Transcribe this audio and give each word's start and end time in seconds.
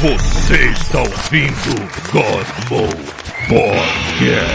Você 0.00 0.54
está 0.70 1.00
ouvindo 1.00 1.74
God 2.12 2.46
Mode 2.70 2.94
Podcast. 3.48 4.48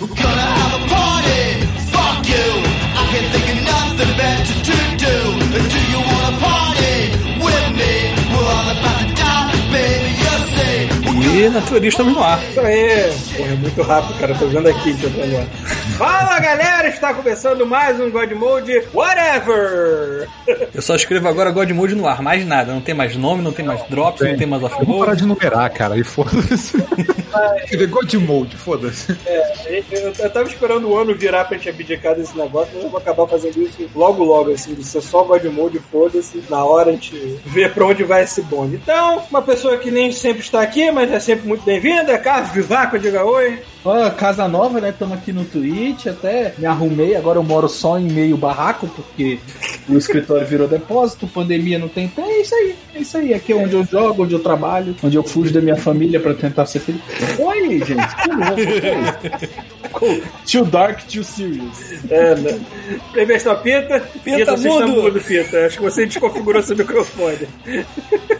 Gonna 0.00 0.42
have 0.42 0.74
a 0.74 0.88
party, 0.88 1.42
fuck 1.92 2.26
you. 2.28 2.48
I 2.92 3.06
can 3.12 3.24
think 3.30 3.46
of 3.54 3.58
nothing 3.62 4.12
better 4.16 4.56
to 4.66 4.76
do. 4.98 5.14
Do 5.68 5.80
you 5.92 6.00
wanna 6.02 6.34
party 6.40 6.96
with 7.38 7.68
me? 7.78 7.94
We're 8.34 8.50
all 8.50 8.68
about 8.74 8.98
to 8.98 9.14
die, 9.14 9.54
baby. 9.70 10.10
You 10.18 10.34
say. 10.56 11.46
E 11.46 11.48
naturista 11.50 12.02
no 12.02 12.20
ar. 12.20 12.40
Isso 12.50 12.60
aí. 12.60 13.12
Porra, 13.36 13.48
é 13.52 13.54
muito 13.54 13.82
rápido, 13.82 14.18
cara. 14.18 14.34
Tô 14.34 14.46
vendo 14.48 14.68
aqui 14.68 14.92
que 14.94 15.04
eu 15.04 15.10
tô 15.12 15.20
olhando. 15.20 15.77
Fala, 15.96 16.38
galera! 16.38 16.88
Está 16.88 17.14
começando 17.14 17.66
mais 17.66 17.98
um 18.00 18.10
God 18.10 18.30
Mode 18.32 18.82
Whatever! 18.92 20.28
Eu 20.74 20.82
só 20.82 20.94
escrevo 20.94 21.26
agora 21.26 21.50
God 21.50 21.70
Mode 21.70 21.94
no 21.94 22.06
ar, 22.06 22.22
mais 22.22 22.46
nada. 22.46 22.72
Não 22.72 22.80
tem 22.80 22.94
mais 22.94 23.16
nome, 23.16 23.42
não 23.42 23.52
tem 23.52 23.64
mais 23.64 23.82
drops, 23.88 24.20
não 24.20 24.36
tem 24.36 24.46
mais 24.46 24.62
Vamos 24.62 24.98
parar 24.98 25.14
de 25.14 25.24
numerar, 25.24 25.70
cara, 25.70 25.96
e 25.96 26.04
foda-se. 26.04 26.76
Quer 27.68 27.76
ver 27.76 27.86
God 27.88 28.14
Mode, 28.14 28.56
foda-se. 28.56 29.16
É, 29.26 29.82
eu, 29.90 30.12
eu 30.18 30.30
tava 30.30 30.48
esperando 30.48 30.88
o 30.88 30.96
ano 30.96 31.14
virar 31.14 31.44
pra 31.44 31.56
gente 31.56 31.68
abdicar 31.68 32.14
desse 32.14 32.36
negócio, 32.36 32.72
mas 32.74 32.84
eu 32.84 32.90
vou 32.90 32.98
acabar 32.98 33.26
fazendo 33.26 33.60
isso 33.62 33.88
logo 33.94 34.24
logo, 34.24 34.52
assim, 34.52 34.74
de 34.74 34.84
ser 34.84 35.00
só 35.00 35.22
God 35.24 35.44
Mode, 35.44 35.78
foda-se. 35.78 36.42
Na 36.48 36.64
hora 36.64 36.90
a 36.90 36.92
gente 36.92 37.14
vê 37.44 37.68
pra 37.68 37.86
onde 37.86 38.04
vai 38.04 38.24
esse 38.24 38.42
bonde. 38.42 38.76
Então, 38.76 39.22
uma 39.30 39.42
pessoa 39.42 39.76
que 39.78 39.90
nem 39.90 40.12
sempre 40.12 40.40
está 40.40 40.62
aqui, 40.62 40.90
mas 40.90 41.10
é 41.12 41.20
sempre 41.20 41.46
muito 41.46 41.64
bem-vinda, 41.64 42.12
é 42.12 42.18
Carlos 42.18 42.50
Vivaco, 42.50 42.98
diga 42.98 43.24
oi. 43.24 43.60
Ó, 43.88 44.10
casa 44.10 44.46
nova, 44.46 44.80
né? 44.80 44.90
Estamos 44.90 45.16
aqui 45.16 45.32
no 45.32 45.44
Twitch, 45.44 46.06
até 46.06 46.52
me 46.58 46.66
arrumei. 46.66 47.16
Agora 47.16 47.38
eu 47.38 47.42
moro 47.42 47.68
só 47.68 47.98
em 47.98 48.04
meio 48.10 48.36
barraco, 48.36 48.86
porque 48.88 49.38
o 49.88 49.96
escritório 49.96 50.46
virou 50.46 50.68
depósito, 50.68 51.26
pandemia 51.26 51.78
não 51.78 51.88
tem. 51.88 52.12
É 52.16 52.40
isso 52.40 52.54
aí, 52.54 52.74
é 52.94 52.98
isso 53.00 53.16
aí. 53.16 53.32
Aqui 53.32 53.52
é 53.52 53.56
onde 53.56 53.74
eu 53.74 53.84
jogo, 53.84 54.24
onde 54.24 54.34
eu 54.34 54.40
trabalho, 54.40 54.94
onde 55.02 55.16
eu 55.16 55.22
fujo 55.22 55.52
da 55.52 55.60
minha 55.60 55.76
família 55.76 56.20
pra 56.20 56.34
tentar 56.34 56.66
ser 56.66 56.80
feliz. 56.80 57.00
Oi, 57.38 57.78
gente, 57.84 58.16
que 58.16 58.28
louco. 58.30 60.28
Too 60.50 60.64
dark, 60.66 61.00
too 61.04 61.24
serious. 61.24 61.92
É, 62.10 62.34
né? 62.34 62.60
Primeiro 63.12 63.36
está 63.36 63.54
Pita. 63.54 64.00
Pita 64.22 64.56
você 64.56 64.68
está 64.68 64.86
mudo. 64.86 65.20
Pita. 65.20 65.66
Acho 65.66 65.78
que 65.78 65.82
você 65.82 66.04
desconfigurou 66.06 66.62
seu 66.62 66.76
microfone. 66.76 67.48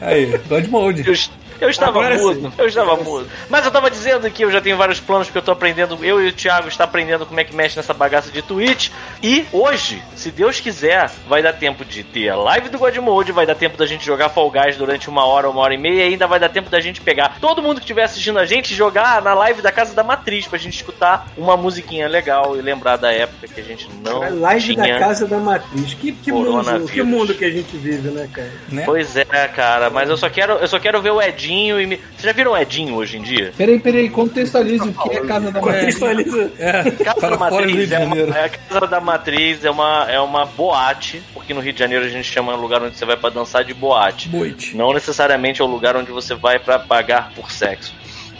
Aí, 0.01 0.39
God 0.49 0.67
Mode. 0.69 1.07
Eu, 1.07 1.13
est- 1.13 1.31
eu 1.61 1.69
estava 1.69 1.99
Agora 1.99 2.17
mudo, 2.17 2.41
sim. 2.41 2.53
eu 2.59 2.67
estava 2.67 2.97
mudo. 2.97 3.29
Mas 3.49 3.63
eu 3.63 3.69
estava 3.69 3.91
dizendo 3.91 4.31
que 4.31 4.45
eu 4.45 4.51
já 4.51 4.61
tenho 4.61 4.77
vários 4.77 5.01
planos 5.01 5.27
porque 5.27 5.39
eu 5.39 5.43
tô 5.43 5.53
aprendendo, 5.53 5.99
eu 6.03 6.23
e 6.23 6.29
o 6.29 6.33
Thiago 6.33 6.69
está 6.69 6.85
aprendendo 6.85 7.27
como 7.27 7.39
é 7.41 7.45
que 7.45 7.55
mexe 7.55 7.77
nessa 7.77 7.95
bagaça 7.95 8.31
de 8.31 8.43
Twitch. 8.43 8.91
E 9.23 9.47
hoje, 9.53 10.03
se 10.15 10.31
Deus 10.31 10.61
quiser, 10.61 11.11
vai 11.29 11.43
dar 11.43 11.53
tempo 11.53 11.85
de 11.85 12.03
ter 12.05 12.29
a 12.29 12.37
live 12.37 12.69
do 12.69 12.79
Godmode, 12.79 13.33
vai 13.33 13.47
dar 13.47 13.55
tempo 13.55 13.77
da 13.77 13.87
gente 13.87 14.05
jogar 14.05 14.29
Fall 14.29 14.51
Guys 14.51 14.77
durante 14.77 15.09
uma 15.09 15.25
hora, 15.25 15.49
uma 15.49 15.61
hora 15.61 15.75
e 15.75 15.79
meia, 15.79 16.05
e 16.05 16.13
ainda 16.13 16.27
vai 16.27 16.39
dar 16.39 16.49
tempo 16.49 16.71
da 16.71 16.81
gente 16.81 17.01
pegar 17.01 17.39
todo 17.41 17.63
mundo 17.63 17.77
que 17.77 17.85
estiver 17.85 18.05
assistindo 18.05 18.39
a 18.39 18.47
gente 18.47 18.73
e 18.73 18.77
jogar 18.77 19.21
na 19.23 19.35
live 19.35 19.63
da 19.63 19.73
Casa 19.73 19.95
da 19.95 20.03
Matriz 20.05 20.47
pra 20.47 20.59
gente 20.59 20.75
escutar 20.75 21.29
uma 21.37 21.57
musiquinha 21.57 22.09
legal 22.09 22.57
e 22.57 22.63
lembrar 22.63 22.97
da 22.97 23.13
época 23.13 23.49
que 23.49 23.61
a 23.61 23.65
gente 23.65 23.89
não 24.05 24.23
A 24.23 24.29
live 24.29 24.75
tinha. 24.75 24.95
da 24.95 24.99
Casa 24.99 25.27
da 25.27 25.39
Matriz. 25.39 25.95
Que, 25.95 26.13
que, 26.13 26.33
mundo, 26.33 26.89
que 26.89 27.03
mundo 27.03 27.35
que 27.35 27.45
a 27.45 27.51
gente 27.51 27.77
vive, 27.77 28.09
né, 28.11 28.29
cara? 28.33 28.53
Né? 28.69 28.83
Pois 28.85 29.17
é, 29.17 29.25
cara, 29.49 29.91
mas 29.91 30.09
eu 30.09 30.17
só 30.17 30.29
quero, 30.31 30.55
eu 30.55 30.69
só 30.69 30.79
quero 30.79 31.01
ver 31.01 31.11
o 31.11 31.21
Edinho 31.21 31.48
e 31.53 31.87
me... 31.87 31.97
Vocês 31.97 32.23
já 32.23 32.33
viram 32.33 32.53
o 32.53 32.57
Edinho 32.57 32.95
hoje 32.95 33.17
em 33.17 33.23
dia? 33.23 33.53
Peraí, 33.57 33.79
peraí, 33.79 34.09
contextualize 34.11 34.89
o 34.89 34.93
que 34.93 35.17
é 35.17 35.21
casa 35.21 35.51
da 35.51 35.61
mulher. 35.61 35.81
Contextualiza. 35.81 36.53
É, 36.59 36.91
Casa 36.91 37.21
para 37.21 37.31
da 37.31 37.39
Matriz 37.39 37.93
é 37.93 37.99
uma, 37.99 38.17
é 38.17 38.45
a 38.45 38.49
Casa 38.49 38.87
da 38.87 39.01
Matriz 39.01 39.65
é 39.65 39.71
uma, 39.71 40.07
é 40.11 40.21
uma 40.21 40.45
boate, 40.45 41.23
porque 41.33 41.55
no 41.55 41.61
Rio 41.61 41.73
de 41.73 41.79
Janeiro 41.79 42.05
a 42.05 42.09
gente 42.09 42.31
chama 42.31 42.55
o 42.55 42.61
lugar 42.61 42.83
onde 42.83 42.97
você 42.97 43.05
vai 43.05 43.17
pra 43.17 43.31
dançar 43.31 43.65
de 43.65 43.75
boate. 43.75 44.29
Boite. 44.29 44.77
Não 44.77 44.93
necessariamente 44.93 45.61
é 45.61 45.65
o 45.65 45.69
lugar 45.69 45.97
onde 45.97 46.11
você 46.11 46.35
vai 46.35 46.59
pra 46.59 46.79
pagar 46.79 47.33
por 47.35 47.51
sexo. 47.51 47.95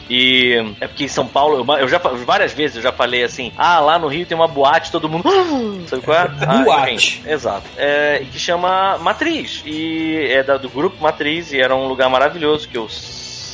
E 0.09 0.75
é 0.81 0.87
porque 0.87 1.05
em 1.05 1.09
São 1.09 1.27
Paulo, 1.27 1.65
eu, 1.69 1.77
eu 1.79 1.89
já 1.89 1.99
várias 1.99 2.53
vezes 2.53 2.77
eu 2.77 2.83
já 2.83 2.93
falei 2.93 3.23
assim: 3.25 3.53
ah, 3.57 3.79
lá 3.81 3.99
no 3.99 4.09
Rio 4.09 4.25
tem 4.27 4.37
uma 4.37 4.49
boate, 4.49 4.91
todo 4.91 5.09
mundo. 5.09 5.29
Sabe 5.87 6.03
qual 6.03 6.17
é? 6.17 6.31
Ah, 6.49 6.63
Boate. 6.65 6.93
enfim, 7.21 7.31
exato. 7.31 7.67
É, 7.77 8.23
que 8.31 8.39
chama 8.39 8.97
Matriz. 8.99 9.63
E 9.67 10.29
é 10.31 10.43
da- 10.43 10.57
do 10.57 10.69
grupo 10.69 10.97
Matriz, 11.03 11.53
e 11.53 11.61
era 11.61 11.75
um 11.77 11.87
lugar 11.89 12.09
maravilhoso 12.09 12.69
que 12.69 12.77
eu 12.79 12.89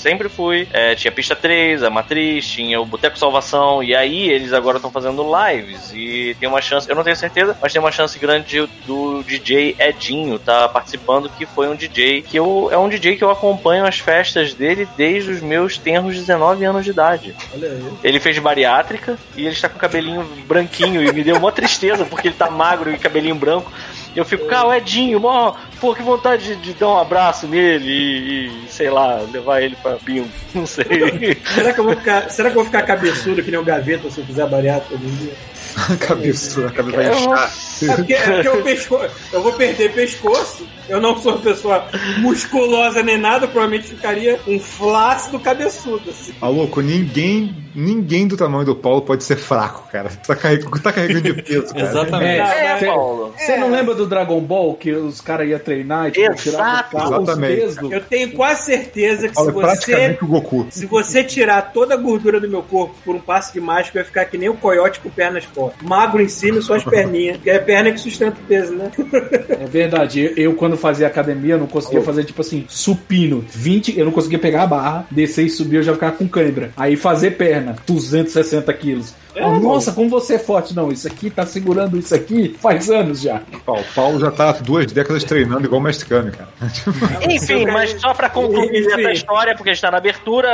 sempre 0.05 0.29
fui. 0.29 0.69
É, 0.71 0.95
tinha 0.95 1.11
pista 1.11 1.35
3, 1.35 1.83
a 1.83 1.89
Matriz, 1.89 2.47
tinha 2.47 2.79
o 2.79 2.85
Boteco 2.85 3.19
Salvação, 3.19 3.83
e 3.83 3.97
aí 3.97 4.29
eles 4.29 4.53
agora 4.53 4.77
estão 4.77 4.91
fazendo 4.91 5.25
lives. 5.25 5.91
E 5.95 6.37
tem 6.39 6.47
uma 6.47 6.61
chance, 6.61 6.87
eu 6.87 6.95
não 6.95 7.03
tenho 7.03 7.17
certeza, 7.17 7.57
mas 7.61 7.73
tem 7.73 7.81
uma 7.81 7.91
chance 7.91 8.19
grande 8.19 8.69
do 8.87 9.23
DJ 9.23 9.77
Edinho 9.79 10.39
tá 10.39 10.69
participando, 10.69 11.31
que 11.31 11.47
foi 11.47 11.69
um 11.69 11.75
DJ 11.75 12.21
que 12.21 12.37
eu. 12.37 12.69
É 12.71 12.77
um 12.77 12.89
DJ 12.89 13.17
que 13.17 13.25
eu 13.25 13.31
acompanho 13.31 13.87
as 13.87 13.99
festas 13.99 14.53
dele 14.53 14.87
desde 14.95 15.31
os 15.31 15.41
meus 15.41 15.79
tenros 15.79 16.15
19 16.15 16.65
anos 16.65 16.85
de 16.85 16.91
idade. 16.91 17.35
Olha 17.55 17.69
aí. 17.69 17.85
Ele 18.03 18.21
fez 18.21 18.39
bariátrica 18.39 19.17
e 19.35 19.43
ele 19.43 19.55
está 19.55 19.71
com 19.71 19.79
cabelinho 19.79 20.23
branquinho 20.47 21.03
e 21.03 21.11
me 21.13 21.25
deu 21.25 21.37
uma 21.37 21.51
tristeza 21.51 22.05
porque 22.05 22.29
ele 22.29 22.35
tá 22.35 22.51
magro 22.51 22.93
e 22.93 22.99
cabelinho 22.99 23.35
branco. 23.35 23.73
E 24.15 24.19
eu 24.19 24.25
fico, 24.25 24.47
cara, 24.47 24.69
o 24.69 24.75
Edinho, 24.75 25.19
mó, 25.19 25.55
pô, 25.81 25.95
que 25.95 26.03
vontade 26.03 26.55
de, 26.55 26.57
de 26.57 26.75
dar 26.75 26.89
um 26.89 26.99
abraço 26.99 27.49
nele 27.49 27.91
e, 27.91 28.65
e, 28.65 28.69
sei 28.69 28.89
lá, 28.89 29.21
levar 29.33 29.61
ele 29.61 29.77
pra 29.77 29.97
bingo, 29.97 30.29
não 30.55 30.67
sei. 30.67 31.37
Será 31.55 31.73
que 31.73 31.81
eu 31.81 31.85
vou 31.85 31.97
ficar, 31.97 32.31
será 32.31 32.51
que 32.51 32.57
eu 32.57 32.63
vou 32.63 32.65
ficar 32.65 32.83
cabeçudo 32.83 33.43
que 33.43 33.51
nem 33.51 33.59
um 33.59 33.65
gaveta 33.65 34.11
se 34.11 34.21
eu 34.21 34.25
fizer 34.25 34.47
bariátrica 34.47 34.95
em 34.95 35.15
dia? 35.17 35.33
cabeça, 35.99 36.67
a 36.67 36.71
cabeça 36.71 36.97
vai 36.97 37.13
inchar. 37.13 37.51
É 37.83 37.97
porque, 37.97 38.15
é 38.15 38.23
porque 38.33 38.49
eu, 38.49 38.63
pesco- 38.63 39.01
eu 39.33 39.43
vou 39.43 39.53
perder 39.53 39.93
pescoço. 39.93 40.67
Eu 40.89 41.01
não 41.01 41.17
sou 41.19 41.33
uma 41.33 41.41
pessoa 41.41 41.83
musculosa 42.19 43.03
nem 43.03 43.17
nada, 43.19 43.47
provavelmente 43.49 43.89
ficaria 43.89 44.39
um 44.47 44.59
flácido 44.59 45.39
cabeçudo. 45.41 46.11
Assim. 46.11 46.35
Maluco, 46.41 46.81
ninguém, 46.83 47.57
ninguém 47.75 48.27
do 48.29 48.37
tamanho 48.37 48.65
do 48.67 48.77
Paulo 48.77 49.01
pode 49.03 49.25
ser 49.25 49.37
fraco, 49.37 49.89
cara. 49.91 50.11
Tá 50.27 50.37
carregando, 50.37 50.79
tá 50.81 50.93
carregando 50.93 51.23
de 51.35 51.43
peso, 51.43 51.73
cara. 51.73 51.87
Exatamente. 51.87 52.41
É, 52.41 52.79
Cê- 52.79 52.87
Paulo. 52.87 53.35
Você 53.37 53.57
não 53.57 53.71
lembra 53.71 53.95
do 53.95 54.07
Dragon 54.07 54.41
Ball 54.41 54.75
que 54.75 54.93
os 54.93 55.21
caras 55.21 55.49
iam 55.49 55.59
treinar 55.59 56.09
e 56.09 56.11
tipo, 56.13 56.33
Exato. 56.33 56.97
carro, 56.97 57.23
os 57.23 57.35
pesos? 57.39 57.91
Eu 57.91 58.01
tenho 58.03 58.33
quase 58.33 58.65
certeza 58.67 59.29
que 59.29 59.35
Paulo 59.35 59.53
se 59.77 59.93
é 59.93 60.09
você, 60.13 60.19
o 60.23 60.27
Goku. 60.27 60.67
se 60.71 60.87
você 60.87 61.25
tirar 61.25 61.73
toda 61.73 61.95
a 61.95 61.97
gordura 61.97 62.39
do 62.41 62.49
meu 62.49 62.63
corpo 62.63 62.95
por 63.05 63.15
um 63.15 63.21
passo 63.21 63.53
de 63.55 63.61
mágica, 63.61 64.01
vai 64.01 64.05
ficar 64.05 64.25
que 64.27 64.37
nem 64.37 64.49
o 64.49 64.55
coiote 64.55 65.01
com 65.01 65.09
pernas 65.09 65.45
fortes. 65.45 65.81
Magro 65.83 66.21
em 66.21 66.29
cima 66.29 66.59
e 66.59 66.63
só 66.63 66.75
as 66.75 66.85
perninhas. 66.85 67.39
É 67.47 67.59
perna 67.65 67.93
que 67.93 67.99
sustenta 67.99 68.37
o 68.41 68.45
peso, 68.47 68.75
né? 68.75 68.91
É 69.65 69.67
verdade. 69.67 70.21
Eu, 70.21 70.35
eu, 70.37 70.55
quando 70.55 70.77
fazia 70.77 71.07
academia, 71.07 71.55
eu 71.55 71.59
não 71.59 71.67
conseguia 71.67 72.03
fazer, 72.03 72.25
tipo 72.25 72.41
assim, 72.41 72.65
supino. 72.69 73.45
20, 73.49 73.99
eu 73.99 74.05
não 74.05 74.13
conseguia 74.13 74.39
pegar 74.39 74.63
a 74.63 74.67
barra, 74.67 75.07
descer 75.11 75.47
e 75.47 75.51
subir, 75.51 75.77
eu 75.77 75.83
já 75.83 75.93
ficava 75.95 76.13
com 76.17 76.29
cãibra. 76.29 76.71
Aí 76.77 76.97
fazer 76.97 77.33
perna, 77.33 77.77
260 77.87 78.73
quilos. 78.75 79.15
É, 79.35 79.45
Oh, 79.45 79.59
nossa, 79.59 79.93
como 79.93 80.09
você 80.09 80.35
é 80.35 80.39
forte. 80.39 80.75
Não, 80.75 80.93
isso 80.93 81.07
aqui 81.09 81.29
tá 81.29 81.45
segurando 81.45 81.99
isso 81.99 82.15
aqui 82.15 82.57
faz 82.61 82.89
anos 82.89 83.21
já. 83.21 83.43
Paulo, 83.67 83.85
Paulo 83.95 84.21
já 84.21 84.31
tá 84.31 84.53
duas 84.53 84.91
décadas 84.93 85.25
treinando 85.25 85.65
igual 85.67 85.81
o 85.81 85.85
mestre 85.85 86.09
Kami, 86.09 86.31
cara. 86.31 86.49
Enfim, 87.29 87.67
mas 87.67 88.01
só 88.01 88.15
pra 88.15 88.31
concluir 88.31 88.81
Enfim. 88.81 89.01
essa 89.01 89.13
história, 89.13 89.55
porque 89.55 89.71
a 89.71 89.73
gente 89.73 89.83
tá 89.83 89.91
na 89.91 89.99
abertura, 89.99 90.49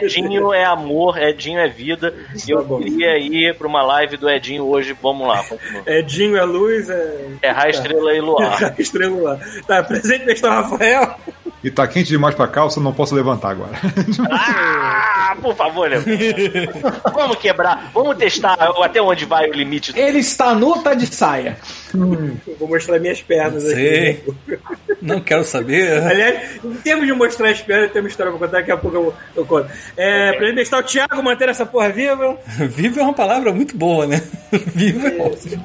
Edinho 0.00 0.52
é 0.52 0.64
amor, 0.64 1.18
Edinho 1.18 1.58
é 1.58 1.68
vida, 1.68 2.14
e 2.46 2.50
eu 2.50 2.64
queria 2.78 3.18
ir 3.18 3.54
pra 3.56 3.66
uma 3.66 3.82
live 3.82 4.16
do 4.16 4.30
Edinho 4.30 4.64
hoje, 4.64 4.96
vamos 5.00 5.26
lá, 5.26 5.42
continua. 5.42 5.77
É 5.86 6.02
Dinho, 6.02 6.36
é 6.36 6.44
luz, 6.44 6.88
é. 6.88 7.26
É 7.42 7.50
Raio, 7.50 7.70
Estrela 7.70 8.14
e 8.14 8.20
Luar. 8.20 8.74
Estrela 8.78 9.20
lá. 9.20 9.40
Tá, 9.66 9.82
presente 9.82 10.24
mestre 10.24 10.48
Rafael. 10.48 11.18
E 11.62 11.70
tá 11.70 11.86
quente 11.86 12.08
demais 12.08 12.34
pra 12.34 12.46
calça, 12.46 12.80
não 12.80 12.92
posso 12.92 13.14
levantar 13.14 13.50
agora. 13.50 13.72
Ah, 15.30 15.36
por 15.42 15.54
favor, 15.54 15.90
Leandro. 15.90 16.10
Vamos 17.12 17.36
quebrar, 17.36 17.90
vamos 17.92 18.16
testar 18.16 18.54
até 18.82 19.02
onde 19.02 19.26
vai 19.26 19.50
o 19.50 19.52
limite. 19.52 19.92
Ele 19.94 20.20
está 20.20 20.54
nu, 20.54 20.82
tá 20.82 20.94
de 20.94 21.06
saia. 21.06 21.58
Eu 21.94 22.56
vou 22.58 22.66
mostrar 22.66 22.98
minhas 22.98 23.20
pernas 23.20 23.62
Sei. 23.64 24.10
aqui. 24.10 24.58
Não 25.02 25.20
quero 25.20 25.44
saber. 25.44 26.02
Aliás, 26.02 26.60
em 26.64 26.74
termos 26.76 27.06
de 27.06 27.12
mostrar 27.12 27.50
as 27.50 27.60
pernas, 27.60 27.92
tem 27.92 28.00
uma 28.00 28.08
história 28.08 28.32
pra 28.32 28.40
contar, 28.40 28.58
daqui 28.58 28.70
a 28.70 28.76
pouco 28.76 28.96
eu, 28.96 29.14
eu 29.36 29.44
conto. 29.44 29.68
É, 29.96 30.32
pra 30.32 30.48
ele 30.48 30.62
o 30.62 30.82
Thiago, 30.82 31.22
manter 31.22 31.48
essa 31.48 31.66
porra 31.66 31.90
viva. 31.90 32.38
Vivo 32.68 33.00
é 33.00 33.02
uma 33.02 33.14
palavra 33.14 33.52
muito 33.52 33.76
boa, 33.76 34.06
né? 34.06 34.22
Vivo 34.50 35.06
é 35.06 35.16
ótimo. 35.20 35.62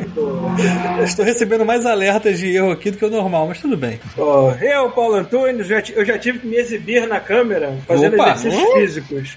Eu 0.98 1.04
Estou 1.04 1.26
recebendo 1.26 1.66
mais 1.66 1.86
alertas 1.86 2.38
de 2.38 2.56
erro 2.56 2.72
aqui 2.72 2.92
do 2.92 2.98
que 2.98 3.06
o 3.06 3.10
normal, 3.10 3.48
mas 3.48 3.60
tudo 3.60 3.78
bem. 3.78 4.00
Ó, 4.18 4.52
eu, 4.62 4.92
Paulo 4.92 5.16
Antunes, 5.16 5.68
já, 5.68 5.82
eu 5.92 6.06
já 6.06 6.18
tive 6.18 6.40
que 6.40 6.48
me 6.48 6.56
exibir 6.58 7.06
na 7.08 7.20
câmera 7.20 7.76
fazendo 7.88 8.14
Opa. 8.16 8.32
exercícios 8.34 8.74
físicos. 8.74 9.36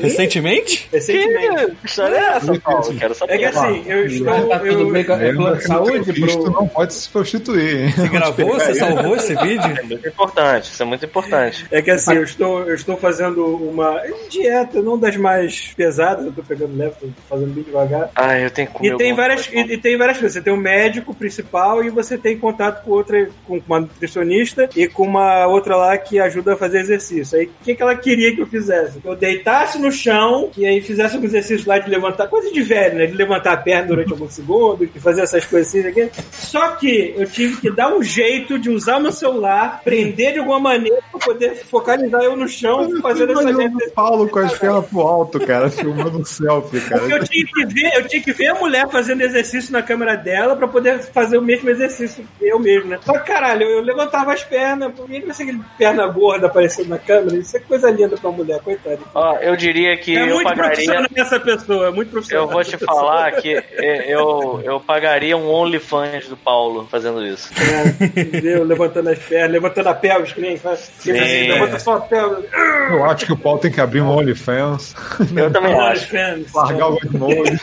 Recentemente? 0.00 0.88
Recentemente. 0.92 1.76
Que 1.80 1.86
história 1.86 2.16
é 2.16 2.36
essa, 2.36 2.60
Paulo? 2.60 2.94
Quero 2.98 3.14
saber. 3.14 3.32
É 3.34 3.38
que 3.38 3.44
assim, 3.44 3.84
eu 3.86 4.06
estou. 4.06 4.48
Tá 4.48 4.56
Eu, 4.64 4.90
bem 4.90 5.04
com- 5.04 5.48
é 5.48 5.60
saúde, 5.60 6.12
Cristo 6.12 6.50
não 6.50 6.66
pode 6.68 6.94
se 6.94 7.08
prostituir, 7.08 7.84
hein? 7.86 7.90
Você 7.92 8.08
gravou? 8.08 8.52
Você 8.54 8.74
salvou 8.74 9.16
esse 9.16 9.34
vídeo? 9.36 9.78
É 9.78 9.82
muito 9.82 10.08
importante, 10.08 10.64
isso 10.72 10.82
é 10.82 10.86
muito 10.86 11.04
importante. 11.04 11.66
É 11.70 11.82
que 11.82 11.90
assim, 11.90 12.14
eu 12.14 12.22
estou, 12.24 12.60
eu 12.68 12.74
estou 12.74 12.96
fazendo 12.96 13.44
uma 13.56 14.00
dieta, 14.30 14.80
não 14.82 14.98
das 14.98 15.16
mais 15.16 15.72
pesadas, 15.76 16.26
eu 16.26 16.32
tô 16.32 16.42
pegando 16.42 16.76
leve, 16.76 16.94
tô 17.00 17.08
fazendo 17.28 17.52
bem 17.54 17.64
devagar. 17.64 18.10
Ai, 18.14 18.44
eu 18.44 18.50
tenho 18.50 18.68
que 18.68 18.74
comer 18.74 18.94
E 18.94 18.96
tem, 18.96 19.14
várias, 19.14 19.46
coisa. 19.46 19.70
e, 19.70 19.74
e 19.74 19.78
tem 19.78 19.96
várias 19.96 20.18
coisas. 20.18 20.32
Você 20.34 20.40
tem 20.42 20.52
um 20.52 20.56
médico 20.56 21.14
principal 21.14 21.84
e 21.84 21.90
você 21.90 22.16
tem 22.18 22.38
contato 22.38 22.84
com 22.84 22.90
outra, 22.92 23.28
com 23.46 23.60
uma 23.66 23.80
nutricionista 23.80 24.68
e 24.76 24.86
com 24.88 25.01
uma 25.02 25.46
outra 25.46 25.76
lá 25.76 25.96
que 25.98 26.18
ajuda 26.18 26.54
a 26.54 26.56
fazer 26.56 26.80
exercício. 26.80 27.38
Aí 27.38 27.46
o 27.46 27.64
que, 27.64 27.74
que 27.74 27.82
ela 27.82 27.94
queria 27.94 28.34
que 28.34 28.40
eu 28.40 28.46
fizesse? 28.46 29.00
Que 29.00 29.08
eu 29.08 29.16
deitasse 29.16 29.78
no 29.78 29.90
chão 29.90 30.50
e 30.56 30.66
aí 30.66 30.80
fizesse 30.80 31.16
um 31.16 31.24
exercício 31.24 31.68
lá 31.68 31.78
de 31.78 31.90
levantar, 31.90 32.28
coisa 32.28 32.50
de 32.50 32.62
velho, 32.62 32.96
né? 32.96 33.06
De 33.06 33.14
levantar 33.14 33.52
a 33.52 33.56
perna 33.56 33.88
durante 33.88 34.12
alguns 34.12 34.32
segundos 34.32 34.88
e 34.94 35.00
fazer 35.00 35.22
essas 35.22 35.44
coisas 35.44 35.68
assim. 35.68 35.86
Aqui. 35.86 36.10
Só 36.30 36.68
que 36.76 37.14
eu 37.16 37.26
tive 37.26 37.56
que 37.56 37.70
dar 37.70 37.94
um 37.94 38.02
jeito 38.02 38.58
de 38.58 38.70
usar 38.70 38.98
o 38.98 39.00
meu 39.00 39.12
celular, 39.12 39.80
prender 39.82 40.34
de 40.34 40.38
alguma 40.38 40.60
maneira 40.60 41.00
pra 41.10 41.20
poder 41.20 41.56
focalizar 41.56 42.22
eu 42.22 42.36
no 42.36 42.48
chão 42.48 43.00
fazendo 43.00 43.32
essa 43.32 43.50
o 43.50 43.90
Paulo 43.92 44.28
com 44.28 44.38
as 44.38 44.56
pernas 44.58 44.86
pro 44.86 45.00
alto, 45.00 45.40
cara, 45.40 45.70
filmando 45.70 46.18
um 46.18 46.24
selfie, 46.24 46.80
cara. 46.80 47.00
Porque 47.00 47.14
eu 47.14 47.24
tinha 47.24 47.46
que 47.46 47.66
ver, 47.66 47.92
eu 47.96 48.08
tinha 48.08 48.22
que 48.22 48.32
ver 48.32 48.48
a 48.48 48.54
mulher 48.54 48.88
fazendo 48.90 49.22
exercício 49.22 49.72
na 49.72 49.82
câmera 49.82 50.16
dela 50.16 50.56
pra 50.56 50.68
poder 50.68 51.00
fazer 51.00 51.38
o 51.38 51.42
mesmo 51.42 51.68
exercício 51.70 52.24
eu 52.40 52.58
mesmo, 52.58 52.90
né? 52.90 52.98
Só 53.04 53.12
que, 53.14 53.26
caralho, 53.26 53.62
eu 53.62 53.80
levantava 53.80 54.32
as 54.32 54.42
pernas, 54.42 54.91
mesmo 55.08 55.30
assim, 55.30 55.42
aquele 55.44 55.60
perna 55.78 56.06
gorda 56.06 56.46
aparecendo 56.46 56.88
na 56.88 56.98
câmera, 56.98 57.36
isso 57.36 57.56
é 57.56 57.60
coisa 57.60 57.90
linda 57.90 58.16
pra 58.16 58.30
mulher, 58.30 58.60
coitada. 58.60 58.98
Ó, 59.14 59.36
eu 59.38 59.56
diria 59.56 59.96
que 59.96 60.16
É 60.16 60.22
eu 60.22 60.34
muito 60.34 60.44
pagaria. 60.44 60.70
profissional 60.72 61.06
essa 61.16 61.40
pessoa, 61.40 61.86
é 61.88 61.90
muito 61.90 62.10
profissional. 62.10 62.44
Eu 62.46 62.50
vou 62.52 62.64
te 62.64 62.76
pessoa. 62.76 63.00
falar 63.00 63.32
que 63.32 63.62
eu, 64.06 64.60
eu 64.64 64.80
pagaria 64.80 65.36
um 65.36 65.48
OnlyFans 65.50 66.28
do 66.28 66.36
Paulo 66.36 66.86
fazendo 66.90 67.24
isso. 67.24 67.50
É, 67.58 68.20
entendeu? 68.20 68.64
Levantando 68.64 69.08
as 69.10 69.18
pernas, 69.18 69.50
levantando 69.52 69.88
a 69.88 69.94
pelvis, 69.94 70.32
que 70.32 70.40
nem 70.40 70.56
faz. 70.56 70.90
Assim, 70.98 71.12
Sim. 71.14 71.48
levanta 71.52 71.78
só 71.78 71.96
a 71.96 72.00
pelvis. 72.00 72.44
Eu 72.90 73.04
acho 73.04 73.26
que 73.26 73.32
o 73.32 73.36
Paulo 73.36 73.58
tem 73.58 73.70
que 73.70 73.80
abrir 73.80 74.00
um 74.00 74.10
OnlyFans, 74.10 74.94
Eu 75.36 75.50
também 75.52 75.74
acho. 75.74 76.08
largar 76.54 76.88
o 76.90 76.96
Edmond. 76.96 77.60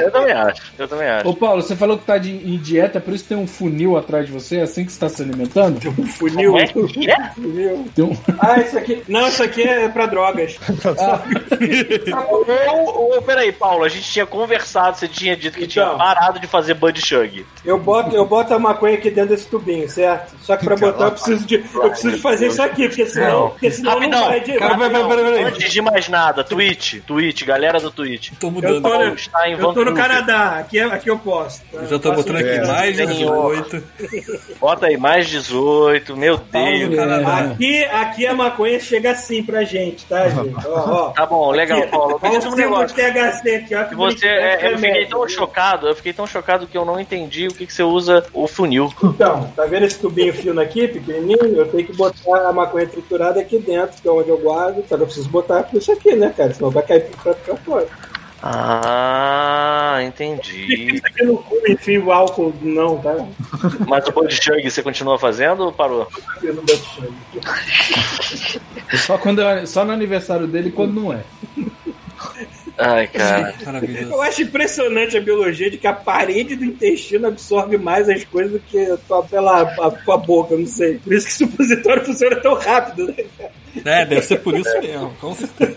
Eu 0.00 0.10
também 0.10 0.32
acho. 0.32 0.62
Eu 0.78 0.88
também 0.88 1.08
acho. 1.08 1.28
Ô 1.28 1.34
Paulo, 1.34 1.62
você 1.62 1.76
falou 1.76 1.98
que 1.98 2.04
tá 2.04 2.18
de, 2.18 2.30
em 2.30 2.56
dieta, 2.58 3.00
por 3.00 3.14
isso 3.14 3.24
tem 3.26 3.36
um 3.36 3.46
funil 3.46 3.96
atrás 3.96 4.26
de 4.26 4.32
você, 4.32 4.56
é 4.58 4.62
assim 4.62 4.84
que 4.84 4.92
você 4.92 5.00
tá 5.00 5.08
se 5.08 5.22
alimentando? 5.22 5.80
Funil. 6.06 6.52
Como 6.52 6.58
é 6.58 6.63
que 6.63 6.63
é? 6.63 6.63
Funil. 6.72 7.84
Tem 7.94 8.04
um... 8.04 8.16
Ah, 8.38 8.60
isso 8.60 8.76
aqui. 8.78 9.02
Não, 9.08 9.26
isso 9.28 9.42
aqui 9.42 9.62
é 9.62 9.88
pra 9.88 10.06
drogas. 10.06 10.58
Ou, 12.72 13.14
ou, 13.14 13.22
peraí, 13.22 13.52
Paulo, 13.52 13.84
a 13.84 13.88
gente 13.88 14.10
tinha 14.10 14.26
conversado, 14.26 14.96
você 14.98 15.08
tinha 15.08 15.36
dito 15.36 15.58
que 15.58 15.66
tinha 15.66 15.84
Então. 15.84 15.98
parado 15.98 16.38
de 16.40 16.46
fazer 16.46 16.74
Bud 16.74 17.00
Shug. 17.04 17.46
Eu 17.64 17.78
boto, 17.78 18.14
eu 18.14 18.24
boto 18.26 18.52
a 18.54 18.58
maconha 18.58 18.94
aqui 18.94 19.10
dentro 19.10 19.30
desse 19.30 19.46
tubinho, 19.46 19.88
certo? 19.88 20.34
Só 20.42 20.56
que 20.56 20.64
pra 20.64 20.76
botar 20.76 21.04
eu 21.06 21.12
preciso 21.12 21.46
de, 21.46 21.54
eu 21.74 21.88
preciso 21.90 22.18
fazer 22.18 22.48
isso 22.48 22.62
aqui, 22.62 22.88
porque 22.88 23.06
senão, 23.06 23.50
porque 23.50 23.70
senão 23.70 23.92
não 23.92 23.98
Rapidão, 24.00 24.24
vai 24.28 24.40
de. 24.40 24.52
Cara, 24.54 24.74
vai, 24.76 24.90
vai, 24.90 25.02
vai, 25.02 25.16
vai. 25.24 25.44
Antes 25.44 25.72
de 25.72 25.80
mais 25.82 26.08
nada, 26.08 26.44
Twitch, 26.44 27.00
Twitch, 27.06 27.44
galera 27.44 27.80
do 27.80 27.90
Twitch. 27.90 28.30
Tô 28.38 28.48
Eu 28.48 28.50
mudando. 28.50 28.82
tô, 28.82 28.88
Paulo 28.88 29.06
no, 29.08 29.14
está 29.14 29.48
em 29.48 29.52
eu 29.52 29.72
tô 29.72 29.84
no. 29.84 29.94
Canadá, 29.94 30.58
aqui, 30.58 30.78
é- 30.78 30.84
aqui 30.84 31.08
eu 31.10 31.18
posso. 31.18 31.62
tá? 31.72 31.78
Eu 31.78 31.86
já 31.88 31.98
tô 31.98 32.12
botando 32.12 32.36
aqui 32.36 32.48
É. 32.48 32.66
mais 32.66 32.96
de 32.96 33.06
Senhor. 33.06 33.62
18. 33.64 33.84
Bota 34.60 34.86
aí, 34.86 34.96
mais 34.96 35.28
18, 35.28 36.16
meu 36.16 36.38
Paulo 36.38 36.53
Deus. 36.62 37.26
Aqui, 37.26 37.84
aqui 37.84 38.26
a 38.26 38.34
maconha 38.34 38.78
chega 38.80 39.10
assim 39.10 39.42
pra 39.42 39.64
gente, 39.64 40.04
tá, 40.06 40.28
gente? 40.30 40.54
Ó, 40.66 41.08
ó. 41.08 41.10
Tá 41.10 41.26
bom, 41.26 41.50
legal, 41.50 41.80
Aqui, 41.80 41.90
Paulo. 41.90 42.20
Olha 42.22 42.40
o 42.40 42.52
um 42.52 42.54
negócio. 42.54 42.96
THC 42.96 43.54
aqui, 43.56 43.74
ó. 43.74 43.84
Que 43.84 43.94
você, 43.94 44.26
é, 44.26 44.66
é 44.66 44.72
eu 44.72 44.78
fiquei 44.78 45.06
tão 45.06 45.28
chocado, 45.28 45.88
eu 45.88 45.94
fiquei 45.94 46.12
tão 46.12 46.26
chocado 46.26 46.66
que 46.66 46.76
eu 46.76 46.84
não 46.84 47.00
entendi 47.00 47.46
o 47.48 47.54
que, 47.54 47.66
que 47.66 47.72
você 47.72 47.82
usa 47.82 48.24
o 48.32 48.46
funil. 48.46 48.92
Então, 49.02 49.50
tá 49.54 49.64
vendo 49.64 49.84
esse 49.84 49.98
tubinho 49.98 50.32
fino 50.32 50.60
aqui, 50.60 50.88
pequenininho? 50.88 51.56
Eu 51.56 51.66
tenho 51.66 51.86
que 51.86 51.96
botar 51.96 52.48
a 52.48 52.52
maconha 52.52 52.86
triturada 52.86 53.40
aqui 53.40 53.58
dentro, 53.58 54.00
que 54.00 54.08
é 54.08 54.10
onde 54.10 54.28
eu 54.28 54.38
guardo. 54.38 54.84
Só 54.88 54.96
que 54.96 55.02
eu 55.02 55.06
preciso 55.06 55.28
botar 55.28 55.68
isso 55.72 55.92
aqui, 55.92 56.14
né, 56.14 56.32
cara? 56.36 56.52
Senão 56.52 56.70
vai 56.70 56.82
cair 56.82 57.04
pra, 57.22 57.34
pra 57.34 57.56
fora. 57.56 57.86
Ah, 58.46 60.00
entendi. 60.02 61.00
Aqui 61.02 61.24
no 61.24 61.38
cu, 61.38 61.56
enfim, 61.66 61.96
o 61.96 62.12
álcool 62.12 62.52
não, 62.60 62.98
tá? 62.98 63.26
Mas 63.88 64.06
o 64.06 64.12
Bud 64.12 64.30
Shug 64.34 64.70
você 64.70 64.82
continua 64.82 65.18
fazendo 65.18 65.62
ou 65.64 65.72
parou? 65.72 66.06
Eu 66.42 66.54
não. 66.54 66.62
Só, 68.98 69.16
quando 69.16 69.40
é- 69.40 69.64
só 69.64 69.82
no 69.82 69.92
aniversário 69.92 70.46
dele 70.46 70.70
quando 70.70 70.92
não 71.00 71.10
é. 71.10 71.22
Ai, 72.76 73.06
cara. 73.06 73.54
Maravilhoso. 73.64 74.12
Eu 74.12 74.20
acho 74.20 74.42
impressionante 74.42 75.16
a 75.16 75.22
biologia 75.22 75.70
de 75.70 75.78
que 75.78 75.86
a 75.86 75.94
parede 75.94 76.54
do 76.54 76.66
intestino 76.66 77.28
absorve 77.28 77.78
mais 77.78 78.10
as 78.10 78.24
coisas 78.24 78.52
do 78.52 78.58
que 78.58 78.78
a 78.78 78.98
tua, 78.98 79.22
pela 79.22 79.62
a, 79.62 79.90
tua 79.90 80.18
boca, 80.18 80.54
não 80.54 80.66
sei. 80.66 80.98
Por 80.98 81.14
isso 81.14 81.26
que 81.26 81.32
o 81.32 81.48
supositório 81.48 82.04
funciona 82.04 82.36
tão 82.36 82.52
rápido, 82.52 83.06
né? 83.06 83.24
É, 83.84 84.04
deve 84.04 84.22
ser 84.22 84.38
por 84.38 84.56
isso 84.56 84.70
mesmo, 84.80 85.14
com 85.20 85.34
certeza. 85.34 85.76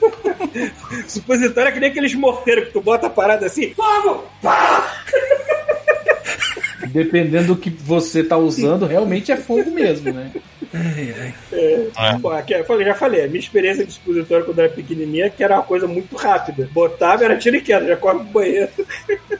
Supositório 1.08 1.70
é 1.70 1.72
que 1.72 1.80
nem 1.80 1.90
aqueles 1.90 2.14
morteiros 2.14 2.66
que 2.66 2.74
tu 2.74 2.82
bota 2.82 3.08
a 3.08 3.10
parada 3.10 3.46
assim, 3.46 3.74
fogo! 3.74 4.24
Pá! 4.42 5.04
Dependendo 6.92 7.48
do 7.48 7.56
que 7.56 7.70
você 7.70 8.24
tá 8.24 8.38
usando, 8.38 8.86
realmente 8.86 9.32
é 9.32 9.38
fogo 9.38 9.72
mesmo, 9.72 10.12
né? 10.12 10.32
Pô, 12.22 12.30
aqui, 12.30 12.54
eu 12.54 12.66
falei, 12.66 12.86
já 12.86 12.94
falei, 12.94 13.24
a 13.24 13.28
minha 13.28 13.40
experiência 13.40 13.86
de 13.86 13.94
supositório 13.94 14.46
quando 14.46 14.60
era 14.60 14.70
pequenininha 14.70 15.26
é 15.26 15.30
que 15.30 15.44
era 15.44 15.56
uma 15.56 15.64
coisa 15.64 15.88
muito 15.88 16.16
rápida. 16.16 16.70
Botava, 16.72 17.24
era 17.24 17.38
tiro 17.38 17.56
e 17.56 17.62
queda, 17.62 17.88
já 17.88 17.96
corre 17.96 18.20
pro 18.20 18.26
banheiro. 18.26 18.70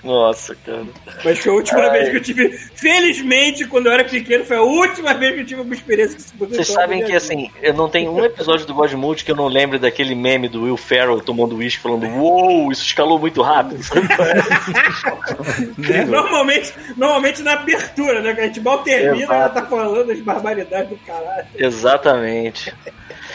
Nossa, 0.04 0.56
cara. 0.56 0.86
Mas 1.24 1.40
foi 1.40 1.52
a 1.52 1.56
última 1.56 1.82
Ai. 1.82 1.92
vez 1.92 2.10
que 2.10 2.16
eu 2.16 2.22
tive. 2.22 2.50
Felizmente, 2.76 3.66
quando 3.66 3.88
eu 3.88 3.92
era 3.92 4.04
pequeno, 4.04 4.46
foi 4.46 4.58
a 4.58 4.62
última 4.62 5.14
vez 5.14 5.36
que 5.36 5.42
eu 5.42 5.46
tive 5.46 5.62
uma 5.62 5.74
experiência 5.74 6.16
de 6.16 6.24
supositório. 6.24 6.66
Vocês 6.66 6.76
sabem 6.76 7.04
que, 7.04 7.14
assim, 7.14 7.50
eu 7.62 7.74
não 7.74 7.90
tenho 7.90 8.12
um 8.12 8.24
episódio 8.24 8.66
do 8.66 8.74
Godmode 8.74 9.26
que 9.26 9.32
eu 9.32 9.36
não 9.36 9.48
lembre 9.48 9.78
daquele 9.78 10.16
meme 10.16 10.48
do 10.48 10.64
Will 10.64 10.78
Ferrell 10.78 11.20
tomando 11.20 11.58
uísque 11.58 11.82
falando 11.82 12.08
Uou, 12.08 12.72
isso 12.72 12.84
escalou 12.84 13.20
muito 13.20 13.42
rápido. 13.42 13.82
É? 13.94 15.68
vida. 15.78 16.06
Normalmente, 16.98 17.37
na 17.44 17.54
abertura, 17.54 18.22
né? 18.22 18.34
Que 18.34 18.42
a 18.42 18.46
gente 18.46 18.60
mal 18.62 18.80
termina, 18.84 19.16
Exato. 19.24 19.34
ela 19.34 19.50
tá 19.50 19.66
falando 19.66 20.12
as 20.12 20.20
barbaridades 20.20 20.90
do 20.90 20.98
caralho. 20.98 21.48
Exatamente. 21.56 22.74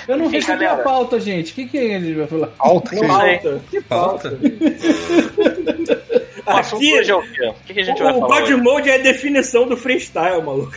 Eu 0.08 0.16
não 0.16 0.26
Enfim, 0.26 0.36
recebi 0.36 0.64
a 0.64 0.68
galera. 0.70 0.82
pauta, 0.84 1.20
gente. 1.20 1.52
O 1.52 1.54
que, 1.54 1.66
que 1.66 1.78
a 1.78 1.98
gente 2.00 2.14
vai 2.14 2.26
falar? 2.26 2.46
Pauta. 2.48 2.90
Que 3.70 3.80
Pauta? 3.82 4.30
pauta? 4.30 4.38
O 6.44 6.50
assunto 6.50 6.76
Aqui, 6.78 6.98
hoje 6.98 7.10
é 7.10 7.14
o 7.14 7.22
quê? 7.22 7.46
O 7.48 7.54
que, 7.66 7.74
que 7.74 7.80
a 7.80 7.84
gente 7.84 8.02
vai 8.02 8.12
o 8.12 8.18
falar? 8.20 8.40
God 8.40 8.42
hoje? 8.50 8.56
Mode 8.56 8.90
é 8.90 8.94
a 8.96 8.98
definição 8.98 9.66
do 9.68 9.76
freestyle, 9.76 10.42
maluco. 10.42 10.72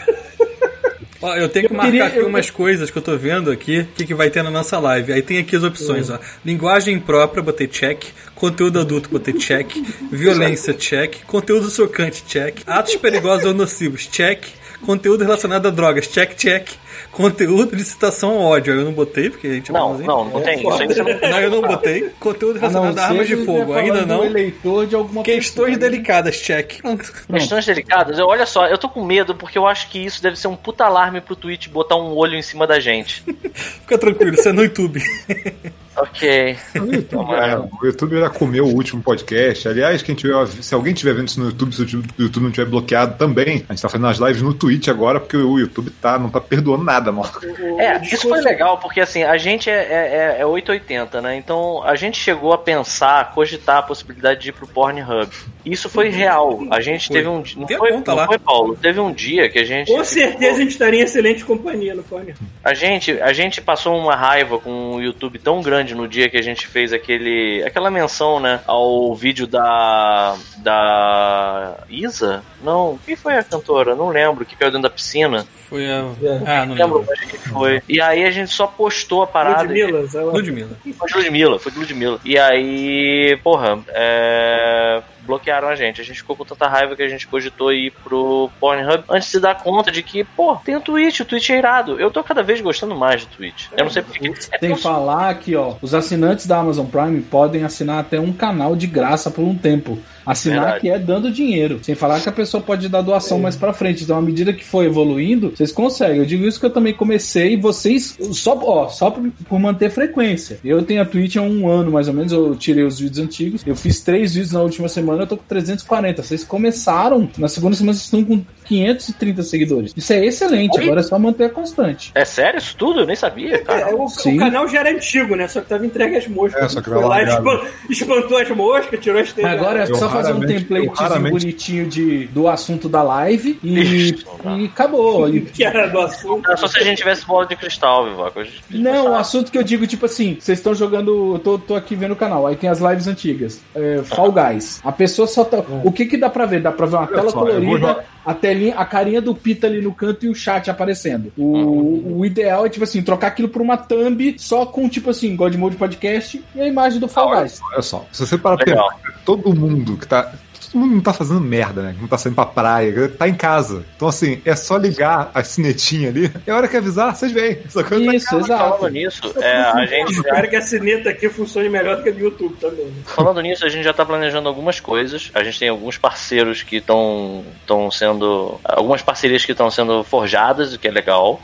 Ó, 1.22 1.34
eu 1.36 1.50
tenho 1.50 1.68
que 1.68 1.74
Eu 1.74 1.78
marcar 1.78 1.92
queria- 1.92 2.06
aqui 2.06 2.18
eu- 2.18 2.28
umas 2.28 2.52
coisas 2.52 2.92
que 2.92 2.98
eu 2.98 3.02
tô 3.02 3.18
vendo 3.18 3.50
aqui, 3.50 3.80
o 3.80 3.86
que, 3.96 4.06
que 4.06 4.14
vai 4.14 4.30
ter 4.30 4.44
na 4.44 4.52
nossa 4.52 4.78
live. 4.78 5.12
Aí 5.12 5.24
tem 5.24 5.40
aqui 5.40 5.56
as 5.56 5.64
opções, 5.64 6.10
ó. 6.12 6.20
Linguagem 6.46 7.00
própria, 7.00 7.42
botei 7.42 7.68
check. 7.68 8.04
Conteúdo 8.46 8.80
adulto, 8.80 9.10
botei 9.10 9.34
check. 9.34 9.68
Violência, 10.12 10.72
check. 10.72 11.24
Conteúdo 11.26 11.68
chocante, 11.68 12.24
check. 12.28 12.62
Atos 12.68 12.96
perigosos 12.96 13.48
ou 13.48 13.56
nocivos, 13.56 14.06
check. 14.06 14.46
Conteúdo 14.86 15.24
relacionado 15.24 15.68
a 15.68 15.72
drogas, 15.72 16.06
check, 16.06 16.36
check. 16.36 16.70
Conteúdo 17.12 17.76
de 17.76 17.84
citação 17.84 18.32
ao 18.32 18.42
ódio, 18.52 18.74
eu 18.74 18.86
não 18.86 18.92
botei, 18.92 19.30
porque 19.30 19.48
a 19.48 19.54
gente 19.54 19.72
é 19.72 19.74
Não, 19.74 19.90
bonzinho. 19.90 20.08
não, 20.08 20.26
não 20.26 20.42
tem. 20.42 20.60
Isso 20.60 20.82
aí 20.82 20.88
você 20.88 21.04
não 21.04 21.20
Não, 21.30 21.40
eu 21.40 21.50
não 21.52 21.62
botei. 21.62 22.10
Conteúdo 22.20 22.54
não 22.60 22.62
relacionado 22.70 23.00
a 23.00 23.04
armas 23.06 23.28
de 23.28 23.38
fogo, 23.46 23.74
você 23.74 23.80
ainda 23.80 24.06
não. 24.06 24.26
eleitor 24.26 24.86
de 24.88 24.96
alguma 24.96 25.24
Questões 25.24 25.50
pessoa, 25.50 25.70
né? 25.70 25.78
delicadas, 25.78 26.36
check. 26.38 26.82
Pronto. 26.82 27.12
Questões 27.32 27.66
delicadas, 27.66 28.20
eu, 28.20 28.26
olha 28.26 28.46
só, 28.46 28.68
eu 28.68 28.78
tô 28.78 28.90
com 28.90 29.04
medo 29.04 29.34
porque 29.36 29.58
eu 29.58 29.66
acho 29.66 29.90
que 29.90 30.00
isso 30.00 30.22
deve 30.22 30.36
ser 30.38 30.48
um 30.48 30.56
puta 30.56 30.86
alarme 30.86 31.22
pro 31.22 31.36
Twitch 31.36 31.68
botar 31.70 31.96
um 31.96 32.14
olho 32.16 32.36
em 32.36 32.42
cima 32.42 32.68
da 32.68 32.80
gente. 32.80 33.24
Fica 33.54 33.98
tranquilo, 33.98 34.34
isso 34.36 34.50
é 34.50 34.52
no 34.52 34.64
YouTube. 34.64 35.02
Ok. 35.98 36.58
O 36.76 36.94
YouTube, 36.94 37.34
é, 37.36 37.58
o 37.58 37.86
YouTube 37.86 38.20
já 38.20 38.30
comeu 38.30 38.66
o 38.66 38.74
último 38.74 39.02
podcast. 39.02 39.66
Aliás, 39.70 40.02
quem 40.02 40.14
tiver, 40.14 40.46
se 40.48 40.76
alguém 40.76 40.92
estiver 40.94 41.14
vendo 41.14 41.30
isso 41.30 41.40
no 41.40 41.46
YouTube, 41.46 41.74
se 41.74 41.82
o 41.82 41.86
YouTube- 41.86 42.14
o 42.20 42.22
YouTube 42.24 42.44
não 42.44 42.52
tiver 42.52 42.66
bloqueado 42.70 43.16
também, 43.18 43.64
a 43.70 43.74
gente 43.74 43.82
tá 43.82 43.88
fazendo 43.88 44.08
as 44.08 44.18
lives 44.18 44.42
no 44.42 44.54
Twitch 44.54 44.90
agora, 44.90 45.22
porque 45.22 45.38
o 45.38 45.58
YouTube 45.58 45.90
tá, 46.02 46.20
não 46.20 46.30
tá 46.30 46.42
perdoando 46.42 46.84
nada, 46.86 47.12
mano. 47.12 47.30
O- 47.60 47.82
É, 47.82 48.00
isso 48.04 48.30
foi 48.30 48.40
legal, 48.42 48.78
porque 48.78 49.02
assim, 49.02 49.24
a 49.24 49.38
gente 49.38 49.70
é, 49.70 50.36
é, 50.38 50.42
é 50.42 50.46
880, 50.46 51.22
né? 51.22 51.36
Então 51.36 51.84
a 51.84 51.96
gente 51.96 52.18
chegou 52.18 52.54
a 52.54 52.58
pensar, 52.58 53.20
a 53.20 53.26
cogitar 53.26 53.78
a 53.78 53.82
possibilidade 53.82 54.40
de 54.42 54.50
ir 54.50 54.52
pro 54.54 54.68
Pornhub. 54.68 55.30
Isso 55.66 55.90
foi 55.90 56.10
real. 56.10 56.60
A 56.70 56.80
gente 56.80 57.08
Foi. 57.08 57.16
teve 57.18 57.28
um 57.28 57.42
dia. 57.42 57.60
Não, 57.60 57.68
foi, 57.68 57.92
conta 57.92 58.12
não 58.12 58.18
lá. 58.20 58.28
foi, 58.28 58.38
Paulo? 58.38 58.76
Teve 58.80 59.00
um 59.00 59.12
dia 59.12 59.50
que 59.50 59.58
a 59.58 59.64
gente. 59.66 59.92
Com 59.92 60.04
certeza 60.04 60.58
a 60.58 60.60
gente 60.60 60.72
estaria 60.72 61.00
em 61.02 61.04
excelente 61.04 61.44
companhia 61.44 61.96
no 61.96 62.04
Pony. 62.04 62.36
A 62.64 62.74
gente, 62.76 63.20
a 63.20 63.34
gente 63.34 63.62
passou 63.62 63.98
uma 63.98 64.16
raiva 64.16 64.60
com 64.60 64.92
o 64.96 65.02
YouTube 65.02 65.40
tão 65.40 65.62
grande 65.64 65.96
no 65.96 66.08
dia 66.08 66.30
que 66.30 66.38
a 66.38 66.42
gente 66.44 66.68
fez 66.68 66.94
aquele, 66.94 67.64
aquela 67.66 67.90
menção, 67.90 68.40
né, 68.40 68.60
ao 68.68 69.16
vídeo 69.16 69.48
da 69.48 70.36
da 70.58 71.78
Isa? 71.90 72.44
Não, 72.64 73.00
quem 73.06 73.16
foi 73.16 73.36
a 73.38 73.44
cantora? 73.44 73.96
Não 73.96 74.10
lembro, 74.10 74.46
que 74.46 74.56
caiu 74.56 74.72
dentro 74.72 74.84
da 74.84 74.90
piscina. 74.90 75.46
Foi 75.70 75.86
a. 75.86 76.06
É. 76.24 76.42
Ah, 76.46 76.66
Não 76.66 76.75
lembro 76.76 77.00
lembro. 77.00 77.06
mais 77.08 77.32
quem 77.32 77.40
foi. 77.40 77.82
E 77.88 78.02
aí 78.02 78.24
a 78.24 78.32
gente 78.32 78.52
só 78.52 78.68
postou 78.68 79.24
a 79.24 79.28
parada. 79.28 79.64
Ludmilla, 79.64 80.08
ela... 80.14 80.32
Ludmilla. 80.32 80.78
Foi 80.98 81.08
de 81.08 81.16
Ludmilla, 81.18 81.60
foi 81.60 81.72
de 81.72 81.80
Ludmilla. 81.80 82.20
E 82.24 82.38
aí, 82.38 83.40
porra, 83.44 83.80
é, 83.90 85.02
bloquearam 85.26 85.68
a 85.68 85.76
gente. 85.76 86.02
A 86.02 86.04
gente 86.04 86.18
ficou 86.18 86.36
com 86.36 86.46
tanta 86.46 86.68
raiva 86.68 86.96
que 86.96 87.04
a 87.04 87.08
gente 87.08 87.28
cogitou 87.28 87.74
ir 87.74 87.92
pro 88.04 88.50
Pornhub 88.60 89.04
antes 89.10 89.26
de 89.26 89.32
se 89.32 89.40
dar 89.40 89.56
conta 89.56 89.92
de 89.92 90.04
que, 90.04 90.24
pô, 90.24 90.56
tem 90.58 90.76
o 90.76 90.82
Twitch, 90.82 91.22
o 91.22 91.26
Twitch 91.26 91.50
é 91.50 91.58
irado. 91.58 92.00
Eu 92.00 92.12
tô 92.12 92.24
cada 92.24 92.44
vez 92.44 92.62
gostando 92.62 92.96
mais 92.96 93.26
do 93.26 93.36
Twitch. 93.36 93.68
Eu 93.78 93.86
não 93.86 93.92
sei 93.92 94.02
porque. 94.02 94.32
É 94.52 94.58
Tem 94.58 94.76
que 94.76 94.82
falar 94.82 95.34
que, 95.36 95.56
ó, 95.56 95.76
os 95.82 95.94
assinantes 95.94 96.46
da 96.46 96.60
Amazon 96.60 96.86
Prime 96.86 97.22
podem 97.22 97.64
assinar 97.64 98.00
até 98.00 98.20
um 98.20 98.32
canal 98.32 98.76
de 98.76 98.88
graça 98.88 99.32
por 99.32 99.44
um 99.44 99.56
tempo. 99.56 100.00
Assinar 100.26 100.62
Verdade. 100.62 100.82
que 100.82 100.90
é 100.90 100.98
dando 100.98 101.32
dinheiro. 101.32 101.80
Sem 101.84 101.94
falar 101.94 102.20
que 102.20 102.28
a 102.28 102.32
pessoa 102.32 102.62
pode 102.62 102.90
dar 102.90 103.02
doação 103.02 103.38
mais 103.38 103.56
pra 103.56 103.72
frente. 103.74 104.04
Então, 104.04 104.18
à 104.18 104.22
medida 104.22 104.52
que 104.52 104.66
for 104.66 104.84
evoluindo, 104.84 105.52
vocês 105.52 105.72
conseguem. 105.72 106.18
Eu 106.18 106.26
digo 106.26 106.46
isso 106.46 106.60
que 106.60 106.66
eu 106.66 106.72
também 106.72 106.94
comecei 106.94 107.54
e 107.54 107.56
vocês, 107.56 108.18
só, 108.32 108.58
ó, 108.64 108.88
só 108.88 109.12
por, 109.12 109.30
por 109.48 109.60
manter 109.60 109.92
frequência. 109.92 110.60
Eu 110.66 110.82
tenho 110.82 111.02
a 111.02 111.06
Twitch 111.06 111.36
há 111.36 111.42
um 111.42 111.70
ano, 111.70 111.92
mais 111.92 112.08
ou 112.08 112.14
menos. 112.14 112.32
Eu 112.32 112.56
tirei 112.56 112.84
os 112.84 113.00
vídeos 113.00 113.20
antigos. 113.20 113.62
Eu 113.66 113.76
fiz 113.76 114.02
três 114.02 114.34
vídeos 114.34 114.52
na 114.52 114.62
última 114.62 114.90
semana. 114.90 115.15
Eu 115.24 115.28
tô 115.28 115.38
com 115.38 115.44
340. 115.48 116.22
Vocês 116.24 116.44
começaram, 116.44 117.30
na 117.38 117.48
segunda 117.48 117.76
semana 117.76 117.94
vocês 117.94 118.06
estão 118.06 118.24
com 118.24 118.44
530 118.66 119.44
seguidores. 119.44 119.94
Isso 119.96 120.12
é 120.14 120.26
excelente. 120.26 120.80
Agora 120.80 121.00
é 121.00 121.04
só 121.04 121.18
manter 121.20 121.46
a 121.46 121.50
constante. 121.50 122.12
É 122.16 122.26
sério 122.26 122.58
isso 122.58 122.76
tudo? 122.78 123.02
Eu 123.02 123.06
nem 123.06 123.16
sabia, 123.16 123.56
É, 123.56 123.58
cara. 123.60 123.96
o, 123.96 124.06
o 124.06 124.38
canal 124.38 124.68
já 124.68 124.80
era 124.80 124.90
antigo, 124.92 125.36
né? 125.36 125.48
Só 125.48 125.62
que 125.62 125.68
tava 125.68 125.86
entregue 125.86 126.16
às 126.18 126.28
moscas. 126.28 126.64
É, 126.64 126.68
só 126.70 126.82
que 126.82 126.90
Foi 126.90 127.00
lá, 127.00 127.08
largado. 127.08 127.48
espan- 127.50 127.68
espantou 127.90 128.38
as 128.38 128.50
moscas, 128.50 129.00
tirou 129.00 129.22
as 129.22 129.32
telhas. 129.34 129.52
Agora 129.52 129.84
é 129.84 129.86
só 129.86 130.10
fazer 130.10 130.34
um 130.34 130.40
template 130.46 130.90
bonitinho 131.30 131.88
de, 131.88 132.28
do 132.28 132.48
assunto 132.48 132.90
da 132.90 133.02
live 133.04 133.60
e, 133.64 134.16
e 134.60 134.66
acabou. 134.66 135.30
E- 135.36 135.42
que 135.42 135.64
era 135.64 135.88
do 135.88 136.00
assunto. 136.00 136.46
Era 136.48 136.58
só 136.58 136.68
se 136.68 136.78
a 136.80 136.84
gente 136.84 136.98
tivesse 136.98 137.26
bola 137.26 137.46
de 137.46 137.56
cristal, 137.56 138.06
Vivaco. 138.10 138.44
Não, 138.70 139.12
o 139.12 139.16
assunto 139.16 139.52
que 139.52 139.58
eu 139.58 139.64
digo, 139.64 139.86
tipo 139.88 140.06
assim, 140.06 140.38
vocês 140.40 140.60
estão 140.60 140.74
jogando. 140.74 141.34
Eu 141.36 141.40
tô, 141.40 141.58
tô 141.58 141.76
aqui 141.76 141.96
vendo 141.96 142.12
o 142.12 142.16
canal, 142.16 142.46
aí 142.48 142.56
tem 142.56 142.70
as 142.70 142.80
lives 142.80 143.08
antigas. 143.08 143.62
É, 143.76 144.02
Fall 144.04 144.32
Guys. 144.32 144.80
A 144.84 144.92
pessoa 145.06 145.28
só 145.28 145.44
tá. 145.44 145.64
O 145.84 145.92
que 145.92 146.06
que 146.06 146.18
dá 146.18 146.30
pra 146.30 146.46
ver? 146.46 146.62
Dá 146.62 146.72
pra 146.72 146.86
ver 146.86 146.96
uma 146.96 147.08
tela 147.08 147.30
só, 147.30 147.40
colorida, 147.40 148.04
a 148.26 148.34
telinha, 148.34 148.76
a 148.76 148.86
carinha 148.86 149.22
do 149.22 149.36
Pita 149.36 149.68
ali 149.68 149.82
no 149.82 149.94
canto 149.94 150.26
e 150.26 150.30
o 150.30 150.36
chat 150.36 150.70
aparecendo. 150.70 151.32
O, 151.38 152.20
o 152.20 152.26
ideal 152.26 152.66
é, 152.66 152.70
tipo 152.70 152.84
assim, 152.84 153.02
trocar 153.02 153.28
aquilo 153.28 153.48
por 153.48 153.62
uma 153.62 153.78
thumb 153.78 154.36
só 154.38 154.66
com, 154.66 154.90
tipo 154.90 155.12
assim, 155.12 155.36
God 155.36 155.56
Mode 155.56 155.76
Podcast 155.76 156.44
e 156.56 156.62
a 156.62 156.68
imagem 156.68 157.00
do 157.00 157.08
Fall 157.08 157.40
Guys. 157.40 157.62
Olha 157.72 157.82
só, 157.82 158.06
se 158.12 158.26
você 158.26 158.38
parar 158.38 158.58
pra 158.58 158.88
todo 159.24 159.54
mundo 159.56 159.98
que 159.98 160.08
tá. 160.08 160.32
Todo 160.72 160.82
mundo 160.82 160.96
não 160.96 161.02
tá 161.02 161.14
fazendo 161.14 161.42
merda, 161.42 161.82
né? 161.82 161.96
Não 162.00 162.08
tá 162.08 162.18
saindo 162.18 162.36
pra 162.36 162.46
praia, 162.46 163.10
tá 163.10 163.28
em 163.28 163.34
casa. 163.34 163.86
Então, 163.96 164.08
assim, 164.08 164.42
é 164.46 164.56
só 164.56 164.78
ligar 164.78 165.32
a 165.34 165.44
sinetinha 165.44 166.10
ali. 166.10 166.32
É 166.46 166.54
hora 166.54 166.68
que 166.68 166.78
avisar, 166.78 167.16
vocês 167.16 167.32
vêm. 167.32 167.56
Tá 167.56 167.82
Isso, 167.98 168.26
casa. 168.26 168.40
exato. 168.40 168.78
Falando 168.78 168.94
nisso, 168.94 169.34
é, 169.38 169.62
a 169.62 169.86
gente 169.88 170.14
já 170.14 170.22
Espero 170.22 170.50
que 170.50 170.56
a 170.56 170.62
sineta 170.62 171.10
aqui 171.10 171.30
funcione 171.30 171.70
melhor 171.70 171.98
do 171.98 172.04
que 172.04 172.10
a 172.10 172.12
do 172.12 172.20
YouTube 172.20 172.56
também. 172.58 172.86
né? 172.86 172.94
Falando 173.06 173.42
nisso, 173.42 173.66
a 173.66 173.70
gente 173.70 173.84
já 173.84 173.94
tá 173.94 174.06
planejando 174.06 174.48
algumas 174.48 174.80
coisas. 174.80 175.32
A 175.34 175.44
gente 175.44 175.60
tem 175.60 175.70
alguns 175.70 175.98
parceiros 175.98 176.64
que 176.64 176.78
estão 176.78 177.44
sendo. 177.92 178.60
Algumas 178.64 179.02
parcerias 179.02 179.46
que 179.46 179.52
estão 179.52 179.70
sendo 179.72 180.04
forjadas, 180.04 180.74
o 180.74 180.80
que 180.80 180.88
é 180.88 180.92
legal. 180.92 181.40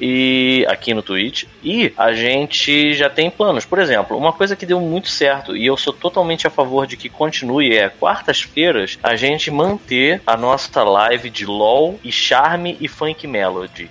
E 0.00 0.64
aqui 0.68 0.94
no 0.94 1.02
Twitch. 1.02 1.44
E 1.62 1.92
a 1.96 2.12
gente 2.12 2.94
já 2.94 3.10
tem 3.10 3.30
planos. 3.30 3.64
Por 3.64 3.78
exemplo, 3.78 4.16
uma 4.16 4.32
coisa 4.32 4.54
que 4.54 4.66
deu 4.66 4.80
muito 4.80 5.08
certo 5.08 5.56
e 5.56 5.66
eu 5.66 5.76
sou 5.76 5.92
totalmente 5.92 6.46
a 6.46 6.50
favor 6.50 6.86
de 6.86 6.96
que 6.96 7.08
continue 7.08 7.76
é 7.76 7.88
quartas-feiras 7.88 8.98
a 9.02 9.16
gente 9.16 9.50
manter 9.50 10.22
a 10.26 10.36
nossa 10.36 10.82
live 10.82 11.30
de 11.30 11.44
LOL 11.44 11.98
e 12.04 12.12
Charme 12.12 12.76
e 12.80 12.88
Funk 12.88 13.26
Melody. 13.26 13.90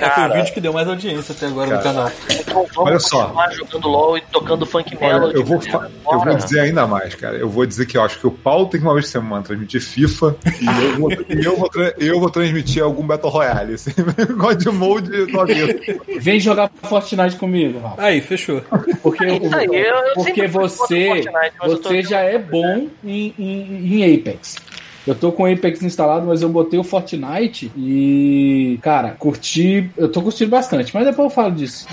É 0.00 0.10
foi 0.10 0.24
o 0.28 0.32
vídeo 0.32 0.54
que 0.54 0.60
deu 0.60 0.72
mais 0.72 0.88
audiência 0.88 1.34
até 1.34 1.46
agora 1.46 1.66
no 1.76 1.82
Cara. 1.82 1.82
canal. 1.82 2.12
Então 2.40 2.54
vamos 2.74 2.76
Olha 2.90 2.98
só. 2.98 3.24
continuar 3.24 3.50
jogando 3.52 3.88
LOL 3.88 4.18
e 4.18 4.20
tocando 4.32 4.66
Funk 4.66 4.96
Olha, 5.00 5.12
Melody. 5.14 5.34
eu, 5.36 5.44
vou 5.44 5.60
fa- 5.60 5.78
cara. 5.78 5.90
eu 6.12 6.20
vou 6.20 6.34
dizer 6.36 6.60
ainda 6.60 6.86
mais, 6.86 7.14
cara. 7.14 7.36
Eu 7.36 7.48
vou 7.48 7.66
dizer 7.66 7.86
que 7.86 7.96
eu 7.98 8.02
acho 8.02 8.18
que 8.18 8.26
o 8.26 8.30
Paulo 8.30 8.66
tem 8.66 8.80
que 8.80 8.86
uma 8.86 8.94
vez 8.94 9.06
por 9.06 9.12
semana 9.12 9.42
transmitir 9.42 9.80
FIFA 9.80 10.36
e 10.60 10.66
eu 10.84 10.96
vou, 10.98 11.12
e 11.12 11.44
eu 11.44 11.56
vou, 11.56 11.68
tra- 11.68 11.94
eu 11.98 12.20
vou 12.20 12.30
transmitir 12.30 12.82
algum 12.82 13.06
Battle 13.06 13.30
Royale. 13.30 13.74
Assim, 13.74 13.92
God 14.36 14.64
Mode. 14.66 15.10
Vem 16.20 16.40
jogar 16.40 16.70
Fortnite 16.82 17.36
comigo, 17.36 17.78
Rafa. 17.80 18.02
Aí, 18.02 18.20
fechou. 18.20 18.62
Porque, 19.02 19.24
É 19.24 19.30
aí, 19.32 19.66
eu- 19.66 20.14
porque 20.14 20.46
você, 20.46 21.06
Fortnite, 21.06 21.54
você 21.80 22.02
já 22.02 22.20
é 22.20 22.38
bom 22.38 22.88
em, 23.04 23.34
em, 23.38 24.02
em 24.02 24.14
Apex. 24.18 24.56
Eu 25.06 25.14
tô 25.14 25.32
com 25.32 25.44
o 25.44 25.52
Apex 25.52 25.82
instalado, 25.82 26.26
mas 26.26 26.42
eu 26.42 26.48
botei 26.48 26.78
o 26.78 26.84
Fortnite 26.84 27.70
e, 27.76 28.78
cara, 28.82 29.16
curti. 29.18 29.90
Eu 29.96 30.10
tô 30.10 30.20
curtindo 30.22 30.50
bastante, 30.50 30.94
mas 30.94 31.06
depois 31.06 31.30
eu 31.30 31.34
falo 31.34 31.52
disso. 31.54 31.86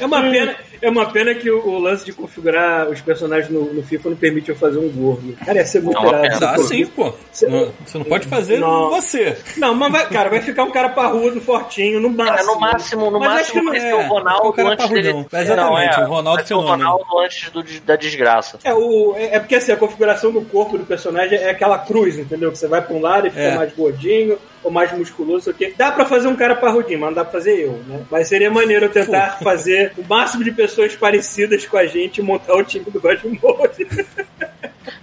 É 0.00 0.06
uma 0.06 0.22
pena, 0.22 0.54
é 0.82 0.90
uma 0.90 1.06
pena 1.10 1.34
que 1.34 1.50
o, 1.50 1.66
o 1.66 1.78
lance 1.78 2.04
de 2.04 2.12
configurar 2.12 2.88
os 2.90 3.00
personagens 3.00 3.48
no, 3.48 3.72
no 3.72 3.82
FIFA 3.82 4.10
não 4.10 4.16
permite 4.16 4.48
eu 4.50 4.56
fazer 4.56 4.78
um 4.78 4.88
gordo. 4.90 5.34
Cara, 5.44 5.58
ia 5.58 5.64
ser 5.64 5.80
muito 5.80 6.02
Não, 6.02 6.14
é 6.14 6.26
irado. 6.26 6.40
Dá 6.40 6.58
sim, 6.58 6.84
pô. 6.86 7.04
Não, 7.04 7.72
Você 7.86 7.98
não 7.98 8.04
pode 8.04 8.26
fazer 8.26 8.58
Não. 8.58 8.90
você. 8.90 9.36
Não, 9.56 9.74
mas 9.74 9.92
vai, 9.92 10.08
cara, 10.08 10.28
vai 10.28 10.40
ficar 10.42 10.64
um 10.64 10.70
cara 10.70 10.88
parrudo, 10.90 11.40
fortinho, 11.40 12.00
no 12.00 12.10
máximo. 12.10 12.50
É, 12.50 12.54
no 12.54 12.60
máximo, 12.60 13.10
no 13.10 13.18
Mas 13.20 13.40
acho 13.42 13.52
que 13.52 13.62
máximo 13.62 13.70
vai 13.70 13.78
é. 13.78 13.80
ser 13.80 13.94
o 13.94 14.08
Ronaldo 14.08 14.48
O 14.48 14.52
cara 14.52 14.68
antes 14.70 14.86
parrudão. 14.86 15.02
dele. 15.02 15.26
Exatamente, 15.32 15.96
Não, 15.96 16.02
é, 16.02 16.06
o 16.06 16.10
Ronaldo 16.10 16.46
ser 16.46 16.54
o. 16.54 16.60
Ronaldo 16.60 17.18
antes 17.20 17.50
do, 17.50 17.62
da 17.84 17.96
desgraça. 17.96 18.58
É, 18.64 18.74
o, 18.74 19.14
é, 19.16 19.36
é 19.36 19.38
porque 19.38 19.54
assim, 19.54 19.72
a 19.72 19.76
configuração 19.76 20.32
do 20.32 20.42
corpo 20.42 20.76
do 20.76 20.84
personagem 20.84 21.38
é 21.38 21.50
aquela 21.50 21.78
cruz, 21.78 22.18
entendeu? 22.18 22.50
Que 22.50 22.58
você 22.58 22.66
vai 22.66 22.82
pra 22.82 22.94
um 22.94 23.00
lado 23.00 23.26
e 23.26 23.30
fica 23.30 23.42
É. 23.42 23.56
mais 23.56 23.72
gordinho 23.72 24.38
ou 24.62 24.70
mais 24.70 24.92
musculoso, 24.96 25.50
o 25.50 25.54
quê. 25.54 25.74
Dá 25.76 25.90
pra 25.90 26.06
fazer 26.06 26.28
um 26.28 26.36
cara 26.36 26.54
parrudinho, 26.54 27.00
mas 27.00 27.10
não 27.10 27.14
dá 27.16 27.24
pra 27.24 27.32
fazer 27.32 27.64
eu, 27.64 27.72
né? 27.86 28.04
Mas 28.10 28.28
seria 28.28 28.50
maneiro 28.50 28.86
eu 28.86 28.90
tentar 28.90 29.38
fazer 29.42 29.92
o 29.96 30.06
máximo 30.06 30.44
de 30.44 30.52
pessoas 30.52 30.94
parecidas 30.94 31.66
com 31.66 31.76
a 31.76 31.86
gente 31.86 32.18
e 32.18 32.22
montar 32.22 32.54
o 32.54 32.64
time 32.64 32.86
do 32.90 33.00
God 33.00 33.18
Mode. 33.24 33.86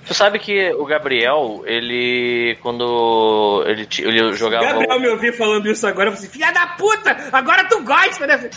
Tu 0.10 0.16
sabe 0.16 0.40
que 0.40 0.74
o 0.74 0.86
Gabriel, 0.86 1.62
ele. 1.68 2.58
Quando 2.64 3.64
ele, 3.68 3.88
ele 4.00 4.34
jogava. 4.34 4.66
Gabriel 4.66 5.00
me 5.00 5.08
ouvir 5.08 5.38
falando 5.38 5.70
isso 5.70 5.86
agora, 5.86 6.10
eu 6.10 6.14
falei 6.14 6.28
assim, 6.28 6.40
filha 6.40 6.52
da 6.52 6.66
puta, 6.66 7.16
agora 7.32 7.64
tu 7.66 7.84
gosta, 7.84 8.26
né? 8.26 8.50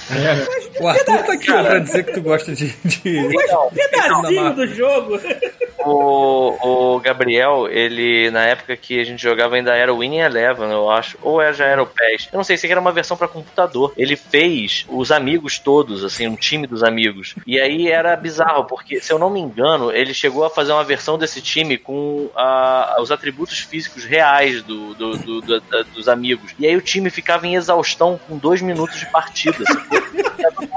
O 0.81 0.89
Arthur 0.89 1.05
tá 1.05 1.33
aqui 1.35 1.45
pra 1.45 1.79
dizer 1.79 2.05
que 2.07 2.13
tu 2.15 2.23
gosta 2.23 2.55
de. 2.55 2.69
de... 2.83 3.19
Então, 3.19 3.71
Pedacinho 3.71 4.55
do 4.55 4.67
jogo. 4.67 5.21
o, 5.85 6.95
o 6.95 7.01
Gabriel, 7.01 7.69
ele, 7.69 8.31
na 8.31 8.47
época 8.47 8.75
que 8.75 8.99
a 8.99 9.05
gente 9.05 9.23
jogava, 9.23 9.57
ainda 9.57 9.77
era 9.77 9.93
o 9.93 9.99
Winning 9.99 10.21
Eleven, 10.21 10.71
eu 10.71 10.89
acho. 10.89 11.19
Ou 11.21 11.43
é- 11.43 11.53
já 11.53 11.67
era 11.67 11.83
o 11.83 11.87
PES. 11.87 12.31
Eu 12.33 12.39
não 12.39 12.45
sei 12.45 12.57
se 12.57 12.67
era 12.67 12.81
uma 12.81 12.93
versão 12.93 13.15
pra 13.15 13.29
computador. 13.29 13.93
Ele 13.95 14.17
fez 14.17 14.87
os 14.89 15.13
amigos 15.13 15.59
todos, 15.59 16.03
assim, 16.03 16.27
um 16.27 16.35
time 16.37 16.67
dos 16.67 16.83
amigos. 16.83 17.35
E 17.47 17.61
aí 17.61 17.89
era 17.89 18.17
bizarro, 18.17 18.65
porque, 18.65 19.03
se 19.03 19.13
eu 19.13 19.19
não 19.19 19.29
me 19.29 19.39
engano, 19.39 19.93
ele 19.93 20.15
chegou 20.15 20.47
a 20.47 20.51
fazer 20.51 20.73
uma 20.73 20.83
versão 20.83 21.19
desse 21.19 21.42
time 21.43 21.77
com 21.77 22.31
ah, 22.37 22.97
os 23.01 23.11
atributos 23.13 23.59
físicos 23.59 24.05
reais 24.05 24.63
do, 24.63 24.95
do- 24.95 25.17
do- 25.19 25.41
do- 25.43 25.61
da- 25.61 25.83
dos 25.83 26.09
amigos. 26.09 26.55
E 26.59 26.67
aí 26.67 26.77
o 26.77 26.81
time 26.81 27.11
ficava 27.11 27.47
em 27.47 27.55
exaustão 27.57 28.19
com 28.29 28.39
dois 28.39 28.63
minutos 28.63 28.99
de 28.99 29.07
partida. 29.11 29.59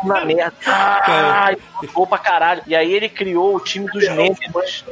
na 0.04 0.24
merda. 0.26 0.54
Ai, 0.66 1.58
gol 1.94 2.08
pra 2.08 2.18
caralho. 2.18 2.62
E 2.68 2.76
aí 2.76 2.92
ele 2.94 3.08
criou 3.10 3.56
o 3.56 3.60
time 3.60 3.86
dos 3.92 4.08
Nêmesis. 4.10 4.84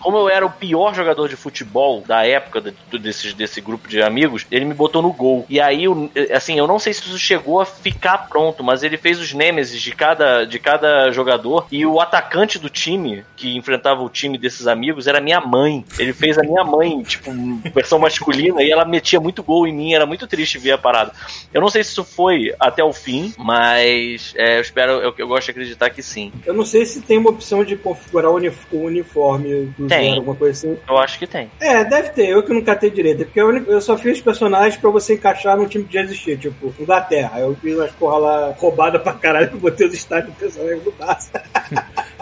Como 0.00 0.16
eu 0.18 0.28
era 0.28 0.44
o 0.46 0.50
pior 0.50 0.94
jogador 0.94 1.28
de 1.28 1.36
futebol 1.36 2.02
da 2.06 2.26
época 2.26 2.60
de, 2.60 2.72
de- 2.90 2.98
desses, 2.98 3.32
desse 3.34 3.60
grupo 3.60 3.88
de 3.88 4.02
amigos, 4.02 4.46
ele 4.50 4.64
me 4.64 4.74
botou 4.74 5.02
no 5.02 5.12
gol. 5.12 5.44
E 5.48 5.60
aí, 5.60 5.88
o- 5.88 6.10
assim, 6.32 6.58
eu 6.58 6.66
não 6.66 6.78
sei 6.78 6.92
se 6.92 7.00
isso 7.02 7.18
chegou 7.18 7.60
a 7.60 7.64
ficar 7.66 8.28
pronto, 8.28 8.62
mas 8.62 8.82
ele 8.82 8.96
fez 8.96 9.20
os 9.20 9.32
nêmesis 9.32 9.80
de 9.80 9.92
cada, 9.92 10.44
de 10.44 10.58
cada 10.58 11.10
jogador. 11.10 11.66
E 11.70 11.84
o 11.86 12.00
atacante 12.00 12.58
do 12.58 12.68
time, 12.70 13.24
que 13.36 13.56
enfrentava 13.56 14.02
o 14.02 14.08
time 14.08 14.38
desses 14.38 14.66
amigos, 14.66 15.06
era 15.06 15.20
minha 15.20 15.40
mãe. 15.40 15.84
Ele 15.98 16.12
fez 16.12 16.38
a 16.38 16.42
minha 16.42 16.64
mãe, 16.64 17.02
tipo, 17.02 17.30
versão 17.74 17.98
masculina, 17.98 18.62
e 18.62 18.70
ela 18.70 18.84
metia 18.84 19.20
muito 19.20 19.42
gol 19.42 19.66
em 19.66 19.72
mim. 19.74 19.94
Era 19.94 20.06
muito 20.06 20.26
triste 20.26 20.58
ver 20.58 20.72
a 20.72 20.78
parada. 20.78 21.12
Eu 21.52 21.60
não 21.60 21.68
sei 21.68 21.82
se 21.82 21.90
isso 21.90 22.04
foi 22.04 22.54
até 22.60 22.82
o 22.84 22.92
fim, 22.92 23.32
mas 23.38 24.32
é, 24.36 24.56
eu 24.58 24.60
espero, 24.60 24.92
eu, 24.92 25.14
eu 25.16 25.28
gosto 25.28 25.46
de 25.46 25.50
acreditar 25.52 25.90
que 25.90 26.02
sim. 26.02 26.32
Eu 26.44 26.54
não 26.54 26.64
sei 26.64 26.84
se 26.84 27.00
tem 27.00 27.18
uma 27.18 27.30
opção 27.30 27.64
de 27.64 27.76
configurar 27.76 28.30
o 28.30 28.36
uniforme 28.72 29.72
do 29.78 29.86
Tem. 30.00 30.16
alguma 30.16 30.36
coisa 30.36 30.52
assim. 30.52 30.78
Eu 30.88 30.98
acho 30.98 31.18
que 31.18 31.26
tem. 31.26 31.50
É, 31.60 31.84
deve 31.84 32.10
ter, 32.10 32.28
eu 32.28 32.42
que 32.42 32.52
não 32.52 32.62
catei 32.62 32.90
direito. 32.90 33.24
Porque 33.24 33.40
eu, 33.40 33.56
eu 33.64 33.80
só 33.80 33.96
fiz 33.96 34.20
personagens 34.20 34.76
pra 34.76 34.90
você 34.90 35.14
encaixar 35.14 35.56
no 35.56 35.66
time 35.66 35.84
que 35.84 35.94
já 35.94 36.02
existia, 36.02 36.36
tipo, 36.36 36.74
Inglaterra. 36.78 37.40
Eu 37.40 37.54
fiz 37.56 37.74
umas 37.74 37.90
porra 37.92 38.18
lá 38.18 38.54
roubada 38.58 38.98
pra 38.98 39.12
caralho, 39.12 39.50
botei 39.58 39.86
os 39.86 39.94
estádios 39.94 40.34
do 40.34 40.38
personagem. 40.38 40.82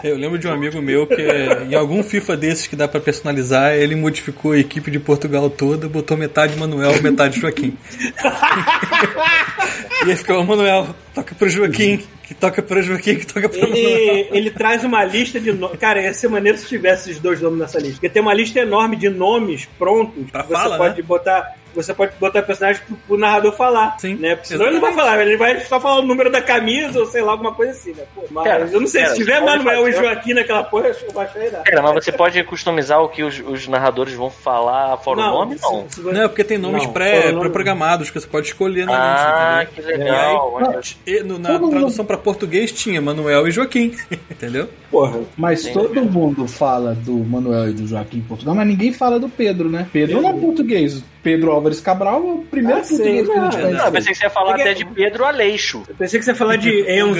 Eu 0.03 0.17
lembro 0.17 0.37
de 0.37 0.47
um 0.47 0.53
amigo 0.53 0.79
meu 0.83 1.07
que 1.07 1.27
em 1.67 1.73
algum 1.73 2.03
FIFA 2.03 2.37
desses 2.37 2.67
que 2.67 2.75
dá 2.75 2.87
pra 2.87 2.99
personalizar, 2.99 3.73
ele 3.73 3.95
modificou 3.95 4.51
a 4.51 4.59
equipe 4.59 4.91
de 4.91 4.99
Portugal 4.99 5.49
toda, 5.49 5.89
botou 5.89 6.15
metade 6.15 6.55
Manuel, 6.55 7.01
metade 7.01 7.39
Joaquim. 7.39 7.75
e 10.05 10.11
aí 10.11 10.15
ficou 10.15 10.41
o 10.41 10.45
Manuel, 10.45 10.95
toca 11.15 11.33
pro 11.33 11.49
Joaquim, 11.49 12.03
que 12.23 12.33
toca 12.33 12.61
pro 12.61 12.81
Joaquim, 12.81 13.15
que 13.15 13.25
toca 13.25 13.47
pro. 13.47 13.57
Ele, 13.57 14.27
ele 14.31 14.51
traz 14.51 14.83
uma 14.83 15.03
lista 15.05 15.39
de 15.39 15.53
nomes. 15.53 15.79
Cara, 15.79 16.01
ia 16.01 16.13
ser 16.13 16.27
maneiro 16.27 16.57
se 16.57 16.67
tivesse 16.67 17.09
esses 17.09 17.21
dois 17.21 17.41
nomes 17.41 17.59
nessa 17.59 17.79
lista. 17.79 17.93
Porque 17.93 18.09
tem 18.09 18.21
uma 18.21 18.33
lista 18.33 18.59
enorme 18.59 18.97
de 18.97 19.09
nomes 19.09 19.65
prontos 19.79 20.29
Pra 20.29 20.43
que 20.43 20.49
você 20.49 20.53
fala, 20.53 20.77
pode 20.77 21.01
né? 21.01 21.07
botar. 21.07 21.55
Você 21.75 21.93
pode 21.93 22.13
botar 22.19 22.41
personagem 22.43 22.81
pro, 22.85 22.95
pro 23.07 23.17
narrador 23.17 23.51
falar. 23.53 23.97
Sim, 23.99 24.15
Né? 24.15 24.35
Porque 24.35 24.47
senão 24.49 24.65
ele 24.65 24.75
não 24.75 24.81
vai 24.81 24.93
falar, 24.93 25.21
ele 25.21 25.37
vai 25.37 25.59
só 25.61 25.79
falar 25.79 25.99
o 25.99 26.05
número 26.05 26.31
da 26.31 26.41
camisa 26.41 26.99
ou 26.99 27.05
sei 27.05 27.21
lá, 27.21 27.31
alguma 27.33 27.53
coisa 27.53 27.71
assim, 27.71 27.91
né? 27.93 28.03
Pô, 28.13 28.23
mas 28.31 28.43
Pera, 28.43 28.69
eu 28.71 28.79
não 28.79 28.87
sei, 28.87 29.01
pera, 29.01 29.13
se 29.13 29.19
tiver 29.19 29.39
Manuel 29.41 29.87
e 29.87 29.91
fazer- 29.93 30.05
Joaquim 30.05 30.33
naquela 30.33 30.63
porra, 30.63 30.87
eu 30.87 31.11
vou 31.13 31.21
achar 31.21 31.43
irado. 31.45 31.63
Pera, 31.63 31.81
mas 31.81 31.93
você 32.05 32.11
pode 32.11 32.43
customizar 32.43 33.01
o 33.01 33.09
que 33.09 33.23
os, 33.23 33.39
os 33.45 33.67
narradores 33.67 34.13
vão 34.13 34.29
falar 34.29 34.97
fora 34.97 35.19
o 35.19 35.23
nome? 35.23 35.57
Não. 35.61 35.85
se- 35.89 35.95
se 35.95 36.01
você- 36.01 36.13
Não, 36.15 36.23
é 36.23 36.27
porque 36.27 36.43
tem 36.43 36.57
nomes 36.57 36.83
Não, 36.85 36.93
pré- 36.93 37.31
pré-programados 37.33 38.09
que 38.09 38.19
você 38.19 38.27
pode 38.27 38.47
escolher 38.47 38.85
na 38.85 38.93
Ah, 38.95 39.63
lista, 39.63 39.81
que 39.81 39.87
legal. 39.87 40.61
E 41.05 41.11
aí, 41.17 41.23
no- 41.23 41.37
na 41.39 41.49
Todo 41.49 41.61
mundo- 41.63 41.71
tradução 41.71 42.05
pra 42.05 42.17
português 42.17 42.71
tinha 42.71 43.01
Manuel 43.01 43.47
e 43.47 43.51
Joaquim, 43.51 43.95
entendeu? 44.29 44.69
Porra. 44.91 45.19
Mas 45.37 45.67
todo 45.69 46.03
mundo 46.03 46.47
fala 46.47 46.93
do 46.93 47.13
Manuel 47.17 47.69
e 47.69 47.73
do 47.73 47.87
Joaquim 47.87 48.17
em 48.19 48.21
Portugal, 48.21 48.55
mas 48.55 48.67
ninguém 48.67 48.93
fala 48.93 49.19
do 49.19 49.27
Pedro, 49.29 49.69
né? 49.69 49.87
Pedro 49.91 50.21
não 50.21 50.29
é 50.29 50.33
português. 50.33 51.03
Pedro 51.25 51.51
Álvares 51.51 51.81
Cabral 51.81 52.21
é 52.23 52.33
o 52.33 52.37
primeiro 52.49 52.81
Ah, 52.81 52.83
sei, 52.83 52.97
que 52.97 53.03
a 53.03 53.51
gente 53.51 53.57
não, 53.73 53.85
eu 53.87 53.91
pensei 53.91 54.11
que 54.13 54.17
você 54.19 54.25
ia 54.25 54.29
falar 54.29 54.45
Porque- 54.53 54.61
até 54.61 54.73
de 54.75 54.85
Pedro 54.85 55.25
Aleixo. 55.25 55.83
Eu 55.89 55.95
pensei 55.95 56.19
que 56.19 56.23
você 56.25 56.29
ia 56.31 56.35
falar 56.35 56.55
de 56.55 56.69
Enzo. 56.87 57.19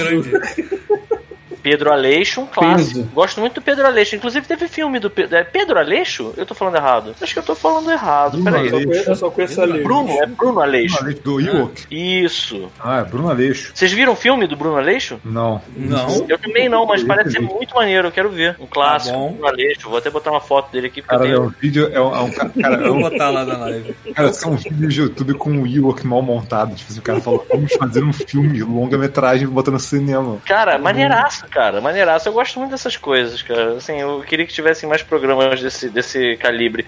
Pedro 1.66 1.92
Aleixo, 1.92 2.42
um 2.42 2.46
clássico. 2.46 2.94
Pedro. 3.00 3.10
Gosto 3.12 3.40
muito 3.40 3.54
do 3.54 3.60
Pedro 3.62 3.84
Aleixo. 3.86 4.14
Inclusive 4.14 4.46
teve 4.46 4.68
filme 4.68 5.00
do 5.00 5.10
Pedro. 5.10 5.36
É 5.36 5.42
Pedro 5.42 5.78
Aleixo? 5.80 6.32
Eu 6.36 6.46
tô 6.46 6.54
falando 6.54 6.76
errado. 6.76 7.12
Acho 7.20 7.32
que 7.32 7.38
eu 7.40 7.42
tô 7.42 7.56
falando 7.56 7.90
errado. 7.90 8.42
Peraí. 8.44 8.68
Aleixo. 8.68 9.10
Eu 9.10 9.16
só 9.16 9.30
conheço 9.30 9.60
ali. 9.60 9.82
Bruno, 9.82 10.08
é 10.10 10.26
Bruno 10.26 10.36
Bruno 10.36 10.60
Aleixo. 10.60 10.96
Aleixo 11.02 11.22
do 11.22 11.40
Ewok. 11.40 11.86
Isso. 11.90 12.70
Ah, 12.78 13.00
é 13.00 13.04
Bruno 13.04 13.28
Aleixo. 13.30 13.72
Vocês 13.74 13.90
viram 13.92 14.12
o 14.12 14.16
filme 14.16 14.46
do 14.46 14.54
Bruno 14.56 14.76
Aleixo? 14.76 15.18
Não. 15.24 15.60
Não. 15.76 16.24
Eu 16.28 16.38
também 16.38 16.68
não, 16.68 16.86
mas 16.86 17.02
parece 17.02 17.32
ser 17.32 17.40
muito 17.40 17.74
maneiro. 17.74 18.06
Eu 18.06 18.12
quero 18.12 18.28
ver. 18.30 18.54
Um 18.60 18.66
clássico. 18.66 19.12
Tá. 19.18 19.26
Bruno 19.32 19.46
Aleixo. 19.48 19.88
Vou 19.88 19.98
até 19.98 20.08
botar 20.08 20.30
uma 20.30 20.40
foto 20.40 20.70
dele 20.70 20.86
aqui 20.86 21.02
porque 21.02 21.16
Cara, 21.16 21.28
eu 21.28 21.32
é 21.32 21.36
tenho. 21.38 21.48
um 21.48 21.52
vídeo. 21.60 21.90
É 21.92 22.00
um, 22.00 22.14
é 22.14 22.20
um 22.20 22.30
ca- 22.30 22.48
cara, 22.48 22.74
é 22.76 22.88
Vou 22.88 23.00
botar 23.00 23.30
lá 23.30 23.44
na 23.44 23.56
live. 23.58 23.92
cara, 24.14 24.30
é 24.30 24.46
um 24.46 24.54
vídeo 24.56 24.88
de 24.88 25.00
YouTube 25.00 25.34
com 25.34 25.50
um 25.50 25.66
Ewok 25.66 26.06
mal 26.06 26.22
montado. 26.22 26.74
Tipo 26.76 26.90
assim, 26.92 27.00
o 27.00 27.02
cara 27.02 27.20
falou, 27.20 27.44
vamos 27.50 27.72
fazer 27.74 28.04
um 28.04 28.12
filme, 28.12 28.62
longa-metragem, 28.62 29.48
botar 29.48 29.72
no 29.72 29.80
cinema. 29.80 30.38
Cara, 30.46 30.78
maneiraço, 30.78 31.44
cara, 31.56 31.80
maneiraço. 31.80 32.28
Eu 32.28 32.34
gosto 32.34 32.58
muito 32.58 32.72
dessas 32.72 32.98
coisas, 32.98 33.40
cara. 33.40 33.76
Assim, 33.78 33.98
eu 33.98 34.20
queria 34.20 34.46
que 34.46 34.52
tivessem 34.52 34.86
mais 34.86 35.02
programas 35.02 35.62
desse, 35.62 35.88
desse 35.88 36.36
calibre. 36.36 36.86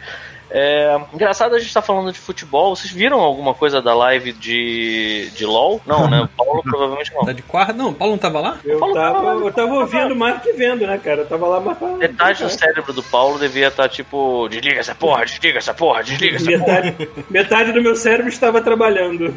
É, 0.50 0.98
engraçado 1.12 1.54
a 1.54 1.58
gente 1.58 1.72
tá 1.72 1.82
falando 1.82 2.12
de 2.12 2.18
futebol. 2.18 2.74
Vocês 2.74 2.90
viram 2.92 3.20
alguma 3.20 3.54
coisa 3.54 3.80
da 3.82 3.94
live 3.94 4.32
de, 4.32 5.30
de 5.34 5.44
LOL? 5.44 5.80
Não, 5.86 6.08
né? 6.08 6.22
O 6.22 6.28
Paulo 6.44 6.62
provavelmente 6.62 7.12
não. 7.14 7.24
Tá 7.24 7.32
de 7.32 7.42
quarta? 7.42 7.72
Não, 7.72 7.90
o 7.90 7.94
Paulo 7.94 8.12
não 8.12 8.18
tava 8.18 8.40
lá? 8.40 8.58
Eu 8.64 8.78
Paulo 8.78 8.94
tava, 8.94 9.14
tava- 9.22 9.44
eu 9.44 9.52
tava 9.52 9.74
ouvindo 9.74 10.16
mais 10.16 10.42
que 10.42 10.52
vendo, 10.52 10.86
né, 10.86 10.98
cara? 11.02 11.20
Eu 11.22 11.26
tava 11.26 11.46
lá 11.46 11.60
pra... 11.74 11.88
Metade 11.96 12.42
do 12.42 12.50
cérebro 12.50 12.92
do 12.92 13.02
Paulo 13.02 13.38
devia 13.38 13.68
estar 13.68 13.88
tipo: 13.88 14.48
desliga 14.48 14.80
essa 14.80 14.94
porra, 14.94 15.24
desliga 15.24 15.58
essa 15.58 15.74
porra, 15.74 16.02
desliga 16.02 16.36
essa 16.36 16.50
porra. 16.50 16.58
Metade, 16.82 17.08
metade 17.30 17.72
do 17.72 17.82
meu 17.82 17.94
cérebro 17.94 18.28
estava 18.28 18.60
trabalhando. 18.60 19.34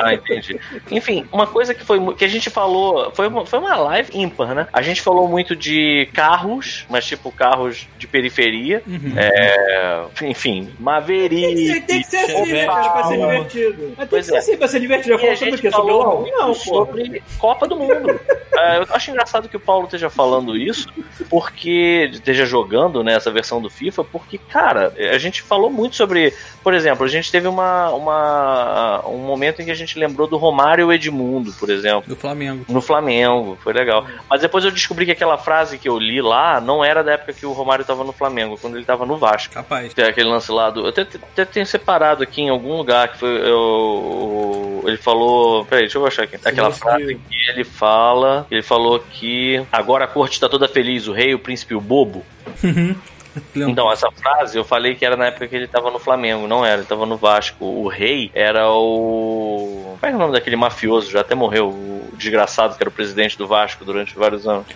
Ah, 0.00 0.14
entendi. 0.14 0.58
Enfim, 0.90 1.26
uma 1.32 1.46
coisa 1.46 1.74
que 1.74 1.84
foi 1.84 2.00
que 2.14 2.24
a 2.24 2.28
gente 2.28 2.50
falou, 2.50 3.10
foi 3.14 3.26
uma, 3.28 3.44
foi 3.46 3.58
uma 3.58 3.76
live 3.76 4.10
ímpar, 4.14 4.54
né? 4.54 4.66
A 4.72 4.82
gente 4.82 5.02
falou 5.02 5.28
muito 5.28 5.54
de 5.56 6.08
carros, 6.12 6.86
mas 6.88 7.04
tipo 7.06 7.30
carros 7.32 7.86
de 7.98 8.06
periferia. 8.06 8.82
É, 9.16 10.02
enfim, 10.22 10.64
Tem, 10.66 10.74
Maverick. 10.78 11.80
tem 11.82 12.00
que 12.00 12.06
ser 12.06 12.16
assim, 12.18 12.52
né, 12.52 12.66
cara, 12.66 12.90
pra 12.90 13.04
ser 13.04 13.16
divertido. 13.18 13.82
Mas 13.88 13.96
tem 13.96 14.06
Pois 14.08 14.24
que 14.26 14.30
ser 14.30 14.34
é. 14.34 14.38
assim 14.38 14.56
pra 14.56 14.68
ser 14.68 14.80
divertido. 14.80 15.14
Eu 15.14 15.18
falo 15.18 15.32
a 15.32 15.36
sobre 15.36 15.48
o 15.48 15.56
gente 15.56 15.62
quê? 15.62 15.70
Sobre 15.70 15.92
o 15.92 16.26
Não, 16.30 16.46
pô. 16.48 16.54
sobre 16.54 17.22
Copa 17.38 17.66
do 17.66 17.76
Mundo. 17.76 18.20
É, 18.56 18.78
eu 18.78 18.86
acho 18.90 19.10
engraçado 19.10 19.48
que 19.48 19.56
o 19.56 19.60
Paulo 19.60 19.84
esteja 19.84 20.10
falando 20.10 20.56
isso, 20.56 20.88
porque 21.28 22.10
esteja 22.12 22.44
jogando 22.44 23.02
né, 23.04 23.14
essa 23.14 23.30
versão 23.30 23.60
do 23.60 23.70
FIFA, 23.70 24.04
porque, 24.04 24.38
cara, 24.38 24.92
a 25.12 25.18
gente 25.18 25.40
falou 25.42 25.70
muito 25.70 25.96
sobre. 25.96 26.34
Por 26.62 26.74
exemplo, 26.74 27.04
a 27.06 27.08
gente 27.08 27.30
teve 27.32 27.48
uma, 27.48 27.90
uma, 27.90 29.02
um 29.08 29.18
momento 29.18 29.62
em 29.62 29.64
que 29.64 29.70
a 29.70 29.74
gente 29.74 29.98
lembrou 29.98 30.26
do 30.26 30.36
Romário 30.36 30.90
e 30.92 30.94
Edmundo, 30.94 31.52
por 31.54 31.70
exemplo. 31.70 32.04
Do 32.06 32.16
Flamengo. 32.16 32.64
No 32.68 32.80
Flamengo, 32.82 33.56
foi 33.62 33.72
legal. 33.72 34.04
Mas 34.28 34.40
depois 34.42 34.64
eu 34.64 34.70
descobri 34.70 35.06
que 35.06 35.12
aquela 35.12 35.38
frase 35.38 35.78
que 35.78 35.88
eu 35.88 35.98
li 35.98 36.20
lá 36.20 36.60
não 36.60 36.84
era 36.84 37.02
da 37.02 37.12
época 37.12 37.32
que 37.32 37.46
o 37.46 37.52
Romário 37.52 37.84
tava 37.84 38.04
no 38.04 38.12
Flamengo, 38.12 38.58
quando 38.60 38.76
ele 38.76 38.84
tava 38.84 39.06
no 39.06 39.16
Vasco. 39.16 39.54
Capaz. 39.54 39.94
Aquele 40.10 40.28
lance 40.28 40.50
lá 40.50 40.70
do. 40.70 40.80
Eu 40.80 40.88
até, 40.88 41.02
até 41.02 41.44
tenho 41.44 41.66
separado 41.66 42.22
aqui 42.22 42.42
em 42.42 42.48
algum 42.48 42.76
lugar 42.76 43.08
que 43.08 43.18
foi. 43.18 43.30
Eu, 43.48 44.84
ele 44.86 44.96
falou. 44.96 45.64
Peraí, 45.64 45.84
deixa 45.84 45.98
eu 45.98 46.06
achar 46.06 46.24
aqui. 46.24 46.36
Aquela 46.44 46.70
frase 46.70 47.14
que 47.14 47.50
ele 47.50 47.64
fala. 47.64 48.46
Ele 48.50 48.62
falou 48.62 48.98
que 48.98 49.64
agora 49.72 50.04
a 50.04 50.08
corte 50.08 50.34
está 50.34 50.48
toda 50.48 50.68
feliz, 50.68 51.06
o 51.06 51.12
rei, 51.12 51.34
o 51.34 51.38
príncipe 51.38 51.74
e 51.74 51.76
o 51.76 51.80
bobo. 51.80 52.24
Lembro. 52.62 53.00
Então, 53.54 53.90
essa 53.92 54.10
frase 54.10 54.58
eu 54.58 54.64
falei 54.64 54.94
que 54.94 55.04
era 55.04 55.16
na 55.16 55.26
época 55.26 55.46
que 55.46 55.54
ele 55.54 55.68
tava 55.68 55.90
no 55.90 55.98
Flamengo, 55.98 56.48
não 56.48 56.64
era, 56.64 56.78
ele 56.78 56.86
tava 56.86 57.06
no 57.06 57.16
Vasco. 57.16 57.64
O 57.64 57.88
rei 57.88 58.30
era 58.34 58.68
o. 58.70 59.96
Qual 60.00 60.12
é 60.12 60.14
o 60.14 60.18
nome 60.18 60.32
daquele 60.32 60.56
mafioso? 60.56 61.10
Já 61.10 61.20
até 61.20 61.34
morreu, 61.34 61.68
o 61.68 62.12
desgraçado 62.14 62.76
que 62.76 62.82
era 62.82 62.90
o 62.90 62.92
presidente 62.92 63.38
do 63.38 63.46
Vasco 63.46 63.84
durante 63.84 64.16
vários 64.16 64.46
anos. 64.46 64.66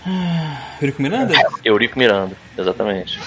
Eurico 0.81 1.03
Miranda? 1.03 1.35
Eurico 1.65 1.99
Miranda, 1.99 2.37
exatamente. 2.57 3.19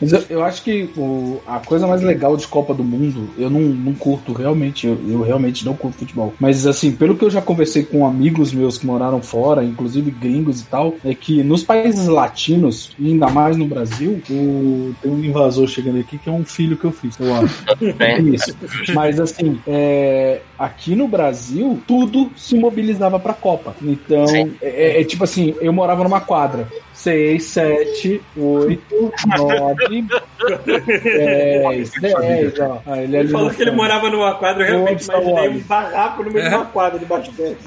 Mas 0.00 0.12
eu, 0.12 0.22
eu 0.28 0.44
acho 0.44 0.62
que 0.62 0.90
o- 0.96 1.40
a 1.46 1.58
coisa 1.58 1.86
mais 1.86 2.02
legal 2.02 2.36
de 2.36 2.46
Copa 2.46 2.74
do 2.74 2.84
Mundo, 2.84 3.30
eu 3.38 3.48
não, 3.48 3.60
não 3.60 3.94
curto 3.94 4.32
realmente, 4.32 4.86
eu, 4.86 4.98
eu 5.08 5.22
realmente 5.22 5.64
não 5.64 5.74
curto 5.74 5.98
futebol. 5.98 6.34
Mas 6.38 6.66
assim, 6.66 6.92
pelo 6.92 7.16
que 7.16 7.24
eu 7.24 7.30
já 7.30 7.40
conversei 7.40 7.82
com 7.84 8.06
amigos 8.06 8.52
meus 8.52 8.76
que 8.78 8.86
moraram 8.86 9.22
fora, 9.22 9.64
inclusive 9.64 10.10
gringos 10.10 10.60
e 10.60 10.64
tal, 10.66 10.94
é 11.04 11.14
que 11.14 11.42
nos 11.42 11.62
países 11.62 12.06
latinos, 12.06 12.92
e 12.98 13.08
ainda 13.12 13.28
mais 13.28 13.56
no 13.56 13.66
Brasil, 13.66 14.20
o- 14.30 14.92
tem 15.02 15.10
um 15.10 15.24
invasor 15.24 15.66
chegando 15.68 15.98
aqui 15.98 16.18
que 16.18 16.28
é 16.28 16.32
um 16.32 16.44
filho 16.44 16.76
que 16.76 16.84
eu 16.84 16.92
fiz. 16.92 17.18
Eu 17.18 17.34
amo. 17.34 17.48
É 17.98 18.20
isso. 18.20 18.54
Mas 18.94 19.18
assim, 19.18 19.58
é, 19.66 20.40
aqui 20.58 20.94
no 20.94 21.08
Brasil, 21.08 21.78
tudo 21.86 22.30
se 22.36 22.56
mobilizava 22.58 23.18
pra 23.18 23.32
Copa. 23.32 23.74
Então, 23.82 24.26
Sim. 24.26 24.52
é, 24.60 25.00
é 25.00 25.04
tipo 25.04 25.24
assim, 25.24 25.54
eu 25.60 25.72
morava 25.72 26.02
numa 26.04 26.20
quadra. 26.20 26.68
6, 26.96 27.44
7, 27.44 28.22
8, 28.36 29.12
9, 29.36 30.04
10, 31.04 31.90
10, 32.00 32.60
ó. 32.60 32.78
Ah, 32.86 33.02
ele, 33.02 33.18
Ele 33.18 33.28
falou 33.28 33.50
que 33.50 33.62
ele 33.62 33.70
morava 33.70 34.08
numa 34.08 34.34
quadra, 34.34 34.64
eu 34.64 34.70
realmente 34.70 35.04
imaginei 35.04 35.48
um 35.50 35.58
barraco 35.60 36.22
no 36.24 36.30
meio 36.30 36.46
É. 36.46 36.48
de 36.48 36.54
uma 36.54 36.64
quadra 36.64 36.98
de 36.98 37.04
basquete. 37.04 37.58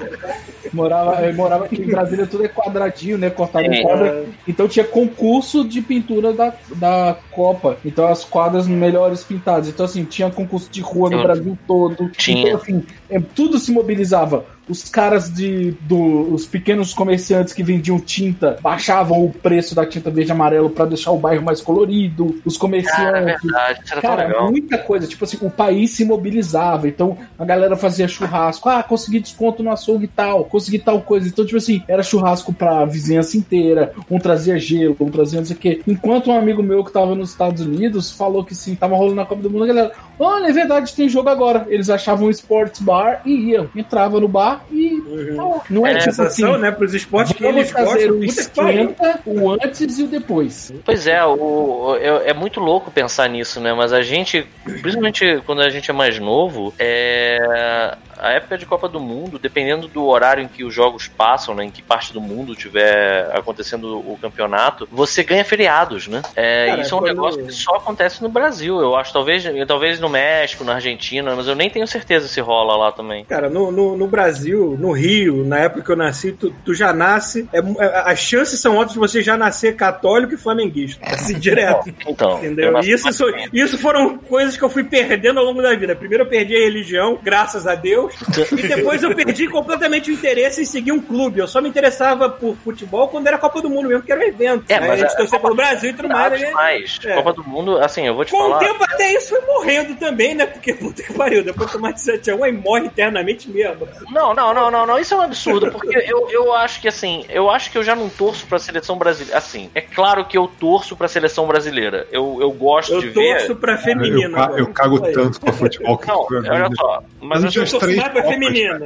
morava, 0.72 1.22
eu 1.24 1.34
morava 1.34 1.66
aqui 1.66 1.80
em 1.80 1.86
Brasília, 1.86 2.26
tudo 2.26 2.44
é 2.44 2.48
quadradinho, 2.48 3.16
né? 3.16 3.30
Cortado 3.30 3.66
em 3.66 3.76
Sim. 3.76 3.82
quadra. 3.82 4.24
Então 4.48 4.66
tinha 4.66 4.84
concurso 4.84 5.64
de 5.64 5.80
pintura 5.80 6.32
da, 6.32 6.52
da 6.74 7.16
Copa. 7.30 7.76
Então 7.84 8.06
as 8.08 8.24
quadras 8.24 8.66
melhores 8.66 9.22
pintadas. 9.22 9.68
Então, 9.68 9.86
assim, 9.86 10.04
tinha 10.04 10.28
concurso 10.30 10.68
de 10.70 10.80
rua 10.80 11.08
no. 11.08 11.22
Brasil 11.22 11.56
todo. 11.66 12.08
Tinha. 12.10 12.48
Então, 12.48 12.60
assim, 12.60 12.84
é, 13.08 13.20
tudo 13.20 13.58
se 13.58 13.70
mobilizava. 13.70 14.44
Os 14.70 14.88
caras 14.88 15.32
de. 15.32 15.72
Do, 15.82 16.32
os 16.32 16.46
pequenos 16.46 16.94
comerciantes 16.94 17.52
que 17.52 17.62
vendiam 17.62 17.98
tinta 17.98 18.56
baixavam 18.62 19.24
o 19.24 19.30
preço 19.30 19.74
da 19.74 19.84
tinta 19.84 20.10
verde 20.10 20.30
e 20.30 20.32
amarelo 20.32 20.70
pra 20.70 20.84
deixar 20.84 21.10
o 21.10 21.18
bairro 21.18 21.44
mais 21.44 21.60
colorido. 21.60 22.40
Os 22.44 22.56
Cara, 22.56 22.58
é 22.58 22.60
comerciantes. 22.60 23.44
isso 23.44 23.92
era 23.92 24.00
tão 24.00 24.16
Cara, 24.16 24.42
muita 24.50 24.78
coisa. 24.78 25.06
Tipo 25.06 25.24
assim, 25.24 25.38
o 25.40 25.50
país 25.50 25.90
se 25.90 26.04
mobilizava. 26.04 26.88
Então, 26.88 27.18
a 27.38 27.44
galera 27.44 27.76
fazia 27.76 28.06
churrasco. 28.06 28.68
Ah, 28.68 28.82
consegui 28.82 29.20
desconto 29.20 29.62
no 29.62 29.70
açougue 29.70 30.04
e 30.04 30.08
tal. 30.08 30.44
Consegui 30.44 30.78
tal 30.78 31.00
coisa. 31.00 31.28
Então, 31.28 31.44
tipo 31.44 31.58
assim, 31.58 31.82
era 31.88 32.02
churrasco 32.02 32.52
pra 32.52 32.84
vizinhança 32.84 33.36
inteira. 33.36 33.92
Um 34.10 34.18
trazia 34.18 34.58
gelo, 34.58 34.96
um 35.00 35.10
trazia 35.10 35.40
não 35.40 35.46
sei 35.46 35.56
o 35.56 35.58
quê. 35.58 35.82
Enquanto 35.86 36.30
um 36.30 36.38
amigo 36.38 36.62
meu 36.62 36.84
que 36.84 36.92
tava 36.92 37.14
nos 37.14 37.30
Estados 37.30 37.62
Unidos 37.62 38.10
falou 38.10 38.44
que 38.44 38.54
sim, 38.54 38.74
tava 38.74 38.96
rolando 38.96 39.16
na 39.16 39.24
Copa 39.24 39.42
do 39.42 39.50
Mundo, 39.50 39.64
a 39.64 39.68
galera, 39.68 39.92
olha, 40.18 40.46
é 40.46 40.52
verdade, 40.52 40.94
tem 40.94 41.08
jogo 41.08 41.28
agora. 41.28 41.66
Eles 41.68 41.90
achavam 41.90 42.28
um 42.28 42.30
sports 42.30 42.80
bar 42.80 43.22
e 43.24 43.50
iam. 43.50 43.68
Entrava 43.74 44.20
no 44.20 44.28
bar 44.28 44.59
e. 44.70 45.34
tá 45.36 45.44
lá. 45.44 45.60
Não 45.70 45.86
é, 45.86 45.92
É, 45.92 45.98
tipo 45.98 46.10
assim. 46.10 46.12
Sensação, 46.12 46.58
né? 46.58 46.70
Pros 46.70 46.94
esportes 46.94 47.32
que 47.32 47.44
eles 47.44 47.70
fazer 47.70 48.08
gostam. 48.08 48.16
o 48.16 48.24
esquenta, 48.24 49.20
o 49.26 49.50
antes 49.52 49.98
e 49.98 50.02
o 50.02 50.06
depois. 50.06 50.72
Pois 50.84 51.06
é, 51.06 51.24
o, 51.24 51.96
é, 52.00 52.30
é 52.30 52.34
muito 52.34 52.60
louco 52.60 52.90
pensar 52.90 53.28
nisso, 53.28 53.60
né? 53.60 53.72
Mas 53.72 53.92
a 53.92 54.02
gente, 54.02 54.46
principalmente 54.64 55.42
quando 55.46 55.62
a 55.62 55.70
gente 55.70 55.90
é 55.90 55.94
mais 55.94 56.18
novo, 56.18 56.72
é. 56.78 57.96
A 58.20 58.32
época 58.32 58.58
de 58.58 58.66
Copa 58.66 58.88
do 58.88 59.00
Mundo, 59.00 59.38
dependendo 59.38 59.88
do 59.88 60.04
horário 60.06 60.42
em 60.42 60.48
que 60.48 60.62
os 60.64 60.74
jogos 60.74 61.08
passam, 61.08 61.54
né, 61.54 61.64
em 61.64 61.70
que 61.70 61.82
parte 61.82 62.12
do 62.12 62.20
mundo 62.20 62.54
tiver 62.54 63.30
acontecendo 63.34 63.98
o 63.98 64.18
campeonato, 64.20 64.88
você 64.90 65.22
ganha 65.22 65.44
feriados, 65.44 66.06
né? 66.08 66.22
É, 66.36 66.66
Cara, 66.68 66.80
isso 66.82 66.94
é 66.94 66.98
um 66.98 67.02
negócio 67.02 67.44
que 67.44 67.52
só 67.52 67.76
acontece 67.76 68.22
no 68.22 68.28
Brasil, 68.28 68.78
eu 68.80 68.94
acho. 68.96 69.12
Talvez, 69.12 69.44
talvez 69.66 69.98
no 70.00 70.08
México, 70.08 70.64
na 70.64 70.74
Argentina, 70.74 71.34
mas 71.34 71.46
eu 71.48 71.54
nem 71.54 71.70
tenho 71.70 71.86
certeza 71.86 72.28
se 72.28 72.40
rola 72.40 72.76
lá 72.76 72.92
também. 72.92 73.24
Cara, 73.24 73.48
no, 73.48 73.70
no, 73.72 73.96
no 73.96 74.06
Brasil, 74.06 74.76
no 74.78 74.92
Rio, 74.92 75.44
na 75.44 75.58
época 75.58 75.82
que 75.82 75.90
eu 75.90 75.96
nasci, 75.96 76.32
tu, 76.32 76.52
tu 76.64 76.74
já 76.74 76.92
nasce. 76.92 77.48
é- 77.52 77.58
é- 77.58 78.02
as 78.10 78.18
chances 78.18 78.60
são 78.60 78.76
altas 78.76 78.92
de 78.92 78.98
você 78.98 79.22
já 79.22 79.36
nascer 79.36 79.76
católico 79.76 80.34
e 80.34 80.36
flamenguista. 80.36 81.00
Assim, 81.10 81.38
direto. 81.38 81.88
Então, 82.06 82.32
eu 82.32 82.36
Entendeu? 82.38 82.72
nasci 82.72 82.90
E 82.90 82.92
isso, 82.94 83.04
mais 83.04 83.16
so- 83.16 83.24
ou 83.26 83.32
menos. 83.32 83.50
isso 83.52 83.78
foram 83.78 84.18
coisas 84.18 84.56
que 84.56 84.62
eu 84.62 84.68
fui 84.68 84.84
perdendo 84.84 85.38
ao 85.40 85.46
longo 85.46 85.62
da 85.62 85.74
vida. 85.74 85.94
Primeiro 85.96 86.24
eu 86.24 86.28
perdi 86.28 86.54
a 86.56 86.60
religião, 86.60 87.18
graças 87.22 87.66
a 87.66 87.74
Deus. 87.74 88.09
E 88.52 88.62
depois 88.68 89.02
eu 89.02 89.14
perdi 89.14 89.48
completamente 89.48 90.10
o 90.10 90.14
interesse 90.14 90.62
em 90.62 90.64
seguir 90.64 90.92
um 90.92 91.00
clube. 91.00 91.40
Eu 91.40 91.48
só 91.48 91.60
me 91.60 91.68
interessava 91.68 92.28
por 92.28 92.56
futebol 92.56 93.08
quando 93.08 93.26
era 93.26 93.38
Copa 93.38 93.60
do 93.60 93.68
Mundo 93.70 93.88
mesmo, 93.88 94.02
que 94.02 94.12
era 94.12 94.20
um 94.20 94.24
evento. 94.24 94.64
É, 94.68 94.80
mas 94.80 94.90
a 94.90 94.96
gente 94.96 95.12
a 95.12 95.16
torcia 95.16 95.30
Copa 95.38 95.42
pelo 95.42 95.56
Brasil 95.56 95.90
e 95.90 95.92
tudo 95.94 96.08
mais. 96.08 96.40
né? 96.40 96.50
Mas, 96.52 96.98
É. 97.04 97.14
Copa 97.14 97.32
do 97.32 97.44
Mundo, 97.44 97.78
assim, 97.78 98.06
eu 98.06 98.14
vou 98.14 98.24
te 98.24 98.30
Com 98.32 98.38
o 98.38 98.40
falar. 98.48 98.58
tempo 98.58 98.84
até 98.84 99.12
isso 99.14 99.28
foi 99.30 99.40
morrendo 99.46 99.94
também, 99.96 100.34
né? 100.34 100.46
Porque, 100.46 100.72
puta 100.74 101.02
que 101.02 101.12
pariu, 101.12 101.42
depois 101.44 101.66
de 101.68 101.72
tomar 101.76 101.92
de 101.92 102.00
7x1, 102.00 102.42
aí 102.44 102.52
morre 102.52 102.86
eternamente 102.86 103.48
mesmo. 103.50 103.88
Não, 104.10 104.34
não, 104.34 104.52
não, 104.54 104.70
não, 104.70 104.86
não. 104.86 104.98
Isso 104.98 105.14
é 105.14 105.16
um 105.16 105.22
absurdo, 105.22 105.70
porque 105.70 105.96
eu, 106.06 106.28
eu 106.30 106.52
acho 106.54 106.80
que 106.80 106.88
assim, 106.88 107.24
eu 107.28 107.50
acho 107.50 107.70
que 107.70 107.78
eu 107.78 107.82
já 107.82 107.94
não 107.94 108.08
torço 108.08 108.46
pra 108.46 108.58
seleção 108.58 108.96
brasileira. 108.96 109.38
Assim, 109.38 109.70
é 109.74 109.80
claro 109.80 110.24
que 110.24 110.36
eu 110.36 110.48
torço 110.58 110.96
pra 110.96 111.08
seleção 111.08 111.46
brasileira. 111.46 112.06
Eu, 112.10 112.38
eu 112.40 112.50
gosto 112.52 112.98
de 113.00 113.06
Eu 113.08 113.12
ver. 113.12 113.36
torço 113.38 113.56
pra 113.56 113.72
Eu, 113.74 113.78
feminina. 113.78 114.36
ca- 114.36 114.44
agora. 114.44 114.60
eu 114.60 114.66
cago 114.68 115.00
tanto 115.12 115.40
pra 115.40 115.52
futebol 115.52 115.98
que 115.98 116.06
Não, 116.08 116.26
olha 116.26 116.68
só. 116.76 117.02
Mas 117.20 117.42
eu, 117.44 117.50
eu 117.62 117.64
Eu 117.64 117.70
torço 117.70 117.86
Copas, 118.04 118.26
feminina. 118.28 118.80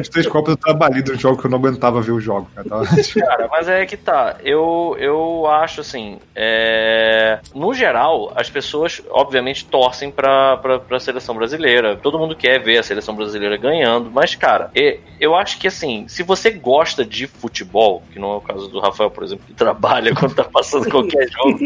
Os 0.00 0.08
três 0.08 0.26
copos 0.26 0.50
eu 0.50 0.56
trabalhei 0.56 1.02
do 1.02 1.14
jogo 1.16 1.40
que 1.40 1.46
eu 1.46 1.50
não 1.50 1.58
aguentava 1.58 2.00
ver 2.00 2.12
o 2.12 2.20
jogo. 2.20 2.48
Cara. 2.54 2.68
Tava- 2.68 2.86
Cara, 2.86 3.48
mas 3.50 3.68
é 3.68 3.84
que 3.86 3.96
tá. 3.96 4.36
Eu, 4.44 4.96
eu 4.98 5.46
acho 5.46 5.80
assim. 5.80 6.18
é, 6.34 7.38
No 7.54 7.72
geral, 7.74 8.32
as 8.36 8.48
pessoas, 8.50 9.02
obviamente, 9.10 9.64
torcem 9.64 10.10
pra, 10.10 10.56
pra, 10.58 10.78
pra 10.78 11.00
seleção 11.00 11.34
brasileira. 11.34 11.96
Todo 11.96 12.18
mundo 12.18 12.34
quer 12.36 12.58
ver 12.62 12.78
a 12.78 12.82
seleção 12.82 13.14
brasileira 13.14 13.56
ganhando. 13.56 14.10
Mas, 14.10 14.34
cara, 14.34 14.70
eu 15.20 15.34
acho 15.34 15.58
que 15.58 15.66
assim, 15.68 16.06
se 16.08 16.22
você 16.22 16.50
gosta 16.50 17.04
de 17.04 17.26
futebol, 17.26 18.02
que 18.12 18.18
não 18.18 18.32
é 18.32 18.36
o 18.36 18.40
caso 18.40 18.68
do 18.68 18.78
Rafael, 18.80 19.10
por 19.10 19.24
exemplo, 19.24 19.44
que 19.46 19.54
trabalha 19.54 20.14
quando 20.16 20.34
tá 20.34 20.44
passando 20.44 20.88
qualquer 20.90 21.28
jogo, 21.30 21.58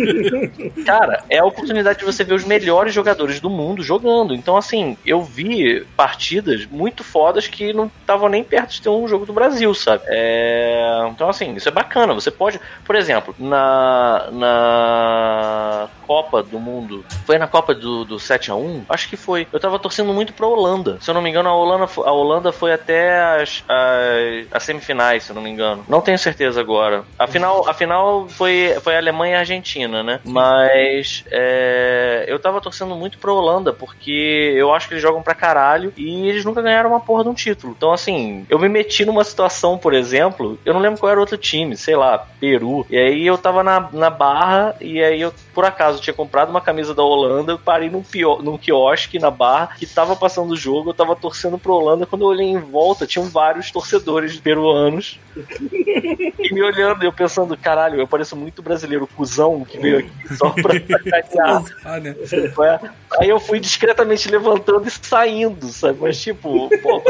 cara, 0.84 1.22
é 1.28 1.38
a 1.38 1.44
oportunidade 1.44 1.98
de 2.00 2.04
você 2.04 2.24
ver 2.24 2.34
os 2.34 2.44
melhores 2.44 2.92
jogadores 2.94 3.40
do 3.40 3.50
mundo 3.50 3.82
jogando. 3.82 4.34
Então, 4.34 4.56
assim, 4.56 4.96
eu 5.04 5.22
vi 5.22 5.84
partidas 5.96 6.66
muito 6.80 7.04
fodas 7.04 7.46
que 7.46 7.72
não 7.74 7.90
estavam 8.00 8.28
nem 8.28 8.42
perto 8.42 8.70
de 8.70 8.80
ter 8.82 8.88
um 8.88 9.06
jogo 9.06 9.26
do 9.26 9.32
Brasil, 9.34 9.74
sabe? 9.74 10.02
É, 10.06 11.06
Então, 11.10 11.28
assim, 11.28 11.54
isso 11.54 11.68
é 11.68 11.72
bacana. 11.72 12.14
Você 12.14 12.30
pode, 12.30 12.58
por 12.84 12.96
exemplo, 12.96 13.34
na, 13.38 14.28
na 14.32 15.88
Copa 16.06 16.42
do 16.42 16.58
Mundo, 16.58 17.04
foi 17.26 17.36
na 17.38 17.46
Copa 17.46 17.74
do, 17.74 18.04
do 18.04 18.16
7x1? 18.16 18.82
Acho 18.88 19.08
que 19.08 19.16
foi. 19.16 19.46
Eu 19.52 19.60
tava 19.60 19.78
torcendo 19.78 20.12
muito 20.12 20.32
pra 20.32 20.46
Holanda. 20.46 20.96
Se 21.00 21.10
eu 21.10 21.14
não 21.14 21.20
me 21.22 21.28
engano, 21.28 21.48
a 21.48 21.54
Holanda, 21.54 21.84
a 22.04 22.12
Holanda 22.12 22.52
foi 22.52 22.72
até 22.72 23.20
as, 23.40 23.62
as, 23.68 24.46
as 24.52 24.62
semifinais, 24.62 25.24
se 25.24 25.30
eu 25.30 25.34
não 25.34 25.42
me 25.42 25.50
engano. 25.50 25.84
Não 25.88 26.00
tenho 26.00 26.18
certeza 26.18 26.60
agora. 26.60 27.04
A 27.18 27.26
final, 27.26 27.68
a 27.68 27.74
final 27.74 28.26
foi, 28.28 28.76
foi 28.82 28.96
Alemanha 28.96 29.34
e 29.36 29.38
Argentina, 29.38 30.02
né? 30.02 30.20
Mas 30.24 31.24
é, 31.30 32.24
eu 32.26 32.38
tava 32.38 32.60
torcendo 32.60 32.94
muito 32.96 33.18
pra 33.18 33.32
Holanda, 33.32 33.72
porque 33.72 34.54
eu 34.56 34.72
acho 34.74 34.88
que 34.88 34.94
eles 34.94 35.02
jogam 35.02 35.22
pra 35.22 35.34
caralho 35.34 35.92
e 35.96 36.28
eles 36.28 36.44
nunca 36.44 36.62
ganharam 36.62 36.69
uma 36.88 37.00
porra 37.00 37.24
de 37.24 37.30
um 37.30 37.34
título. 37.34 37.74
Então, 37.76 37.92
assim, 37.92 38.46
eu 38.48 38.58
me 38.58 38.68
meti 38.68 39.04
numa 39.04 39.24
situação, 39.24 39.78
por 39.78 39.94
exemplo, 39.94 40.58
eu 40.64 40.74
não 40.74 40.80
lembro 40.80 41.00
qual 41.00 41.10
era 41.10 41.18
o 41.18 41.22
outro 41.22 41.36
time, 41.36 41.76
sei 41.76 41.96
lá, 41.96 42.26
Peru. 42.38 42.86
E 42.90 42.96
aí 42.96 43.26
eu 43.26 43.38
tava 43.38 43.62
na, 43.62 43.88
na 43.92 44.10
barra 44.10 44.76
e 44.80 45.02
aí 45.02 45.20
eu, 45.20 45.32
por 45.54 45.64
acaso, 45.64 46.00
tinha 46.00 46.14
comprado 46.14 46.50
uma 46.50 46.60
camisa 46.60 46.94
da 46.94 47.02
Holanda, 47.02 47.52
eu 47.52 47.58
parei 47.58 47.90
num, 47.90 48.02
pio, 48.02 48.40
num 48.42 48.58
quiosque 48.58 49.18
na 49.18 49.30
barra 49.30 49.74
que 49.78 49.86
tava 49.86 50.16
passando 50.16 50.52
o 50.52 50.56
jogo, 50.56 50.90
eu 50.90 50.94
tava 50.94 51.16
torcendo 51.16 51.58
pro 51.58 51.74
Holanda. 51.74 52.06
Quando 52.06 52.22
eu 52.22 52.28
olhei 52.28 52.46
em 52.46 52.58
volta, 52.58 53.06
tinham 53.06 53.28
vários 53.28 53.70
torcedores 53.70 54.38
peruanos 54.38 55.18
e 55.72 56.52
me 56.52 56.62
olhando, 56.62 57.02
eu 57.02 57.12
pensando, 57.12 57.56
caralho, 57.56 58.00
eu 58.00 58.06
pareço 58.06 58.36
muito 58.36 58.62
brasileiro, 58.62 59.06
cuzão, 59.06 59.64
que 59.64 59.78
veio 59.78 59.98
aqui 59.98 60.36
só 60.36 60.50
pra 60.50 60.74
sacanear. 60.80 61.64
Ah, 61.84 62.00
né? 62.00 62.14
Aí 63.18 63.28
eu 63.28 63.40
fui 63.40 63.60
discretamente 63.60 64.28
levantando 64.28 64.86
e 64.86 64.90
saindo, 64.90 65.68
sabe? 65.68 65.98
Mas, 66.00 66.20
tipo, 66.20 66.59
pô, 66.82 67.02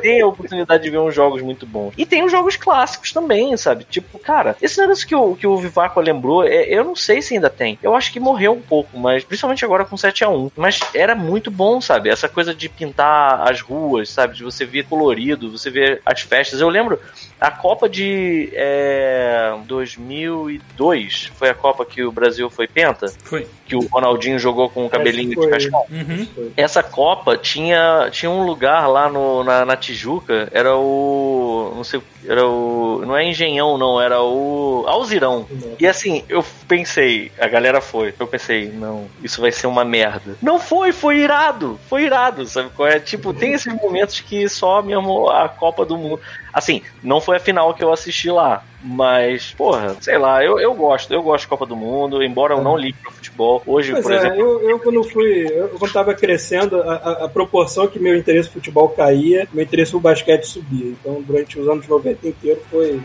tem 0.00 0.20
a 0.20 0.26
oportunidade 0.26 0.82
de 0.82 0.90
ver 0.90 0.98
uns 0.98 1.14
jogos 1.14 1.42
muito 1.42 1.66
bons. 1.66 1.92
E 1.96 2.06
tem 2.06 2.24
os 2.24 2.30
jogos 2.30 2.56
clássicos 2.56 3.12
também, 3.12 3.56
sabe? 3.56 3.84
Tipo, 3.84 4.18
cara, 4.18 4.56
esse 4.60 4.80
negócio 4.80 5.06
que 5.06 5.14
o, 5.14 5.34
que 5.34 5.46
o 5.46 5.56
Vivaco 5.56 6.00
lembrou, 6.00 6.44
é, 6.44 6.64
eu 6.64 6.84
não 6.84 6.96
sei 6.96 7.20
se 7.20 7.34
ainda 7.34 7.50
tem. 7.50 7.78
Eu 7.82 7.94
acho 7.94 8.12
que 8.12 8.20
morreu 8.20 8.52
um 8.52 8.62
pouco, 8.62 8.98
mas 8.98 9.24
principalmente 9.24 9.64
agora 9.64 9.84
com 9.84 9.96
7x1. 9.96 10.52
Mas 10.56 10.80
era 10.94 11.14
muito 11.14 11.50
bom, 11.50 11.80
sabe? 11.80 12.08
Essa 12.08 12.28
coisa 12.28 12.54
de 12.54 12.68
pintar 12.68 13.48
as 13.48 13.60
ruas, 13.60 14.08
sabe? 14.10 14.36
De 14.36 14.44
você 14.44 14.64
ver 14.64 14.84
colorido, 14.84 15.50
você 15.50 15.70
ver 15.70 16.00
as 16.04 16.20
festas. 16.20 16.60
Eu 16.60 16.68
lembro 16.68 17.00
a 17.40 17.50
Copa 17.50 17.88
de 17.88 18.50
é, 18.54 19.54
2002 19.66 21.30
foi 21.34 21.50
a 21.50 21.54
Copa 21.54 21.84
que 21.84 22.02
o 22.02 22.10
Brasil 22.10 22.48
foi 22.48 22.66
penta, 22.66 23.12
Foi. 23.24 23.46
que 23.66 23.76
o 23.76 23.80
Ronaldinho 23.80 24.38
jogou 24.38 24.70
com 24.70 24.86
o 24.86 24.90
cabelinho 24.90 25.32
Acho 25.32 25.40
que 25.40 25.46
de 25.46 25.52
cascão. 25.52 25.86
Uhum. 25.90 26.50
Essa 26.56 26.82
Copa 26.82 27.36
tinha, 27.36 28.08
tinha 28.10 28.30
um 28.30 28.44
lugar 28.44 28.86
lá 28.88 29.10
no, 29.10 29.44
na, 29.44 29.66
na 29.66 29.76
Tijuca, 29.76 30.48
era 30.50 30.76
o. 30.76 31.72
Não 31.76 31.84
sei, 31.84 32.00
era 32.26 32.46
o. 32.46 33.02
Não 33.06 33.16
é 33.16 33.24
Engenhão, 33.28 33.76
não, 33.76 34.00
era 34.00 34.22
o. 34.22 34.84
Alzirão. 34.86 35.46
E 35.78 35.86
assim, 35.86 36.24
eu 36.28 36.44
pensei, 36.66 37.30
a 37.38 37.48
galera 37.48 37.80
foi. 37.82 38.14
Eu 38.18 38.26
pensei, 38.26 38.70
não, 38.70 39.08
isso 39.22 39.42
vai 39.42 39.52
ser 39.52 39.66
uma 39.66 39.84
merda. 39.84 40.36
Não 40.40 40.58
foi, 40.58 40.90
foi 40.92 41.18
irado. 41.18 41.78
Foi 41.88 42.04
irado, 42.04 42.46
sabe 42.46 42.70
qual 42.74 42.88
é? 42.88 42.98
Tipo, 42.98 43.34
tem 43.34 43.52
esses 43.52 43.74
momentos 43.74 44.20
que 44.20 44.48
só 44.48 44.80
mesmo 44.80 45.28
a 45.28 45.48
Copa 45.48 45.84
do 45.84 45.98
Mundo. 45.98 46.20
Assim, 46.52 46.82
não 47.02 47.20
foi 47.26 47.36
a 47.36 47.40
final 47.40 47.74
que 47.74 47.84
eu 47.84 47.92
assisti 47.92 48.30
lá. 48.30 48.62
Mas, 48.82 49.52
porra, 49.52 49.96
sei 50.00 50.16
lá, 50.16 50.44
eu, 50.44 50.60
eu 50.60 50.72
gosto, 50.72 51.12
eu 51.12 51.20
gosto 51.22 51.42
de 51.42 51.48
Copa 51.48 51.66
do 51.66 51.74
Mundo, 51.74 52.22
embora 52.22 52.54
eu 52.54 52.62
não 52.62 52.76
ligue 52.76 52.96
pro 53.02 53.10
futebol. 53.10 53.60
Hoje, 53.66 53.90
Pois 53.92 54.02
por 54.04 54.12
é, 54.12 54.16
exemplo. 54.16 54.38
eu, 54.38 54.70
eu 54.70 54.78
quando 54.78 55.02
fui, 55.02 55.46
eu, 55.50 55.68
quando 55.70 55.92
tava 55.92 56.14
crescendo, 56.14 56.80
a, 56.80 56.94
a- 56.94 57.24
a 57.24 57.28
proporção 57.28 57.88
que 57.88 57.98
meu 57.98 58.16
interesse 58.16 58.48
no 58.48 58.54
futebol 58.54 58.88
caía, 58.90 59.48
meu 59.52 59.64
interesse 59.64 59.92
no 59.92 59.98
basquete 60.00 60.44
subia. 60.44 60.86
Então, 60.92 61.20
durante 61.20 61.58
os 61.58 61.68
anos 61.68 61.86
90 61.88 62.28
inteiro 62.28 62.60
foi, 62.70 63.00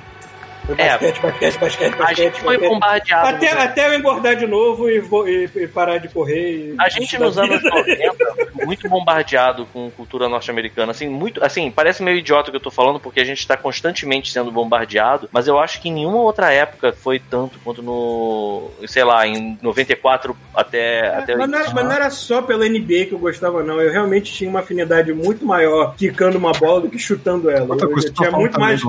foi 0.65 0.75
É. 0.77 0.89
basquete, 0.97 1.21
basquete, 1.21 1.59
basquete, 1.59 1.93
A 1.93 1.97
basquete. 1.97 2.17
gente 2.17 2.41
foi 2.41 2.57
basquete. 2.57 2.69
bombardeado. 2.69 3.27
Até, 3.27 3.51
até 3.51 3.87
eu 3.87 3.93
engordar 3.99 4.35
de 4.35 4.47
novo 4.47 4.89
e, 4.89 4.97
e- 4.99 5.49
e 5.63 5.67
parar 5.67 5.97
de 5.97 6.07
correr. 6.09 6.51
e- 6.51 6.75
A 6.79 6.89
gente 6.89 7.17
nos 7.17 7.37
anos 7.37 7.61
vida. 7.61 7.69
90 7.69 8.35
foi 8.53 8.65
muito 8.65 8.89
bombardeado 8.89 9.65
com 9.73 9.89
cultura 9.91 10.27
norte-americana, 10.29 10.91
assim, 10.91 11.07
muito, 11.09 11.43
assim, 11.43 11.69
parece 11.71 12.01
meio 12.03 12.17
idiota 12.17 12.49
o 12.49 12.51
que 12.51 12.57
eu 12.57 12.61
tô 12.61 12.71
falando 12.71 12.99
porque 12.99 13.19
a 13.19 13.25
gente 13.25 13.45
tá 13.47 13.57
constantemente 13.57 14.31
sendo 14.31 14.51
bombardeado, 14.51 15.27
mas 15.31 15.47
eu 15.47 15.59
acho 15.59 15.81
que 15.81 15.89
em 15.89 15.93
nenhuma 15.93 16.19
outra 16.19 16.51
época 16.51 16.93
foi 16.93 17.19
tanto 17.19 17.59
quanto 17.63 17.81
no, 17.81 18.69
sei 18.87 19.03
lá, 19.03 19.27
em 19.27 19.57
94 19.61 20.35
até 20.53 21.07
até 21.15 21.35
Mas 21.35 21.49
não, 21.49 21.59
era, 21.59 21.69
mas 21.71 21.83
não 21.85 21.91
era 21.91 22.09
só 22.09 22.41
pela 22.41 22.65
NBA 22.67 23.05
que 23.05 23.11
eu 23.13 23.19
gostava, 23.19 23.63
não. 23.63 23.79
Eu 23.81 23.91
realmente 23.91 24.31
tinha 24.33 24.49
uma 24.49 24.59
afinidade 24.59 25.13
muito 25.13 25.45
maior 25.45 25.95
quicando 25.95 26.37
uma 26.37 26.51
bola 26.51 26.81
do 26.81 26.89
que 26.89 26.99
chutando 26.99 27.49
ela. 27.49 27.67
Outra 27.67 27.87
Eu, 27.87 27.97
eu 27.97 28.13
tinha 28.13 28.31
muito 28.31 28.59
mais 28.59 28.81
é? 28.81 28.85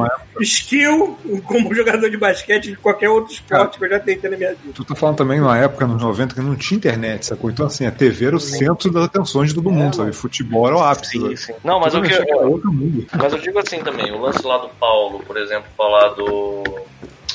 Como 1.62 1.74
jogador 1.74 2.10
de 2.10 2.16
basquete 2.16 2.70
de 2.70 2.76
qualquer 2.76 3.08
outro 3.08 3.32
esporte 3.32 3.78
que 3.78 3.84
eu 3.84 3.90
já 3.90 4.00
tentei 4.00 4.30
na 4.30 4.36
minha 4.36 4.50
vida. 4.50 4.72
Tu 4.74 4.84
tá 4.84 4.94
falando 4.94 5.16
também 5.16 5.40
numa 5.40 5.58
época, 5.58 5.86
nos 5.86 6.02
90, 6.02 6.34
que 6.34 6.40
não 6.40 6.56
tinha 6.56 6.78
internet, 6.78 7.26
sacou? 7.26 7.50
Então, 7.50 7.66
assim, 7.66 7.86
a 7.86 7.90
TV 7.90 8.26
era 8.26 8.36
o 8.36 8.40
centro 8.40 8.90
das 8.90 9.04
atenções 9.04 9.50
de 9.50 9.54
todo 9.54 9.70
mundo, 9.70 9.96
sabe? 9.96 10.12
Futebol 10.12 10.66
era 10.66 10.76
o 10.76 10.82
ápice. 10.82 11.12
Sim, 11.12 11.20
sabe? 11.20 11.36
sim. 11.36 11.52
Não, 11.64 11.80
mas 11.80 11.94
o 11.94 12.00
Tudo 12.00 12.08
que 12.26 12.34
outro 12.34 12.72
mundo. 12.72 13.06
mas 13.16 13.32
eu 13.32 13.38
digo 13.38 13.58
assim 13.58 13.80
também, 13.82 14.12
o 14.12 14.20
lance 14.20 14.44
lá 14.46 14.58
do 14.58 14.68
Paulo, 14.70 15.20
por 15.20 15.36
exemplo, 15.36 15.66
falar 15.76 16.08
do 16.10 16.62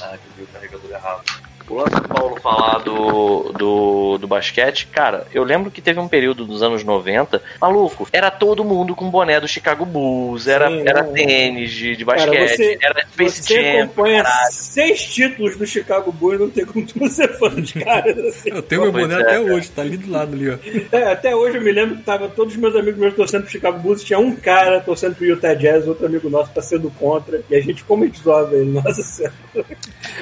ah, 0.02 0.18
que 0.18 0.38
viu 0.38 0.46
o 0.46 0.48
carregador 0.48 0.92
errado. 0.92 1.47
O 1.70 1.76
lance 1.76 1.96
do 1.96 2.08
Paulo 2.08 2.40
falar 2.42 2.80
do, 2.80 3.52
do, 3.58 4.18
do 4.20 4.28
basquete, 4.28 4.88
cara, 4.88 5.28
eu 5.34 5.44
lembro 5.44 5.70
que 5.70 5.82
teve 5.82 6.00
um 6.00 6.08
período 6.08 6.46
dos 6.46 6.64
anos 6.64 6.84
90, 6.84 7.42
maluco, 7.60 8.08
era 8.14 8.32
todo 8.32 8.64
mundo 8.64 8.96
com 8.96 9.10
boné 9.10 9.40
do 9.40 9.48
Chicago 9.50 9.86
Bulls, 9.86 10.48
era, 10.48 10.70
Sim, 10.70 10.84
era 10.88 11.04
tênis 11.04 11.72
de, 11.72 11.96
de 11.98 12.06
Cara, 12.06 12.18
basquete, 12.26 12.56
você- 12.56 12.80
era 12.82 13.06
Space 13.08 13.44
Você 13.44 13.62
Jam, 13.62 13.84
acompanha 13.84 14.24
caralho. 14.24 14.52
seis 14.54 15.04
títulos 15.08 15.58
do 15.58 15.66
Chicago 15.68 16.12
Bulls, 16.12 16.40
não 16.40 16.50
tem 16.50 16.66
como 16.66 16.86
tu 16.86 17.00
não 17.00 17.10
ser 17.10 17.28
fã 17.38 17.50
dos 17.50 17.72
caras. 17.74 18.18
assim. 18.28 18.50
Eu 18.50 18.62
tenho 18.62 18.84
meu 18.84 18.92
boné 18.94 19.16
é, 19.16 19.22
até 19.22 19.32
cara. 19.32 19.42
hoje, 19.54 19.70
tá 19.70 19.82
ali 19.82 19.98
do 19.98 20.10
lado 20.12 20.34
ali, 20.34 20.50
ó. 20.50 20.58
É, 20.92 21.12
até 21.12 21.36
hoje 21.36 21.58
eu 21.58 21.62
me 21.62 21.72
lembro 21.74 21.98
que 21.98 22.04
tava 22.04 22.30
todos 22.30 22.54
os 22.54 22.60
meus 22.60 22.76
amigos 22.78 22.98
meus 23.00 23.14
torcendo 23.14 23.42
pro 23.44 23.52
Chicago 23.52 23.80
Bulls, 23.80 24.04
tinha 24.04 24.20
um 24.20 24.34
cara 24.36 24.80
torcendo 24.80 25.16
pro 25.16 25.26
Utah 25.26 25.54
Jazz, 25.54 25.86
outro 25.86 26.06
amigo 26.06 26.30
nosso 26.30 26.52
tá 26.54 26.62
sendo 26.62 26.90
contra, 26.92 27.42
e 27.50 27.56
a 27.56 27.62
gente 27.62 27.84
como 27.84 28.04
a 28.04 28.08
gente 28.08 28.22
zoava 28.22 28.56
ele, 28.56 28.72
nossa 28.82 29.04
senhora. 29.04 29.36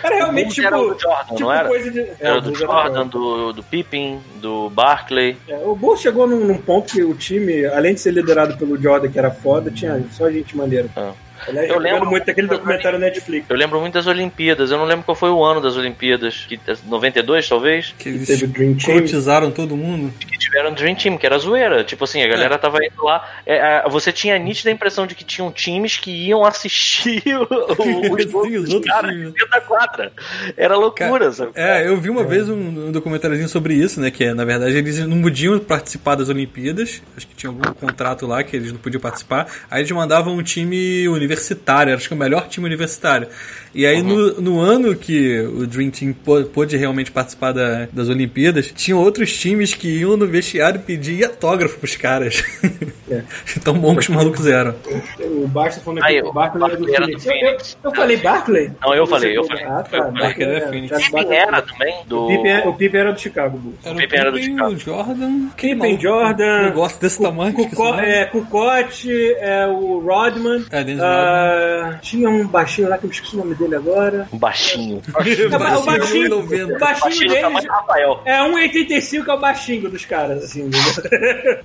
Era 0.03 0.15
realmente 0.15 0.59
Bulls 0.61 0.65
era 0.65 0.77
tipo, 0.77 0.95
o 0.95 0.99
Jordan, 0.99 1.34
tipo 1.35 1.49
não 1.49 1.53
era? 1.53 1.67
coisa 1.67 1.91
de... 1.91 1.99
É, 1.99 2.15
Era 2.19 2.37
o 2.37 2.41
do 2.41 2.49
era 2.49 2.57
Jordan, 2.57 3.07
do, 3.07 3.53
do 3.53 3.63
Pippen, 3.63 4.19
do 4.41 4.69
Barkley. 4.69 5.37
É, 5.47 5.57
o 5.57 5.75
Bulls 5.75 6.01
chegou 6.01 6.27
num, 6.27 6.45
num 6.45 6.57
ponto 6.57 6.93
que 6.93 7.03
o 7.03 7.13
time, 7.13 7.65
além 7.65 7.93
de 7.93 8.01
ser 8.01 8.11
liderado 8.11 8.57
pelo 8.57 8.81
Jordan, 8.81 9.09
que 9.09 9.19
era 9.19 9.31
foda, 9.31 9.71
tinha 9.71 10.03
só 10.11 10.29
gente 10.29 10.55
maneira. 10.55 10.89
Ah. 10.95 11.13
Aliás, 11.47 11.69
Eu 11.69 11.75
eu 11.75 11.79
lembro 11.81 12.09
muito 12.09 12.25
daquele 12.25 12.47
documentário 12.47 12.99
Netflix. 12.99 13.45
Eu 13.49 13.55
lembro 13.55 13.79
muito 13.79 13.93
das 13.93 14.07
Olimpíadas. 14.07 14.71
Eu 14.71 14.77
não 14.77 14.85
lembro 14.85 15.03
qual 15.05 15.15
foi 15.15 15.29
o 15.29 15.43
ano 15.43 15.61
das 15.61 15.75
Olimpíadas. 15.77 16.45
Que, 16.47 16.59
92, 16.85 17.47
talvez? 17.47 17.93
Que 17.97 18.09
eles 18.09 18.27
Teve 18.27 18.47
Dream 18.47 18.75
Team. 18.75 18.95
escrotizaram 18.95 19.51
todo 19.51 19.75
mundo. 19.75 20.13
Que 20.19 20.37
tiveram 20.37 20.73
Dream 20.73 20.95
Team, 20.95 21.17
que 21.17 21.25
era 21.25 21.37
zoeira. 21.37 21.83
Tipo 21.83 22.03
assim, 22.03 22.21
a 22.23 22.27
galera 22.27 22.57
tava 22.57 22.77
indo 22.83 23.03
lá. 23.03 23.27
é, 23.45 23.55
é, 23.55 23.89
você 23.89 24.11
tinha 24.11 24.35
a 24.35 24.39
nítida 24.39 24.71
impressão 24.71 25.05
de 25.05 25.15
que 25.15 25.23
tinham 25.23 25.51
times 25.51 25.97
que 25.97 26.11
iam 26.11 26.43
assistir 26.45 27.21
o, 27.37 27.43
o, 27.43 27.75
Sim, 27.75 28.09
os 28.09 28.25
dos 28.25 28.73
outros 28.73 28.91
caras 28.91 29.15
dentro 29.15 29.49
da 29.49 29.61
quadra. 29.61 30.11
Era 30.57 30.75
loucura, 30.75 31.31
sabe? 31.31 31.51
É, 31.55 31.87
eu 31.87 31.97
vi 31.97 32.09
uma 32.09 32.23
vez 32.23 32.49
um, 32.49 32.87
um 32.87 32.91
documentáriozinho 32.91 33.49
sobre 33.49 33.73
isso, 33.73 33.99
né? 33.99 34.09
Que 34.11 34.25
é, 34.25 34.33
na 34.33 34.45
verdade, 34.45 34.75
eles 34.77 34.99
não 35.05 35.21
podiam 35.21 35.57
participar 35.59 36.15
das 36.15 36.29
Olimpíadas. 36.29 37.01
Acho 37.15 37.27
que 37.27 37.35
tinha 37.35 37.49
algum 37.49 37.73
contrato 37.73 38.25
lá 38.25 38.43
que 38.43 38.55
eles 38.55 38.71
não 38.71 38.79
podiam 38.79 39.01
participar. 39.01 39.47
Aí 39.69 39.81
eles 39.81 39.91
mandavam 39.91 40.35
um 40.35 40.43
time 40.43 41.07
universitário, 41.25 41.95
acho 41.95 42.07
que 42.07 42.13
o 42.13 42.17
melhor 42.17 42.47
time 42.47 42.65
universitário. 42.65 43.27
E 43.75 43.85
aí, 43.85 44.01
no, 44.01 44.39
no 44.39 44.59
ano 44.61 44.95
que 44.95 45.37
o 45.41 45.67
Dream 45.67 45.91
Team 45.91 46.13
pô- 46.13 46.43
pôde 46.45 46.77
realmente 46.77 47.11
participar 47.11 47.51
da- 47.51 47.87
das 47.91 48.07
Olimpíadas, 48.07 48.71
tinham 48.73 48.99
outros 48.99 49.37
times 49.37 49.73
que 49.73 49.99
iam 49.99 50.15
no 50.15 50.25
vestiário 50.25 50.79
pedir 50.79 51.25
autógrafo 51.25 51.77
pros 51.77 51.95
caras. 51.97 52.41
Tão 53.63 53.77
bom 53.77 53.93
que 53.95 54.01
os 54.01 54.09
malucos 54.09 54.47
eram. 54.47 54.75
O 55.19 55.47
Barça 55.47 55.79
falando 55.81 56.03
Aí, 56.03 56.17
aqui, 56.17 56.25
o 56.27 56.29
o 56.29 56.33
Barkley 56.33 56.63
era 56.63 56.75
do 56.77 56.85
Barkley 56.85 56.95
era 56.95 57.07
do 57.07 57.19
Phoenix. 57.19 57.77
Eu, 57.83 57.89
eu, 57.89 57.91
eu 57.91 57.95
falei 57.95 58.17
Barkley? 58.17 58.71
Não, 58.81 58.93
eu 58.95 59.07
falei, 59.07 59.37
eu 59.37 59.43
falei. 59.43 59.63
Ah, 59.65 59.79
o 59.79 59.83
tá. 59.89 60.01
Barkley, 60.11 60.47
era 60.47 60.57
é, 60.57 60.67
Phoenix. 60.69 60.89
Charles 60.89 61.09
Pippen 61.09 61.37
era 61.37 61.61
também? 61.61 61.95
Do... 62.07 62.23
O 62.23 62.27
Pippen 62.27 62.51
é- 62.51 62.67
O 62.67 62.73
Pippen 62.73 62.99
era 63.01 63.13
do 63.13 63.19
Chicago 63.19 63.57
Bulls. 63.57 63.77
Era 63.83 63.95
Pippen 63.95 64.19
era 64.19 64.31
do 64.31 64.41
Chicago. 64.41 64.71
o 64.73 64.77
Jordan. 64.77 65.49
Pippen. 65.57 65.99
Jordan. 65.99 66.71
Gosto 66.71 67.01
desse 67.01 67.21
tamanho. 67.21 67.53
Cuco, 67.53 67.83
o 67.83 67.99
é, 67.99 68.25
Kukoc, 68.25 69.05
é, 69.39 69.67
o 69.67 69.99
Rodman. 69.99 70.65
É, 70.71 70.85
ah, 71.01 71.99
tinha 72.01 72.29
um 72.29 72.47
baixinho 72.47 72.89
lá 72.89 72.97
que 72.97 73.05
eu 73.05 73.11
esqueci 73.11 73.35
o 73.35 73.39
nome 73.39 73.55
dele 73.55 73.64
agora. 73.73 74.27
Um 74.31 74.37
baixinho. 74.37 75.01
o 75.09 75.83
baixinho, 75.83 76.39
o 76.39 76.79
baixinho 76.79 77.71
Rafael. 77.71 78.21
é 78.25 78.39
1,85 78.39 79.27
é 79.27 79.33
o 79.33 79.39
baixinho 79.39 79.89
dos 79.89 80.05
caras, 80.05 80.43
assim. 80.43 80.69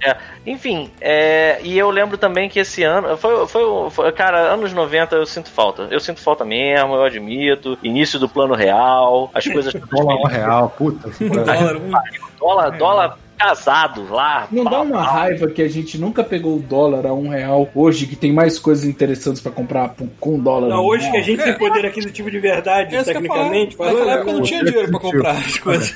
É, 0.02 0.16
enfim, 0.46 0.90
é, 1.00 1.58
e 1.62 1.78
eu 1.78 1.90
lembro 1.90 2.16
também 2.16 2.48
que 2.48 2.58
esse 2.58 2.82
ano. 2.82 3.16
Foi, 3.16 3.46
foi, 3.46 3.90
foi- 3.90 4.12
Cara, 4.12 4.52
anos 4.52 4.72
90 4.72 5.16
eu 5.16 5.26
sinto 5.26 5.50
falta. 5.50 5.88
Eu 5.90 6.00
sinto 6.00 6.20
falta 6.20 6.44
mesmo, 6.44 6.94
eu 6.94 7.02
admito. 7.02 7.76
Início 7.82 8.18
do 8.18 8.28
plano 8.28 8.54
real, 8.54 9.30
as 9.34 9.46
coisas. 9.46 9.72
Dólar 9.90 10.16
um 10.16 10.26
real, 10.26 10.70
puta. 10.76 11.10
Dólar, 11.20 11.76
um- 11.76 11.90
dólar, 12.38 12.70
dólar 12.78 13.18
casado 13.40 14.06
lá. 14.10 14.46
Não 14.52 14.64
dá 14.64 14.82
uma 14.82 15.02
raiva 15.02 15.48
que 15.48 15.62
a 15.62 15.68
gente 15.68 15.96
nunca 15.98 16.22
pegou 16.22 16.56
o 16.56 16.60
dólar 16.60 17.06
a 17.06 17.14
um 17.14 17.28
real 17.30 17.68
hoje, 17.74 18.06
que 18.06 18.14
tem 18.14 18.32
mais 18.32 18.58
coisas 18.58 18.84
interessantes 18.84 19.40
pra 19.40 19.50
comprar 19.50 19.94
com 20.20 20.38
dólar. 20.38 20.68
Não, 20.68 20.84
hoje 20.84 21.04
real? 21.04 21.12
que 21.12 21.18
a 21.18 21.22
gente 21.22 21.42
tem 21.42 21.54
poder 21.54 21.86
aquisitivo 21.86 22.30
de 22.30 22.38
verdade, 22.38 22.94
É 22.94 23.00
isso 23.00 23.10
que 23.10 23.16
eu 23.16 23.22
ia 23.22 23.28
falar. 23.28 23.44
tecnicamente, 23.50 23.78
Naquela 23.78 23.98
falando, 23.98 24.10
época 24.18 24.32
não 24.32 24.42
tinha 24.42 24.64
dinheiro 24.64 24.90
pra 24.90 25.00
comprar 25.00 25.30
as 25.32 25.58
coisas. 25.58 25.94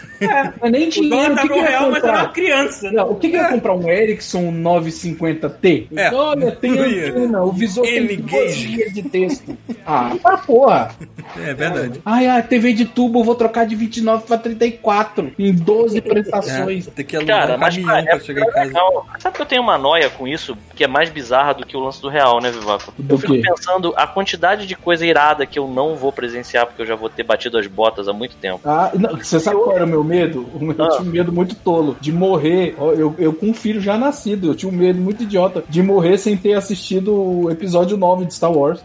Mas 0.61 0.73
nem 0.73 0.89
dinheiro, 0.89 1.17
dólar 1.17 1.33
o 1.33 1.35
que, 1.35 1.37
tava 1.37 1.49
que 1.49 1.55
um 1.61 1.63
real, 1.63 1.91
mas 1.91 2.05
era 2.05 2.19
uma 2.19 2.29
criança. 2.29 2.87
né? 2.87 2.93
Não, 2.97 3.11
o 3.11 3.15
que, 3.17 3.29
que 3.29 3.37
ia 3.37 3.49
comprar? 3.49 3.75
Um 3.75 3.89
Ericsson 3.91 4.53
950T? 4.53 5.87
É. 5.97 6.15
Olha, 6.15 6.53
tem 6.53 6.79
antena, 6.79 7.43
o 7.43 7.53
visor 7.53 7.85
tem 7.85 8.17
duas 8.17 8.57
linhas 8.57 8.93
de 8.93 9.03
texto. 9.03 9.57
Ah, 9.87 10.17
pra 10.23 10.39
porra. 10.39 10.91
É 11.37 11.53
verdade. 11.53 12.01
Ai, 12.05 12.27
a 12.27 12.43
TV 12.43 12.73
de 12.73 12.85
tubo 12.85 13.21
eu 13.21 13.25
vou 13.25 13.35
trocar 13.35 13.67
de 13.67 13.75
29 13.75 14.25
pra 14.27 14.39
34 14.39 15.33
em 15.39 15.53
12 15.53 16.01
prestações. 16.01 16.89
É, 16.89 16.91
tem 16.91 17.05
que 17.05 17.17
alugar 17.17 17.34
Cara, 17.35 17.55
um 17.57 17.59
mas 17.59 17.75
caminhão 17.77 18.05
pra 18.05 18.21
chegar 18.21 18.43
em 18.43 18.51
casa. 18.51 18.67
legal. 18.67 19.07
Sabe 19.19 19.37
que 19.37 19.43
eu 19.43 19.47
tenho 19.47 19.63
uma 19.63 19.79
noia 19.79 20.11
com 20.11 20.27
isso, 20.29 20.57
que 20.75 20.85
é 20.85 20.89
mais 20.89 21.11
bizarra 21.11 21.55
do 21.55 21.67
que 21.67 21.77
o 21.77 21.81
lance 21.81 22.01
do 22.01 22.09
real, 22.09 22.41
né, 22.41 22.51
Vivaco? 22.51 22.93
Do 22.99 23.15
eu 23.15 23.19
fico 23.19 23.35
quê? 23.35 23.43
pensando 23.43 23.93
a 23.97 24.07
quantidade 24.07 24.67
de 24.67 24.75
coisa 24.75 25.07
irada 25.07 25.47
que 25.47 25.59
eu 25.59 25.67
não 25.69 25.95
vou 25.97 26.13
presenciar, 26.13 26.67
porque 26.67 26.83
eu 26.83 26.87
já 26.87 26.95
vou 26.95 27.09
ter 27.09 27.23
batido 27.23 27.59
as 27.59 27.67
botas 27.67 28.09
há 28.09 28.13
muito 28.13 28.37
tempo. 28.37 28.61
Ah, 28.65 28.91
não, 28.95 29.17
você 29.17 29.39
sabe 29.41 29.57
qual 29.57 29.75
era 29.77 29.85
o 29.85 29.89
meu 29.89 30.03
medo? 30.05 30.49
O 30.55 30.59
meu- 30.65 30.75
Eu 30.77 30.85
Ah. 30.85 30.89
tinha 30.91 31.03
um 31.03 31.13
medo 31.13 31.33
muito 31.33 31.55
tolo 31.55 31.97
de 32.01 32.13
morrer. 32.13 32.75
Eu, 32.79 33.15
eu 33.19 33.33
com 33.33 33.47
um 33.47 33.55
filho 33.55 33.81
já 33.81 33.97
nascido, 33.97 34.49
eu 34.49 34.55
tinha 34.55 34.71
um 34.71 34.75
medo 34.75 35.01
muito 35.01 35.23
idiota 35.23 35.63
de 35.69 35.83
morrer 35.83 36.19
sem 36.19 36.37
ter 36.37 36.55
assistido 36.55 37.15
o 37.15 37.51
episódio 37.51 37.97
9 37.97 38.25
de 38.27 38.35
Star 38.35 38.53
Wars. 38.53 38.81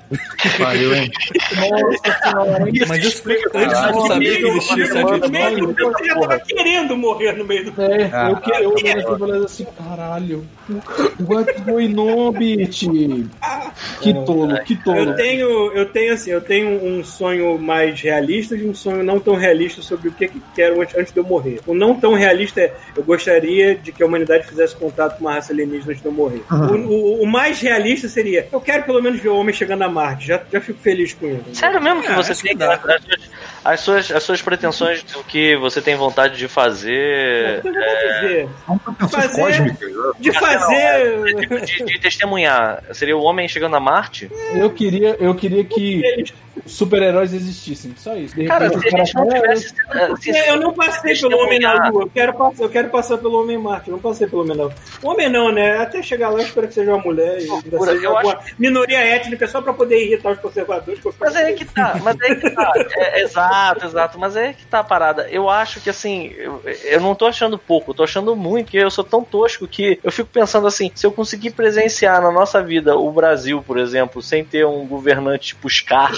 Pariu, 0.58 0.94
hein? 0.96 1.10
Nossa 1.56 2.20
senhora, 2.24 2.70
hein? 2.70 2.74
Mas 2.88 3.14
foi 3.20 3.38
antes 3.56 3.82
de 3.82 4.08
saber 4.08 4.38
que 4.38 4.48
existia 4.48 4.84
esse 4.84 4.94
você 4.94 6.06
já 6.08 6.16
tava 6.20 6.40
querendo 6.40 6.98
morrer 6.98 7.34
no 7.34 7.46
meio 7.46 7.72
do. 7.72 7.82
É, 7.82 8.10
Ah, 8.14 8.30
eu, 8.32 8.39
que, 8.40 8.52
eu 8.52 8.70
olhando 8.74 9.00
aqui 9.00 9.14
e 9.14 9.18
falando 9.20 9.46
assim, 9.46 9.68
caralho, 9.78 10.46
what's 11.22 11.60
going 11.64 11.98
on, 11.98 12.32
bitch? 12.32 12.84
Que 14.02 14.14
tolo, 14.26 14.64
que 14.64 14.76
tolo. 14.84 14.98
Eu 15.00 15.16
tenho, 15.16 15.72
eu 15.74 15.86
tenho 15.88 16.14
assim, 16.14 16.32
eu 16.32 16.42
tenho 16.42 16.84
um 16.84 17.04
sonho 17.04 17.58
mais 17.58 18.00
realista 18.02 18.56
e 18.56 18.68
um 18.68 18.74
sonho 18.74 19.04
não 19.04 19.20
tão 19.20 19.36
realista 19.36 19.82
sobre 19.82 20.10
o 20.10 20.12
que, 20.12 20.28
que 20.28 20.42
quero 20.56 20.82
antes, 20.82 20.96
antes 20.98 21.14
de 21.14 21.20
eu 21.20 21.24
morrer. 21.24 21.60
O 21.68 21.74
não 21.74 21.96
tão 21.96 22.14
realista 22.14 22.62
é 22.62 22.74
eu 22.96 23.04
gostaria 23.04 23.76
de 23.76 23.92
que 23.92 24.02
a 24.04 24.06
humanidade 24.06 24.48
fizesse 24.48 24.76
contato 24.76 25.18
com 25.18 25.26
uma 25.26 25.34
raça 25.34 25.52
alienígena 25.54 25.92
antes 25.92 26.02
de 26.02 26.08
eu 26.08 26.12
morrer. 26.14 26.44
O, 26.52 26.76
o- 26.76 27.24
o 27.24 27.28
mais 27.28 27.60
realista 27.62 28.08
seria 28.08 28.48
eu 28.52 28.62
quero 28.62 28.84
pelo 28.84 29.02
menos 29.02 29.20
ver 29.20 29.30
o 29.30 29.36
homem 29.36 29.54
chegando 29.54 29.84
a 29.84 29.90
Marte. 29.90 30.28
Já, 30.28 30.42
já 30.52 30.62
fico 30.62 30.80
feliz 30.80 31.14
com 31.14 31.28
isso. 31.28 31.44
Sério 31.54 31.82
mesmo 31.82 32.02
que 32.02 32.08
É, 32.08 32.16
você 32.16 32.34
tem 32.36 32.58
que. 32.58 32.64
As, 33.64 33.74
as 33.74 33.80
suas, 33.82 34.12
as 34.12 34.24
suas 34.24 34.42
pretensões 34.42 35.04
do 35.04 35.24
que 35.24 35.56
você 35.58 35.82
tem 35.82 35.96
vontade 35.96 36.38
de 36.38 36.48
fazer. 36.48 37.62
Eu 37.64 37.72
vou 37.72 37.72
dizer, 37.72 38.50
Fazer- 39.10 39.36
cósmicas. 39.42 39.90
né? 39.92 40.12
de 40.20 40.32
fazer. 40.32 41.36
De, 41.36 41.66
de- 41.66 41.86
de 41.86 42.00
testemunhar. 42.00 42.84
Seria 42.94 43.16
o 43.18 43.22
homem 43.24 43.48
chegando 43.48 43.76
a 43.76 43.80
Marte? 43.80 44.30
Eu 44.54 44.70
queria, 44.70 45.16
eu 45.20 45.34
queria 45.36 45.64
que 45.64 46.02
super-heróis 46.66 47.34
existissem, 47.34 47.94
só 47.98 48.16
isso. 48.16 48.36
De 48.36 48.46
Cara, 48.46 48.68
repente, 48.68 48.90
se 48.90 48.96
a 48.96 48.98
gente 49.04 49.16
não 49.16 49.28
tivesse. 49.28 49.70
se- 50.22 50.32
É, 50.32 50.52
eu 50.52 50.58
não 50.60 50.74
passei 50.74 51.16
pelo 51.18 51.38
Homem 51.38 51.60
na 51.60 51.90
Lua. 51.90 52.04
Eu 52.04 52.10
quero, 52.10 52.34
passar, 52.34 52.64
eu 52.64 52.70
quero 52.70 52.90
passar 52.90 53.18
pelo 53.18 53.42
Homem 53.42 53.58
Marte. 53.58 53.88
Eu 53.90 53.94
não 53.94 54.00
passei 54.00 54.28
pelo 54.28 54.42
Homem 54.44 54.56
na 54.58 54.64
Lua. 54.64 54.74
O 55.04 55.10
Homem 55.10 55.30
não, 55.30 55.52
né? 55.52 55.78
Até 55.78 56.02
chegar 56.02 56.30
lá, 56.30 56.40
eu 56.40 56.46
espero 56.46 56.68
que 56.68 56.74
seja 56.74 56.94
uma 56.94 57.04
mulher 57.04 57.38
e 57.40 57.44
ainda 57.44 57.54
Loucura, 57.54 57.92
seja 57.94 58.06
eu 58.06 58.18
alguma 58.18 58.40
minoria 58.58 59.00
étnica 59.00 59.48
só 59.48 59.62
pra 59.62 59.74
poder 59.74 60.04
irritar 60.06 60.32
os 60.32 60.40
conservadores. 60.40 61.00
Mas 61.20 61.36
é 61.36 61.46
aí 61.46 61.54
que 61.56 61.66
tá, 61.66 62.00
mas 62.04 62.20
é 62.22 62.26
aí 62.26 62.36
que 62.36 62.50
tá. 62.50 62.74
É, 62.96 63.22
exato, 63.22 63.86
exato. 63.86 64.20
Mas 64.20 64.36
é 64.36 64.48
aí 64.48 64.54
que 64.54 64.66
tá 64.66 64.80
a 64.80 64.84
parada. 64.84 65.28
Eu 65.30 65.50
acho 65.50 65.80
que 65.82 65.90
assim, 65.90 66.34
eu, 66.38 66.62
eu 66.86 67.02
não 67.02 67.16
tô 67.16 67.26
achando 67.26 67.58
pouco, 67.58 67.92
eu 67.92 67.96
tô 67.96 68.04
achando 68.04 68.36
muito, 68.36 68.66
porque 68.66 68.78
eu 68.78 68.92
sou 68.92 69.04
tão 69.04 69.24
tosco 69.24 69.68
que 69.68 70.00
eu 70.04 70.12
fico 70.12 70.30
pensando 70.32 70.68
assim, 70.68 70.92
se 70.96 71.06
eu 71.06 71.12
conseguir 71.12 71.52
presenciar 71.52 72.22
na 72.22 72.32
nossa 72.32 72.62
vida 72.62 72.96
o 72.98 73.12
Brasil, 73.12 73.64
por 73.66 73.78
exemplo, 73.78 74.22
sem 74.22 74.44
ter 74.44 74.66
um 74.66 74.86
governante 74.86 75.48
tipo 75.50 75.70
Scar, 75.70 76.12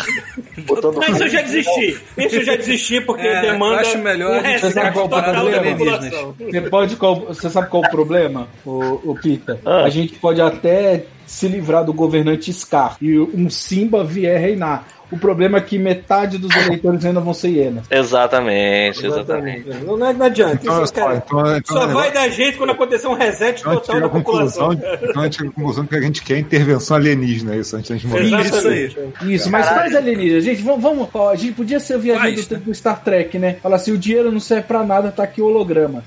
botando 0.65 0.95
Não, 0.95 1.03
isso 1.03 1.23
eu 1.23 1.29
já 1.29 1.41
desisti. 1.41 2.01
Isso 2.17 2.35
eu 2.35 2.43
já 2.43 2.55
desisti 2.55 3.01
porque 3.01 3.27
É, 3.27 3.41
demanda 3.41 3.75
eu 3.75 3.79
acho 3.79 3.97
melhor 3.99 4.31
um 4.31 4.39
a 4.39 4.43
gente 4.43 4.59
Você 4.61 4.71
sabe 4.71 4.93
qual 4.93 5.05
é 5.05 5.07
o 5.07 5.33
problema. 5.33 6.07
Você 6.39 6.61
pode 6.61 6.95
você 6.95 7.49
sabe 7.49 7.69
qual 7.69 7.83
é 7.83 7.87
o 7.87 7.91
problema, 7.91 8.47
o, 8.65 9.11
o 9.11 9.19
Pita? 9.21 9.59
Ah. 9.65 9.83
A 9.83 9.89
gente 9.89 10.13
pode 10.13 10.41
até 10.41 11.05
se 11.25 11.47
livrar 11.47 11.85
do 11.85 11.93
governante 11.93 12.51
Scar 12.51 12.97
e 13.01 13.17
um 13.17 13.49
Simba 13.49 14.03
vier 14.03 14.39
reinar. 14.39 14.85
O 15.11 15.17
problema 15.17 15.57
é 15.57 15.61
que 15.61 15.77
metade 15.77 16.37
dos 16.37 16.55
eleitores 16.55 17.03
ainda 17.05 17.19
vão 17.19 17.33
ser 17.33 17.49
hienas. 17.49 17.85
Exatamente, 17.91 19.05
exatamente. 19.05 19.69
Não, 19.85 19.97
não, 19.97 20.13
não 20.13 20.25
adianta. 20.25 20.59
Então, 20.61 20.83
Isso, 20.83 20.93
cara, 20.93 21.15
então, 21.25 21.39
então, 21.57 21.75
só 21.75 21.83
então, 21.83 21.93
vai 21.93 22.11
dar 22.11 22.29
jeito 22.29 22.57
quando 22.57 22.71
acontecer 22.71 23.07
um 23.07 23.13
reset 23.13 23.59
Então 23.59 23.75
total 23.75 24.01
da 24.01 24.09
população. 24.09 24.73
então 24.73 25.21
a 25.21 25.25
gente 25.25 25.37
chega 25.37 25.49
à 25.49 25.53
conclusão 25.53 25.85
que 25.85 25.95
a 25.95 26.01
gente 26.01 26.23
quer 26.23 26.37
intervenção 26.39 26.95
alienígena, 26.97 27.55
é 27.55 27.57
isso, 27.57 27.75
antes 27.75 27.89
da 27.89 27.95
gente 27.97 28.07
morrer. 28.07 28.23
Isso 28.25 28.35
aí. 28.35 28.83
Exatamente. 28.83 29.33
Isso, 29.33 29.51
mas 29.51 29.67
quais 29.67 29.95
alienígenas? 29.95 30.43
Gente, 30.43 30.61
vamos, 30.63 30.81
vamos. 30.81 31.09
ó, 31.13 31.29
a 31.29 31.35
gente 31.35 31.53
podia 31.53 31.79
ser 31.79 31.95
o 31.97 31.99
viajante 31.99 32.35
Faz, 32.35 32.47
do 32.47 32.55
tempo 32.55 32.65
do 32.69 32.73
Star 32.75 33.03
Trek, 33.03 33.37
né? 33.37 33.57
Falar 33.61 33.75
assim: 33.75 33.91
o 33.91 33.97
dinheiro 33.97 34.31
não 34.31 34.39
serve 34.39 34.63
pra 34.63 34.83
nada, 34.83 35.11
tá 35.11 35.23
aqui 35.23 35.41
o 35.41 35.45
holograma. 35.45 36.03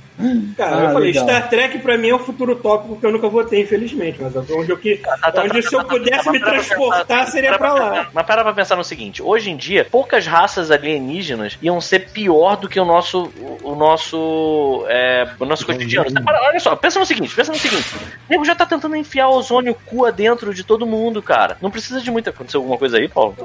Cara, 0.57 0.77
Ah, 0.77 0.85
eu 0.85 0.93
falei, 0.93 1.09
legal. 1.13 1.27
Star 1.29 1.49
Trek 1.51 1.79
pra 1.79 1.99
mim 1.99 2.09
é 2.09 2.15
um 2.15 2.19
futuro 2.21 2.55
tópico 2.57 2.97
que 2.97 3.05
eu 3.05 3.13
nunca 3.13 3.29
vou 3.29 3.45
ter, 3.45 3.61
infelizmente. 3.61 4.19
Mas 4.21 4.35
onde, 4.51 4.71
eu, 4.71 4.77
que, 4.79 5.01
onde 5.45 5.63
se 5.63 5.75
eu 5.75 5.85
pudesse 5.85 6.31
me 6.31 6.39
transportar, 6.41 7.27
seria 7.29 7.59
pra 7.59 7.73
lá. 7.75 8.09
Mas 8.15 8.25
para 8.25 8.43
pra 8.43 8.53
pensar 8.53 8.77
no 8.77 8.85
seguinte: 8.85 8.94
hoje 9.21 9.51
em 9.51 9.57
dia, 9.57 9.87
poucas 9.91 10.27
raças 10.27 10.71
alienígenas 10.71 11.59
iam 11.63 11.81
ser 11.81 12.11
pior 12.11 12.57
do 12.57 12.69
que 12.69 12.79
o 12.79 12.85
nosso. 12.85 13.31
O, 13.41 13.73
o 13.73 13.77
nosso. 13.77 14.85
É, 14.89 15.29
o 15.39 15.45
nosso 15.45 15.65
cotidiano. 15.67 16.09
Olha 16.27 16.61
só, 16.61 16.75
pensa 16.77 16.99
no 16.99 17.07
seguinte: 17.07 17.35
pensa 17.35 17.53
no 17.53 17.59
seguinte. 17.59 17.85
O 17.95 17.99
nego 18.31 18.45
já 18.45 18.55
tá 18.55 18.65
tentando 18.67 18.97
enfiar 18.97 19.29
ozônio 19.29 19.75
cua 19.87 20.11
dentro 20.13 20.55
de 20.55 20.65
todo 20.65 20.87
mundo, 20.87 21.23
cara. 21.23 21.57
Não 21.61 21.71
precisa 21.71 22.01
de 22.01 22.11
muita. 22.11 22.31
Aconteceu 22.31 22.61
alguma 22.61 22.79
coisa 22.79 22.97
aí, 22.99 23.09
Paulo? 23.09 23.37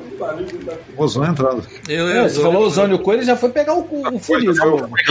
O 0.97 1.03
ozônio 1.03 1.31
entrando. 1.31 1.65
Eu, 1.88 2.07
É, 2.09 2.19
eu, 2.19 2.29
você 2.29 2.41
falou 2.41 2.63
ozônio 2.63 2.99
coelho, 2.99 3.19
ele 3.19 3.25
já 3.27 3.35
foi 3.35 3.49
pegar 3.49 3.73
o, 3.73 3.83
cu- 3.83 4.07
o 4.15 4.19
funil. 4.19 4.53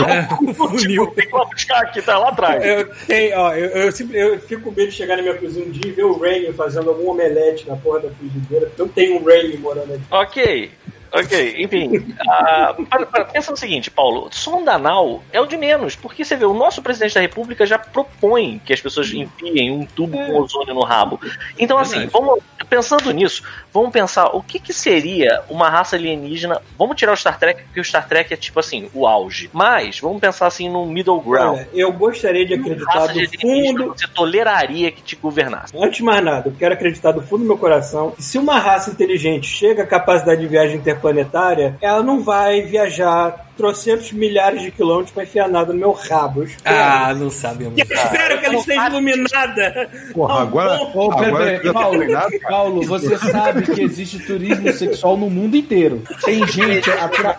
né? 0.07 0.27
funil. 0.55 1.07
Tem 1.15 1.25
que 1.27 1.31
buscar 1.31 1.81
aqui, 1.83 2.01
tá 2.01 2.17
lá 2.17 2.29
atrás. 2.29 2.63
Eu, 2.63 2.89
tenho, 3.07 3.37
ó, 3.37 3.53
eu, 3.53 3.67
eu, 3.69 3.91
sempre- 3.91 4.17
eu 4.19 4.39
fico 4.39 4.63
com 4.63 4.71
medo 4.71 4.89
de 4.89 4.95
chegar 4.95 5.15
na 5.17 5.21
minha 5.23 5.35
cozinha 5.35 5.65
um 5.65 5.69
dia 5.71 5.87
e 5.87 5.91
ver 5.91 6.03
o 6.03 6.17
Rainy 6.19 6.51
fazendo 6.53 6.89
algum 6.89 7.09
omelete 7.11 7.67
na 7.67 7.75
porra 7.75 7.99
da 8.01 8.09
frigideira, 8.09 8.71
eu 8.77 8.87
tenho 8.87 9.19
um 9.21 9.23
Rainy 9.25 9.57
morando 9.57 9.93
aqui. 9.93 10.03
Ok. 10.29 10.69
Ok, 11.11 11.55
enfim. 11.59 12.13
ah, 12.27 12.75
para- 12.89 13.05
para- 13.05 13.25
pensa 13.25 13.51
no 13.51 13.57
seguinte, 13.57 13.89
Paulo: 13.89 14.29
sonda 14.31 14.73
anal 14.73 15.23
é 15.31 15.41
o 15.41 15.45
de 15.45 15.57
menos, 15.57 15.95
porque 15.95 16.23
você 16.23 16.35
vê, 16.35 16.45
o 16.45 16.53
nosso 16.53 16.81
presidente 16.81 17.15
da 17.15 17.21
República 17.21 17.65
já 17.65 17.77
propõe 17.77 18.61
que 18.63 18.73
as 18.73 18.81
pessoas 18.81 19.11
enfiem 19.11 19.71
um 19.71 19.85
tubo 19.85 20.17
com 20.17 20.39
ozônio 20.39 20.73
no 20.73 20.83
rabo. 20.83 21.19
Então, 21.57 21.77
assim, 21.77 22.07
vamos, 22.07 22.39
pensando 22.69 23.11
nisso, 23.11 23.43
vamos 23.73 23.91
pensar 23.91 24.27
o 24.35 24.41
que, 24.43 24.59
que 24.59 24.73
seria 24.73 25.41
uma 25.49 25.69
raça 25.69 25.95
alienígena. 25.95 26.61
Vamos 26.77 26.95
tirar 26.95 27.13
o 27.13 27.17
Star 27.17 27.39
Trek, 27.39 27.63
porque 27.63 27.79
o 27.79 27.83
Star 27.83 28.07
Trek 28.07 28.33
é 28.33 28.37
tipo 28.37 28.59
assim, 28.59 28.89
o 28.93 29.07
auge. 29.07 29.49
Mas, 29.51 29.99
vamos 29.99 30.19
pensar 30.19 30.47
assim 30.47 30.69
no 30.69 30.85
middle 30.85 31.19
ground. 31.19 31.59
Olha, 31.59 31.69
eu 31.73 31.91
gostaria 31.91 32.45
de 32.45 32.53
acreditar 32.53 33.07
de 33.07 33.27
do 33.27 33.39
fundo. 33.39 33.87
você 33.87 34.07
toleraria 34.07 34.91
que 34.91 35.01
te 35.01 35.15
governasse. 35.15 35.73
Antes 35.77 35.97
de 35.97 36.03
mais 36.03 36.23
nada, 36.23 36.49
eu 36.49 36.53
quero 36.57 36.73
acreditar 36.73 37.11
do 37.11 37.21
fundo 37.21 37.43
do 37.43 37.47
meu 37.47 37.57
coração 37.57 38.11
que 38.11 38.23
se 38.23 38.37
uma 38.37 38.59
raça 38.59 38.91
inteligente 38.91 39.47
chega 39.47 39.83
à 39.83 39.87
capacidade 39.87 40.41
de 40.41 40.47
viagem 40.47 40.79
interplanetária, 40.99 41.77
ela 41.81 42.03
não 42.03 42.21
vai 42.21 42.61
viajar 42.61 43.48
trocentos 43.59 44.13
milhares 44.13 44.61
de 44.61 44.71
quilômetros 44.71 45.11
pra 45.11 45.23
enfiar 45.23 45.49
nada 45.49 45.73
no 45.73 45.79
meu 45.79 45.91
rabo. 45.91 46.47
Ah, 46.63 47.13
não 47.13 47.29
sabe, 47.29 47.65
amor. 47.65 47.77
Eu 47.77 47.83
espero 47.85 48.39
que 48.39 48.45
ela 48.45 48.55
esteja 48.55 48.87
iluminada. 48.87 49.89
Porra, 50.13 50.41
agora. 50.41 50.79
Ô, 50.95 51.11
agora 51.11 51.59
Paulo. 51.73 51.99
Paulo, 52.47 52.81
você 52.83 53.17
sabe 53.17 53.63
que 53.63 53.81
existe 53.81 54.19
turismo 54.19 54.71
sexual 54.71 55.17
no 55.17 55.29
mundo 55.29 55.57
inteiro. 55.57 56.01
Tem 56.23 56.47
gente 56.47 56.89
atra- 56.89 57.35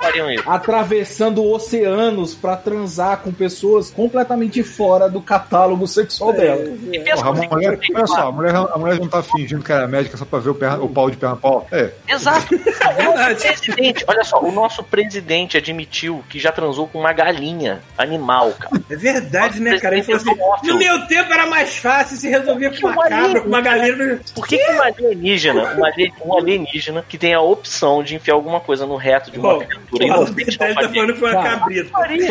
atravessando 0.46 1.44
oceanos 1.50 2.34
pra 2.34 2.56
transar 2.56 3.18
com 3.18 3.32
pessoas 3.32 3.90
completamente 3.90 4.62
fora 4.62 5.08
do 5.08 5.20
catálogo 5.22 5.86
sexual 5.86 6.32
dela. 6.34 6.64
E 6.92 6.98
pensa 6.98 7.16
Porra, 7.24 7.30
a 7.30 7.48
mulher, 7.48 7.70
seguinte, 7.78 7.92
olha 7.96 8.06
só, 8.06 8.28
a 8.28 8.32
mulher, 8.32 8.54
a 8.54 8.78
mulher 8.78 8.98
não 9.00 9.08
tá 9.08 9.22
fingindo 9.22 9.62
que 9.64 9.72
era 9.72 9.88
médica 9.88 10.16
só 10.16 10.24
pra 10.24 10.38
ver 10.38 10.50
o, 10.50 10.54
perna- 10.54 10.82
o 10.82 10.88
pau 10.88 11.10
de 11.10 11.16
perna 11.16 11.36
pau. 11.36 11.66
É, 11.72 11.90
Exato. 12.08 12.54
Nosso 13.00 13.36
presidente, 13.46 14.04
olha 14.06 14.24
só, 14.24 14.40
o 14.40 14.52
nosso 14.52 14.82
presidente 14.82 15.56
admitiu 15.56 16.09
que 16.28 16.38
já 16.38 16.52
transou 16.52 16.86
com 16.86 16.98
uma 16.98 17.12
galinha 17.12 17.80
animal, 17.96 18.52
cara. 18.58 18.82
É 18.90 18.96
verdade, 18.96 19.60
né, 19.60 19.78
cara? 19.78 19.94
Ele 19.96 20.04
falou 20.04 20.20
assim: 20.20 20.68
no 20.68 20.78
meu 20.78 21.06
tempo 21.06 21.32
era 21.32 21.46
mais 21.46 21.76
fácil 21.76 22.16
se 22.16 22.28
resolver 22.28 22.78
com 22.80 22.88
uma 22.88 23.02
Que 23.04 23.08
cabra, 23.08 23.40
com 23.40 23.48
uma 23.48 23.60
galinha. 23.60 24.20
Por 24.34 24.46
que, 24.46 24.58
que 24.58 24.72
um 24.72 24.82
alienígena, 24.82 25.74
um 25.76 25.84
alien- 25.84 26.12
um 26.24 26.36
alienígena 26.36 27.04
que 27.08 27.16
tem 27.18 27.34
a 27.34 27.40
opção 27.40 28.02
de 28.02 28.16
enfiar 28.16 28.34
alguma 28.34 28.60
coisa 28.60 28.86
no 28.86 28.96
reto 28.96 29.30
de 29.30 29.38
uma 29.38 29.54
Pô, 29.54 29.58
criatura 29.60 30.04
e 30.04 30.10
o 30.10 30.16
não 30.16 30.24
tá 30.74 30.88
falando 30.88 31.12
que 31.14 31.18
foi 31.20 31.32
uma 31.32 31.42
Cara, 31.42 31.58
cabrita. 31.58 31.90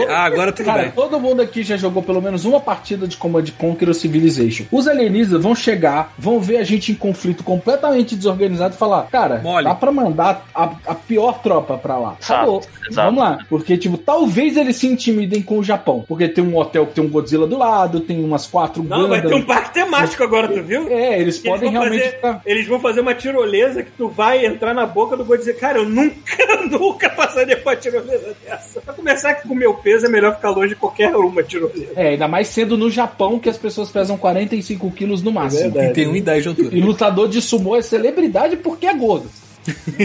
Ah, 0.09 0.23
agora 0.25 0.51
tudo 0.51 0.65
Cara, 0.65 0.81
bem. 0.83 0.91
todo 0.91 1.19
mundo 1.19 1.41
aqui 1.41 1.63
já 1.63 1.77
jogou 1.77 2.03
pelo 2.03 2.21
menos 2.21 2.45
uma 2.45 2.59
partida 2.59 3.07
de 3.07 3.17
Command 3.17 3.45
Conquer 3.57 3.87
ou 3.87 3.93
Civilization. 3.93 4.65
Os 4.71 4.87
alienígenas 4.87 5.41
vão 5.41 5.55
chegar, 5.55 6.13
vão 6.17 6.39
ver 6.39 6.57
a 6.57 6.63
gente 6.63 6.91
em 6.91 6.95
conflito 6.95 7.43
completamente 7.43 8.15
desorganizado 8.15 8.75
e 8.75 8.77
falar: 8.77 9.03
Cara, 9.11 9.39
Mole. 9.39 9.65
dá 9.65 9.75
pra 9.75 9.91
mandar 9.91 10.45
a, 10.53 10.71
a 10.87 10.95
pior 10.95 11.39
tropa 11.41 11.77
pra 11.77 11.97
lá. 11.97 12.15
Exato, 12.21 12.33
Acabou. 12.33 12.61
exato. 12.89 13.05
Vamos 13.07 13.19
lá. 13.23 13.37
Porque, 13.49 13.68
tipo, 13.77 13.97
talvez 13.97 14.57
eles 14.57 14.75
se 14.75 14.87
intimidem 14.87 15.41
com 15.41 15.59
o 15.59 15.63
Japão. 15.63 16.03
Porque 16.07 16.27
tem 16.27 16.43
um 16.43 16.57
hotel 16.57 16.85
que 16.87 16.93
tem 16.95 17.03
um 17.03 17.09
Godzilla 17.09 17.47
do 17.47 17.57
lado, 17.57 17.99
tem 17.99 18.23
umas 18.23 18.47
quatro 18.47 18.83
Não, 18.83 19.07
vai 19.07 19.21
ter 19.21 19.33
um 19.33 19.43
parque 19.43 19.73
temático 19.73 20.23
agora, 20.23 20.47
tu 20.47 20.61
viu? 20.63 20.87
É, 20.89 21.19
eles 21.19 21.35
Eles 21.35 21.39
podem 21.39 21.71
vão, 21.71 21.81
realmente 21.81 22.03
fazer, 22.03 22.15
ficar. 22.15 22.41
eles 22.45 22.67
vão 22.67 22.79
fazer 22.79 23.01
uma 23.01 23.13
tirolesa 23.13 23.83
que 23.83 23.91
tu 23.91 24.09
vai 24.09 24.45
entrar 24.45 24.73
na 24.73 24.85
boca 24.85 25.15
do 25.15 25.25
Godzilla. 25.25 25.57
Cara, 25.57 25.79
eu 25.79 25.87
nunca, 25.87 26.15
nunca 26.69 27.09
passaria 27.09 27.57
por 27.57 27.69
uma 27.71 27.75
tirolesa 27.75 28.35
dessa. 28.45 28.81
Pra 28.81 28.93
começar 28.93 29.33
que 29.35 29.47
com 29.47 29.53
o 29.53 29.57
meu 29.57 29.73
peso 29.75 30.05
é 30.05 30.09
melhor 30.09 30.35
ficar 30.35 30.49
longe 30.49 30.69
de 30.69 30.75
qualquer 30.75 31.15
uma 31.15 31.43
tirolesa. 31.43 31.91
É, 31.95 32.09
ainda 32.09 32.27
mais 32.27 32.47
sendo 32.47 32.77
no 32.77 32.89
Japão 32.89 33.39
que 33.39 33.49
as 33.49 33.57
pessoas 33.57 33.89
pesam 33.89 34.17
45 34.17 34.91
quilos 34.91 35.21
no 35.21 35.31
máximo. 35.31 35.71
verdade. 35.71 35.89
E 35.89 35.93
tem 35.93 36.07
1,10 36.07 36.41
de 36.41 36.47
altura. 36.47 36.77
E 36.77 36.81
lutador 36.81 37.27
de 37.27 37.41
sumô 37.41 37.75
é 37.75 37.81
celebridade 37.81 38.55
porque 38.57 38.85
é 38.87 38.93
gordo. 38.93 39.29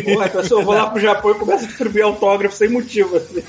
Porra, 0.05 0.29
pessoa, 0.29 0.61
eu 0.61 0.65
vou 0.65 0.75
lá 0.75 0.89
pro 0.89 1.01
Japão 1.01 1.31
e 1.33 1.35
começo 1.35 1.65
a 1.65 1.69
distribuir 1.69 2.05
autógrafo 2.05 2.57
sem 2.57 2.69
motivo. 2.69 3.17
Assim. 3.17 3.43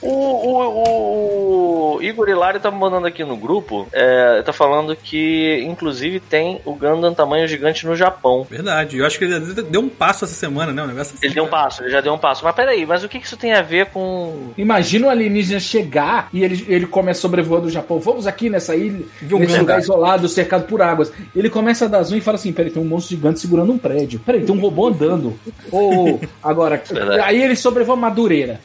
O, 0.00 0.08
o, 0.08 1.94
o, 1.94 1.96
o 1.96 2.02
Igor 2.02 2.28
Hilário 2.28 2.60
tá 2.60 2.70
mandando 2.70 3.06
aqui 3.06 3.24
no 3.24 3.36
grupo, 3.36 3.86
é, 3.92 4.42
tá 4.42 4.52
falando 4.52 4.96
que 4.96 5.62
inclusive 5.66 6.20
tem 6.20 6.60
o 6.64 6.74
Gundam 6.74 7.14
tamanho 7.14 7.46
gigante 7.46 7.86
no 7.86 7.94
Japão. 7.94 8.46
Verdade. 8.48 8.98
Eu 8.98 9.06
acho 9.06 9.18
que 9.18 9.24
ele 9.24 9.62
deu 9.62 9.80
um 9.80 9.88
passo 9.88 10.24
essa 10.24 10.34
semana, 10.34 10.72
né? 10.72 10.82
Um 10.82 10.86
negócio 10.86 11.14
assim. 11.14 11.26
Ele 11.26 11.34
deu 11.34 11.44
um 11.44 11.48
passo, 11.48 11.82
ele 11.82 11.90
já 11.90 12.00
deu 12.00 12.12
um 12.12 12.18
passo. 12.18 12.44
Mas 12.44 12.54
peraí, 12.54 12.86
mas 12.86 13.04
o 13.04 13.08
que 13.08 13.18
isso 13.18 13.36
tem 13.36 13.52
a 13.52 13.62
ver 13.62 13.86
com. 13.86 14.52
Imagina 14.56 15.06
o 15.06 15.10
alienígena 15.10 15.60
chegar 15.60 16.28
e 16.32 16.42
ele, 16.42 16.64
ele 16.68 16.86
começa 16.86 17.20
sobrevoando 17.20 17.66
o 17.66 17.70
Japão. 17.70 18.00
Vamos 18.00 18.26
aqui 18.26 18.48
nessa 18.48 18.74
ilha, 18.74 19.04
Viu 19.20 19.36
um 19.36 19.40
nesse 19.40 19.58
lugar 19.58 19.78
isolado, 19.78 20.28
cercado 20.28 20.66
por 20.66 20.82
águas. 20.82 21.12
Ele 21.34 21.50
começa 21.50 21.84
a 21.84 21.88
dar 21.88 22.02
zoom 22.02 22.16
e 22.16 22.20
fala 22.20 22.36
assim: 22.36 22.52
peraí, 22.52 22.70
tem 22.70 22.82
um 22.82 22.86
monstro 22.86 23.16
gigante 23.16 23.40
segurando 23.40 23.72
um 23.72 23.78
prédio. 23.78 24.20
Peraí, 24.20 24.44
tem 24.44 24.54
um 24.54 24.60
robô 24.60 24.88
andando. 24.88 25.38
Ou, 25.70 26.20
agora, 26.42 26.80
Verdade. 26.90 27.20
aí 27.20 27.42
ele 27.42 27.56
sobrevoa 27.56 27.96
Madureira. 27.96 28.60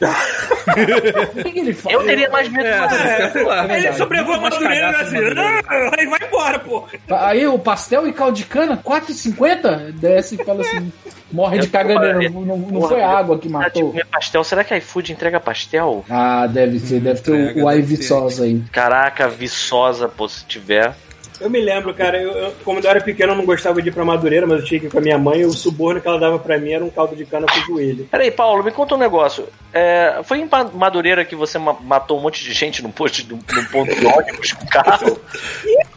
o 1.36 1.42
que, 1.42 1.52
que 1.52 1.58
ele 1.58 1.72
faz? 1.74 1.94
Eu 1.94 2.04
teria 2.04 2.28
mais 2.30 2.48
medo 2.48 2.66
É, 2.66 2.86
de 2.86 3.32
você. 3.32 3.38
é. 3.38 3.60
Aí 3.72 3.84
ele 3.86 3.92
sobrevoa 3.94 4.36
a 4.36 4.40
Madureira 4.40 4.90
assim, 5.00 5.14
Madureira. 5.14 5.62
"Ah", 5.68 5.90
aí 5.98 6.06
vai 6.06 6.18
embora, 6.26 6.58
porra. 6.58 6.88
Aí 7.10 7.46
o 7.46 7.58
pastel 7.58 8.06
e 8.06 8.12
caldo 8.12 8.36
de 8.36 8.44
cana, 8.44 8.76
4,50? 8.76 9.92
Desce 9.92 10.34
e 10.40 10.44
fala 10.44 10.62
assim: 10.62 10.92
morre 11.30 11.58
de 11.58 11.68
caganeira. 11.68 12.30
Não, 12.30 12.40
não, 12.42 12.56
não 12.58 12.88
foi 12.88 13.02
a 13.02 13.08
água 13.10 13.36
que 13.36 13.42
tipo, 13.48 13.58
matou. 13.58 13.90
comer 13.90 14.06
pastel. 14.06 14.44
Será 14.44 14.64
que 14.64 14.74
a 14.74 14.78
iFood 14.78 15.12
entrega 15.12 15.40
pastel? 15.40 16.04
Ah, 16.10 16.46
deve 16.46 16.78
ser, 16.78 17.00
deve 17.00 17.20
ter 17.20 17.32
Entrega, 17.34 17.60
o, 17.60 17.64
o 17.64 17.70
ter. 17.96 18.04
Sauce 18.04 18.42
aí. 18.42 18.62
Caraca, 18.72 19.28
viçosa, 19.28 20.08
pô, 20.08 20.28
se 20.28 20.44
tiver. 20.44 20.94
Eu 21.40 21.50
me 21.50 21.60
lembro, 21.60 21.92
cara, 21.92 22.20
eu, 22.20 22.30
eu- 22.32 22.52
como 22.64 22.80
eu 22.80 22.88
era 22.88 23.00
pequeno, 23.00 23.32
eu 23.32 23.36
não 23.36 23.44
gostava 23.44 23.82
de 23.82 23.88
ir 23.88 23.92
pra 23.92 24.04
Madureira, 24.04 24.46
mas 24.46 24.60
eu 24.60 24.64
tinha 24.64 24.80
que 24.80 24.86
ir 24.86 24.90
com 24.90 24.98
a 24.98 25.02
minha 25.02 25.18
mãe, 25.18 25.40
e 25.40 25.44
o 25.44 25.52
suborno 25.52 26.00
que 26.00 26.08
ela 26.08 26.18
dava 26.18 26.38
pra 26.38 26.58
mim 26.58 26.72
era 26.72 26.84
um 26.84 26.88
caldo 26.90 27.14
de 27.14 27.24
cana 27.26 27.46
com 27.46 27.60
joelho. 27.60 28.06
Peraí, 28.10 28.30
Paulo, 28.30 28.62
me 28.64 28.70
conta 28.70 28.94
um 28.94 28.98
negócio. 28.98 29.46
É, 29.72 30.20
foi 30.24 30.38
em 30.38 30.48
Madureira 30.74 31.24
que 31.24 31.36
você 31.36 31.58
ma- 31.58 31.76
matou 31.82 32.18
um 32.18 32.22
monte 32.22 32.42
de 32.42 32.52
gente 32.54 32.82
num 32.82 32.90
posto 32.90 33.22
de, 33.22 33.32
num 33.34 33.64
ponto 33.70 33.94
de 33.94 34.06
ônibus 34.06 34.52
com 34.52 34.66
carro? 34.66 35.18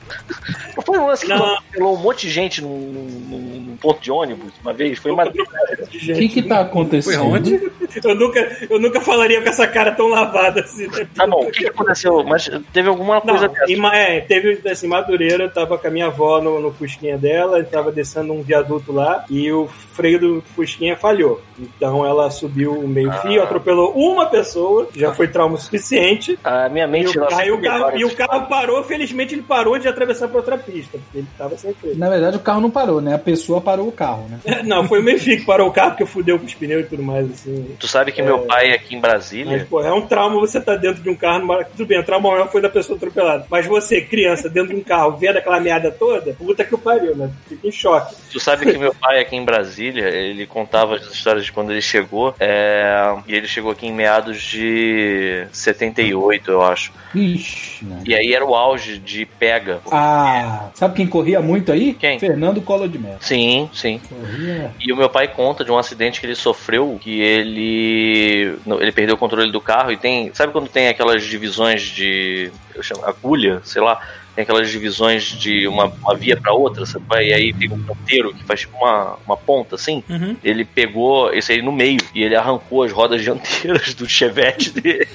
Foi 0.85 0.97
um 0.97 1.07
lance 1.07 1.25
que 1.25 1.31
atropelou 1.31 1.95
um 1.95 1.99
monte 1.99 2.21
de 2.27 2.29
gente 2.33 2.61
num, 2.61 2.69
num- 2.77 3.39
num 3.69 3.77
ponto 3.77 4.01
de 4.01 4.11
ônibus 4.11 4.51
uma 4.61 4.73
vez? 4.73 4.97
Foi 4.99 5.11
Madureira. 5.11 5.49
O 5.83 5.87
que 5.87 6.29
que 6.29 6.41
tá 6.41 6.61
acontecendo? 6.61 7.13
Foi 7.13 7.21
onde? 7.39 7.71
Eu 8.03 8.15
nunca, 8.15 8.67
eu 8.69 8.79
nunca 8.79 9.01
falaria 9.01 9.41
com 9.41 9.49
essa 9.49 9.65
cara 9.67 9.91
tão 9.91 10.09
lavada 10.09 10.61
assim. 10.61 10.87
né? 10.87 11.07
Tá 11.15 11.25
bom, 11.25 11.43
o 11.47 11.51
que, 11.51 11.59
que 11.63 11.67
aconteceu? 11.69 12.23
Mas 12.23 12.49
teve 12.73 12.87
alguma 12.89 13.19
coisa 13.21 13.47
Não, 13.47 13.53
dessa. 13.53 13.71
em 13.71 13.85
é, 13.95 14.21
teve 14.21 14.61
assim, 14.69 14.87
Madureira, 14.87 15.45
eu 15.45 15.51
tava 15.53 15.77
com 15.77 15.87
a 15.87 15.91
minha 15.91 16.07
avó 16.07 16.41
no, 16.41 16.59
no 16.59 16.71
Fusquinha 16.73 17.17
dela, 17.17 17.63
tava 17.63 17.91
descendo 17.91 18.33
um 18.33 18.41
viaduto 18.43 18.91
lá 18.91 19.25
e 19.29 19.51
o 19.51 19.67
freio 19.93 20.19
do 20.19 20.43
Fusquinha 20.55 20.95
falhou. 20.95 21.41
Então 21.59 22.05
ela 22.05 22.29
subiu 22.29 22.73
o 22.73 22.87
meio 22.87 23.11
fio, 23.21 23.43
atropelou 23.43 23.93
uma 23.95 24.25
pessoa, 24.25 24.87
já 24.95 25.13
foi 25.13 25.27
trauma 25.27 25.57
suficiente. 25.57 26.37
A 26.43 26.69
minha 26.69 26.85
E 26.85 26.87
mente 26.87 27.17
o, 27.17 27.23
ela 27.23 27.39
aí 27.39 27.51
o 27.51 27.61
carro, 27.61 27.97
e 27.97 28.05
o 28.05 28.15
carro 28.15 28.47
parou, 28.47 28.83
felizmente 28.83 29.35
ele 29.35 29.41
parou 29.41 29.77
de 29.77 29.87
atravessar 29.87 30.27
pra 30.27 30.37
outra 30.37 30.57
pista, 30.57 30.97
porque 30.97 31.19
ele 31.19 31.27
tava 31.37 31.57
sem 31.57 31.73
freio. 31.73 31.97
Na 31.97 32.09
verdade, 32.09 32.37
o 32.37 32.41
carro 32.41 32.61
não 32.61 32.69
parou, 32.69 33.01
né? 33.01 33.15
A 33.15 33.19
pessoa 33.19 33.61
parou 33.61 33.87
o 33.87 33.91
carro, 33.91 34.27
né? 34.29 34.39
Não, 34.63 34.87
foi 34.87 34.99
o 34.99 35.03
Mefi 35.03 35.37
que 35.37 35.45
parou 35.45 35.67
o 35.67 35.71
carro, 35.71 35.91
porque 35.91 36.05
fudeu 36.05 36.37
com 36.37 36.45
os 36.45 36.53
pneus 36.53 36.85
e 36.85 36.89
tudo 36.89 37.01
mais, 37.03 37.31
assim. 37.31 37.75
Tu 37.79 37.87
sabe 37.87 38.11
que 38.11 38.21
meu 38.21 38.39
pai 38.39 38.71
aqui 38.71 38.95
em 38.95 38.99
Brasília. 38.99 39.57
Mas, 39.57 39.67
pô, 39.67 39.81
é 39.81 39.91
um 39.91 40.05
trauma 40.05 40.39
você 40.39 40.59
tá 40.59 40.75
dentro 40.75 41.01
de 41.01 41.09
um 41.09 41.15
carro. 41.15 41.39
Numa... 41.39 41.63
Tudo 41.63 41.85
bem, 41.85 41.99
o 41.99 42.03
trauma 42.03 42.29
maior 42.29 42.49
foi 42.51 42.61
da 42.61 42.69
pessoa 42.69 42.97
atropelada. 42.97 43.45
Mas 43.49 43.65
você, 43.65 44.01
criança, 44.01 44.49
dentro 44.49 44.73
de 44.73 44.75
um 44.75 44.83
carro, 44.83 45.17
vendo 45.17 45.37
aquela 45.37 45.59
merda 45.59 45.91
toda, 45.91 46.33
puta 46.33 46.63
que 46.63 46.75
o 46.75 46.77
pariu, 46.77 47.15
né? 47.15 47.29
Fica 47.47 47.67
em 47.67 47.71
choque. 47.71 48.15
Tu 48.31 48.39
sabe 48.39 48.71
que 48.71 48.77
meu 48.77 48.93
pai 48.93 49.19
aqui 49.19 49.35
em 49.35 49.45
Brasília, 49.45 50.07
ele 50.09 50.45
contava 50.45 50.95
as 50.95 51.07
histórias 51.07 51.45
de 51.45 51.48
quando 51.51 51.71
ele 51.71 51.81
chegou, 51.81 52.35
é, 52.39 53.15
e 53.27 53.35
ele 53.35 53.47
chegou 53.47 53.71
aqui 53.71 53.87
em 53.87 53.93
meados 53.93 54.41
de 54.41 55.45
78, 55.51 56.51
eu 56.51 56.61
acho. 56.61 56.91
Ixi, 57.13 57.85
né? 57.85 58.03
E 58.05 58.15
aí 58.15 58.33
era 58.33 58.45
o 58.45 58.53
auge 58.53 58.99
de 58.99 59.25
pega. 59.25 59.79
Ah, 59.91 60.69
sabe 60.73 60.95
quem 60.95 61.07
corria 61.07 61.39
muito 61.41 61.71
aí? 61.71 61.93
Quem? 61.93 62.19
Fernando 62.19 62.61
Collor 62.61 62.87
de 62.87 62.99
Mello. 62.99 63.17
Sim, 63.19 63.69
sim. 63.73 63.99
Corria. 64.07 64.71
E 64.79 64.93
o 64.93 64.97
meu 64.97 65.09
pai 65.09 65.27
conta 65.27 65.65
de 65.65 65.71
um 65.71 65.77
acidente 65.77 66.19
que 66.19 66.25
ele 66.25 66.35
sofreu, 66.35 66.97
que 67.01 67.19
ele 67.21 68.57
ele 68.79 68.91
perdeu 68.91 69.15
o 69.15 69.17
controle 69.17 69.51
do 69.51 69.61
carro 69.61 69.91
e 69.91 69.97
tem, 69.97 70.31
sabe 70.33 70.53
quando 70.53 70.69
tem 70.69 70.87
aquelas 70.87 71.23
divisões 71.23 71.81
de, 71.81 72.51
eu 72.75 72.83
chamo 72.83 73.05
agulha, 73.05 73.61
sei 73.63 73.81
lá, 73.81 73.99
tem 74.39 74.43
aquelas 74.43 74.69
divisões 74.69 75.23
de 75.23 75.67
uma, 75.67 75.85
uma 75.85 76.15
via 76.15 76.37
para 76.37 76.53
outra, 76.53 76.85
sabe? 76.85 77.05
E 77.27 77.33
aí 77.33 77.53
tem 77.53 77.69
um 77.69 77.83
ponteiro 77.83 78.33
que 78.33 78.41
faz 78.45 78.61
tipo 78.61 78.77
uma, 78.77 79.17
uma 79.25 79.35
ponta 79.35 79.75
assim. 79.75 80.01
Uhum. 80.09 80.37
Ele 80.41 80.63
pegou 80.63 81.33
esse 81.33 81.51
aí 81.51 81.61
no 81.61 81.73
meio 81.73 81.99
e 82.15 82.23
ele 82.23 82.37
arrancou 82.37 82.83
as 82.83 82.91
rodas 82.91 83.21
dianteiras 83.21 83.93
do 83.93 84.07
Chevette 84.07 84.71
dele. 84.71 85.09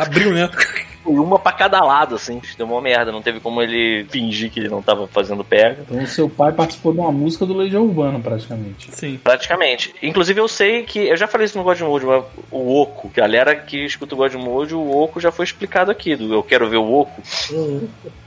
Abriu, 0.00 0.32
né? 0.32 0.48
Foi 1.02 1.14
uma 1.14 1.38
pra 1.38 1.52
cada 1.52 1.80
lado, 1.82 2.14
assim. 2.14 2.40
Deu 2.56 2.66
uma 2.66 2.80
merda. 2.80 3.10
Não 3.12 3.22
teve 3.22 3.40
como 3.40 3.60
ele 3.62 4.04
fingir 4.10 4.50
que 4.50 4.60
ele 4.60 4.68
não 4.68 4.80
tava 4.82 5.06
fazendo 5.08 5.42
pega. 5.44 5.78
Então, 5.88 6.02
o 6.02 6.06
seu 6.06 6.28
pai 6.28 6.52
participou 6.52 6.92
de 6.92 6.98
uma 7.00 7.10
música 7.12 7.44
do 7.44 7.54
Legião 7.54 7.84
Urbana, 7.84 8.18
praticamente. 8.20 8.88
Sim. 8.94 9.18
Praticamente. 9.22 9.94
Inclusive, 10.02 10.40
eu 10.40 10.48
sei 10.48 10.82
que. 10.84 10.98
Eu 11.00 11.16
já 11.16 11.26
falei 11.26 11.46
isso 11.46 11.58
no 11.58 11.64
God 11.64 11.80
Mode, 11.80 12.06
mas 12.06 12.24
o 12.50 12.80
Oco. 12.80 13.10
Galera 13.14 13.54
que 13.56 13.84
escuta 13.84 14.14
o 14.14 14.18
God 14.18 14.34
Mode, 14.34 14.74
o 14.74 14.90
Oco 14.96 15.20
já 15.20 15.32
foi 15.32 15.44
explicado 15.44 15.90
aqui. 15.90 16.14
Do 16.16 16.32
Eu 16.32 16.42
Quero 16.42 16.68
Ver 16.68 16.76
o 16.78 16.92
Oco. 16.92 17.20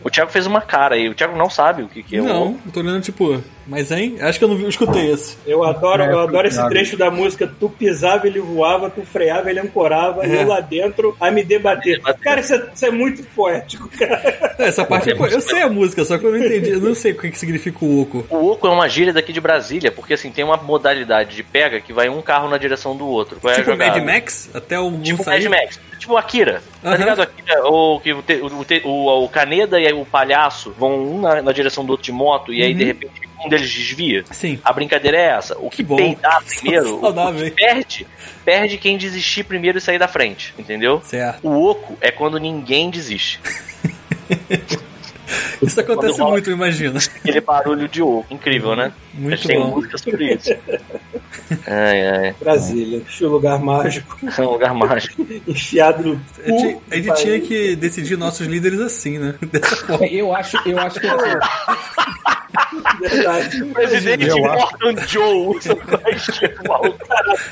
O 0.03 0.09
Thiago 0.09 0.31
fez 0.31 0.45
uma 0.45 0.61
cara 0.61 0.95
aí. 0.95 1.09
O 1.09 1.15
Thiago 1.15 1.38
não 1.38 1.49
sabe 1.49 1.83
o 1.83 1.88
que, 1.88 2.03
que 2.03 2.17
é 2.17 2.21
o 2.21 2.25
Não, 2.25 2.43
Oco. 2.49 2.59
eu 2.65 2.71
tô 2.71 2.79
olhando, 2.81 3.01
tipo, 3.01 3.41
Mas, 3.67 3.91
hein? 3.91 4.17
Acho 4.21 4.38
que 4.38 4.45
eu 4.45 4.49
não 4.49 4.56
vi- 4.56 4.63
eu 4.63 4.69
escutei 4.69 5.12
esse. 5.12 5.38
Eu 5.45 5.63
adoro, 5.63 6.04
É, 6.04 6.12
eu 6.12 6.19
adoro 6.19 6.47
esse 6.47 6.63
trecho 6.69 6.95
da 6.95 7.10
música. 7.10 7.51
Tu 7.60 7.69
pisava, 7.69 8.28
ele 8.28 8.39
voava, 8.39 8.89
tu 8.89 9.01
freava, 9.04 9.49
ele 9.49 9.60
ancorava, 9.60 10.23
É. 10.25 10.43
eu 10.43 10.47
lá 10.47 10.60
dentro 10.60 11.15
a 11.19 11.32
me 11.32 11.43
debater. 11.43 11.99
Cara, 12.21 12.41
isso 12.41 12.54
é, 12.54 12.67
isso 12.73 12.86
é 12.86 12.91
muito 12.91 13.23
poético, 13.36 13.89
cara. 13.97 14.56
Essa 14.60 14.86
parte, 14.86 15.13
pô, 15.15 15.25
eu 15.28 15.41
sei 15.41 15.62
a 15.63 15.69
música, 15.69 16.04
só 16.06 16.17
que 16.17 16.25
eu 16.25 16.32
não 16.32 16.38
entendi. 16.38 16.69
Eu 16.71 16.80
não 16.82 16.93
sei 16.95 17.12
o 17.13 17.17
que, 17.17 17.32
que 17.32 17.39
significa 17.39 17.84
o 17.84 18.01
oco. 18.01 18.25
O 18.30 18.51
oco 18.51 18.67
é 18.67 18.69
uma 18.69 18.88
gíria 18.88 19.12
daqui 19.13 19.34
de 19.34 19.41
Brasília, 19.41 19.91
porque 19.91 20.13
assim, 20.13 20.32
tem 20.32 20.43
uma 20.45 20.58
modalidade 20.58 21.36
de 21.36 21.43
pega 21.43 21.82
que 21.82 21.91
vai 21.93 22.08
um 22.10 22.21
carro 22.21 22.47
na 22.49 22.58
direção 22.58 22.95
do 22.95 23.08
outro. 23.08 23.39
Qual 23.39 23.51
é 23.51 23.56
a 23.56 23.60
Tipo 23.60 23.71
jogada? 23.71 23.97
Mad 23.99 24.06
Max? 24.06 24.49
Até 24.54 24.80
o 24.80 24.91
Tipo 24.99 25.23
sair. 25.23 25.49
Mad 25.49 25.60
Max. 25.62 25.80
Tipo 25.99 26.17
Akira. 26.17 26.62
Tá 26.81 26.95
ligado? 26.97 27.21
Akira, 27.21 27.65
o, 27.67 27.99
que 27.99 28.13
o, 28.13 28.21
te- 28.21 28.41
o, 28.41 28.63
te- 28.65 28.81
o, 28.85 29.23
o 29.23 29.29
Caneda 29.29 29.79
e 29.79 29.91
o 29.93 30.06
palhaço 30.06 30.71
vão 30.77 31.00
um 31.02 31.21
na, 31.21 31.41
na 31.41 31.52
direção 31.52 31.85
do 31.85 31.91
outro 31.91 32.06
de 32.06 32.12
moto 32.12 32.54
e 32.54 32.62
aí 32.63 32.73
de 32.73 32.83
repente 32.83 33.21
um 33.43 33.50
deles 33.50 33.69
desvia. 33.71 34.23
Sim. 34.31 34.60
A 34.63 34.71
brincadeira 34.73 35.17
é 35.17 35.25
essa. 35.37 35.58
O 35.60 35.69
que, 35.69 35.77
Que 35.77 35.83
bom. 35.83 35.96
peidar 35.98 36.43
primeiro, 36.46 36.98
o 36.98 37.02
Saudável, 37.02 37.46
hein? 37.46 37.50
que 37.52 37.56
perde, 37.63 38.08
perde 38.43 38.77
quem 38.77 38.98
desistir 38.98 39.43
primeiro 39.43 39.77
e 39.77 39.81
sair 39.81 40.00
da 40.00 40.08
frente. 40.08 40.54
Entendeu? 40.58 41.02
Certo. 41.04 41.48
O 41.48 41.69
oco 41.69 41.98
é 42.02 42.12
quando 42.12 42.37
ninguém 42.39 42.89
desiste. 42.89 43.39
Isso 45.62 45.80
acontece 45.80 46.19
rola- 46.19 46.32
muito, 46.32 46.52
imagina. 46.52 47.00
Aquele 47.00 47.42
barulho 47.42 47.88
de 47.88 48.02
oco. 48.02 48.26
Incrível, 48.30 48.76
né? 48.76 48.92
Muito 49.13 49.34
A 49.34 49.36
gente 49.38 49.48
tem 49.48 49.60
música 49.60 49.98
sobre 49.98 50.34
isso. 50.34 50.50
Ai, 51.67 52.08
ai. 52.08 52.36
Brasília, 52.40 53.02
o 53.21 53.28
lugar 53.28 53.60
mágico, 53.60 54.17
É 54.38 54.42
um 54.42 54.52
lugar 54.52 54.73
mágico. 54.73 55.26
enfiado 55.48 56.04
no. 56.04 56.21
A 56.44 56.50
gente, 56.50 56.73
cu 56.76 56.84
a 56.92 56.96
gente 56.96 57.08
do 57.08 57.13
tinha 57.15 57.40
que 57.40 57.76
decidir 57.76 58.17
nossos 58.17 58.46
líderes 58.48 58.80
assim, 58.80 59.17
né? 59.19 59.36
Dessa 59.52 59.76
forma. 59.78 60.06
Eu 60.08 60.36
acho, 60.36 60.58
eu 60.67 60.80
acho 60.80 61.00
que 61.00 61.08
assim, 61.08 61.38
Verdade. 63.00 63.63
Presidente 63.65 64.28
Eu 64.28 64.46
acho- 64.52 64.78
Morgan 64.82 65.08
Joe. 65.08 65.60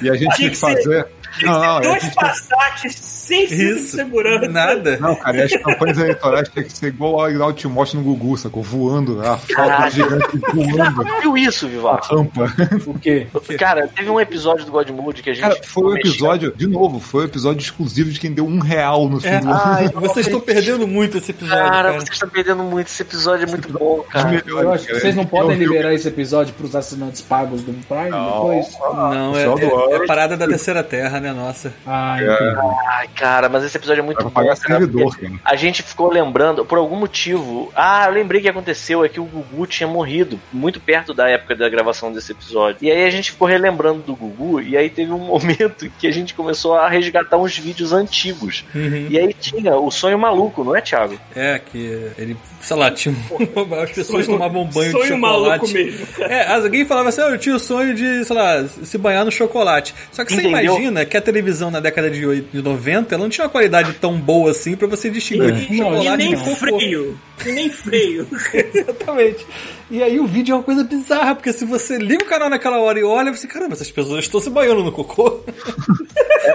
E 0.01 0.09
a 0.09 0.13
gente 0.15 0.35
Tinha 0.35 0.37
tem 0.37 0.49
que 0.49 0.55
fazer. 0.57 1.07
Não, 1.41 1.59
não, 1.59 1.81
Dois 1.81 2.03
gente- 2.03 2.15
passates 2.15 2.95
sem 2.95 3.47
cinto 3.47 3.57
de 3.57 3.79
Isso. 3.79 3.95
segurança. 3.95 4.47
Nada. 4.49 4.97
não, 4.99 5.15
cara, 5.15 5.43
as 5.45 5.51
campanhas 5.55 5.97
eleitorais 5.97 6.47
tem 6.49 6.63
que 6.63 6.77
ser 6.77 6.87
igual 6.87 7.15
ao 7.19 7.25
Agnaldo 7.25 7.55
Timóteo 7.69 7.97
no 7.99 8.03
Gugu, 8.05 8.37
sacou? 8.37 8.61
Voando, 8.61 9.21
a 9.21 9.37
foto 9.37 9.53
Caraca. 9.55 9.89
gigante 9.89 10.37
voando 10.53 11.03
Viu 11.21 11.37
isso, 11.37 11.65
a 11.65 11.69
Vivar? 11.69 11.99
rampa. 12.03 12.53
o 12.85 12.99
quê? 12.99 13.27
Cara, 13.57 13.87
teve 13.87 14.09
um 14.09 14.19
episódio 14.19 14.65
do 14.65 14.71
Godmood 14.71 15.21
que 15.23 15.29
a 15.29 15.33
gente. 15.33 15.43
Cara, 15.43 15.57
foi 15.63 15.83
um 15.83 15.95
episódio, 15.97 16.53
de 16.55 16.67
novo, 16.67 16.99
foi 16.99 17.21
um 17.23 17.25
episódio 17.25 17.61
exclusivo 17.61 18.09
de 18.11 18.19
quem 18.19 18.31
deu 18.33 18.45
um 18.45 18.59
real 18.59 19.07
no 19.07 19.19
fim 19.21 19.27
É. 19.29 19.39
do 19.39 19.49
ano. 19.49 19.61
Ai, 19.63 19.87
Vocês 19.89 20.25
estão 20.27 20.39
perdendo 20.41 20.87
muito 20.87 21.17
esse 21.17 21.31
episódio, 21.31 21.63
Cara, 21.63 21.71
cara. 21.71 21.93
vocês 21.93 22.09
estão 22.13 22.29
perdendo 22.29 22.63
muito. 22.63 22.87
Esse 22.87 23.01
episódio 23.01 23.45
é 23.47 23.49
muito 23.49 23.71
bom, 23.71 24.03
cara. 24.09 24.43
Eu 24.45 24.71
acho 24.71 24.85
que 24.87 24.93
vocês 24.99 25.15
não 25.15 25.25
podem 25.25 25.51
eu- 25.53 25.57
liberar 25.59 25.93
esse 25.93 26.07
episódio 26.07 26.53
pros 26.53 26.75
assinantes 26.75 27.21
pagos 27.21 27.61
do 27.61 27.73
Prime 27.87 28.11
depois? 28.11 28.67
Não, 28.79 29.35
é, 29.37 29.43
é, 29.43 29.45
ano. 29.45 29.93
é 30.03 30.05
parada 30.05 30.35
da 30.35 30.47
terceira 30.47 30.83
terra, 30.83 31.19
né, 31.19 31.31
nossa. 31.31 31.73
Ah, 31.87 32.17
É. 32.21 32.55
Ai, 32.97 33.07
cara, 33.15 33.47
mas 33.49 33.63
esse 33.63 33.77
episódio 33.77 34.01
é 34.01 34.03
muito 34.05 34.23
bom. 34.23 34.29
pagar 34.29 34.57
cara, 34.57 34.79
servidor, 34.79 35.15
cara. 35.17 35.33
A 35.45 35.55
gente 35.55 35.81
ficou 35.83 36.11
lembrando, 36.11 36.65
por 36.65 36.77
algum 36.77 36.95
motivo. 36.97 37.52
Ah, 37.75 38.05
eu 38.07 38.13
lembrei 38.13 38.41
que 38.41 38.49
aconteceu, 38.49 39.03
é 39.03 39.09
que 39.09 39.19
o 39.19 39.25
Gugu 39.25 39.65
tinha 39.67 39.87
morrido 39.87 40.39
muito 40.51 40.79
perto 40.79 41.13
da 41.13 41.29
época 41.29 41.55
da 41.55 41.67
gravação 41.69 42.11
desse 42.11 42.31
episódio. 42.31 42.77
E 42.81 42.91
aí 42.91 43.03
a 43.05 43.09
gente 43.09 43.31
ficou 43.31 43.47
relembrando 43.47 44.01
do 44.01 44.15
Gugu, 44.15 44.61
e 44.61 44.77
aí 44.77 44.89
teve 44.89 45.11
um 45.11 45.17
momento 45.27 45.89
que 45.99 46.07
a 46.07 46.11
gente 46.11 46.33
começou 46.33 46.73
a 46.75 46.87
resgatar 46.89 47.37
uns 47.37 47.57
vídeos 47.57 47.93
antigos. 47.93 48.63
Uhum. 48.73 49.07
E 49.09 49.17
aí 49.19 49.33
tinha 49.33 49.75
o 49.75 49.89
sonho 49.91 50.17
maluco, 50.17 50.63
não 50.63 50.75
é, 50.75 50.81
Thiago? 50.81 51.17
É, 51.35 51.59
que 51.59 51.77
ele, 52.17 52.35
sei 52.61 52.77
lá, 52.77 52.89
tinha 52.91 53.13
um, 53.13 53.73
as 53.81 53.91
pessoas 53.91 54.25
tomavam 54.27 54.65
banho 54.65 54.93
de 54.93 54.99
Sonho 54.99 55.17
maluco 55.17 55.67
chocolate. 55.67 55.73
mesmo. 55.73 56.07
É, 56.23 56.47
alguém 56.53 56.85
falava 56.85 57.09
assim, 57.09 57.21
"Ah, 57.21 57.29
eu 57.29 57.37
tinha 57.37 57.55
o 57.55 57.59
sonho 57.59 57.93
de, 57.93 58.23
sei 58.25 58.35
lá, 58.35 58.63
se 58.65 58.97
banhar 58.97 59.25
no 59.25 59.31
chocolate. 59.31 59.93
Só 60.11 60.23
que 60.23 60.33
você 60.33 60.41
Entendeu? 60.41 60.73
imagina 60.75 61.05
que 61.05 61.17
a 61.17 61.21
televisão 61.21 61.69
na 61.69 61.79
década 61.79 62.09
de, 62.09 62.25
oit- 62.25 62.47
de 62.51 62.61
90, 62.61 63.13
ela 63.13 63.23
não 63.23 63.29
tinha 63.29 63.45
uma 63.45 63.49
qualidade 63.51 63.93
tão 63.93 64.13
boa 64.19 64.51
assim 64.51 64.75
pra 64.75 64.87
você 64.87 65.09
distinguir 65.09 65.53
E, 65.69 65.73
e- 65.73 65.77
chocolate 65.77 66.07
e 66.07 66.17
nem 66.17 66.35
de 66.35 66.43
cocô. 66.43 67.13
E 67.45 67.51
nem 67.51 67.69
freio. 67.69 68.27
Exatamente. 68.53 69.45
E 69.93 70.01
aí 70.01 70.19
o 70.19 70.25
vídeo 70.25 70.53
é 70.53 70.55
uma 70.55 70.63
coisa 70.63 70.83
bizarra, 70.83 71.35
porque 71.35 71.53
se 71.53 71.65
você 71.65 71.97
liga 71.99 72.23
o 72.23 72.27
canal 72.27 72.49
naquela 72.49 72.79
hora 72.79 72.97
e 72.99 73.03
olha, 73.03 73.31
você, 73.31 73.45
caramba, 73.47 73.73
essas 73.73 73.91
pessoas 73.91 74.23
estão 74.25 74.41
se 74.41 74.49
banhando 74.49 74.83
no 74.83 74.91
cocô. 74.91 75.43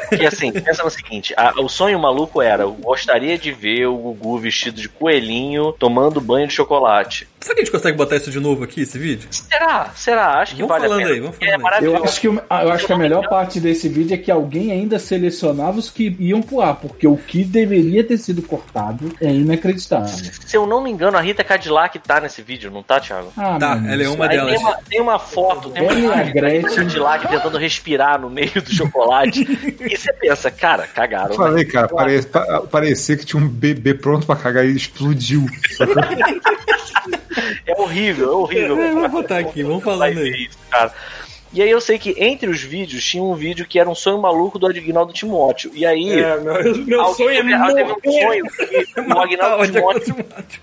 Porque 0.08 0.26
assim, 0.26 0.50
pensa 0.50 0.82
no 0.82 0.90
seguinte: 0.90 1.32
a- 1.36 1.52
o 1.60 1.68
sonho 1.68 1.98
maluco 2.00 2.42
era: 2.42 2.64
eu 2.64 2.72
gostaria 2.72 3.38
de 3.38 3.52
ver 3.52 3.86
o 3.86 3.96
Gugu 3.96 4.38
vestido 4.38 4.80
de 4.80 4.88
coelhinho 4.88 5.72
tomando 5.72 6.20
banho 6.20 6.48
de 6.48 6.52
chocolate. 6.54 7.28
Será 7.40 7.54
que 7.54 7.60
a 7.60 7.64
gente 7.64 7.72
consegue 7.72 7.96
botar 7.96 8.16
isso 8.16 8.30
de 8.30 8.40
novo 8.40 8.64
aqui, 8.64 8.80
esse 8.82 8.98
vídeo? 8.98 9.28
Será? 9.30 9.92
Será? 9.94 10.40
Acho 10.40 10.56
que 10.56 10.62
Vamos 10.62 10.70
vale 10.76 10.86
a 10.86 10.88
falando 10.88 11.02
pena. 11.04 11.14
aí, 11.14 11.20
vamos 11.20 11.36
porque 11.36 11.46
falando 11.52 11.72
é 11.72 11.78
aí. 11.78 11.84
Eu 11.84 12.04
acho, 12.04 12.20
que, 12.20 12.40
ah, 12.50 12.64
eu 12.64 12.72
acho 12.72 12.86
que 12.86 12.92
a 12.92 12.98
melhor 12.98 13.28
parte 13.28 13.60
desse 13.60 13.88
vídeo 13.88 14.14
é 14.14 14.18
que 14.18 14.30
alguém 14.32 14.72
ainda 14.72 14.98
selecionava 14.98 15.78
os 15.78 15.88
que 15.88 16.16
iam 16.18 16.42
pro 16.42 16.60
ar, 16.60 16.74
porque 16.74 17.06
o 17.06 17.16
que 17.16 17.44
deveria 17.44 18.02
ter 18.02 18.18
sido 18.18 18.42
cortado 18.42 19.12
é 19.20 19.30
inacreditável. 19.30 20.08
Se 20.08 20.56
eu 20.56 20.66
não 20.66 20.82
me 20.82 20.90
engano, 20.90 21.16
a 21.16 21.20
Rita 21.20 21.44
Cadillac 21.44 21.96
tá 22.00 22.20
nesse 22.20 22.42
vídeo, 22.42 22.70
não 22.72 22.82
tá, 22.82 22.98
Thiago? 22.98 23.27
Ah, 23.36 23.58
Tá, 23.58 23.74
mano, 23.76 23.92
ela 23.92 24.02
é 24.02 24.08
uma 24.08 24.24
Aí 24.26 24.30
delas. 24.36 24.50
tem 24.54 24.58
uma, 24.64 24.76
tem 24.90 25.00
uma 25.00 25.18
foto, 25.18 25.70
tem 25.70 25.82
uma 25.82 25.92
e 25.94 26.02
da 26.08 26.16
Rita 26.16 26.32
Gretchen. 26.40 26.76
Cadillac 26.76 27.28
tentando 27.28 27.58
respirar 27.58 28.20
no 28.20 28.30
meio 28.30 28.50
do 28.62 28.74
chocolate. 28.74 29.42
e 29.80 29.96
você 29.96 30.12
pensa, 30.14 30.50
cara, 30.50 30.86
cagaram. 30.86 31.30
né? 31.30 31.36
Falei, 31.36 31.64
cara, 31.64 31.88
pare, 31.88 32.22
pa- 32.26 32.62
parecia 32.70 33.16
que 33.16 33.24
tinha 33.26 33.42
um 33.42 33.48
bebê 33.48 33.94
pronto 33.94 34.26
pra 34.26 34.36
cagar 34.36 34.64
e 34.64 34.74
explodiu. 34.76 35.46
É 37.66 37.80
horrível, 37.80 38.28
é 38.28 38.34
horrível. 38.34 38.80
É, 38.82 38.90
vamos 38.92 39.10
botar 39.10 39.38
aqui, 39.38 39.62
vamos 39.62 39.86
aí. 40.02 40.46
isso, 40.46 40.58
cara. 40.70 40.92
E 41.50 41.62
aí 41.62 41.70
eu 41.70 41.80
sei 41.80 41.98
que 41.98 42.14
entre 42.18 42.50
os 42.50 42.60
vídeos 42.62 43.02
tinha 43.02 43.22
um 43.22 43.34
vídeo 43.34 43.64
que 43.66 43.78
era 43.78 43.88
um 43.88 43.94
sonho 43.94 44.20
maluco 44.20 44.58
do 44.58 44.66
Agnaldo 44.66 45.12
Timóteo. 45.14 45.70
E 45.74 45.86
aí. 45.86 46.20
É, 46.20 46.38
meu, 46.38 46.76
meu 46.84 47.00
alguém 47.00 47.14
sonho 47.26 47.30
é 47.30 47.42
teve- 47.42 47.54
ah, 47.54 47.66
teve 47.74 47.82
um 47.92 47.96
morrer. 48.04 48.22
sonho 48.22 48.44
que 48.50 49.00
o 49.00 49.18
Agnaldo 49.18 49.62
o 49.62 49.66
Timóteo 49.66 50.14
Timóteo. 50.14 50.62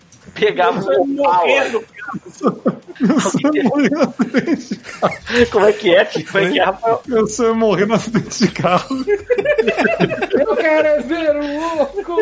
Pegava 2.99 3.19
Sonho 3.19 3.63
um 3.63 3.67
opala. 3.67 3.89
morrendo. 3.89 4.13
Como 5.51 5.65
é 5.65 5.73
que 5.73 5.95
é? 5.95 6.05
Como 6.05 6.37
é 6.45 6.49
que 6.51 6.59
é, 6.59 6.63
Rafael? 6.63 7.01
Eu 7.07 7.27
sou 7.27 7.45
eu 7.47 7.55
morrer 7.55 7.85
no 7.85 7.93
acidente 7.95 8.39
de 8.45 8.51
carro. 8.51 8.87
Eu 10.39 10.55
quero 10.55 10.87
é 10.87 10.99
ver 11.01 11.35
o 11.35 11.81
oco! 11.81 12.15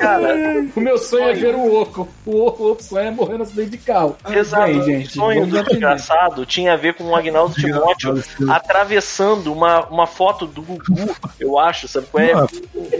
Cara, 0.00 0.34
O 0.74 0.80
meu 0.80 0.98
sonho 0.98 1.24
é 1.28 1.32
ver 1.34 1.54
o 1.54 1.74
oco. 1.80 2.08
O 2.24 2.44
oco 2.46 2.64
o 2.72 2.82
sonho 2.82 3.06
é 3.08 3.10
morrer 3.10 3.36
no 3.38 3.42
acidente 3.44 3.70
de 3.70 3.78
carro. 3.78 4.16
Exato. 4.28 4.72
O 4.72 4.82
gente, 4.82 5.12
sonho 5.12 5.40
vamos 5.46 5.54
do 5.58 5.64
desgraçado 5.68 6.44
tinha 6.46 6.72
a 6.72 6.76
ver 6.76 6.94
com 6.94 7.04
o 7.04 7.14
Agnaldo 7.16 7.54
Timóteo 7.54 8.22
atravessando 8.50 9.52
uma, 9.52 9.86
uma 9.86 10.06
foto 10.06 10.46
do 10.46 10.62
Gugu, 10.62 11.14
eu 11.38 11.58
acho, 11.58 11.86
sabe? 11.88 12.06
qual 12.10 12.22
É, 12.24 12.32
Ah, 12.32 12.46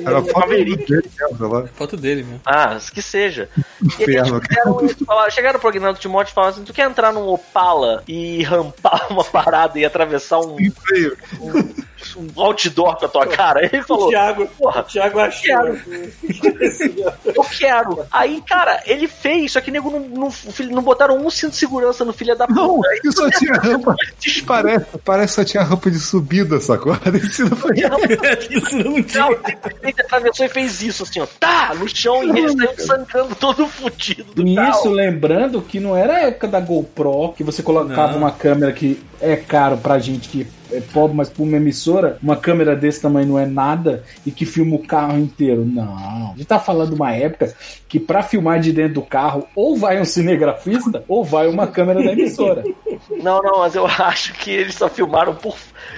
Era 0.04 0.20
um 0.20 0.24
foto 0.26 0.48
dele 0.48 0.86
mesmo, 0.88 1.48
lá. 1.48 1.66
Foto 1.74 1.96
dele 1.96 2.22
mesmo. 2.22 2.40
Ah, 2.46 2.78
que 2.92 3.02
seja. 3.02 3.48
E 3.82 4.02
eles 4.02 4.28
fizeram 4.28 4.84
isso, 4.84 5.04
falaram- 5.04 5.30
chegaram 5.30 5.58
pro 5.58 5.68
Agnaldo 5.68 5.98
Timóteo 5.98 6.25
e 6.30 6.34
falaram 6.34 6.54
assim: 6.54 6.64
tu 6.64 6.72
quer 6.72 6.88
entrar 6.88 7.12
num 7.12 7.28
Opala 7.28 8.02
e 8.06 8.42
rampar 8.42 9.06
uma 9.10 9.24
parada 9.24 9.78
e 9.78 9.84
atravessar 9.84 10.40
um, 10.40 10.56
Feio. 10.56 11.16
Um 12.16 12.28
outdoor 12.40 12.96
com 12.96 13.06
a 13.06 13.08
tua 13.08 13.26
cara? 13.26 13.64
Ele 13.64 13.78
O 13.80 13.84
falou: 13.84 14.08
Thiago, 14.08 14.46
Porra, 14.58 14.80
o 14.80 14.84
Thiago 14.84 15.18
achou. 15.20 15.42
quero. 15.42 15.80
eu 17.24 17.44
quero. 17.44 18.06
Aí, 18.12 18.42
cara, 18.46 18.82
ele 18.86 19.08
fez, 19.08 19.52
só 19.52 19.60
que 19.60 19.70
nego 19.70 19.90
não, 19.90 20.00
não, 20.00 20.32
não 20.70 20.82
botaram 20.82 21.16
um 21.18 21.30
cinto 21.30 21.52
de 21.52 21.56
segurança 21.58 22.04
no 22.04 22.12
filho 22.12 22.36
da 22.36 22.46
Não, 22.48 22.76
puta. 22.76 22.88
isso 23.04 23.12
só 23.12 23.30
tinha 23.30 23.54
rampa. 23.54 23.94
Parece, 24.46 24.86
parece 25.04 25.28
que 25.28 25.34
só 25.42 25.44
tinha 25.44 25.62
rampa 25.62 25.90
de 25.90 25.98
subida, 25.98 26.60
sacou? 26.60 26.92
A 26.92 27.10
descida 27.10 27.54
foi 27.56 27.74
Isso 28.50 28.76
não 28.78 29.02
tinha. 29.02 29.16
Não, 29.26 29.32
ele 29.82 29.94
atravessou 29.98 30.46
e 30.46 30.48
fez 30.48 30.82
isso, 30.82 31.02
assim, 31.02 31.20
ó, 31.20 31.26
tá, 31.40 31.74
no 31.74 31.88
chão, 31.88 32.22
e 32.24 32.38
ele 32.38 32.52
saiu 32.56 32.86
sangrando 32.86 33.34
todo 33.34 33.66
fudido 33.66 34.42
E 34.42 34.54
isso 34.70 34.88
lembrando 34.88 35.62
que 35.62 35.80
não 35.80 35.96
era 35.96 36.16
a 36.16 36.20
época 36.22 36.46
da 36.48 36.60
GoPro, 36.60 37.32
que 37.36 37.42
você 37.42 37.62
colocava 37.62 38.12
Não. 38.12 38.18
uma 38.18 38.30
câmera 38.30 38.72
que 38.72 39.02
é 39.20 39.36
caro 39.36 39.76
pra 39.78 39.98
gente 39.98 40.28
que 40.28 40.46
é 40.72 40.80
pobre, 40.80 41.16
mas 41.16 41.28
pra 41.28 41.42
uma 41.42 41.56
emissora, 41.56 42.18
uma 42.22 42.36
câmera 42.36 42.74
desse 42.74 43.00
tamanho 43.00 43.28
não 43.28 43.38
é 43.38 43.46
nada 43.46 44.04
e 44.24 44.30
que 44.30 44.44
filma 44.44 44.76
o 44.76 44.86
carro 44.86 45.18
inteiro. 45.18 45.64
Não. 45.64 45.96
A 45.96 46.34
gente 46.36 46.46
tá 46.46 46.58
falando 46.58 46.90
de 46.90 46.94
uma 46.96 47.12
época 47.12 47.54
que 47.88 48.00
pra 48.00 48.22
filmar 48.22 48.60
de 48.60 48.72
dentro 48.72 48.94
do 48.94 49.02
carro, 49.02 49.46
ou 49.54 49.76
vai 49.76 50.00
um 50.00 50.04
cinegrafista, 50.04 51.04
ou 51.08 51.24
vai 51.24 51.46
uma 51.46 51.66
câmera 51.66 52.02
da 52.02 52.12
emissora. 52.12 52.64
Não, 53.22 53.42
não, 53.42 53.58
mas 53.58 53.74
eu 53.74 53.86
acho 53.98 54.32
que 54.34 54.50
eles 54.50 54.74
só 54.74 54.88
filmaram 54.88 55.34
por 55.34 55.56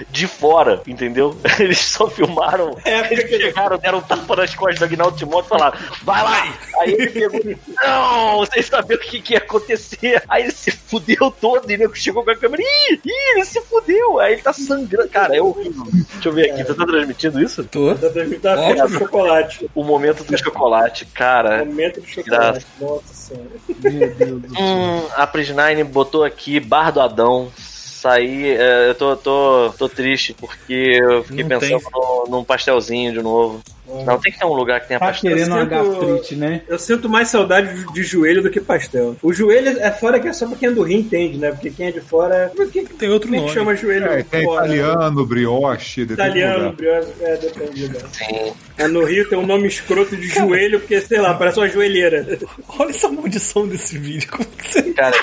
de 0.09 0.27
fora, 0.27 0.81
entendeu? 0.87 1.35
Eles 1.59 1.79
só 1.79 2.09
filmaram. 2.09 2.77
É, 2.85 3.11
eles 3.11 3.29
chegaram, 3.29 3.77
deram 3.77 3.99
um 3.99 4.01
tapa 4.01 4.35
nas 4.35 4.55
costas 4.55 4.79
do 4.79 4.85
Agnaldo 4.85 5.17
Timóteo 5.17 5.47
e 5.47 5.49
falaram: 5.49 5.77
vai 6.03 6.23
lá! 6.23 6.57
Aí 6.79 6.93
ele 6.93 7.09
pegou, 7.09 7.41
não, 7.83 8.37
vocês 8.37 8.67
sabiam 8.67 8.97
o 8.97 9.01
que, 9.01 9.21
que 9.21 9.33
ia 9.33 9.39
acontecer. 9.39 10.23
Aí 10.27 10.43
ele 10.43 10.51
se 10.51 10.71
fudeu 10.71 11.31
todo 11.31 11.69
e 11.69 11.77
nego 11.77 11.95
chegou 11.95 12.23
com 12.23 12.31
a 12.31 12.35
câmera, 12.35 12.63
ih, 12.63 12.99
ih, 13.05 13.31
ele 13.35 13.45
se 13.45 13.59
fudeu. 13.61 14.19
Aí 14.19 14.33
ele 14.33 14.41
tá 14.41 14.53
sangrando. 14.53 15.09
Cara, 15.09 15.35
é 15.35 15.41
horrível. 15.41 15.85
Deixa 15.91 16.29
eu 16.29 16.33
ver 16.33 16.51
aqui, 16.51 16.63
você 16.63 16.73
tá 16.73 16.85
transmitindo 16.85 17.41
isso? 17.41 17.63
Tô. 17.65 17.93
Da 17.93 18.09
da 18.09 18.21
Óbvio. 18.21 18.37
festa 18.37 18.87
de 18.87 18.97
chocolate. 18.97 19.71
O 19.75 19.83
momento 19.83 20.23
do 20.23 20.37
chocolate, 20.37 21.05
cara. 21.05 21.65
Momento 21.65 22.01
de 22.01 22.13
chocolate. 22.13 22.65
Nossa 22.79 23.13
senhora. 23.13 23.49
Meu 23.83 24.09
Deus 24.15 24.41
do 24.41 24.49
céu. 24.49 24.65
Hum, 24.65 25.07
a 25.15 25.27
Prisnine 25.27 25.83
botou 25.83 26.23
aqui 26.23 26.59
barra 26.59 26.89
Eduardo 26.89 27.01
Adão 27.01 27.51
sair. 27.99 28.59
é, 28.59 28.89
eu 28.89 28.95
tô, 28.95 29.15
tô, 29.15 29.73
tô 29.77 29.89
triste 29.89 30.33
porque 30.33 30.99
eu 31.01 31.23
fiquei 31.23 31.43
Não 31.43 31.49
pensando 31.49 31.79
tem. 31.79 32.31
num 32.31 32.43
pastelzinho 32.43 33.13
de 33.13 33.21
novo. 33.21 33.61
Não 34.05 34.19
tem 34.19 34.31
que 34.31 34.39
ter 34.39 34.45
um 34.45 34.53
lugar 34.53 34.79
que 34.81 34.87
tenha 34.87 34.99
Tá 34.99 35.07
pastel. 35.07 35.31
querendo 35.31 35.51
uma 35.53 35.65
gastrite, 35.65 36.35
né? 36.35 36.61
Eu 36.67 36.77
sinto 36.77 37.09
mais 37.09 37.27
saudade 37.29 37.73
de- 37.73 37.93
de 37.93 38.03
joelho 38.03 38.41
do 38.43 38.49
que 38.49 38.59
pastel. 38.59 39.15
O 39.21 39.33
joelho 39.33 39.79
é 39.79 39.91
fora 39.91 40.19
que 40.19 40.27
é 40.27 40.33
só 40.33 40.45
pra 40.47 40.55
quem 40.57 40.69
é 40.69 40.71
do 40.71 40.83
Rio 40.83 40.99
entende, 40.99 41.37
né? 41.37 41.51
Porque 41.51 41.69
quem 41.71 41.87
é 41.87 41.91
de 41.91 42.01
fora. 42.01 42.51
Que, 42.71 42.81
Tem 42.85 43.09
outro 43.09 43.29
é 43.29 43.33
que 43.33 43.39
nome. 43.41 43.53
chama 43.53 43.75
joelho 43.75 44.05
É, 44.05 44.23
tem 44.23 44.43
fora? 44.43 44.65
italiano, 44.67 45.25
brioche, 45.25 46.05
depende 46.05 46.29
do 46.29 46.37
Italiano, 46.37 46.73
brioche, 46.73 47.07
é, 47.21 47.37
depende 47.37 47.87
do 47.87 47.93
lugar. 47.93 48.09
Sim. 48.11 48.53
É, 48.77 48.87
no 48.87 49.03
Rio 49.03 49.27
tem 49.27 49.37
um 49.37 49.45
nome 49.45 49.67
escroto 49.67 50.15
de 50.15 50.27
joelho, 50.27 50.79
porque, 50.79 51.01
sei 51.01 51.19
lá, 51.19 51.33
parece 51.33 51.59
uma 51.59 51.67
joelheira. 51.67 52.25
Olha 52.79 52.89
essa 52.91 53.09
maldição 53.09 53.67
desse 53.67 53.97
vídeo. 53.97 54.29
Como 54.31 54.45
que 54.45 54.71
você... 54.71 54.93
Cara, 54.93 55.17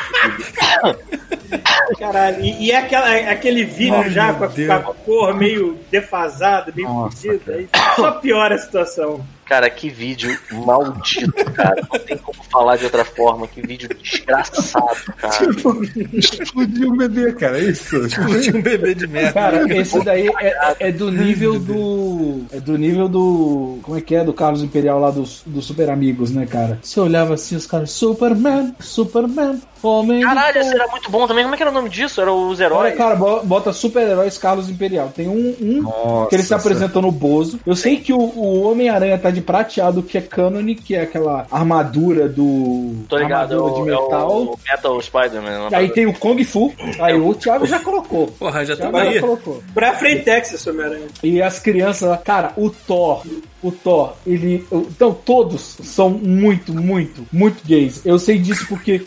Caralho, 1.98 2.44
e, 2.44 2.66
e 2.66 2.70
é, 2.72 2.76
aquela, 2.78 3.14
é 3.16 3.30
aquele 3.30 3.64
vídeo 3.64 3.94
Ai, 3.94 4.10
já 4.10 4.32
com 4.34 4.44
a, 4.44 4.48
com 4.48 4.72
a 4.72 4.94
cor 4.94 5.34
meio 5.36 5.78
defasada, 5.90 6.72
meio 6.74 6.88
fodida, 6.88 7.64
só 7.94 8.10
piora 8.12 8.55
situação. 8.58 9.24
Cara, 9.46 9.70
que 9.70 9.88
vídeo 9.88 10.36
maldito, 10.52 11.44
cara. 11.52 11.76
Não 11.92 11.98
tem 12.00 12.16
como 12.18 12.42
falar 12.50 12.76
de 12.76 12.84
outra 12.84 13.04
forma. 13.04 13.46
Que 13.46 13.60
vídeo 13.62 13.88
desgraçado, 14.02 14.96
cara. 15.16 15.34
Explodiu 16.12 16.90
o 16.90 16.96
bebê, 16.96 17.32
cara, 17.32 17.58
é 17.58 17.64
isso. 17.64 18.08
Tinha 18.08 18.56
um 18.56 18.62
bebê 18.62 18.94
de 18.94 19.06
merda. 19.06 19.32
Cara, 19.32 19.74
esse 19.78 20.02
daí 20.04 20.28
é, 20.40 20.76
é 20.88 20.92
do 20.92 21.10
nível 21.10 21.58
do. 21.58 22.42
É 22.52 22.60
do 22.60 22.76
nível 22.76 23.08
do. 23.08 23.78
Como 23.82 23.96
é 23.96 24.00
que 24.00 24.14
é? 24.14 24.24
Do 24.24 24.32
Carlos 24.32 24.62
Imperial 24.62 24.98
lá 24.98 25.10
dos, 25.10 25.42
dos 25.46 25.64
Super 25.66 25.90
Amigos, 25.90 26.30
né, 26.30 26.46
cara? 26.46 26.78
Você 26.82 26.98
olhava 27.00 27.34
assim, 27.34 27.56
os 27.56 27.66
caras, 27.66 27.90
Superman, 27.90 28.74
Superman, 28.80 29.60
Homem. 29.82 30.20
Caralho, 30.22 30.58
esse 30.58 30.74
era 30.74 30.86
muito 30.88 31.10
bom 31.10 31.26
também. 31.26 31.44
Como 31.44 31.54
é 31.54 31.56
que 31.56 31.62
era 31.62 31.70
o 31.70 31.74
nome 31.74 31.88
disso? 31.88 32.20
Era 32.20 32.32
os 32.32 32.58
Olha, 32.58 32.64
heróis. 32.64 32.96
cara, 32.96 33.14
bo- 33.14 33.40
bota 33.44 33.72
super-heróis 33.72 34.36
Carlos 34.38 34.68
Imperial. 34.68 35.12
Tem 35.14 35.28
um, 35.28 35.54
um 35.60 35.82
Nossa, 35.82 36.28
que 36.28 36.34
ele 36.36 36.42
se 36.42 36.54
apresentou 36.54 37.00
no 37.02 37.12
Bozo. 37.12 37.60
Eu 37.64 37.76
sei 37.76 37.98
que 37.98 38.12
o, 38.12 38.18
o 38.18 38.62
Homem-Aranha 38.70 39.16
tá 39.18 39.30
de 39.36 39.42
prateado, 39.42 40.02
que 40.02 40.18
é 40.18 40.20
canon, 40.20 40.74
que 40.74 40.94
é 40.94 41.02
aquela 41.02 41.46
armadura 41.50 42.28
do. 42.28 43.04
Tô 43.08 43.18
ligado, 43.18 43.52
é 43.52 43.56
armadura 43.56 43.80
o, 43.80 43.84
de 43.84 43.90
é 43.90 43.92
metal. 43.92 44.42
o 44.42 44.58
Metal 44.68 45.02
Spider-Man. 45.02 45.68
E 45.70 45.74
aí 45.74 45.88
tem 45.90 46.06
o 46.06 46.14
Kung 46.14 46.42
Fu. 46.44 46.72
Aí 46.98 47.14
o 47.14 47.34
Thiago 47.34 47.66
já 47.66 47.78
colocou. 47.80 48.26
Porra, 48.28 48.64
já 48.64 48.74
já 48.74 48.90
aí. 48.96 49.20
colocou. 49.20 49.62
Pra 49.74 49.94
esse 50.56 50.68
Homem-Aranha. 50.68 51.06
E 51.22 51.40
as 51.42 51.58
crianças 51.58 52.18
cara, 52.24 52.52
o 52.56 52.70
Thor, 52.70 53.24
o 53.62 53.70
Thor, 53.70 54.14
ele. 54.26 54.66
Então, 54.72 55.12
todos 55.12 55.76
são 55.82 56.10
muito, 56.10 56.72
muito, 56.74 57.26
muito 57.32 57.64
gays. 57.66 58.04
Eu 58.04 58.18
sei 58.18 58.38
disso 58.38 58.66
porque 58.68 59.02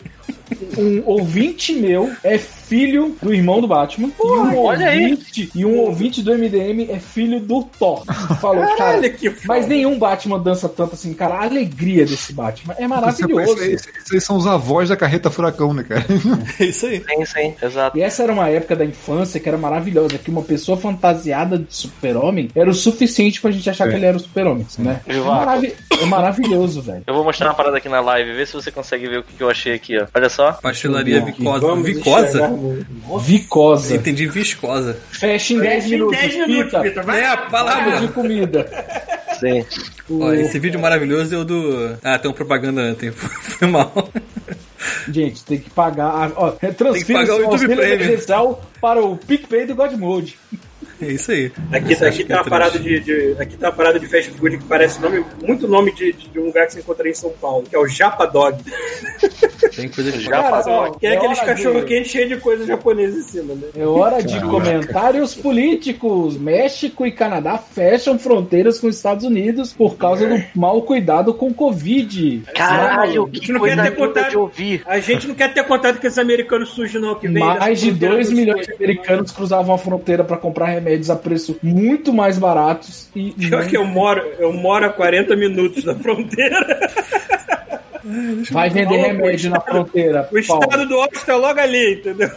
um 0.78 1.02
ouvinte 1.06 1.72
meu 1.72 2.10
é 2.22 2.38
filho 2.70 3.16
do 3.20 3.34
irmão 3.34 3.60
do 3.60 3.66
Batman. 3.66 4.08
e 4.18 4.22
um 4.22 4.58
olha 4.64 4.88
aí. 4.88 5.10
ouvinte, 5.10 5.50
E 5.54 5.66
um 5.66 5.78
ouvinte 5.80 6.22
do 6.22 6.32
MDM 6.32 6.88
é 6.88 7.00
filho 7.00 7.40
do 7.40 7.64
Thor. 7.64 8.04
Falou, 8.40 8.64
cara. 8.64 8.76
Caralho, 8.76 9.12
que 9.14 9.28
foda. 9.28 9.44
Mas 9.46 9.66
nenhum 9.66 9.98
Batman 9.98 10.38
dança 10.38 10.68
tanto 10.68 10.94
assim, 10.94 11.12
cara. 11.12 11.34
A 11.34 11.44
alegria 11.44 12.06
desse 12.06 12.32
Batman 12.32 12.74
é 12.78 12.86
maravilhoso. 12.86 13.60
Aí- 13.60 13.76
aí 14.12 14.20
são 14.20 14.36
os 14.36 14.46
avós 14.46 14.88
da 14.88 14.96
carreta 14.96 15.30
furacão, 15.30 15.74
né, 15.74 15.82
cara? 15.82 16.04
É 16.60 16.64
isso 16.66 16.86
aí. 16.86 17.02
Sim, 17.08 17.24
sim, 17.24 17.54
exato. 17.62 17.98
E 17.98 18.02
essa 18.02 18.22
era 18.22 18.32
uma 18.32 18.48
época 18.48 18.76
da 18.76 18.84
infância 18.84 19.40
que 19.40 19.48
era 19.48 19.58
maravilhosa, 19.58 20.16
que 20.18 20.30
uma 20.30 20.42
pessoa 20.42 20.78
fantasiada 20.78 21.58
de 21.58 21.66
super-homem 21.74 22.50
era 22.54 22.70
o 22.70 22.74
suficiente 22.74 23.40
pra 23.40 23.50
gente 23.50 23.68
achar 23.68 23.88
que 23.88 23.94
ele 23.96 24.06
era 24.06 24.16
o 24.16 24.20
super-homem, 24.20 24.66
né? 24.78 25.00
É, 25.06 25.16
maravi- 25.18 25.74
é 26.00 26.04
maravilhoso, 26.04 26.82
velho. 26.82 27.02
Eu 27.06 27.14
vou 27.14 27.24
mostrar 27.24 27.48
uma 27.48 27.54
parada 27.54 27.78
aqui 27.78 27.88
na 27.88 28.00
live, 28.00 28.32
ver 28.32 28.46
se 28.46 28.52
você 28.54 28.70
consegue 28.70 29.08
ver 29.08 29.18
o 29.18 29.22
que 29.22 29.42
eu 29.42 29.50
achei 29.50 29.74
aqui, 29.74 29.98
ó. 29.98 30.06
Olha 30.14 30.28
só. 30.28 30.52
Pastelaria 30.52 31.20
vicosa. 31.20 31.66
Vamos 31.66 31.86
Vicosa? 31.86 32.46
Muito. 32.60 33.18
Vicosa. 33.18 33.94
Entendi 33.94 34.26
viscosa. 34.26 34.98
Fecha 35.10 35.54
em 35.54 35.58
10 35.58 35.74
Fecha 35.84 35.86
em 35.86 35.90
minutos. 35.98 36.18
10 36.18 36.48
minutos, 36.48 36.80
Pita. 36.80 37.02
Vai. 37.02 37.20
É, 37.20 37.28
lá, 37.28 37.36
Papo 37.36 38.00
de 38.00 38.08
comida. 38.08 38.66
Sim. 39.38 39.64
Ó, 40.10 40.32
esse 40.32 40.58
vídeo 40.58 40.78
maravilhoso 40.78 41.34
é 41.34 41.38
o 41.38 41.44
do. 41.44 41.96
Ah, 42.02 42.18
tem 42.18 42.30
uma 42.30 42.36
propaganda 42.36 42.82
antes. 42.82 43.14
Foi 43.16 43.68
mal. 43.68 43.92
Gente, 45.08 45.44
tem 45.44 45.58
que 45.58 45.70
pagar. 45.70 46.32
Ó, 46.36 46.50
transfira 46.50 47.20
pagar 47.20 47.34
o 47.36 47.40
YouTube 47.40 47.76
Premium. 47.76 48.56
para 48.80 49.04
o 49.04 49.16
PicPay 49.16 49.66
do 49.66 49.74
Godmode. 49.74 50.38
É 51.00 51.06
isso 51.06 51.32
aí. 51.32 51.50
Aqui, 51.72 51.94
aqui 52.04 52.24
tem 52.24 52.36
uma 52.36 52.44
parada 52.44 52.78
de, 52.78 53.00
de- 53.00 53.36
aqui 53.38 53.56
tem 53.56 53.68
uma 53.68 53.74
parada 53.74 53.98
de 53.98 54.06
fast 54.06 54.30
food 54.32 54.58
que 54.58 54.64
parece 54.64 55.00
nome, 55.00 55.24
muito 55.46 55.66
nome 55.66 55.92
de, 55.94 56.12
de 56.12 56.38
um 56.38 56.46
lugar 56.46 56.66
que 56.66 56.74
você 56.74 56.80
encontraria 56.80 57.12
em 57.12 57.14
São 57.14 57.30
Paulo, 57.40 57.64
que 57.68 57.74
é 57.74 57.78
o 57.78 57.86
Japa 57.86 58.26
Dog. 58.26 58.58
Tem 59.74 59.88
coisa 59.88 60.12
de 60.12 60.28
passou. 60.28 60.72
ó, 60.72 60.90
Que 60.92 61.06
é, 61.06 61.16
aqueles 61.16 61.38
hora 61.38 61.46
cachorro 61.48 61.80
de- 61.80 61.86
quente 61.86 62.08
cheio 62.08 62.28
de 62.28 62.36
coisa 62.36 62.66
japonesa 62.66 63.18
em 63.18 63.22
cima, 63.22 63.54
né? 63.54 63.62
É 63.76 63.86
hora 63.86 64.22
de 64.22 64.40
comentários 64.40 65.34
políticos. 65.34 66.36
México 66.38 67.06
e 67.06 67.12
Canadá 67.12 67.56
fecham 67.58 68.18
fronteiras 68.18 68.78
com 68.78 68.86
os 68.88 68.96
Estados 68.96 69.24
Unidos 69.24 69.72
por 69.72 69.96
causa 69.96 70.26
do 70.26 70.42
mau 70.54 70.82
cuidado 70.82 71.32
com 71.34 71.52
Covid. 71.52 72.42
Caralho, 72.54 73.22
A 73.24 73.26
gente 73.26 73.40
que 73.46 73.52
não 73.52 73.60
coisa 73.60 73.76
quer 73.76 73.90
ter 73.90 73.96
contato. 73.96 74.30
de 74.30 74.36
ouvir. 74.36 74.82
A 74.86 74.98
gente 74.98 75.28
não 75.28 75.34
quer 75.34 75.52
ter 75.54 75.64
contato 75.64 76.00
com 76.00 76.06
esses 76.06 76.18
americanos 76.18 76.70
sujos, 76.70 77.00
não, 77.00 77.14
que 77.14 77.28
vem 77.28 77.42
Mais 77.42 77.80
de 77.80 77.86
fronteira 77.90 78.14
2 78.14 78.28
dos 78.28 78.38
milhões 78.38 78.66
de 78.66 78.72
americanos 78.74 79.32
cruzavam 79.32 79.74
a 79.74 79.78
fronteira 79.78 80.24
para 80.24 80.36
comprar 80.36 80.66
remédios 80.90 81.10
a 81.10 81.16
preço 81.16 81.56
muito 81.62 82.12
mais 82.12 82.38
baratos 82.38 83.08
e 83.14 83.30
Pior 83.32 83.66
que 83.66 83.76
eu 83.76 83.84
moro, 83.84 84.20
eu 84.38 84.52
moro 84.52 84.86
a 84.86 84.90
40 84.90 85.36
minutos 85.36 85.84
da 85.84 85.94
fronteira. 85.94 86.90
vai 88.50 88.68
vender 88.70 88.96
remédio 88.96 89.50
na 89.50 89.60
fronteira. 89.60 90.28
O 90.32 90.46
Paulo. 90.46 90.64
estado 90.64 90.86
do 90.88 90.98
Oeste 90.98 91.26
tá 91.26 91.36
logo 91.36 91.60
ali, 91.60 91.94
entendeu? 91.94 92.30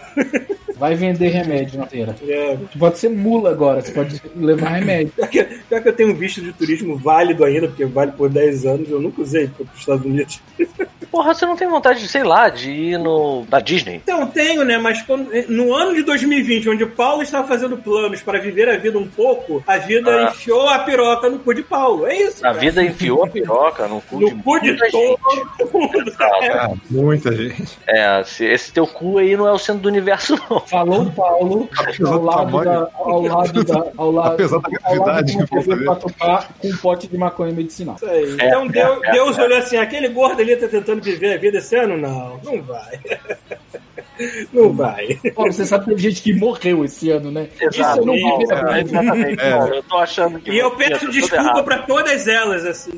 Vai 0.84 0.96
vender 0.96 1.30
remédio 1.30 1.80
na 1.80 1.86
feira. 1.86 2.14
É. 2.28 2.58
Pode 2.78 2.98
ser 2.98 3.08
mula 3.10 3.52
agora, 3.52 3.80
você 3.80 3.94
pode 3.94 4.22
levar 4.36 4.68
remédio. 4.72 5.14
Pior 5.16 5.28
que, 5.30 5.44
pior 5.44 5.82
que 5.82 5.88
eu 5.88 5.94
tenho 5.94 6.12
um 6.12 6.16
visto 6.16 6.42
de 6.42 6.52
turismo 6.52 6.98
válido 6.98 7.46
ainda, 7.46 7.70
porque 7.70 7.86
vale 7.86 8.12
por 8.12 8.28
10 8.30 8.66
anos, 8.66 8.90
eu 8.90 9.00
nunca 9.00 9.22
usei 9.22 9.48
para 9.48 9.64
os 9.64 9.80
Estados 9.80 10.06
Unidos. 10.06 10.42
Porra, 11.10 11.32
você 11.36 11.46
não 11.46 11.56
tem 11.56 11.70
vontade 11.70 12.00
de, 12.02 12.08
sei 12.08 12.24
lá, 12.24 12.50
de 12.50 12.72
ir 12.72 12.98
no. 12.98 13.46
da 13.48 13.60
Disney? 13.60 13.98
Então, 14.04 14.26
tenho, 14.26 14.66
né? 14.66 14.80
Mas 14.80 15.00
quando- 15.04 15.30
no 15.48 15.72
ano 15.72 15.94
de 15.94 16.02
2020, 16.02 16.68
onde 16.70 16.88
Paulo 16.88 17.22
estava 17.22 17.48
fazendo 17.48 17.78
planos 17.78 18.20
para 18.24 18.40
viver 18.40 18.68
a 18.68 18.78
vida 18.80 18.98
um 18.98 19.08
pouco, 19.08 19.64
a 19.68 19.78
vida 19.78 20.10
Ah. 20.10 20.24
enfiou 20.32 20.68
a 20.68 20.80
piroca 20.80 21.30
no 21.30 21.38
cu 21.38 21.54
de 21.54 21.62
Paulo. 21.62 22.08
É 22.08 22.18
isso. 22.18 22.40
A 22.40 22.50
cara. 22.50 22.60
vida 22.60 22.84
enfiou 22.84 23.24
a 23.24 23.28
piroca 23.30 23.88
no 23.88 24.02
cu 24.02 24.18
de 24.26 24.34
no 24.34 24.42
cu 24.44 24.60
de 24.60 24.70
muita 24.72 24.90
todo 24.90 25.20
gente. 25.60 25.72
mundo. 25.72 26.14
Ah, 26.20 26.74
muita 26.90 27.32
gente. 27.32 27.78
É, 27.88 28.24
esse 28.40 28.72
teu 28.74 28.88
cu 28.88 29.20
aí 29.20 29.38
não 29.38 29.48
é 29.48 29.52
o 29.52 29.60
centro 29.60 29.84
do 29.84 29.90
universo, 29.90 30.36
não. 30.50 30.64
Falou 30.74 31.12
Paulo 31.12 31.70
ao 31.78 31.86
do 32.00 32.22
lado 32.24 32.64
da. 32.64 32.90
Ao 32.96 33.22
lado 33.22 33.64
da. 33.64 33.86
Ao 33.96 34.12
lado, 34.12 34.34
Apesar 34.34 34.58
da 34.60 34.68
ao 34.84 34.96
lado 34.96 35.06
gravidade 35.06 35.32
de 35.32 35.38
uma 35.38 35.48
que 35.48 35.56
você 35.56 35.70
TV 35.70 35.80
vê. 35.80 35.86
4K 35.86 36.46
com 36.60 36.68
um 36.68 36.78
pote 36.78 37.08
de 37.08 37.18
maconha 37.18 37.54
medicinal. 37.54 37.96
Isso 37.96 38.06
aí. 38.08 38.38
É, 38.40 38.48
Então 38.48 38.66
é, 38.66 38.70
Deus, 38.70 39.04
é, 39.04 39.12
Deus 39.12 39.38
é. 39.38 39.44
olhou 39.44 39.58
assim: 39.60 39.78
aquele 39.78 40.08
gordo 40.10 40.42
ali 40.42 40.56
tá 40.56 40.68
tentando 40.68 41.02
viver 41.02 41.34
a 41.34 41.38
vida 41.38 41.60
esse 41.60 41.76
ano? 41.76 41.96
Não, 41.98 42.40
não 42.44 42.62
vai. 42.64 43.00
Não 44.54 44.72
vai. 44.72 45.20
Paulo, 45.36 45.52
você 45.52 45.66
sabe 45.66 45.86
que 45.86 45.90
tem 45.90 45.98
gente 45.98 46.22
que 46.22 46.34
morreu 46.34 46.86
esse 46.86 47.10
ano, 47.10 47.32
né? 47.32 47.48
Isso 47.72 47.82
eu 47.82 48.06
não 48.06 48.14
Exato, 48.14 48.14
vi 48.14 48.22
Paulo, 48.22 48.48
verdade. 48.48 48.90
exatamente. 48.90 49.42
É. 49.42 49.52
Paulo, 49.52 49.74
eu 49.74 49.84
tô 49.84 49.98
achando 49.98 50.40
que. 50.40 50.52
E 50.52 50.60
eu 50.60 50.72
peço 50.72 50.92
tá 50.92 51.00
tudo 51.00 51.12
desculpa 51.12 51.64
pra 51.64 51.78
todas 51.80 52.28
elas, 52.28 52.64
assim. 52.64 52.92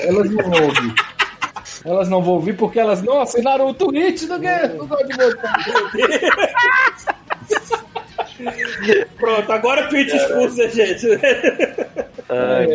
Elas 0.00 0.28
não 0.28 0.42
vão 0.50 0.64
ouvir. 0.64 0.94
Elas 1.84 2.08
não 2.08 2.22
vão 2.22 2.34
ouvir 2.34 2.56
porque 2.56 2.80
elas 2.80 3.00
não 3.00 3.20
assinaram 3.20 3.68
o 3.68 3.74
tweet 3.74 4.26
do, 4.26 4.38
do 4.38 4.86
Godmode. 4.86 5.36
Pronto, 9.18 9.52
agora 9.52 9.86
o 9.86 9.88
Twitch 9.88 10.12
expulsa 10.14 10.64
a 10.64 10.68
gente. 10.68 11.06
Ai, 12.28 12.66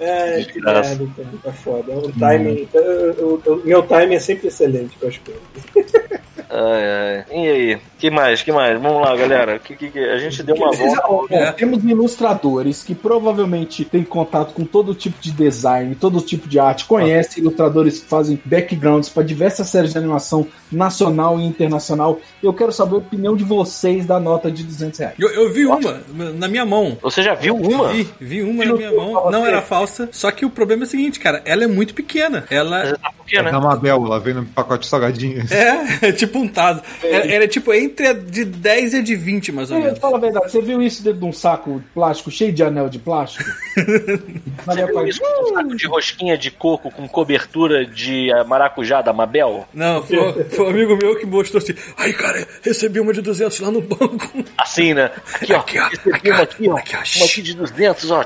É, 0.00 0.40
É, 0.40 0.44
que 0.44 0.60
merda, 0.60 0.82
cara. 1.16 1.28
Tá 1.42 1.52
foda. 1.52 1.92
O 1.92 2.12
timing. 2.12 2.68
eu- 2.74 2.82
eu- 2.82 3.42
eu- 3.44 3.62
meu 3.64 3.82
timing 3.82 4.14
é 4.16 4.20
sempre 4.20 4.48
excelente 4.48 4.96
com 4.98 5.06
as 5.08 5.18
coisas. 5.18 5.42
ai, 6.52 6.84
ai. 6.84 7.24
E 7.32 7.48
aí? 7.48 7.78
Que 7.98 8.10
mais? 8.10 8.42
Que 8.42 8.52
mais? 8.52 8.80
Vamos 8.80 9.00
lá, 9.02 9.16
galera. 9.16 9.58
Que, 9.58 9.74
que, 9.76 9.90
que- 9.90 9.98
A 9.98 10.18
gente 10.18 10.42
deu 10.42 10.54
uma 10.56 10.72
volta. 10.72 11.02
ó, 11.06 11.24
ó, 11.30 11.52
Temos 11.52 11.82
ilustradores 11.84 12.82
que 12.82 12.94
provavelmente 12.94 13.84
têm 13.84 14.02
contato 14.02 14.52
com 14.52 14.64
todo 14.64 14.94
tipo 14.94 15.20
de 15.20 15.30
design, 15.32 15.94
todo 15.94 16.20
tipo 16.20 16.48
de 16.48 16.58
arte, 16.58 16.84
conhecem 16.84 17.42
ilustradores 17.42 18.00
que 18.00 18.06
fazem 18.08 18.38
backgrounds 18.44 19.08
para 19.08 19.22
diversas 19.22 19.68
séries 19.68 19.92
de 19.92 19.98
animação 19.98 20.46
nacional 20.70 21.38
e 21.38 21.44
internacional. 21.44 22.18
Eu 22.42 22.52
quero 22.52 22.72
saber 22.72 22.94
a 22.96 22.98
opinião 22.98 23.36
de 23.36 23.44
vocês 23.44 24.04
da 24.04 24.18
nota 24.18 24.50
de 24.50 24.62
200 24.64 24.98
reais. 24.98 25.14
Eu, 25.18 25.30
eu 25.30 25.52
vi 25.52 25.64
uma 25.66 26.02
na 26.34 26.48
minha 26.48 26.66
mão. 26.66 26.98
Você 27.02 27.22
já 27.22 27.34
viu 27.34 27.54
uma? 27.56 27.88
Vi, 27.92 28.08
vi 28.20 28.42
uma 28.42 28.64
na 28.64 28.72
minha 28.74 28.92
mão. 28.92 29.30
Não 29.30 29.46
era 29.46 29.62
falsa. 29.62 30.08
Só 30.12 30.30
que 30.30 30.44
o 30.44 30.50
problema 30.50 30.82
é 30.82 30.86
o 30.86 30.88
seguinte, 30.88 31.20
cara. 31.20 31.40
Ela 31.44 31.64
é 31.64 31.66
muito 31.66 31.94
pequena. 31.94 32.44
Ela 32.50 32.78
Mas 32.84 32.98
tá 32.98 33.10
por 33.16 33.26
quê, 33.26 33.38
É 33.38 33.42
né? 33.42 33.50
da 33.52 33.60
Mabel, 33.60 34.02
ela 34.06 34.18
vem 34.18 34.34
no 34.34 34.44
pacote 34.44 34.86
salgadinho. 34.86 35.44
é, 35.50 36.08
é 36.08 36.12
tipo 36.12 36.41
juntado. 36.42 36.82
Era, 37.02 37.26
era 37.26 37.48
tipo 37.48 37.72
entre 37.72 38.06
a 38.06 38.12
de 38.12 38.44
10 38.44 38.94
e 38.94 38.96
a 38.98 39.02
de 39.02 39.16
20, 39.16 39.52
mais 39.52 39.70
ou 39.70 39.76
Ei, 39.76 39.84
menos. 39.84 39.98
Fala 39.98 40.16
a 40.16 40.20
verdade, 40.20 40.50
você 40.50 40.60
viu 40.60 40.82
isso 40.82 41.02
dentro 41.02 41.20
de 41.20 41.24
um 41.24 41.32
saco 41.32 41.80
de 41.80 41.86
plástico 41.94 42.30
cheio 42.30 42.52
de 42.52 42.62
anel 42.62 42.88
de 42.88 42.98
plástico? 42.98 43.44
Maria 44.66 44.86
Viu 44.86 45.06
isso 45.06 45.20
com 45.20 45.50
um 45.50 45.54
saco 45.54 45.76
de 45.76 45.86
rosquinha 45.86 46.36
de 46.36 46.50
coco 46.50 46.90
com 46.90 47.08
cobertura 47.08 47.86
de 47.86 48.30
eh, 48.30 48.44
maracujá 48.44 49.02
da 49.02 49.12
Mabel? 49.12 49.66
Não, 49.72 50.02
foi, 50.02 50.44
foi 50.44 50.66
um 50.66 50.70
amigo 50.70 50.98
meu 51.00 51.18
que 51.18 51.26
mostrou 51.26 51.62
assim. 51.62 51.74
Ai, 51.96 52.12
cara, 52.12 52.46
recebi 52.62 53.00
uma 53.00 53.12
de 53.12 53.22
200 53.22 53.60
lá 53.60 53.70
no 53.70 53.80
banco. 53.80 54.44
Assim, 54.58 54.94
né? 54.94 55.10
Aqui, 55.34 55.52
ó. 55.52 55.58
Aqui, 55.58 55.78
ó. 55.78 55.88
Recebi 55.88 56.14
Aqui, 56.14 56.30
ó. 56.30 56.34
uma 56.34 56.42
aqui, 56.42 56.68
ó. 56.68 56.76
Aqui, 56.76 56.96
ó. 56.96 57.18
Uma 57.18 57.26
aqui 57.26 57.42
de 57.42 57.54
200, 57.54 58.10
ó. 58.10 58.24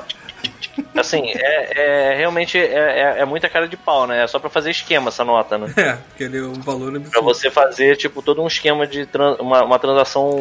Assim, 0.95 1.23
é, 1.35 2.11
é 2.11 2.15
realmente 2.17 2.57
é, 2.57 2.63
é, 3.17 3.19
é 3.19 3.25
muita 3.25 3.47
cara 3.49 3.67
de 3.67 3.77
pau, 3.77 4.07
né? 4.07 4.23
É 4.23 4.27
só 4.27 4.39
pra 4.39 4.49
fazer 4.49 4.71
esquema 4.71 5.09
essa 5.09 5.23
nota, 5.23 5.57
né? 5.57 5.71
É, 5.77 5.93
porque 6.09 6.23
ele 6.23 6.37
é 6.39 6.41
um 6.41 6.53
valor 6.53 6.91
Pra 6.91 6.99
absurdo. 7.01 7.23
você 7.23 7.51
fazer, 7.51 7.95
tipo, 7.97 8.21
todo 8.21 8.41
um 8.41 8.47
esquema 8.47 8.85
de 8.87 9.05
tran- 9.05 9.35
uma, 9.39 9.63
uma 9.63 9.77
transação 9.79 10.31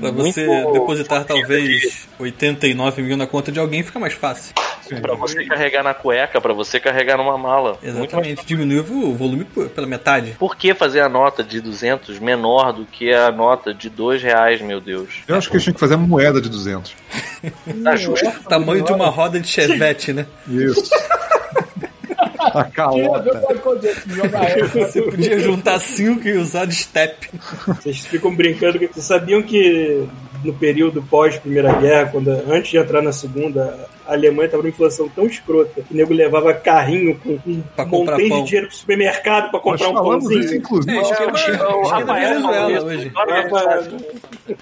Pra 0.00 0.12
muito... 0.12 0.32
você 0.34 0.46
depositar 0.72 1.24
talvez 1.24 2.06
89 2.18 3.02
mil 3.02 3.16
na 3.16 3.26
conta 3.26 3.50
de 3.50 3.58
alguém 3.58 3.82
fica 3.82 3.98
mais 3.98 4.14
fácil. 4.14 4.54
Pra 5.00 5.14
você 5.14 5.44
carregar 5.44 5.82
na 5.82 5.94
cueca, 5.94 6.40
pra 6.40 6.52
você 6.52 6.78
carregar 6.78 7.16
numa 7.16 7.36
mala. 7.36 7.78
Exatamente. 7.82 8.44
Diminui 8.46 8.80
o 8.80 9.14
volume 9.14 9.44
pela 9.44 9.86
metade. 9.86 10.36
Por 10.38 10.56
que 10.56 10.74
fazer 10.74 11.00
a 11.00 11.08
nota 11.08 11.42
de 11.42 11.60
200 11.60 12.18
menor 12.18 12.72
do 12.72 12.84
que 12.84 13.12
a 13.12 13.30
nota 13.30 13.74
de 13.74 13.88
2 13.88 14.22
reais, 14.22 14.60
meu 14.60 14.80
Deus? 14.80 15.22
Eu 15.26 15.36
acho 15.36 15.48
que 15.48 15.56
eles 15.56 15.64
tinham 15.64 15.74
que 15.74 15.80
fazer 15.80 15.94
a 15.94 15.98
moeda 15.98 16.40
de 16.40 16.48
200. 16.48 16.94
Tá 17.82 17.96
justo. 17.96 18.26
Tamanho 18.48 18.84
de 18.84 18.92
uma 18.92 19.08
roda 19.08 19.40
de 19.40 19.48
chevette, 19.48 20.12
né? 20.12 20.26
Isso. 20.48 20.90
a 22.38 22.64
calota. 22.70 23.42
Você 24.74 25.02
podia 25.02 25.38
juntar 25.38 25.78
cinco 25.80 26.26
e 26.26 26.36
usar 26.36 26.66
de 26.66 26.74
step. 26.74 27.28
Vocês 27.66 27.98
ficam 28.06 28.34
brincando 28.34 28.78
que 28.78 28.86
vocês 28.86 29.04
sabiam 29.04 29.42
que 29.42 30.06
no 30.44 30.54
período 30.54 31.02
pós 31.02 31.38
Primeira 31.38 31.72
Guerra, 31.72 32.10
quando 32.10 32.28
antes 32.28 32.70
de 32.70 32.78
entrar 32.78 33.02
na 33.02 33.12
Segunda, 33.12 33.88
a 34.06 34.12
Alemanha 34.12 34.46
estava 34.46 34.62
numa 34.62 34.70
inflação 34.70 35.08
tão 35.08 35.26
escrota 35.26 35.82
que 35.82 35.92
o 35.92 35.96
nego 35.96 36.12
levava 36.14 36.52
carrinho 36.54 37.18
com 37.18 37.38
um 37.46 37.62
Pra 37.74 37.84
pão. 37.86 38.04
de 38.04 38.42
dinheiro 38.44 38.68
pro 38.68 38.76
supermercado 38.76 39.50
pra 39.50 39.60
Nós 39.60 39.62
comprar 39.62 39.88
um 39.90 39.94
falamos 39.94 40.24
pãozinho. 40.24 40.44
isso, 40.44 40.54
inclusive. 40.56 40.96
É, 40.96 41.00
o 41.00 41.86
Rafael 41.86 42.40
falou 42.42 42.84
hoje. 42.86 43.12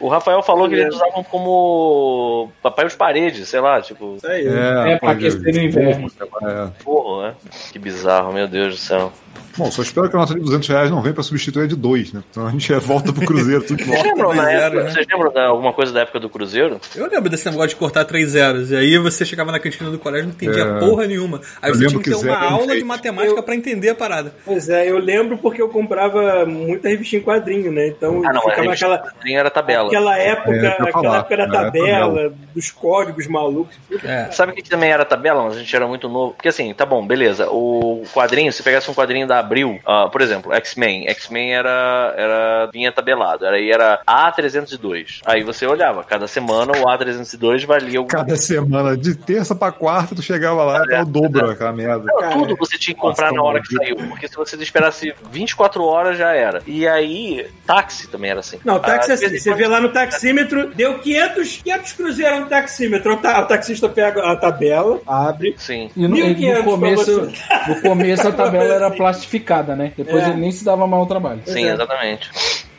O 0.01 0.09
Rafael 0.09 0.43
falou 0.43 0.69
que 0.69 0.75
eles 0.75 0.95
usavam 0.95 1.23
como 1.25 2.51
papel 2.63 2.89
de 2.89 2.97
parede, 2.97 3.45
sei 3.47 3.61
lá, 3.61 3.81
tipo, 3.81 4.15
Isso 4.17 4.27
aí. 4.27 4.47
É, 4.47 4.97
pra 4.97 5.09
pode- 5.15 5.27
aquecer 5.27 5.55
no 5.55 5.61
inverno. 5.61 6.11
É. 6.43 6.83
porra, 6.83 7.29
né? 7.29 7.35
Que 7.73 7.79
bizarro, 7.79 8.33
meu 8.33 8.49
Deus 8.49 8.75
do 8.75 8.81
céu. 8.81 9.13
Bom, 9.57 9.71
só 9.71 9.83
espero 9.83 10.11
que 10.11 10.17
a 10.17 10.19
nota 10.19 10.35
de 10.35 10.41
200 10.41 10.69
reais 10.69 10.91
não 10.91 11.01
venha 11.01 11.15
pra 11.15 11.23
substituir 11.23 11.65
a 11.65 11.67
de 11.69 11.77
2, 11.77 12.13
né? 12.13 12.25
Então 12.29 12.45
a 12.45 12.51
gente 12.51 12.73
é, 12.73 12.79
volta 12.81 13.13
pro 13.13 13.25
Cruzeiro, 13.25 13.63
tudo 13.63 13.77
de 13.77 13.85
Vocês 13.85 14.03
volta. 14.03 14.09
lembram, 14.09 14.35
né? 14.35 14.91
vocês 14.91 15.07
lembram 15.09 15.31
de 15.33 15.39
alguma 15.39 15.73
coisa 15.73 15.93
da 15.93 16.01
época 16.01 16.19
do 16.19 16.29
Cruzeiro? 16.29 16.81
Eu 16.97 17.09
lembro 17.09 17.31
desse 17.31 17.47
negócio 17.49 17.69
de 17.69 17.77
cortar 17.77 18.05
três 18.05 18.31
zeros. 18.31 18.73
E 18.73 18.77
aí 18.77 18.99
você 18.99 19.25
chegava 19.35 19.51
na 19.53 19.59
cantina 19.59 19.91
do 19.91 19.99
colégio 19.99 20.25
e 20.25 20.27
não 20.29 20.35
entendia 20.35 20.63
É. 20.65 20.79
porra 20.79 21.07
nenhuma. 21.07 21.41
Aí 21.61 21.71
Eu 21.71 21.75
você 21.77 21.87
tinha 21.89 21.99
que 22.03 22.11
ter 22.11 22.17
que 22.17 22.25
uma 22.25 22.33
é 22.45 22.49
aula 22.49 22.77
de 22.77 22.85
matemática 22.85 23.43
pra 23.43 23.55
entender 23.55 23.91
a 23.91 23.95
parada. 23.95 24.33
Pois 24.45 24.69
é, 24.69 24.89
eu 24.91 24.99
lembro 24.99 25.39
porque 25.39 25.61
eu 25.61 25.69
comprava 25.69 26.47
muita 26.47 26.89
revista 26.89 27.17
em 27.17 27.21
quadrinho, 27.21 27.73
né? 27.73 27.89
Então 27.89 28.23
Ah, 28.25 28.33
não, 28.33 28.43
ficava 28.43 28.73
aquela, 28.73 28.99
quadrinho 28.99 29.39
era 29.39 29.51
tabela. 29.51 29.89
aquela 29.89 30.19
época, 30.19 30.51
É, 30.51 30.59
eu 30.59 30.63
ia 30.63 30.69
aquela 30.71 30.93
falar. 30.93 31.19
época 31.19 31.37
da 31.37 31.45
É, 31.45 31.49
tabela, 31.51 32.33
dos 32.55 32.71
códigos 32.71 33.27
malucos. 33.27 33.77
É. 34.05 34.31
Sabe 34.31 34.53
o 34.53 34.55
que 34.55 34.63
também 34.69 34.91
era 34.91 35.05
tabela, 35.05 35.43
mas 35.45 35.57
a 35.57 35.59
gente 35.59 35.75
era 35.75 35.87
muito 35.87 36.09
novo? 36.09 36.35
Porque 36.35 36.49
assim, 36.49 36.73
tá 36.73 36.87
bom, 36.87 37.05
beleza. 37.07 37.49
O 37.51 38.05
quadrinho, 38.13 38.53
se 38.53 38.63
pegasse 38.63 38.91
um 38.91 38.95
quadrinho 38.95 39.27
da 39.27 39.39
Abril, 39.39 39.79
ah, 39.87 40.09
por 40.11 40.21
exemplo, 40.21 40.53
X-Men. 40.53 41.09
X-Men 41.09 41.55
era, 41.55 42.15
era. 42.17 42.71
vinha 42.73 42.93
tabelado. 42.93 43.47
Aí 43.47 43.71
era 43.71 44.01
A302. 44.07 45.21
Aí 45.25 45.43
você 45.43 45.67
olhava, 45.67 46.05
cada 46.05 46.27
semana 46.29 46.73
o 46.73 46.85
A302 46.87 47.67
valia 47.67 48.01
o. 48.01 48.07
Cada 48.07 48.37
semana, 48.37 48.97
de 48.97 49.15
terça 49.25 49.55
pra 49.55 49.73
quarta, 49.73 50.15
tu 50.15 50.23
chegava 50.23 50.65
lá 50.65 50.83
e 50.85 50.89
tava 50.89 51.03
o 51.03 51.07
dobro 51.07 51.51
aquela 51.51 51.73
merda. 51.73 52.05
Não, 52.07 52.33
tudo 52.33 52.57
você 52.57 52.79
tinha 52.79 52.95
que 52.95 53.01
comprar 53.01 53.27
nossa, 53.33 53.37
na 53.37 53.43
hora 53.43 53.61
que 53.63 53.75
saiu. 53.75 53.97
Porque 53.97 54.29
se 54.29 54.37
você 54.37 54.57
esperasse 54.57 55.15
24 55.31 55.83
horas 55.85 56.19
já 56.19 56.33
era. 56.33 56.63
E 56.67 56.87
aí, 56.87 57.47
táxi 57.67 58.09
também 58.09 58.31
era 58.31 58.41
assim. 58.41 58.59
Não, 58.65 58.79
táxi 58.79 59.11
é 59.11 59.15
Ah, 59.15 59.17
de 59.17 59.25
assim. 59.27 59.39
Você 59.39 59.55
vê 59.55 59.67
lá 59.67 59.81
no 59.81 59.89
taxímetro, 59.91 60.75
deu 60.75 60.99
500, 60.99 61.61
500 61.65 61.93
cruzeiros 61.93 62.41
no 62.41 62.47
taxímetro. 62.47 63.15
O, 63.15 63.17
ta- 63.17 63.41
o 63.41 63.47
taxista 63.47 63.89
pega 63.89 64.23
a 64.31 64.37
tabela, 64.37 65.01
abre. 65.07 65.55
Sim. 65.59 65.91
E 65.97 66.07
no, 66.09 66.17
1.500 66.17 66.57
no 66.59 66.65
começo, 66.65 67.33
no 67.69 67.81
começo 67.83 68.29
a 68.29 68.33
tabela 68.33 68.75
era 68.75 68.87
Assim. 68.89 68.97
plastificada, 68.97 69.75
né? 69.77 69.93
Depois 69.97 70.23
É. 70.25 70.29
ele 70.31 70.41
nem 70.41 70.53
se 70.53 70.65
dava 70.65 70.87
mal 70.87 71.01
ao 71.01 71.07
trabalho. 71.07 71.41
Sim, 71.47 71.67
é. 71.67 71.73
exatamente. 71.75 72.31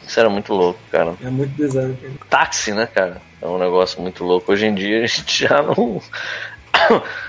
Isso 0.07 0.19
era 0.19 0.29
muito 0.29 0.53
louco, 0.53 0.79
cara. 0.91 1.13
É 1.23 1.29
muito 1.29 1.51
bizarro. 1.55 1.97
cara. 1.99 2.13
táxi, 2.29 2.71
né, 2.71 2.87
cara? 2.93 3.21
É 3.45 3.47
um 3.47 3.59
negócio 3.59 4.01
muito 4.01 4.23
louco. 4.23 4.51
Hoje 4.51 4.65
em 4.65 4.73
dia 4.73 5.03
a 5.03 5.07
gente 5.07 5.45
já 5.47 5.61
não. 5.61 6.01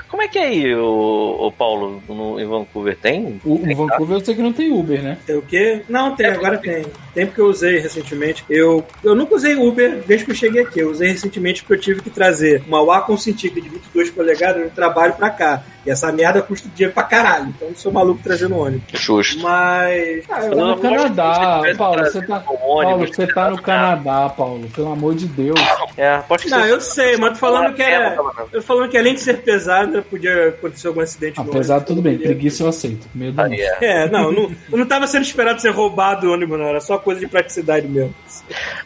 Como 0.08 0.22
é 0.22 0.28
que 0.28 0.38
é 0.38 0.46
aí, 0.46 0.74
o, 0.74 1.46
o 1.46 1.52
Paulo, 1.52 2.02
no, 2.08 2.40
em 2.40 2.46
Vancouver? 2.46 2.96
Tem? 2.96 3.40
O, 3.44 3.54
o 3.54 3.76
Vancouver 3.76 4.16
eu 4.16 4.24
sei 4.24 4.34
que 4.34 4.42
não 4.42 4.52
tem 4.52 4.72
Uber, 4.72 5.02
né? 5.02 5.18
Tem 5.26 5.36
o 5.36 5.42
quê? 5.42 5.82
Não, 5.88 6.16
tem, 6.16 6.26
agora 6.26 6.58
tem. 6.58 6.86
Tem 7.14 7.26
porque 7.26 7.40
eu 7.40 7.46
usei 7.46 7.78
recentemente. 7.78 8.44
Eu, 8.48 8.84
eu 9.04 9.14
nunca 9.14 9.34
usei 9.34 9.54
Uber 9.54 10.02
desde 10.06 10.24
que 10.24 10.32
eu 10.32 10.36
cheguei 10.36 10.62
aqui. 10.62 10.80
Eu 10.80 10.90
usei 10.90 11.10
recentemente 11.10 11.62
porque 11.62 11.74
eu 11.74 11.80
tive 11.80 12.02
que 12.02 12.10
trazer 12.10 12.62
uma 12.66 12.82
Wacom 12.84 13.16
Cintiq 13.16 13.60
de 13.60 13.68
22 13.68 14.10
polegadas 14.10 14.64
no 14.64 14.70
trabalho 14.70 15.14
pra 15.14 15.30
cá. 15.30 15.62
E 15.86 15.90
essa 15.90 16.10
merda 16.12 16.42
custa 16.42 16.68
dinheiro 16.74 16.92
pra 16.92 17.04
caralho. 17.04 17.46
Então 17.56 17.68
eu 17.68 17.74
sou 17.76 17.92
maluco 17.92 18.20
trazendo 18.22 18.56
ônibus. 18.58 18.84
Justo. 19.00 19.40
Mas. 19.42 20.24
Ah, 20.28 20.40
eu- 20.44 20.56
Tá 20.56 20.64
no 20.66 20.78
Canadá, 20.78 21.62
Paulo, 21.78 22.04
você 22.04 22.22
tá, 22.26 22.42
ônibus, 22.62 22.66
Paulo, 22.66 23.06
você 23.14 23.26
tá 23.28 23.50
no 23.50 23.62
Canadá, 23.62 24.28
Paulo, 24.30 24.68
pelo 24.74 24.92
amor 24.92 25.14
de 25.14 25.26
Deus. 25.26 25.60
É, 25.96 26.18
pode 26.18 26.42
ser. 26.42 26.50
Não, 26.50 26.66
eu 26.66 26.80
sei, 26.80 27.16
mas 27.16 27.30
tô 27.34 27.36
falando 27.38 27.74
que 27.74 27.82
era. 27.82 28.14
Eu 28.52 28.60
tô 28.60 28.62
falando 28.62 28.90
que 28.90 28.98
além 28.98 29.14
de 29.14 29.20
ser 29.20 29.38
pesada, 29.38 30.02
podia 30.02 30.48
acontecer 30.48 30.88
algum 30.88 31.00
acidente 31.00 31.38
ônibus. 31.40 31.84
tudo 31.86 32.02
bem, 32.02 32.18
preguiça 32.18 32.62
eu 32.62 32.68
aceito. 32.68 33.06
Medo 33.14 33.40
Aí 33.40 33.48
não. 33.50 33.56
é. 33.56 33.76
É, 34.04 34.10
não, 34.10 34.32
não, 34.32 34.50
eu 34.72 34.78
não 34.78 34.86
tava 34.86 35.06
sendo 35.06 35.22
esperado 35.22 35.60
ser 35.60 35.70
roubado 35.70 36.28
o 36.28 36.32
ônibus, 36.32 36.58
não. 36.58 36.66
Era 36.66 36.80
só 36.80 36.98
coisa 36.98 37.20
de 37.20 37.28
praticidade 37.28 37.86
mesmo. 37.86 38.14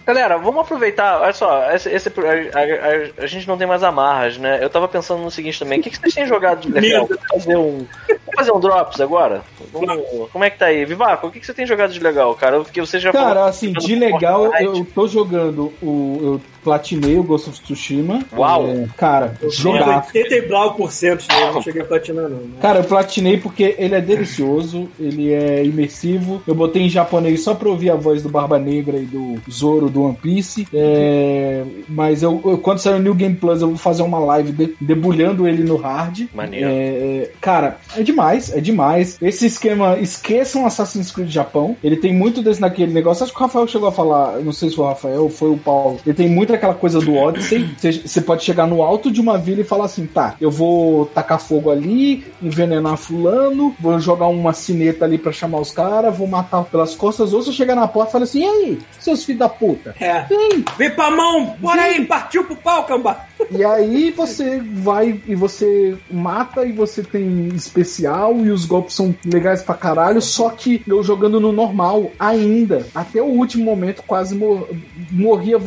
Galera, 0.07 0.37
vamos 0.39 0.61
aproveitar. 0.63 1.21
Olha 1.21 1.33
só, 1.33 1.71
esse, 1.73 1.89
esse- 1.91 2.09
a, 2.09 2.59
a- 2.59 3.25
a 3.25 3.27
gente 3.27 3.47
não 3.49 3.57
tem 3.57 3.67
mais 3.67 3.83
amarras, 3.83 4.39
né? 4.39 4.59
Eu 4.63 4.69
tava 4.71 4.89
pensando 4.89 5.23
no 5.23 5.31
seguinte 5.31 5.59
também: 5.59 5.81
o 5.81 5.83
que, 5.83 5.91
que 5.91 5.99
vocês 5.99 6.15
têm 6.15 6.27
jogado 6.27 6.61
de 6.61 6.69
Vamos 6.93 7.19
fazer 7.33 7.57
um, 7.57 7.87
vamos 8.09 8.35
fazer 8.37 8.53
um 8.53 8.61
Drops 8.61 9.01
agora? 9.01 9.43
Vamos- 9.73 10.31
como 10.31 10.45
é 10.45 10.51
que 10.51 10.59
tá 10.59 10.67
aí? 10.67 10.85
Vivaco, 10.85 11.27
o 11.27 11.31
que, 11.31 11.41
que 11.41 11.47
você 11.47 11.55
tem 11.55 11.67
jogado 11.67 11.93
de 11.93 12.01
legal, 12.01 12.35
cara? 12.35 12.61
Porque 12.61 12.81
você 12.81 12.99
já 12.99 13.13
Cara, 13.13 13.27
falou- 13.29 13.45
assim, 13.45 13.73
de 13.73 13.95
legal, 13.95 14.47
eu 14.61 14.85
tô 14.95 15.07
jogando 15.07 15.73
o. 15.83 16.19
Eu 16.23 16.41
platinei 16.63 17.19
o 17.19 17.23
Ghost 17.23 17.51
of 17.51 17.61
Tsushima. 17.61 18.21
Uau. 18.37 18.67
É, 18.69 18.87
cara, 18.97 19.35
Eu 19.43 19.51
jogar. 19.51 20.07
80 20.15 20.35
e 20.35 20.43
blau 20.49 20.75
por 20.75 20.91
cento 20.93 21.27
dele, 21.27 21.53
não 21.53 21.63
cheguei 21.63 21.83
a 21.83 21.85
platinar, 21.85 22.25
não. 22.29 22.39
né? 22.39 22.59
Cara, 22.61 22.81
eu 22.81 22.85
platinei 22.85 23.37
porque 23.39 23.75
ele 23.79 23.95
é 23.95 24.01
delicioso, 24.01 24.89
ele 24.99 25.33
é 25.33 25.65
imersivo. 25.65 26.43
Eu 26.47 26.55
botei 26.55 26.83
em 26.83 26.89
japonês 26.89 27.43
só 27.43 27.55
pra 27.55 27.69
ouvir 27.69 27.91
a 27.91 27.95
voz 27.97 28.23
do 28.23 28.29
Barba 28.29 28.59
Negra 28.59 28.97
e 28.99 29.05
do 29.07 29.41
Zoro 29.51 29.89
do 29.89 30.03
One 30.03 30.17
Piece. 30.21 30.67
É, 30.73 31.65
mas 31.89 32.23
eu, 32.23 32.41
eu- 32.45 32.59
quando 32.59 32.79
sair 32.79 32.95
o 32.95 32.99
New 33.03 33.15
Game 33.15 33.35
Plus, 33.37 33.61
eu 33.63 33.69
vou 33.69 33.77
fazer 33.77 34.03
uma 34.03 34.19
live 34.19 34.53
de- 34.53 34.75
debulhando 34.81 35.47
ele 35.49 35.63
no 35.65 35.77
hard. 35.77 36.27
Maneiro. 36.35 36.69
É, 36.69 36.73
é, 36.73 37.31
cara, 37.41 37.79
é 37.97 38.03
demais, 38.03 38.53
é 38.55 38.61
demais. 38.61 39.19
Esse 39.21 39.47
esquema, 39.47 39.99
esqueçam 39.99 40.67
Assassin's 40.67 41.11
Creed 41.11 41.31
Japão. 41.31 41.77
Ele 41.83 41.97
tem 41.97 42.13
muito 42.15 42.43
desse 42.43 42.61
naquele 42.61 42.93
negócio. 42.93 43.25
Acho 43.25 43.33
que 43.33 43.39
o 43.39 43.43
Rafael 43.43 43.67
chegou 43.69 43.89
a 43.89 43.93
falar, 43.93 44.39
não 44.41 44.53
sei 44.53 44.69
se 44.71 44.77
foi 44.77 44.85
o 44.85 44.89
Rafael 44.89 45.23
ou 45.23 45.31
foi 45.31 45.51
o 45.51 45.57
Paulo. 45.57 45.99
Ele 46.07 46.15
tem 46.15 46.29
muito 46.29 46.50
aquela 46.55 46.75
coisa 46.75 47.01
do 47.01 47.17
Odyssey. 47.17 47.75
Você 47.79 48.21
pode 48.21 48.45
chegar 48.45 48.67
no 48.67 48.83
alto 48.83 49.11
de 49.11 49.21
uma 49.21 49.39
vila 49.39 49.61
e 49.61 49.65
falar 49.65 49.87
assim: 49.87 50.07
tá, 50.07 50.35
eu 50.41 50.51
vou 50.51 51.07
tacar 51.07 51.41
fogo 51.41 51.71
ali, 51.71 52.25
envenenar 52.43 52.97
fulano, 52.97 53.75
vou 53.81 53.99
jogar 53.99 54.27
uma 54.27 54.53
sineta 54.53 55.05
ali 55.05 55.19
pra 55.19 55.33
chamar 55.33 55.61
os 55.61 55.71
caras, 55.71 56.17
vou 56.17 56.27
matar 56.27 56.65
pelas 56.65 56.95
costas. 56.95 57.33
Ou 57.33 57.43
você 57.43 57.53
chegar 57.53 57.75
na 57.75 57.89
porta 57.89 58.11
e 58.11 58.13
fala 58.13 58.25
assim: 58.25 58.41
e 58.41 58.45
aí, 58.45 58.79
seus 58.99 59.25
filhos 59.25 59.41
da 59.41 59.49
puta? 59.49 59.95
É. 60.01 60.23
Vem, 60.23 60.65
Vem 60.77 60.91
pra 60.91 61.11
mão! 61.11 61.57
Bora 61.59 61.83
aí, 61.83 62.05
partiu 62.05 62.45
pro 62.45 62.57
pau, 62.57 62.85
camba! 62.85 63.30
E 63.51 63.65
aí 63.65 64.11
você 64.11 64.61
vai 64.61 65.21
e 65.27 65.35
você 65.35 65.97
mata 66.11 66.65
e 66.65 66.73
você 66.73 67.03
tem 67.03 67.49
especial 67.55 68.37
e 68.45 68.51
os 68.51 68.65
golpes 68.65 68.95
são 68.95 69.15
legais 69.25 69.63
pra 69.63 69.75
caralho, 69.75 70.21
só 70.21 70.51
que 70.51 70.83
eu 70.87 71.03
jogando 71.03 71.41
no 71.41 71.53
normal 71.53 72.11
ainda, 72.19 72.87
até 72.95 73.21
o 73.23 73.27
último 73.27 73.65
momento 73.65 74.03
quase 74.07 74.35
mor- 74.35 74.69
morria 75.11 75.59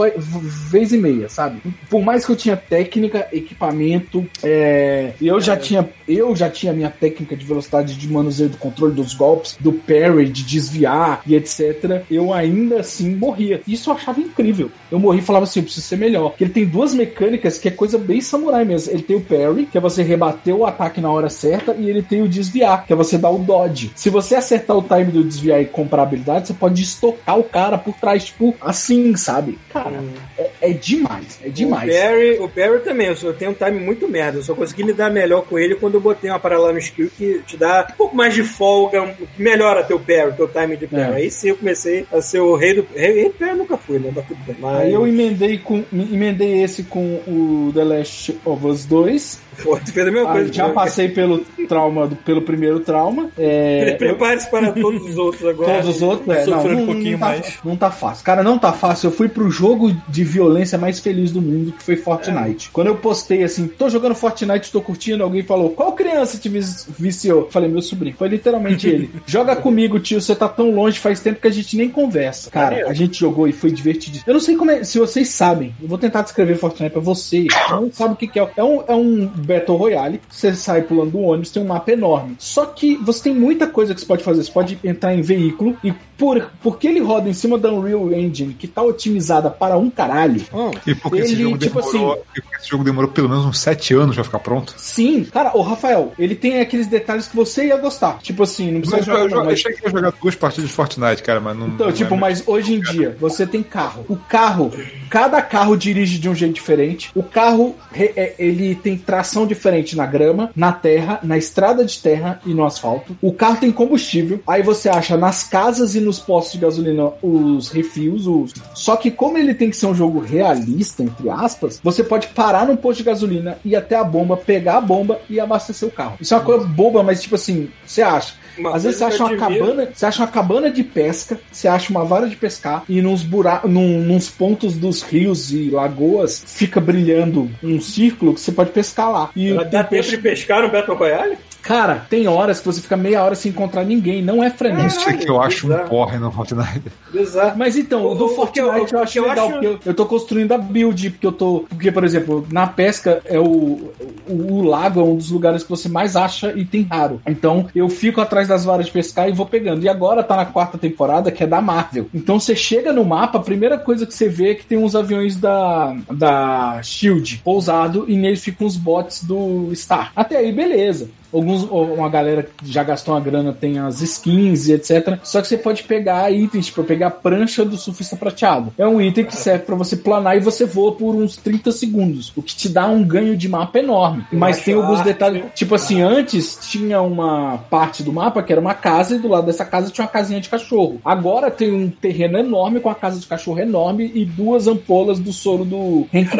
vez 0.71 0.91
e 0.93 0.97
meia, 0.97 1.29
sabe? 1.29 1.59
Por 1.89 2.01
mais 2.01 2.25
que 2.25 2.31
eu 2.31 2.35
tinha 2.35 2.55
técnica, 2.55 3.27
equipamento, 3.31 4.25
é, 4.43 5.13
eu 5.21 5.39
já 5.39 5.55
tinha 5.57 5.87
eu 6.07 6.35
já 6.35 6.49
tinha 6.49 6.73
minha 6.73 6.89
técnica 6.89 7.35
de 7.35 7.45
velocidade 7.45 7.95
de 7.95 8.07
manuseio 8.07 8.49
do 8.49 8.57
controle 8.57 8.93
dos 8.93 9.13
golpes, 9.13 9.55
do 9.59 9.71
parry, 9.71 10.27
de 10.29 10.43
desviar 10.43 11.21
e 11.25 11.35
etc. 11.35 12.03
Eu 12.09 12.33
ainda 12.33 12.81
assim 12.81 13.15
morria. 13.15 13.61
Isso 13.67 13.89
eu 13.89 13.95
achava 13.95 14.19
incrível. 14.19 14.69
Eu 14.91 14.99
morri 14.99 15.19
e 15.19 15.21
falava 15.21 15.43
assim, 15.45 15.59
eu 15.59 15.63
preciso 15.63 15.85
ser 15.85 15.97
melhor. 15.97 16.29
Porque 16.29 16.43
ele 16.43 16.53
tem 16.53 16.65
duas 16.65 16.93
mecânicas 16.93 17.57
que 17.63 17.69
é 17.69 17.71
coisa 17.71 17.97
bem 17.97 18.19
samurai 18.19 18.65
mesmo. 18.65 18.91
Ele 18.91 19.01
tem 19.01 19.15
o 19.15 19.21
parry, 19.21 19.65
que 19.65 19.77
é 19.77 19.81
você 19.81 20.03
rebater 20.03 20.53
o 20.53 20.65
ataque 20.65 20.99
na 20.99 21.09
hora 21.09 21.29
certa, 21.29 21.73
e 21.73 21.89
ele 21.89 22.01
tem 22.01 22.21
o 22.21 22.27
desviar, 22.27 22.85
que 22.85 22.91
é 22.91 22.95
você 22.95 23.17
dar 23.17 23.29
o 23.29 23.39
dodge. 23.39 23.93
Se 23.95 24.09
você 24.09 24.35
acertar 24.35 24.77
o 24.77 24.81
time 24.81 25.05
do 25.05 25.23
desviar 25.23 25.61
e 25.61 25.65
comprar 25.65 26.03
habilidade, 26.03 26.47
você 26.47 26.53
pode 26.53 26.83
estocar 26.83 27.39
o 27.39 27.43
cara 27.45 27.77
por 27.77 27.93
trás, 27.95 28.25
tipo, 28.25 28.53
assim, 28.59 29.15
sabe? 29.15 29.57
Cara, 29.71 30.03
é, 30.37 30.49
é 30.61 30.73
demais, 30.73 31.39
é 31.41 31.47
demais. 31.47 31.89
O 31.89 31.93
Barry, 31.97 32.39
o 32.39 32.47
Barry 32.49 32.79
também, 32.83 33.07
eu, 33.07 33.15
só, 33.15 33.27
eu 33.27 33.33
tenho 33.33 33.51
um 33.51 33.53
time 33.53 33.79
muito 33.79 34.09
merda. 34.09 34.39
Eu 34.39 34.43
só 34.43 34.53
consegui 34.53 34.83
lidar 34.83 35.09
melhor 35.09 35.45
com 35.45 35.57
ele 35.57 35.75
quando 35.75 35.93
eu 35.93 36.01
botei 36.01 36.29
uma 36.29 36.39
parada 36.39 36.63
lá 36.63 36.73
no 36.73 36.79
skill 36.79 37.09
que 37.17 37.41
te 37.47 37.55
dá 37.55 37.87
um 37.89 37.95
pouco 37.95 38.13
mais 38.13 38.33
de 38.33 38.43
folga, 38.43 39.15
que 39.35 39.41
melhora 39.41 39.85
teu 39.85 39.99
parry, 40.01 40.33
teu 40.35 40.49
time 40.49 40.75
de 40.75 40.85
parry. 40.85 41.13
É. 41.13 41.15
Aí 41.15 41.31
sim 41.31 41.47
eu 41.47 41.55
comecei 41.55 42.05
a 42.11 42.21
ser 42.21 42.41
o 42.41 42.55
rei 42.55 42.73
do. 42.73 42.85
Rei, 42.93 43.13
rei 43.13 43.29
do 43.29 43.35
parry 43.35 43.51
eu 43.51 43.57
nunca 43.57 43.77
fui, 43.77 43.99
né? 43.99 44.11
Bem. 44.11 44.57
Mas, 44.59 44.81
Aí 44.81 44.93
eu 44.93 45.07
emendei, 45.07 45.57
com, 45.57 45.81
emendei 45.93 46.61
esse 46.61 46.83
com 46.83 47.21
o 47.25 47.52
The 47.53 47.85
Last 47.85 48.29
of 48.45 48.65
Us 48.65 48.85
2. 48.85 49.19
Pô, 49.61 49.77
tu 49.77 49.91
fez 49.91 50.07
a 50.07 50.11
mesma 50.11 50.29
Aí 50.29 50.35
coisa. 50.37 50.53
já 50.53 50.69
passei 50.69 51.09
pelo 51.09 51.39
trauma, 51.67 52.07
do, 52.07 52.15
pelo 52.15 52.41
primeiro 52.41 52.79
trauma. 52.79 53.29
É, 53.37 53.91
eu- 53.93 53.97
Prepare-se 53.97 54.49
para 54.49 54.71
todos 54.71 55.01
os 55.07 55.17
outros 55.17 55.45
agora. 55.47 55.73
Todos 55.81 55.95
os 55.95 56.01
outros, 56.01 56.29
é, 56.35 56.45
não, 56.45 56.53
Sofreu 56.57 56.77
um 56.77 56.79
não, 56.79 56.85
pouquinho 56.87 57.11
não 57.13 57.19
tá, 57.19 57.25
mais. 57.25 57.53
Não 57.63 57.75
tá 57.77 57.91
fácil. 57.91 58.25
Cara, 58.25 58.43
não 58.43 58.57
tá 58.57 58.73
fácil. 58.73 59.07
Eu 59.07 59.11
fui 59.11 59.29
pro 59.29 59.49
jogo 59.49 59.95
de 60.07 60.23
violência 60.23 60.77
mais 60.77 60.99
feliz 60.99 61.31
do 61.31 61.41
mundo, 61.41 61.71
que 61.73 61.83
foi 61.83 61.95
Fortnite. 61.95 62.69
Quando 62.71 62.87
eu 62.87 62.95
postei 62.95 63.43
assim, 63.43 63.67
tô 63.67 63.89
jogando 63.89 64.15
Fortnite, 64.15 64.71
tô 64.71 64.81
curtindo, 64.81 65.23
alguém 65.23 65.43
falou, 65.43 65.69
qual 65.71 65.93
criança 65.93 66.37
te 66.37 66.49
viciou? 66.49 67.49
Falei, 67.49 67.69
meu 67.69 67.81
sobrinho. 67.81 68.15
Foi 68.17 68.27
literalmente 68.27 68.87
ele. 68.87 69.09
Joga 69.25 69.55
comigo, 69.55 69.99
tio, 69.99 70.21
você 70.21 70.35
tá 70.35 70.47
tão 70.47 70.71
longe, 70.71 70.99
faz 70.99 71.19
tempo 71.19 71.39
que 71.39 71.47
a 71.47 71.51
gente 71.51 71.75
nem 71.77 71.89
conversa. 71.89 72.49
Cara, 72.51 72.87
a 72.87 72.93
gente 72.93 73.19
jogou 73.19 73.47
e 73.47 73.51
foi 73.53 73.71
divertido. 73.71 74.19
Eu 74.25 74.33
não 74.33 74.41
sei 74.41 74.55
como 74.55 74.71
é, 74.71 74.83
se 74.83 74.99
vocês 74.99 75.29
sabem, 75.29 75.73
eu 75.81 75.87
vou 75.87 75.97
tentar 75.97 76.21
descrever 76.21 76.55
Fortnite 76.55 76.91
pra 76.91 77.01
você. 77.01 77.47
Não 77.69 77.91
sabe 77.91 78.13
o 78.13 78.17
que, 78.17 78.27
que 78.27 78.39
é. 78.39 78.47
É 78.55 78.63
um, 78.63 78.83
é 78.87 78.93
um 78.95 79.25
Battle 79.43 79.77
Royale, 79.77 80.21
você 80.29 80.53
sai 80.55 80.81
pulando 80.81 81.11
do 81.11 81.19
ônibus, 81.19 81.51
tem 81.51 81.61
um 81.61 81.67
mapa 81.67 81.91
enorme. 81.91 82.35
Só 82.39 82.65
que 82.65 82.95
você 82.97 83.23
tem 83.23 83.33
muita 83.33 83.67
coisa 83.67 83.93
que 83.93 84.01
você 84.01 84.05
pode 84.05 84.23
fazer. 84.23 84.43
Você 84.43 84.51
pode 84.51 84.79
entrar 84.83 85.13
em 85.13 85.21
veículo 85.21 85.77
e 85.83 85.93
por, 86.17 86.51
porque 86.61 86.87
ele 86.87 86.99
roda 86.99 87.29
em 87.29 87.33
cima 87.33 87.57
da 87.57 87.71
Unreal 87.71 88.11
Engine, 88.13 88.53
que 88.53 88.67
tá 88.67 88.81
otimizada 88.81 89.49
para 89.49 89.77
um 89.77 89.89
caralho. 89.89 90.41
E 90.85 90.95
porque 90.95 91.19
esse 91.19 91.33
Ele, 91.33 91.43
jogo 91.43 91.57
tipo 91.57 91.81
demorou. 91.81 92.23
e 92.35 92.41
porque 92.41 92.55
esse 92.57 92.69
jogo 92.69 92.83
demorou 92.83 93.09
pelo 93.11 93.29
menos 93.29 93.45
uns 93.45 93.59
7 93.59 93.93
anos 93.95 94.15
pra 94.15 94.23
ficar 94.23 94.39
pronto. 94.39 94.73
Sim, 94.77 95.23
cara, 95.25 95.55
o 95.57 95.61
Rafael, 95.61 96.13
ele 96.17 96.35
tem 96.35 96.59
aqueles 96.59 96.87
detalhes 96.87 97.27
que 97.27 97.35
você 97.35 97.67
ia 97.67 97.77
gostar. 97.77 98.19
Tipo 98.19 98.43
assim, 98.43 98.71
não 98.71 98.81
precisa 98.81 98.97
Mas 98.97 99.05
jogar, 99.05 99.19
eu, 99.19 99.29
não, 99.29 99.37
eu 99.39 99.45
mas 99.45 99.63
jogar 99.91 100.13
duas 100.21 100.35
partidas 100.35 100.69
de 100.69 100.75
Fortnite, 100.75 101.23
cara, 101.23 101.39
mas 101.39 101.57
não. 101.57 101.67
Então, 101.67 101.87
não 101.87 101.93
tipo, 101.93 102.13
é 102.13 102.17
mas 102.17 102.43
hoje 102.47 102.75
em 102.75 102.79
dia, 102.79 103.17
você 103.19 103.45
tem 103.45 103.63
carro. 103.63 104.05
O 104.07 104.15
carro, 104.15 104.71
cada 105.13 105.43
carro 105.43 105.77
dirige 105.77 106.17
de 106.17 106.27
um 106.27 106.33
jeito 106.33 106.55
diferente. 106.55 107.11
O 107.13 107.21
carro, 107.21 107.75
é, 107.93 108.33
ele 108.39 108.73
tem 108.73 108.97
tração 108.97 109.45
diferente 109.45 109.95
na 109.95 110.07
grama, 110.07 110.49
na 110.55 110.71
terra, 110.71 111.19
na 111.21 111.37
estrada 111.37 111.85
de 111.85 111.99
terra 111.99 112.41
e 112.47 112.51
no 112.51 112.65
asfalto. 112.65 113.15
O 113.21 113.31
carro 113.31 113.57
tem 113.57 113.71
combustível. 113.71 114.41
Aí 114.47 114.63
você 114.63 114.89
acha 114.89 115.15
nas 115.15 115.43
casas 115.43 115.93
e 115.93 115.99
nos 115.99 116.17
postos 116.17 116.53
de 116.53 116.57
gasolina 116.57 117.11
os 117.21 117.69
refis, 117.69 118.25
os... 118.25 118.55
Só 118.73 118.95
que 118.95 119.11
como 119.11 119.37
ele 119.37 119.53
tem 119.53 119.69
que 119.69 119.77
ser 119.77 119.85
um 119.85 119.93
jogo 119.93 120.19
realista, 120.19 121.03
entre 121.03 121.29
aspas, 121.29 121.79
você 121.83 122.03
pode 122.03 122.29
parar 122.29 122.65
num 122.65 122.75
posto 122.75 122.97
de 122.97 123.03
gasolina, 123.03 123.59
ir 123.63 123.75
até 123.75 123.95
a 123.95 124.03
bomba, 124.03 124.35
pegar 124.35 124.77
a 124.77 124.81
bomba 124.81 125.21
e 125.29 125.39
abastecer 125.39 125.87
o 125.87 125.91
carro. 125.91 126.17
Isso 126.19 126.33
é 126.33 126.37
uma 126.37 126.43
coisa 126.43 126.65
boba, 126.65 127.03
mas 127.03 127.21
tipo 127.21 127.35
assim, 127.35 127.69
você 127.85 128.01
acha. 128.01 128.33
Uma 128.57 128.75
Às 128.75 128.83
vezes 128.83 128.99
você 128.99 129.05
acha 129.05 129.23
uma 129.25 129.37
cabana, 129.37 129.89
você 129.93 130.05
acha 130.05 130.21
uma 130.21 130.27
cabana 130.27 130.71
de 130.71 130.83
pesca, 130.83 131.39
você 131.51 131.67
acha 131.67 131.89
uma 131.89 132.05
vara 132.05 132.27
de 132.27 132.35
pescar 132.35 132.83
e 132.87 133.01
nos 133.01 133.23
buracos, 133.23 133.69
num, 133.69 133.99
nos 133.99 134.29
pontos 134.29 134.75
dos 134.75 135.01
rios 135.01 135.51
e 135.51 135.69
lagoas 135.69 136.43
fica 136.45 136.79
brilhando 136.79 137.49
um 137.63 137.79
círculo 137.81 138.33
que 138.33 138.41
você 138.41 138.51
pode 138.51 138.71
pescar 138.71 139.11
lá. 139.11 139.29
E 139.35 139.49
Ela 139.49 139.63
dá 139.63 139.83
tempo 139.83 139.89
peixe. 139.89 140.11
de 140.11 140.17
pescar 140.17 140.61
no 140.61 140.69
Battle 140.69 140.97
Royale? 140.97 141.37
Cara, 141.63 142.05
tem 142.09 142.27
horas 142.27 142.59
que 142.59 142.65
você 142.65 142.81
fica 142.81 142.97
meia 142.97 143.23
hora 143.23 143.35
sem 143.35 143.49
encontrar 143.51 143.83
ninguém, 143.85 144.21
não 144.21 144.43
é 144.43 144.49
frenético. 144.49 144.99
Isso 144.99 145.09
é 145.09 145.13
que 145.17 145.29
eu 145.31 145.41
acho 145.41 145.65
um 145.65 145.69
bizarro. 145.69 145.89
porre 145.89 146.17
no 146.19 146.29
Fortnite. 146.31 146.83
Bizarro. 147.11 147.57
Mas 147.57 147.77
então, 147.77 148.05
o 148.05 148.13
do 148.15 148.25
O- 148.25 148.43
o 148.43 148.47
que 148.47 148.59
eu- 148.59 148.65
Fortnite 148.65 148.93
eu, 148.93 148.99
o 148.99 149.03
acho 149.03 149.13
que 149.13 149.19
eu 149.19 149.23
legal, 149.29 149.45
acho- 149.47 149.53
porque 149.53 149.67
eu, 149.67 149.79
eu 149.85 149.93
tô 149.93 150.05
construindo 150.05 150.51
a 150.51 150.57
build, 150.57 151.09
porque 151.11 151.25
eu 151.25 151.31
tô. 151.31 151.65
Porque, 151.69 151.91
por 151.91 152.03
exemplo, 152.03 152.45
na 152.51 152.67
pesca 152.67 153.21
é 153.25 153.39
o, 153.39 153.91
o, 154.27 154.33
o 154.55 154.61
lago 154.61 154.99
é 154.99 155.03
um 155.03 155.15
dos 155.15 155.31
lugares 155.31 155.63
que 155.63 155.69
você 155.69 155.87
mais 155.87 156.15
acha 156.17 156.51
e 156.53 156.65
tem 156.65 156.81
raro. 156.83 157.21
Então 157.25 157.67
eu 157.73 157.87
fico 157.87 158.19
atrás 158.19 158.47
das 158.47 158.65
varas 158.65 158.87
de 158.87 158.91
pescar 158.91 159.29
e 159.29 159.31
vou 159.31 159.45
pegando. 159.45 159.83
E 159.83 159.87
agora 159.89 160.21
tá 160.21 160.35
na 160.35 160.45
quarta 160.45 160.77
temporada, 160.77 161.31
que 161.31 161.43
é 161.43 161.47
da 161.47 161.61
Marvel. 161.61 162.07
Então 162.13 162.39
você 162.41 162.55
chega 162.57 162.91
no 162.91 163.05
mapa, 163.05 163.37
a 163.37 163.41
primeira 163.41 163.77
coisa 163.77 164.05
que 164.05 164.13
você 164.13 164.27
vê 164.27 164.51
é 164.51 164.55
que 164.55 164.65
tem 164.65 164.77
uns 164.77 164.95
aviões 164.95 165.37
da, 165.37 165.95
da 166.11 166.81
Shield 166.83 167.41
pousado 167.43 168.05
e 168.07 168.17
neles 168.17 168.43
ficam 168.43 168.67
os 168.67 168.75
bots 168.75 169.23
do 169.23 169.71
Star. 169.73 170.11
Até 170.13 170.35
aí, 170.37 170.51
beleza. 170.51 171.09
Alguns, 171.33 171.63
uma 171.63 172.09
galera 172.09 172.43
que 172.43 172.71
já 172.71 172.83
gastou 172.83 173.13
uma 173.13 173.21
grana 173.21 173.53
tem 173.53 173.79
as 173.79 174.01
skins 174.01 174.67
e 174.67 174.73
etc. 174.73 175.19
Só 175.23 175.41
que 175.41 175.47
você 175.47 175.57
pode 175.57 175.83
pegar 175.83 176.31
itens, 176.31 176.67
tipo, 176.67 176.81
eu 176.81 176.85
pegar 176.85 177.07
a 177.07 177.11
prancha 177.11 177.65
do 177.65 177.77
surfista 177.77 178.15
prateado. 178.15 178.73
É 178.77 178.87
um 178.87 179.01
item 179.01 179.25
que 179.25 179.35
serve 179.35 179.65
pra 179.65 179.75
você 179.75 179.95
planar 179.95 180.37
e 180.37 180.39
você 180.39 180.65
voa 180.65 180.93
por 180.93 181.15
uns 181.15 181.37
30 181.37 181.71
segundos, 181.71 182.31
o 182.35 182.41
que 182.41 182.55
te 182.55 182.69
dá 182.69 182.87
um 182.87 183.03
ganho 183.03 183.35
de 183.35 183.49
mapa 183.49 183.79
enorme. 183.79 184.25
Mas 184.31 184.61
tem 184.61 184.73
alguns 184.73 185.01
detalhes, 185.01 185.45
tipo 185.55 185.75
assim, 185.75 186.01
antes 186.01 186.59
tinha 186.69 187.01
uma 187.01 187.57
parte 187.69 188.03
do 188.03 188.13
mapa 188.13 188.43
que 188.43 188.51
era 188.51 188.61
uma 188.61 188.73
casa 188.73 189.15
e 189.15 189.19
do 189.19 189.27
lado 189.27 189.45
dessa 189.45 189.65
casa 189.65 189.91
tinha 189.91 190.05
uma 190.05 190.11
casinha 190.11 190.39
de 190.39 190.49
cachorro. 190.49 190.99
Agora 191.03 191.49
tem 191.49 191.71
um 191.71 191.89
terreno 191.89 192.37
enorme 192.37 192.79
com 192.79 192.89
a 192.89 192.95
casa 192.95 193.19
de 193.19 193.27
cachorro 193.27 193.59
enorme 193.59 194.11
e 194.13 194.25
duas 194.25 194.67
ampolas 194.67 195.19
do 195.19 195.33
soro 195.33 195.65
do 195.65 196.07
Hank 196.13 196.33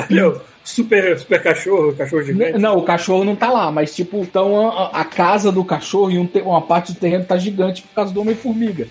super, 0.64 1.18
super 1.20 1.42
cachorro, 1.44 1.94
cachorro 1.94 2.24
gigante. 2.24 2.58
Não, 2.58 2.78
o 2.78 2.84
cachorro 2.84 3.24
não 3.24 3.36
tá 3.36 3.50
lá, 3.52 3.72
mas 3.72 3.94
tipo, 3.96 4.20
então 4.20 4.70
a, 4.70 4.88
a 5.02 5.06
casa 5.06 5.52
do 5.52 5.64
cachorro 5.64 6.12
e 6.12 6.18
um 6.18 6.26
te- 6.26 6.42
uma 6.42 6.62
parte 6.62 6.94
do 6.94 7.00
terreno 7.00 7.26
tá 7.26 7.38
gigante 7.38 7.82
por 7.82 7.94
causa 7.94 8.14
do 8.14 8.22
Homem-Formiga. 8.22 8.88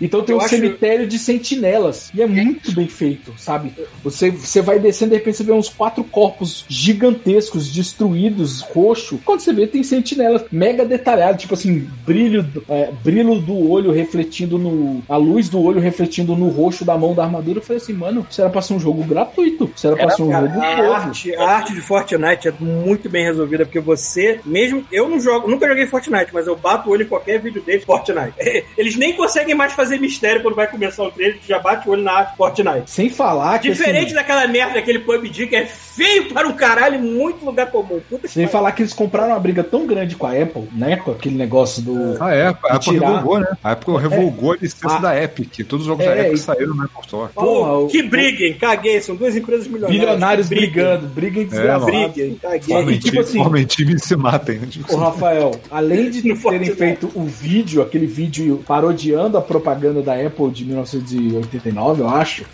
Então 0.00 0.22
tem 0.22 0.34
Eu 0.34 0.38
um 0.40 0.44
acho- 0.44 0.54
cemitério 0.54 1.06
de 1.06 1.18
sentinelas. 1.18 2.10
E 2.14 2.22
é 2.22 2.26
muito 2.26 2.72
bem 2.72 2.86
feito, 2.88 3.32
sabe? 3.36 3.72
Você, 4.04 4.30
você 4.30 4.60
vai 4.62 4.78
descendo, 4.78 5.10
de 5.10 5.16
repente 5.16 5.36
você 5.38 5.44
vê 5.44 5.52
uns 5.52 5.68
quatro 5.68 6.02
corpos 6.04 6.64
gigantescos, 6.68 7.70
destruídos, 7.70 8.60
roxo. 8.62 9.18
Quando 9.24 9.40
você 9.40 9.52
vê, 9.52 9.66
tem 9.66 9.82
sentinelas 9.82 10.44
mega 10.50 10.84
detalhado, 10.84 11.38
tipo 11.38 11.54
assim, 11.54 11.86
brilho, 12.06 12.42
do- 12.42 12.64
é, 12.68 12.90
brilho 13.02 13.40
do 13.40 13.70
olho 13.70 13.90
refletindo 13.92 14.58
no. 14.58 15.02
A 15.08 15.16
luz 15.16 15.48
do 15.48 15.60
olho 15.62 15.80
refletindo 15.80 16.34
no 16.36 16.48
roxo 16.48 16.84
da 16.84 16.96
mão 16.96 17.14
da 17.14 17.24
armadura. 17.24 17.58
Eu 17.58 17.62
falei 17.62 17.82
assim, 17.82 17.92
mano, 17.92 18.26
isso 18.30 18.40
era 18.40 18.50
pra 18.50 18.62
ser 18.62 18.74
um 18.74 18.80
jogo 18.80 19.02
gratuito. 19.04 19.70
Isso 19.74 19.86
era 19.86 19.96
pra 19.96 20.10
ser 20.10 20.22
um 20.22 20.30
Cara, 20.30 20.46
jogo 20.46 20.58
novo. 20.60 21.15
Arte, 21.16 21.34
a 21.36 21.44
arte 21.48 21.72
de 21.72 21.80
Fortnite 21.80 22.48
é 22.48 22.52
muito 22.60 23.08
bem 23.08 23.24
resolvida, 23.24 23.64
porque 23.64 23.80
você, 23.80 24.40
mesmo. 24.44 24.84
Eu 24.92 25.08
não 25.08 25.18
jogo, 25.20 25.48
nunca 25.48 25.66
joguei 25.66 25.86
Fortnite, 25.86 26.30
mas 26.32 26.46
eu 26.46 26.56
bato 26.56 26.88
o 26.88 26.92
olho 26.92 27.02
em 27.04 27.08
qualquer 27.08 27.40
vídeo 27.40 27.62
deles, 27.62 27.84
Fortnite. 27.84 28.34
Eles 28.76 28.96
nem 28.96 29.14
conseguem 29.14 29.54
mais 29.54 29.72
fazer 29.72 29.98
mistério 29.98 30.42
quando 30.42 30.54
vai 30.54 30.66
começar 30.68 31.02
o 31.04 31.10
trailer, 31.10 31.38
tu 31.40 31.46
já 31.48 31.58
bate 31.58 31.88
o 31.88 31.92
olho 31.92 32.02
na 32.02 32.12
arte 32.12 32.36
Fortnite. 32.36 32.90
Sem 32.90 33.08
falar 33.08 33.58
que. 33.58 33.68
Diferente 33.70 34.06
assim, 34.06 34.14
daquela 34.14 34.46
merda 34.46 34.74
daquele 34.74 34.98
PUBG 35.00 35.46
que 35.46 35.56
é 35.56 35.66
feio 35.66 36.28
para 36.32 36.46
um 36.46 36.52
caralho, 36.52 36.98
muito 37.00 37.44
lugar 37.44 37.70
comum. 37.70 38.00
Puta 38.08 38.28
Sem 38.28 38.46
falar 38.46 38.72
que 38.72 38.82
eles 38.82 38.92
compraram 38.92 39.30
uma 39.30 39.40
briga 39.40 39.62
tão 39.64 39.86
grande 39.86 40.16
com 40.16 40.26
a 40.26 40.32
Apple, 40.32 40.68
né? 40.72 40.96
Com 40.96 41.12
aquele 41.12 41.36
negócio 41.36 41.82
do. 41.82 42.16
Ah, 42.22 42.34
é. 42.34 42.46
A 42.46 42.50
Apple 42.50 42.78
tirar- 42.80 43.08
revogou, 43.10 43.38
né? 43.40 43.46
A 43.62 43.72
Apple 43.72 43.96
revogou 43.96 44.52
a 44.52 44.56
licença 44.56 44.96
Ah. 44.96 45.00
da 45.00 45.22
Epic. 45.22 45.66
Todos 45.66 45.82
os 45.84 45.86
jogos 45.86 46.04
É, 46.04 46.08
da 46.14 46.20
Epic 46.22 46.34
e- 46.34 46.38
saíram 46.38 46.74
no 46.74 46.84
Apple 46.84 47.00
Store. 47.04 47.30
O- 47.36 47.86
que 47.88 48.02
briguem, 48.02 48.54
caguei, 48.54 49.00
são 49.00 49.16
duas 49.16 49.34
empresas 49.36 49.66
milionárias. 49.66 50.48
Briguem. 50.48 50.66
brigando, 50.70 51.05
briguem 51.06 51.46
desgraçados. 51.46 51.86
Briguem, 51.86 52.34
caguei. 52.34 52.60
Formem, 52.60 52.94
e 52.94 52.98
tipo 52.98 53.20
assim- 53.20 53.38
formem 53.38 53.64
time 53.64 53.94
e 53.94 53.98
se 53.98 54.16
matem. 54.16 54.58
né? 54.58 54.66
Tipo, 54.70 54.94
Ô, 54.94 54.96
Rafael, 54.98 55.52
além 55.70 56.10
de 56.10 56.20
terem 56.22 56.36
Fortnite. 56.36 56.72
feito 56.76 57.10
o 57.14 57.24
vídeo, 57.24 57.80
aquele 57.82 58.06
vídeo 58.06 58.62
parodiando 58.66 59.38
a 59.38 59.42
propaganda 59.42 60.02
da 60.02 60.14
Apple 60.14 60.50
de 60.50 60.64
1989, 60.64 62.02
eu 62.02 62.08
acho, 62.08 62.44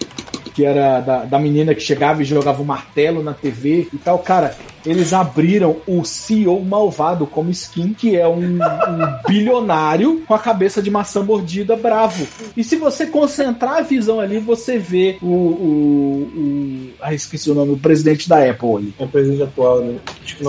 que 0.55 0.65
era 0.65 1.01
da, 1.01 1.25
da 1.25 1.39
menina 1.39 1.75
que 1.75 1.81
chegava 1.81 2.23
e 2.23 2.25
jogava 2.25 2.61
um 2.63 2.65
martelo 2.65 3.23
na 3.23 3.33
TV 3.33 3.89
e 3.93 3.97
tal, 3.99 4.19
cara, 4.19 4.55
eles 4.85 5.13
abriram 5.13 5.77
o 5.87 6.05
CEO 6.05 6.61
malvado 6.65 7.27
como 7.27 7.51
skin, 7.51 7.93
que 7.95 8.17
é 8.17 8.27
um, 8.27 8.57
um 8.57 8.59
bilionário 9.29 10.23
com 10.27 10.35
a 10.35 10.39
cabeça 10.39 10.83
de 10.83 10.91
maçã 10.91 11.23
mordida 11.23 11.77
bravo. 11.77 12.27
E 12.57 12.65
se 12.65 12.77
você 12.77 13.07
concentrar 13.07 13.79
a 13.79 13.83
visão 13.83 14.21
ali, 14.21 14.39
você 14.39 14.79
vê 14.79 15.17
o. 15.23 15.27
o, 15.27 16.33
o 16.35 16.91
ah, 17.01 17.15
esqueci 17.15 17.51
o 17.51 17.55
nome, 17.55 17.73
o 17.73 17.79
presidente 17.79 18.29
da 18.29 18.39
Apple 18.49 18.77
ali. 18.77 18.95
É 18.99 19.05
o 19.05 19.09
presidente 19.09 19.43
atual, 19.43 19.81
né? 19.81 19.97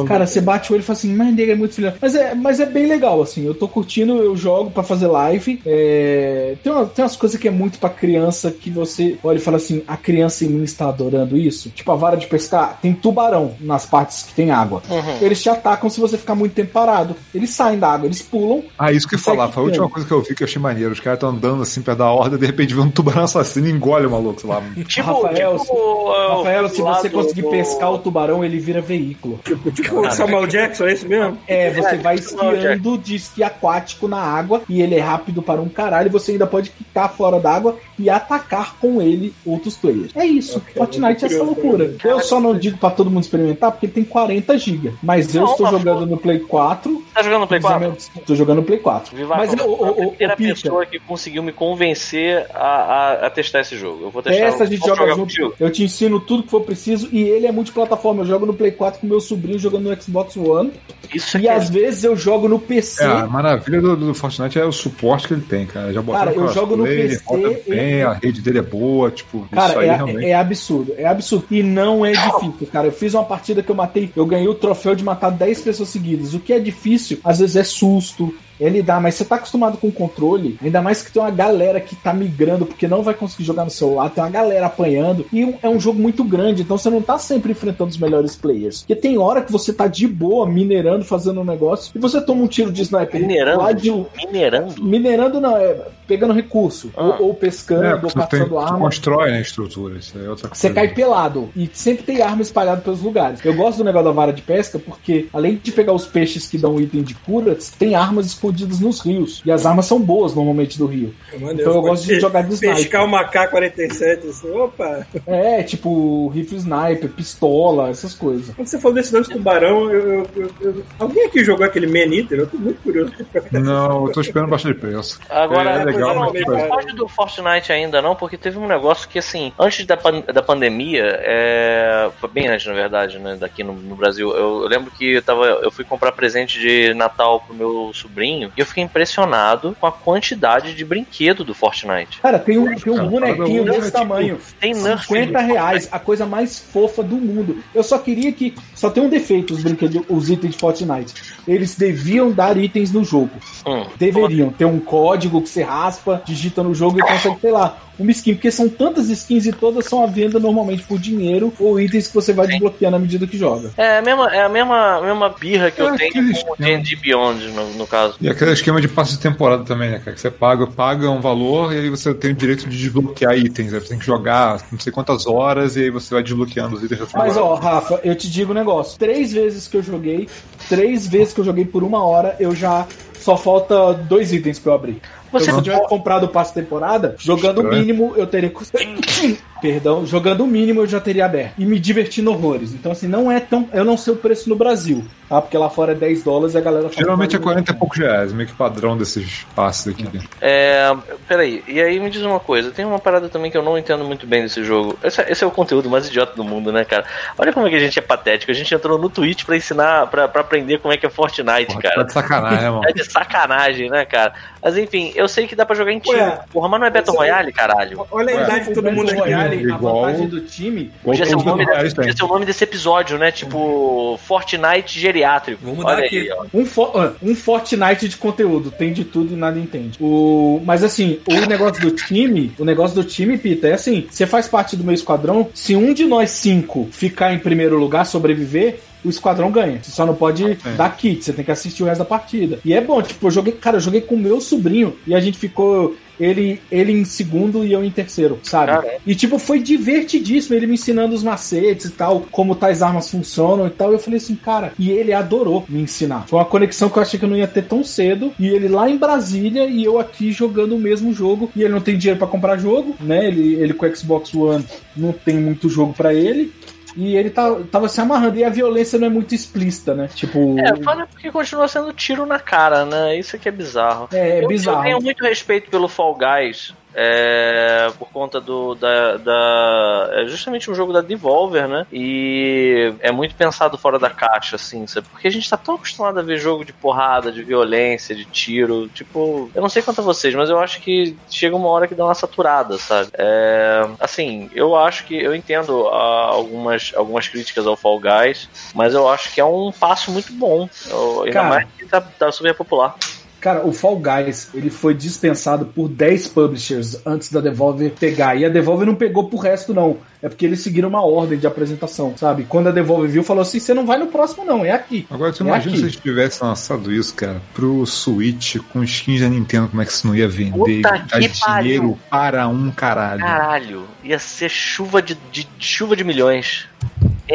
Cara, 0.08 0.26
você 0.28 0.40
bate 0.42 0.72
o 0.72 0.76
olho 0.76 0.82
e 0.82 0.86
fala 0.86 0.98
assim, 0.98 1.14
mas 1.14 1.34
nega 1.34 1.52
é 1.54 1.56
muito 1.56 1.76
filho. 1.76 1.94
Mas 2.02 2.16
é, 2.16 2.36
mas 2.36 2.60
é 2.60 2.66
bem 2.66 2.86
legal, 2.86 3.22
assim. 3.22 3.46
Eu 3.46 3.54
tô 3.54 3.68
curtindo, 3.68 4.18
eu 4.18 4.36
jogo 4.36 4.70
pra 4.72 4.84
fazer 4.84 5.08
live. 5.08 5.62
É, 5.66 6.56
Tem, 6.64 6.72
uma- 6.72 6.86
tem 6.86 7.04
umas 7.04 7.16
coisas 7.16 7.40
que 7.40 7.48
é 7.48 7.52
muito 7.52 7.80
pra 7.80 7.90
criança 7.90 8.52
que 8.52 8.70
você 8.70 9.18
olha 9.24 9.38
e 9.38 9.42
fala 9.42 9.58
assim, 9.58 9.82
a 9.88 9.98
criança 9.98 10.46
em 10.46 10.50
mim 10.50 10.64
está 10.64 10.90
adorando 10.90 11.38
isso. 11.38 11.70
Tipo 11.70 11.92
a 11.92 11.96
vara 11.96 12.16
de 12.18 12.28
pescar, 12.28 12.80
tem 12.82 12.94
tubarão 12.94 13.54
nas 13.60 13.86
partes 13.86 14.23
que 14.26 14.34
tem 14.34 14.52
água. 14.52 14.82
Eles 15.22 15.42
te 15.42 15.50
atacam 15.50 15.90
se 15.90 16.00
você 16.00 16.18
ficar 16.18 16.36
muito 16.36 16.54
tempo 16.54 16.72
parado. 16.72 17.16
Eles 17.34 17.50
saem 17.52 17.80
da 17.80 17.92
água, 17.92 18.06
eles 18.08 18.22
pulam. 18.22 18.64
Ah, 18.78 18.92
isso 18.92 19.08
que 19.08 19.16
eu 19.16 19.20
falar. 19.20 19.50
Foi 19.50 19.64
a 19.64 19.66
última 19.66 19.90
coisa 19.90 20.08
que 20.08 20.14
eu 20.14 20.22
vi 20.22 20.36
que 20.36 20.44
eu 20.44 20.48
achei 20.48 20.62
maneiro. 20.62 20.92
Os 20.92 21.00
caras 21.00 21.18
estão 21.18 21.30
andando 21.30 21.62
assim 21.64 21.82
perto 21.82 21.98
da 22.00 22.10
horda, 22.12 22.38
de 22.38 22.46
repente 22.46 22.74
vê 22.74 22.82
um 22.82 22.90
tubarão 22.90 23.24
assassino 23.24 23.68
e 23.68 23.72
engole 23.72 24.06
o 24.06 24.12
maluco, 24.12 24.42
sei 24.42 24.50
lá. 24.50 24.62
Tipo, 24.88 25.24
Rafael, 25.24 25.58
tipo, 25.60 25.74
uh, 25.74 26.38
Rafael, 26.38 26.70
se 26.70 26.82
você 26.82 27.10
conseguir 27.10 27.42
do- 27.44 27.50
pescar 27.50 27.92
o 27.92 27.98
tubarão, 28.00 28.44
ele 28.44 28.60
vira 28.60 28.82
veículo. 28.82 29.40
Tipo, 29.44 29.72
tipo 29.72 30.00
o 30.00 30.12
Samuel 30.12 30.48
Jackson, 30.48 30.86
é 30.86 30.94
isso 30.94 31.08
mesmo? 31.08 31.38
É, 31.48 31.72
você 31.74 31.96
É, 31.96 31.98
vai 31.98 32.18
tipo 32.18 32.30
esquiando 32.44 32.98
de 32.98 33.16
esqui 33.16 33.44
aquático 33.44 34.08
na 34.08 34.20
água 34.20 34.62
e 34.70 34.82
ele 34.82 34.96
é 34.96 35.00
rápido 35.02 35.42
para 35.42 35.62
um 35.62 35.70
caralho. 35.70 36.10
Você 36.12 36.32
ainda 36.34 36.46
pode 36.48 36.70
quicar 36.72 37.12
fora 37.14 37.40
d'água 37.40 37.78
e 37.98 38.10
atacar 38.10 38.76
com 38.80 39.02
ele 39.02 39.34
outros 39.46 39.76
players. 39.76 40.12
É 40.16 40.26
isso. 40.26 40.58
Ok, 40.58 40.74
Fortnite 40.76 41.26
é 41.26 41.28
essa 41.28 41.44
loucura. 41.44 41.96
Eu 42.04 42.20
só 42.20 42.39
não 42.39 42.58
digo 42.58 42.78
pra 42.78 42.89
todo 42.89 43.10
mundo 43.10 43.24
experimentar 43.24 43.72
porque 43.72 43.88
tem 43.88 44.04
40 44.04 44.58
GB. 44.58 44.94
Mas 45.02 45.34
eu 45.34 45.46
estou 45.46 45.70
jogando 45.70 46.06
no 46.06 46.18
Play 46.18 46.39
4. 46.39 47.04
Tá 47.14 47.22
jogando 47.22 47.41
no 47.41 47.48
Play 47.48 47.62
4? 47.62 47.96
Tô 48.26 48.36
jogando 48.36 48.58
no 48.58 48.64
Play 48.64 48.80
4. 48.80 49.16
Viva 49.16 49.36
Mas 49.38 49.54
o, 49.54 49.56
o, 49.56 50.10
a 50.10 50.14
primeira 50.14 50.34
o 50.34 50.38
pessoa 50.38 50.86
que 50.86 51.00
conseguiu 51.00 51.44
me 51.44 51.52
convencer 51.52 52.48
a, 52.54 52.60
a, 52.60 53.28
a 53.28 53.30
testar 53.30 53.62
esse 53.62 53.78
jogo. 53.78 54.06
Eu 54.06 54.12
vou 54.12 54.22
testar. 54.22 54.44
Essa 54.44 54.64
a 54.64 54.68
gente 54.68 54.86
joga 54.86 55.08
junto. 55.08 55.20
contigo? 55.20 55.54
Eu 55.60 55.72
te 55.72 55.84
ensino 55.84 56.20
tudo 56.20 56.44
que 56.44 56.50
for 56.50 56.62
preciso 56.62 57.10
e 57.12 57.22
ele 57.22 57.46
é 57.46 57.52
multiplataforma. 57.52 58.22
Eu 58.22 58.28
jogo 58.28 58.46
no 58.46 58.54
Play 58.54 58.72
4 58.72 59.02
com 59.02 59.08
meu 59.08 59.20
sobrinho 59.20 59.60
jogando 59.60 59.89
no 59.89 60.02
Xbox 60.02 60.36
One. 60.38 60.72
Isso 61.14 61.38
E 61.38 61.48
aqui 61.48 61.50
às 61.50 61.70
vezes 61.70 62.04
eu 62.04 62.16
jogo 62.16 62.48
no 62.48 62.60
PC. 62.60 63.04
É, 63.04 63.08
a 63.08 63.28
maravilha 63.28 63.82
do, 63.82 63.96
do 63.96 64.14
Fortnite 64.14 64.60
é 64.60 64.66
o 64.66 64.72
suporte 64.72 65.28
que 65.28 65.34
ele 65.34 65.41
tem, 65.41 65.66
cara. 65.66 65.94
Já 65.94 66.02
Cara, 66.04 66.32
eu 66.32 66.48
jogo 66.50 66.76
no 66.76 66.84
crossplay, 66.84 67.08
PC, 67.08 67.64
bem, 67.84 67.94
eu- 68.00 68.10
a 68.10 68.14
rede 68.14 68.42
dele 68.42 68.60
é 68.60 68.62
boa, 68.62 69.12
tipo, 69.12 69.40
isso 69.40 69.50
Cara, 69.56 69.80
aí 69.80 69.88
é, 69.90 69.96
realmente. 69.96 70.26
é 70.26 70.34
absurdo, 70.36 70.94
é 70.98 71.06
absurdo. 71.06 71.46
E 71.52 71.62
não 71.64 72.06
é 72.06 72.12
difícil, 72.12 72.68
cara. 72.72 72.88
Eu 72.88 72.92
fiz 72.92 73.14
uma 73.14 73.24
partida 73.24 73.62
que 73.64 73.70
eu 73.70 73.76
matei, 73.76 74.10
eu 74.16 74.26
ganhei 74.26 74.48
o 74.48 74.54
troféu 74.56 74.96
de 74.96 75.04
matar 75.04 75.30
10 75.32 75.62
pessoas 75.62 75.90
seguidas. 75.90 76.34
O 76.34 76.40
que 76.40 76.54
é 76.54 76.60
difícil, 76.60 77.20
às 77.24 77.40
vezes 77.40 77.56
é 77.56 77.64
susto, 77.64 78.34
é 78.66 78.70
lidar, 78.70 79.01
mas 79.01 79.16
você 79.16 79.26
tá 79.26 79.36
acostumado 79.36 79.78
com 79.78 79.88
o 79.88 79.91
controle, 79.91 80.57
ainda 80.61 80.82
mais 80.82 81.01
que 81.01 81.11
tem 81.11 81.22
uma 81.22 81.32
galera 81.32 81.80
que 81.80 81.95
tá 81.95 82.14
migrando 82.14 82.66
porque 82.66 82.88
não 82.88 83.01
vai 83.03 83.14
conseguir 83.14 83.43
jogar 83.43 83.64
no 83.66 83.72
celular, 83.72 84.09
tem 84.09 84.24
uma 84.24 84.30
galera 84.30 84.66
apanhando, 84.68 85.26
e 85.32 85.55
é 85.61 85.70
um 85.70 85.80
jogo 85.80 85.99
muito 85.99 86.24
grande, 86.24 86.61
então 86.61 86.78
você 86.78 86.89
não 86.89 87.01
tá 87.01 87.18
sempre 87.18 87.51
enfrentando 87.51 87.89
os 87.91 87.97
melhores 87.97 88.36
players. 88.36 88.80
Porque 88.82 88.95
tem 88.95 89.18
hora 89.18 89.41
que 89.41 89.51
você 89.51 89.74
tá 89.74 89.88
de 89.88 90.07
boa, 90.07 90.47
minerando, 90.47 91.03
fazendo 91.03 91.41
um 91.41 91.45
negócio, 91.45 91.91
e 91.95 91.99
você 91.99 92.22
toma 92.22 92.43
um 92.43 92.47
tiro 92.47 92.72
de 92.72 92.82
sniper 92.84 93.22
Minerando? 93.22 93.59
lá 93.59 93.72
de. 93.72 93.91
Minerando? 94.26 94.84
Minerando 94.84 95.41
não, 95.41 95.57
é 95.57 95.76
pegando 96.07 96.34
recurso, 96.34 96.91
Ah. 96.95 97.16
ou, 97.20 97.28
ou 97.28 97.34
pescando, 97.34 97.84
É, 97.86 97.93
ou 97.95 98.28
tem, 98.28 98.45
tu 98.47 98.59
arma. 98.59 98.78
constrói 98.80 99.32
né, 99.32 99.38
a 99.38 99.41
estrutura, 99.41 99.97
isso 99.97 100.18
aí 100.18 100.26
é 100.26 100.30
outra 100.30 100.49
coisa. 100.49 100.61
Você 100.61 100.70
cai 100.74 100.88
pelado 100.89 101.49
e 101.55 101.70
sempre 101.74 102.03
tem 102.03 102.22
arma 102.22 102.41
espalhada 102.41 102.82
pelos 102.82 103.01
lugares. 103.01 103.39
Eu 103.43 103.53
gosto 103.55 103.78
do 103.80 103.84
negócio 103.84 104.05
da 104.05 104.11
vara 104.11 104.34
de 104.34 104.41
pesca 104.41 104.78
porque, 104.80 105.28
além 105.34 105.59
de 105.61 105.72
pegar 105.72 105.93
os 105.93 106.05
peixes 106.05 106.47
que 106.47 106.57
dão 106.57 106.80
item 106.80 107.01
de 107.03 107.14
cura, 107.16 107.57
tem 107.80 107.95
armas 107.95 108.26
escondidas 108.26 108.53
nos 108.80 109.01
rios. 109.01 109.41
E 109.45 109.51
as 109.51 109.66
armas 109.66 109.86
são 109.86 109.99
boas 109.99 110.34
normalmente 110.36 110.78
do 110.78 110.86
rio. 110.86 111.14
Maneiro. 111.34 111.62
Então 111.62 111.74
eu 111.76 111.82
gosto 111.82 112.06
de 112.06 112.20
jogar 112.20 112.41
de 112.43 112.49
Pescar 112.49 112.76
sniper. 112.78 113.04
uma 113.04 113.24
K-47, 113.26 114.30
assim, 114.30 114.51
opa. 114.51 115.06
É, 115.28 115.64
tipo 115.64 116.28
rifle 116.30 116.58
sniper, 116.58 117.10
pistola, 117.10 117.89
essas 117.89 118.14
coisas. 118.14 118.54
Quando 118.56 118.68
você 118.68 118.80
falou 118.80 118.95
desse 118.95 119.14
lance 119.14 119.30
do 119.30 119.38
tubarão, 119.38 119.91
eu, 119.91 120.28
eu- 120.36 120.49
eu- 120.62 120.84
alguém 120.99 121.26
aqui 121.26 121.43
jogou 121.43 121.66
aquele 121.66 121.88
Man 121.88 122.14
Eater? 122.16 122.39
Eu 122.39 122.47
tô 122.47 122.58
muito 122.58 122.82
curioso. 122.82 123.12
Não, 123.51 124.06
eu 124.08 124.12
tô 124.12 124.22
esperando 124.22 124.49
baixar 124.49 124.74
de 124.74 124.80
preço. 124.80 125.20
Agora, 125.30 125.70
é 125.72 125.84
legal, 125.86 126.16
não, 126.16 126.32
mas 126.34 126.45
não 126.45 126.68
foge 126.68 126.88
do 126.95 127.08
Fortnite 127.08 127.72
ainda 127.72 128.01
não, 128.01 128.16
porque 128.16 128.38
teve 128.38 128.58
um 128.58 128.68
negócio 128.68 129.08
que, 129.08 129.20
assim, 129.20 129.51
antes 129.60 129.86
da, 129.86 129.97
pan- 129.97 130.24
da 130.34 130.41
pandemia, 130.41 131.04
é... 131.22 132.10
foi 132.20 132.30
bem 132.30 132.47
antes, 132.47 132.66
na 132.66 132.74
verdade, 132.74 133.20
né, 133.20 133.38
daqui 133.39 133.64
no, 133.64 133.74
no 133.74 133.95
Brasil, 133.95 134.30
eu, 134.32 134.62
eu 134.64 134.68
lembro 134.68 134.91
que 134.91 135.14
eu, 135.14 135.22
tava, 135.22 135.45
eu 135.45 135.72
fui 135.72 135.84
comprar 135.84 136.12
presente 136.12 136.60
de 136.60 136.93
Natal 136.93 137.39
pro 137.41 137.56
meu 137.56 137.91
sobrinho 137.93 138.33
e 138.42 138.52
eu 138.58 138.66
fiquei 138.66 138.84
impressionado 138.84 139.76
com 139.80 139.86
a 139.86 139.92
quantidade 139.92 140.74
de 140.74 140.84
brinquedo 140.84 141.44
do 141.44 141.54
Fortnite. 141.54 142.20
Cara, 142.22 142.40
tem 142.40 142.58
um, 142.58 142.74
tem 142.76 142.92
um 142.94 143.08
bonequinho 143.08 143.66
desse 143.66 143.82
tipo- 143.86 143.92
tamanho. 143.92 144.40
Tem 144.60 144.74
Nerf 144.74 145.06
50 145.06 145.40
reais, 145.40 145.90
a 145.92 146.00
coisa 146.00 146.26
mais 146.26 146.60
fofa 146.60 147.04
do 147.04 147.16
mundo. 147.16 147.64
Eu 147.74 147.84
só 147.84 147.98
queria 147.98 148.32
que. 148.32 148.56
Só 148.74 148.90
tem 148.90 149.04
um 149.04 149.10
defeito 149.10 149.54
os 149.54 149.62
brinquedos, 149.62 150.02
os 150.10 150.30
itens 150.30 150.54
de 150.54 150.58
Fortnite. 150.58 151.14
Eles 151.48 151.76
deviam 151.76 152.32
dar 152.32 152.58
itens 152.58 152.92
no 152.92 153.04
jogo. 153.04 153.32
Hum. 153.68 153.86
Deveriam 153.98 154.50
ter 154.50 154.66
um 154.66 154.80
código 154.80 155.42
que 155.42 155.50
você 155.50 155.64
raspa, 155.64 156.22
digita 156.26 156.64
no 156.64 156.74
jogo 156.74 157.00
e 157.00 157.02
consegue, 157.02 157.38
sei 157.40 157.52
lá, 157.52 157.78
uma 158.00 158.12
skin. 158.12 158.34
Porque 158.36 158.52
são 158.52 158.68
tantas 158.68 159.10
skins 159.10 159.46
e 159.46 159.52
todas 159.52 159.86
são 159.86 160.04
à 160.04 160.08
venda 160.08 160.39
normalmente 160.39 160.84
por 160.84 160.98
dinheiro 161.00 161.54
ou 161.60 161.80
itens 161.80 162.08
que 162.08 162.14
você 162.14 162.34
vai 162.34 162.48
desbloqueando 162.48 162.96
à 162.96 163.00
medida 163.00 163.28
que 163.28 163.38
joga. 163.38 163.72
É 163.78 164.00
a 164.00 164.02
mesma, 164.02 164.36
é 164.36 164.44
a 164.44 164.50
mesma, 164.50 165.02
mesma 165.02 165.30
birra 165.30 165.70
que 165.72 165.82
É 165.82 165.86
eu 165.86 165.96
tenho 165.96 166.12
com 166.14 166.54
o. 166.54 166.56
D&D 166.58 166.96
Beyond, 166.96 167.48
no, 167.50 167.74
no 167.74 167.88
caso. 167.88 168.16
E 168.22 168.30
aquele 168.30 168.52
esquema 168.52 168.82
de 168.82 168.88
passe 168.88 169.12
de 169.14 169.20
temporada 169.20 169.64
também, 169.64 169.91
né, 169.91 170.00
cara? 170.00 170.14
Que 170.14 170.22
você 170.22 170.32
paga, 170.32 170.66
paga 170.68 171.10
um 171.10 171.22
valor 171.22 171.74
e 171.74 171.80
aí 171.80 171.89
você 171.89 172.14
tem 172.14 172.32
o 172.32 172.36
direito 172.36 172.68
de 172.68 172.78
desbloquear 172.78 173.38
itens. 173.38 173.74
Aí 173.74 173.80
você 173.80 173.89
tem 173.89 174.00
que 174.00 174.06
jogar 174.06 174.62
não 174.72 174.80
sei 174.80 174.91
quantas 174.91 175.28
horas 175.28 175.76
e 175.76 175.84
aí 175.84 175.89
você 175.89 176.14
vai 176.14 176.24
desbloqueando 176.24 176.76
os 176.76 176.84
itens 176.84 177.00
da 177.00 177.06
Mas 177.14 177.34
temporada. 177.36 177.44
ó, 177.44 177.56
Rafa, 177.56 178.00
eu 178.04 178.16
te 178.16 178.30
digo 178.30 178.52
um 178.52 178.56
negócio. 178.56 178.98
Três 178.98 179.32
vezes 179.32 179.68
que 179.68 179.78
eu 179.78 179.84
joguei, 179.84 180.28
três 180.68 181.08
vezes 181.08 181.34
que 181.34 181.39
eu 181.39 181.46
joguei 181.46 181.66
por 181.66 181.84
uma 181.84 182.04
hora, 182.04 182.36
eu 182.39 182.56
já. 182.56 182.88
Só 183.20 183.38
falta 183.38 183.94
dois 183.94 184.34
itens 184.34 184.60
pra 184.60 184.72
eu 184.72 184.76
abrir. 184.76 185.02
Você 185.34 185.52
se 185.52 185.58
eu 185.58 185.62
tivesse 185.62 185.88
comprado 185.88 186.24
o 186.26 186.28
passe 186.30 186.54
temporada, 186.54 187.16
jogando 187.20 187.60
o 187.62 187.64
mínimo, 187.64 188.14
eu 188.16 188.26
teria. 188.28 188.52
Perdão, 189.62 190.06
jogando 190.06 190.44
o 190.44 190.48
mínimo 190.48 190.82
eu 190.82 190.88
já 190.88 191.00
teria 191.00 191.24
aberto. 191.26 191.54
E 191.58 191.66
me 191.66 191.80
divertindo 191.80 192.30
horrores. 192.32 192.74
Então, 192.74 192.92
assim, 192.92 193.08
não 193.08 193.32
é 193.32 193.40
tão. 193.40 193.70
Eu 193.72 193.86
não 193.86 193.96
sei 193.96 194.12
o 194.14 194.18
preço 194.18 194.50
no 194.50 194.58
Brasil, 194.58 195.06
tá? 195.30 195.42
Porque 195.42 195.58
lá 195.58 195.70
fora 195.70 195.94
é 195.94 195.96
10 195.96 196.22
dólares 196.22 196.54
e 196.54 196.58
a 196.58 196.62
galera 196.62 196.90
fala 196.90 196.98
Geralmente 197.02 197.34
é 197.38 197.40
vale 197.40 197.44
40 197.64 197.72
e 197.72 197.76
poucos 197.76 197.98
reais, 197.98 198.34
meio 198.34 198.50
que 198.50 198.54
padrão 198.56 198.98
desses 198.98 199.46
passes 199.56 199.88
aqui. 199.88 200.06
É. 200.42 200.94
Peraí, 201.30 201.64
e 201.66 201.82
aí 201.82 201.98
me 201.98 202.10
diz 202.10 202.22
uma 202.24 202.42
coisa, 202.42 202.72
tem 202.72 202.84
uma 202.84 203.00
parada 203.00 203.30
também 203.30 203.50
que 203.50 203.58
eu 203.58 203.64
não 203.64 203.78
entendo 203.78 204.04
muito 204.04 204.28
bem 204.28 204.42
desse 204.44 204.66
jogo. 204.66 205.00
Esse, 205.02 205.22
é- 205.22 205.32
esse 205.32 205.44
é 205.46 205.48
o 205.48 205.52
conteúdo 205.52 205.90
mais 205.90 206.08
idiota 206.10 206.36
do 206.36 206.44
mundo, 206.44 206.70
né, 206.70 206.84
cara? 206.84 207.06
Olha 207.38 207.54
como 207.54 207.66
é 207.66 207.70
que 207.70 207.78
a 207.78 207.80
gente 207.80 207.98
é 207.98 208.02
patético. 208.02 208.52
A 208.52 208.56
gente 208.56 208.76
entrou 208.76 208.98
no 209.00 209.10
Twitch 209.10 209.46
pra 209.46 209.56
ensinar, 209.56 210.08
pra, 210.08 210.28
pra 210.28 210.42
aprender 210.42 210.80
como 210.80 210.94
é 210.94 210.98
que 210.98 211.06
é 211.06 211.10
Fortnite, 211.10 211.68
Porra, 211.68 211.82
tá 211.82 211.90
cara. 211.90 212.04
de 212.04 212.12
sacanagem, 212.12 212.70
mano? 212.70 212.82
É 212.86 212.92
de 212.92 213.06
sacanagem, 213.10 213.90
né, 213.90 214.04
cara? 214.04 214.34
Mas 214.62 214.78
enfim, 214.78 215.14
eu 215.16 215.23
sei 215.28 215.48
que 215.48 215.56
dá 215.56 215.66
pra 215.66 215.76
jogar 215.76 215.92
em 215.92 216.00
time. 216.00 216.18
Ué, 216.18 216.40
Porra, 216.52 216.68
mas 216.70 216.80
não 216.80 216.88
é 216.88 216.90
Battle 216.90 217.14
você- 217.14 217.18
Royale, 217.20 217.52
caralho. 217.54 218.06
Olha 218.12 218.30
a 218.38 218.44
idade 218.44 218.66
de 218.66 218.72
O 218.72 218.74
todo 218.74 218.92
mundo 218.92 219.10
aqui. 219.12 219.20
Royale, 219.20 219.58
a 219.58 219.76
Igual- 219.76 220.02
vantagem 220.06 220.28
do 220.28 220.42
time. 220.42 220.92
Podia 221.04 221.26
ser, 221.26 221.36
o 221.36 221.44
nome 221.44 221.66
desse, 221.66 221.96
podia 221.96 222.16
ser 222.16 222.24
o 222.24 222.28
nome 222.28 222.46
desse 222.46 222.64
episódio, 222.64 223.18
né? 223.18 223.32
Tipo, 223.32 224.20
Fortnite 224.24 225.00
geriátrico. 225.00 225.62
Vamos 225.64 225.78
mudar 225.80 225.98
aqui. 226.00 226.32
aí. 226.32 226.48
Um, 226.54 226.66
fo- 226.66 226.92
ah, 226.96 227.14
um 227.22 227.36
Fortnite 227.36 228.08
de 228.08 228.18
conteúdo, 228.18 228.72
tem 228.72 228.92
de 228.94 229.04
tudo 229.04 229.34
e 229.34 229.38
nada 229.38 229.60
entende. 229.60 229.98
O, 230.02 230.62
mas 230.66 230.84
assim, 230.84 231.20
o 231.28 231.46
negócio 231.48 231.82
do 231.82 231.92
time, 231.92 232.54
o 232.58 232.66
negócio 232.66 232.96
do 232.96 233.04
time, 233.04 233.38
Pita, 233.38 233.68
é 233.68 233.74
assim: 233.74 234.08
você 234.10 234.26
faz 234.26 234.48
parte 234.48 234.76
do 234.76 234.84
meu 234.84 234.94
esquadrão, 234.94 235.50
se 235.54 235.76
um 235.76 235.94
de 235.94 236.06
nós 236.06 236.32
cinco 236.32 236.88
ficar 236.92 237.34
em 237.34 237.40
primeiro 237.40 237.78
lugar, 237.78 238.06
sobreviver. 238.06 238.80
O 239.04 239.10
esquadrão 239.10 239.51
ganha. 239.51 239.82
Você 239.82 239.91
só 239.91 240.06
não 240.06 240.16
pode 240.16 240.58
dar 240.78 240.95
kit, 240.95 241.24
você 241.24 241.34
tem 241.34 241.45
que 241.45 241.51
assistir 241.51 241.84
o 241.84 241.86
resto 241.86 241.99
da 241.99 242.06
partida. 242.06 242.60
E 242.64 242.74
é 242.74 242.82
bom, 242.82 243.01
tipo, 243.01 243.28
eu 243.28 243.32
joguei, 243.32 243.54
cara, 243.54 243.78
eu 243.78 243.82
joguei 243.82 244.01
com 244.01 244.16
o 244.16 244.20
meu 244.20 244.39
sobrinho 244.39 244.95
e 245.06 245.14
a 245.14 245.20
gente 245.20 245.38
ficou 245.38 245.95
ele, 246.20 246.62
ele 246.72 246.91
em 246.91 247.06
segundo 247.06 247.66
e 247.66 247.74
eu 247.74 247.84
em 247.84 247.89
terceiro, 247.89 248.39
sabe? 248.43 248.68
Caramba. 248.68 248.93
E 249.06 249.16
tipo, 249.16 249.39
foi 249.39 249.60
divertidíssimo 249.60 250.56
ele 250.56 250.68
me 250.68 250.76
ensinando 250.76 251.14
os 251.14 251.24
macetes 251.24 251.88
e 251.88 251.91
tal, 251.91 252.26
como 252.32 252.56
tais 252.56 252.82
armas 252.82 253.10
funcionam 253.10 253.68
e 253.68 253.70
tal. 253.70 253.91
E 253.91 253.95
eu 253.95 253.99
falei 253.99 254.18
assim, 254.18 254.36
cara, 254.36 254.74
e 254.78 254.91
ele 254.91 255.14
adorou 255.14 255.66
me 255.68 255.82
ensinar. 255.82 256.28
Foi 256.28 256.39
uma 256.39 256.45
conexão 256.45 256.89
que 256.89 256.97
eu 256.97 257.01
achei 257.01 257.20
que 257.20 257.26
eu 257.26 257.30
não 257.30 257.38
ia 257.38 257.47
ter 257.47 257.64
tão 257.64 257.84
cedo. 257.84 258.32
E 258.39 258.47
ele 258.47 258.68
lá 258.68 258.89
em 258.89 258.97
Brasília 258.97 259.66
e 259.66 259.84
eu 259.84 259.99
aqui 259.99 260.32
jogando 260.32 260.76
o 260.76 260.80
mesmo 260.80 261.14
jogo. 261.14 261.51
E 261.56 261.62
ele 261.62 261.74
não 261.74 261.82
tem 261.82 261.97
dinheiro 261.97 262.20
pra 262.20 262.28
comprar 262.28 262.58
jogo, 262.58 262.95
né? 262.99 263.28
Ele, 263.28 263.56
ele 263.56 263.74
com 263.74 263.86
o 263.86 263.95
Xbox 263.95 264.34
One 264.34 264.66
não 264.95 265.12
tem 265.12 265.36
muito 265.36 265.70
jogo 265.70 265.93
pra 265.93 266.14
ele. 266.14 266.51
E 266.96 267.16
ele 267.16 267.30
tá, 267.30 267.56
tava 267.72 267.88
se 267.89 268.00
amarrando. 268.00 268.38
E 268.38 268.44
a 268.44 268.50
violência 268.50 269.00
não 269.00 269.08
é 269.08 269.10
muito 269.10 269.34
explícita, 269.34 269.94
né? 269.94 270.10
Tipo. 270.14 270.58
É, 270.60 270.76
foda 270.82 271.08
porque 271.08 271.32
continua 271.32 271.68
sendo 271.68 271.91
tiro 271.94 272.26
na 272.26 272.39
cara, 272.39 272.86
né? 272.86 273.18
Isso 273.18 273.36
aqui 273.36 273.50
é 273.50 273.52
bizarro. 273.52 274.10
É, 274.14 274.39
é 274.39 274.44
eu, 274.44 274.48
bizarro. 274.48 274.80
Eu 274.80 274.84
tenho 274.84 275.02
muito 275.02 275.24
respeito 275.24 275.70
pelo 275.70 275.88
Fall 275.88 276.16
Guys. 276.16 276.74
É, 276.96 277.91
por 277.98 278.12
conta 278.12 278.39
do 278.39 278.76
da, 278.76 279.18
da 279.18 280.10
é 280.14 280.26
justamente 280.26 280.70
um 280.70 280.76
jogo 280.76 280.94
da 280.94 281.02
Devolver, 281.02 281.68
né? 281.68 281.86
E 281.91 282.94
é 283.00 283.12
muito 283.12 283.36
pensado 283.36 283.78
fora 283.78 283.98
da 284.00 284.10
caixa, 284.10 284.56
assim, 284.56 284.86
sabe? 284.88 285.08
Porque 285.10 285.28
a 285.28 285.32
gente 285.32 285.50
tá 285.50 285.58
tão 285.58 285.76
acostumado 285.76 286.20
a 286.20 286.24
ver 286.24 286.38
jogo 286.38 286.64
de 286.64 286.74
porrada, 286.74 287.32
de 287.32 287.44
violência, 287.44 288.16
de 288.16 288.26
tiro, 288.26 288.88
tipo, 288.89 289.50
eu 289.54 289.62
não 289.62 289.70
sei 289.70 289.82
quanto 289.82 290.02
a 290.02 290.04
vocês, 290.04 290.34
mas 290.36 290.50
eu 290.50 290.60
acho 290.60 290.80
que 290.82 291.18
chega 291.30 291.56
uma 291.56 291.70
hora 291.70 291.88
que 291.88 291.96
dá 291.96 292.06
uma 292.06 292.16
saturada, 292.16 292.78
sabe? 292.78 293.10
É, 293.18 293.82
assim, 294.00 294.50
eu 294.54 294.76
acho 294.76 295.06
que 295.06 295.16
eu 295.16 295.36
entendo 295.36 295.88
ah, 295.88 296.28
algumas 296.32 296.91
algumas 296.96 297.28
críticas 297.28 297.66
ao 297.68 297.76
Fall 297.78 298.00
Guys, 298.00 298.50
mas 298.76 298.94
eu 298.94 299.08
acho 299.10 299.34
que 299.34 299.41
é 299.41 299.46
um 299.46 299.72
passo 299.72 300.12
muito 300.12 300.34
bom, 300.34 300.68
Eu- 300.89 301.24
ainda 301.24 301.34
Cara. 301.39 301.50
mais 301.50 301.66
que 301.78 301.86
tá, 301.88 302.02
tá 302.02 302.32
super 302.32 302.56
popular. 302.56 302.96
Cara, 303.44 303.68
o 303.68 303.74
Fall 303.74 303.98
Guys, 303.98 304.48
ele 304.54 304.70
foi 304.70 304.94
dispensado 304.94 305.66
por 305.66 305.89
10 305.89 306.30
publishers 306.30 306.98
antes 307.06 307.30
da 307.30 307.41
Devolver 307.41 307.91
pegar. 307.91 308.36
E 308.38 308.46
a 308.46 308.50
Devolver 308.50 308.88
não 308.88 308.96
pegou 308.96 309.28
pro 309.28 309.38
resto, 309.38 309.74
não. 309.74 309.98
É 310.22 310.30
porque 310.30 310.46
eles 310.46 310.62
seguiram 310.62 310.88
uma 310.88 311.06
ordem 311.06 311.38
de 311.38 311.46
apresentação, 311.46 312.14
sabe? 312.16 312.46
Quando 312.48 312.70
a 312.70 312.72
Devolver 312.72 313.10
viu, 313.10 313.22
falou 313.22 313.41
assim: 313.41 313.60
você 313.60 313.74
não 313.74 313.86
vai 313.86 313.98
no 313.98 314.08
próximo, 314.08 314.46
não, 314.46 314.64
é 314.64 314.72
aqui. 314.72 315.06
Agora, 315.12 315.34
você 315.34 315.44
É 315.44 315.46
imagina 315.46 315.72
aqui. 315.72 315.80
se 315.80 315.84
eles 315.89 315.96
tivessem 315.98 316.48
lançado 316.48 316.89
isso, 316.94 317.14
cara, 317.16 317.41
pro 317.54 317.86
Switch 317.86 318.56
com 318.72 318.82
skins 318.86 319.20
da 319.20 319.28
Nintendo, 319.28 319.68
como 319.68 319.82
é 319.82 319.86
que 319.86 319.91
isso 319.91 320.08
não 320.08 320.16
ia 320.16 320.30
vender? 320.30 320.82
Puta 320.82 321.00
que 321.00 321.20
dinheiro 321.28 321.41
pariu. 321.41 322.00
para 322.10 322.48
um 322.48 322.72
caralho. 322.72 323.20
Caralho, 323.20 323.84
ia 324.02 324.18
ser 324.20 324.48
chuva 324.50 325.02
de, 325.02 325.18
de- 325.34 325.50
chuva 325.60 325.98
de 325.98 326.06
milhões. 326.06 326.66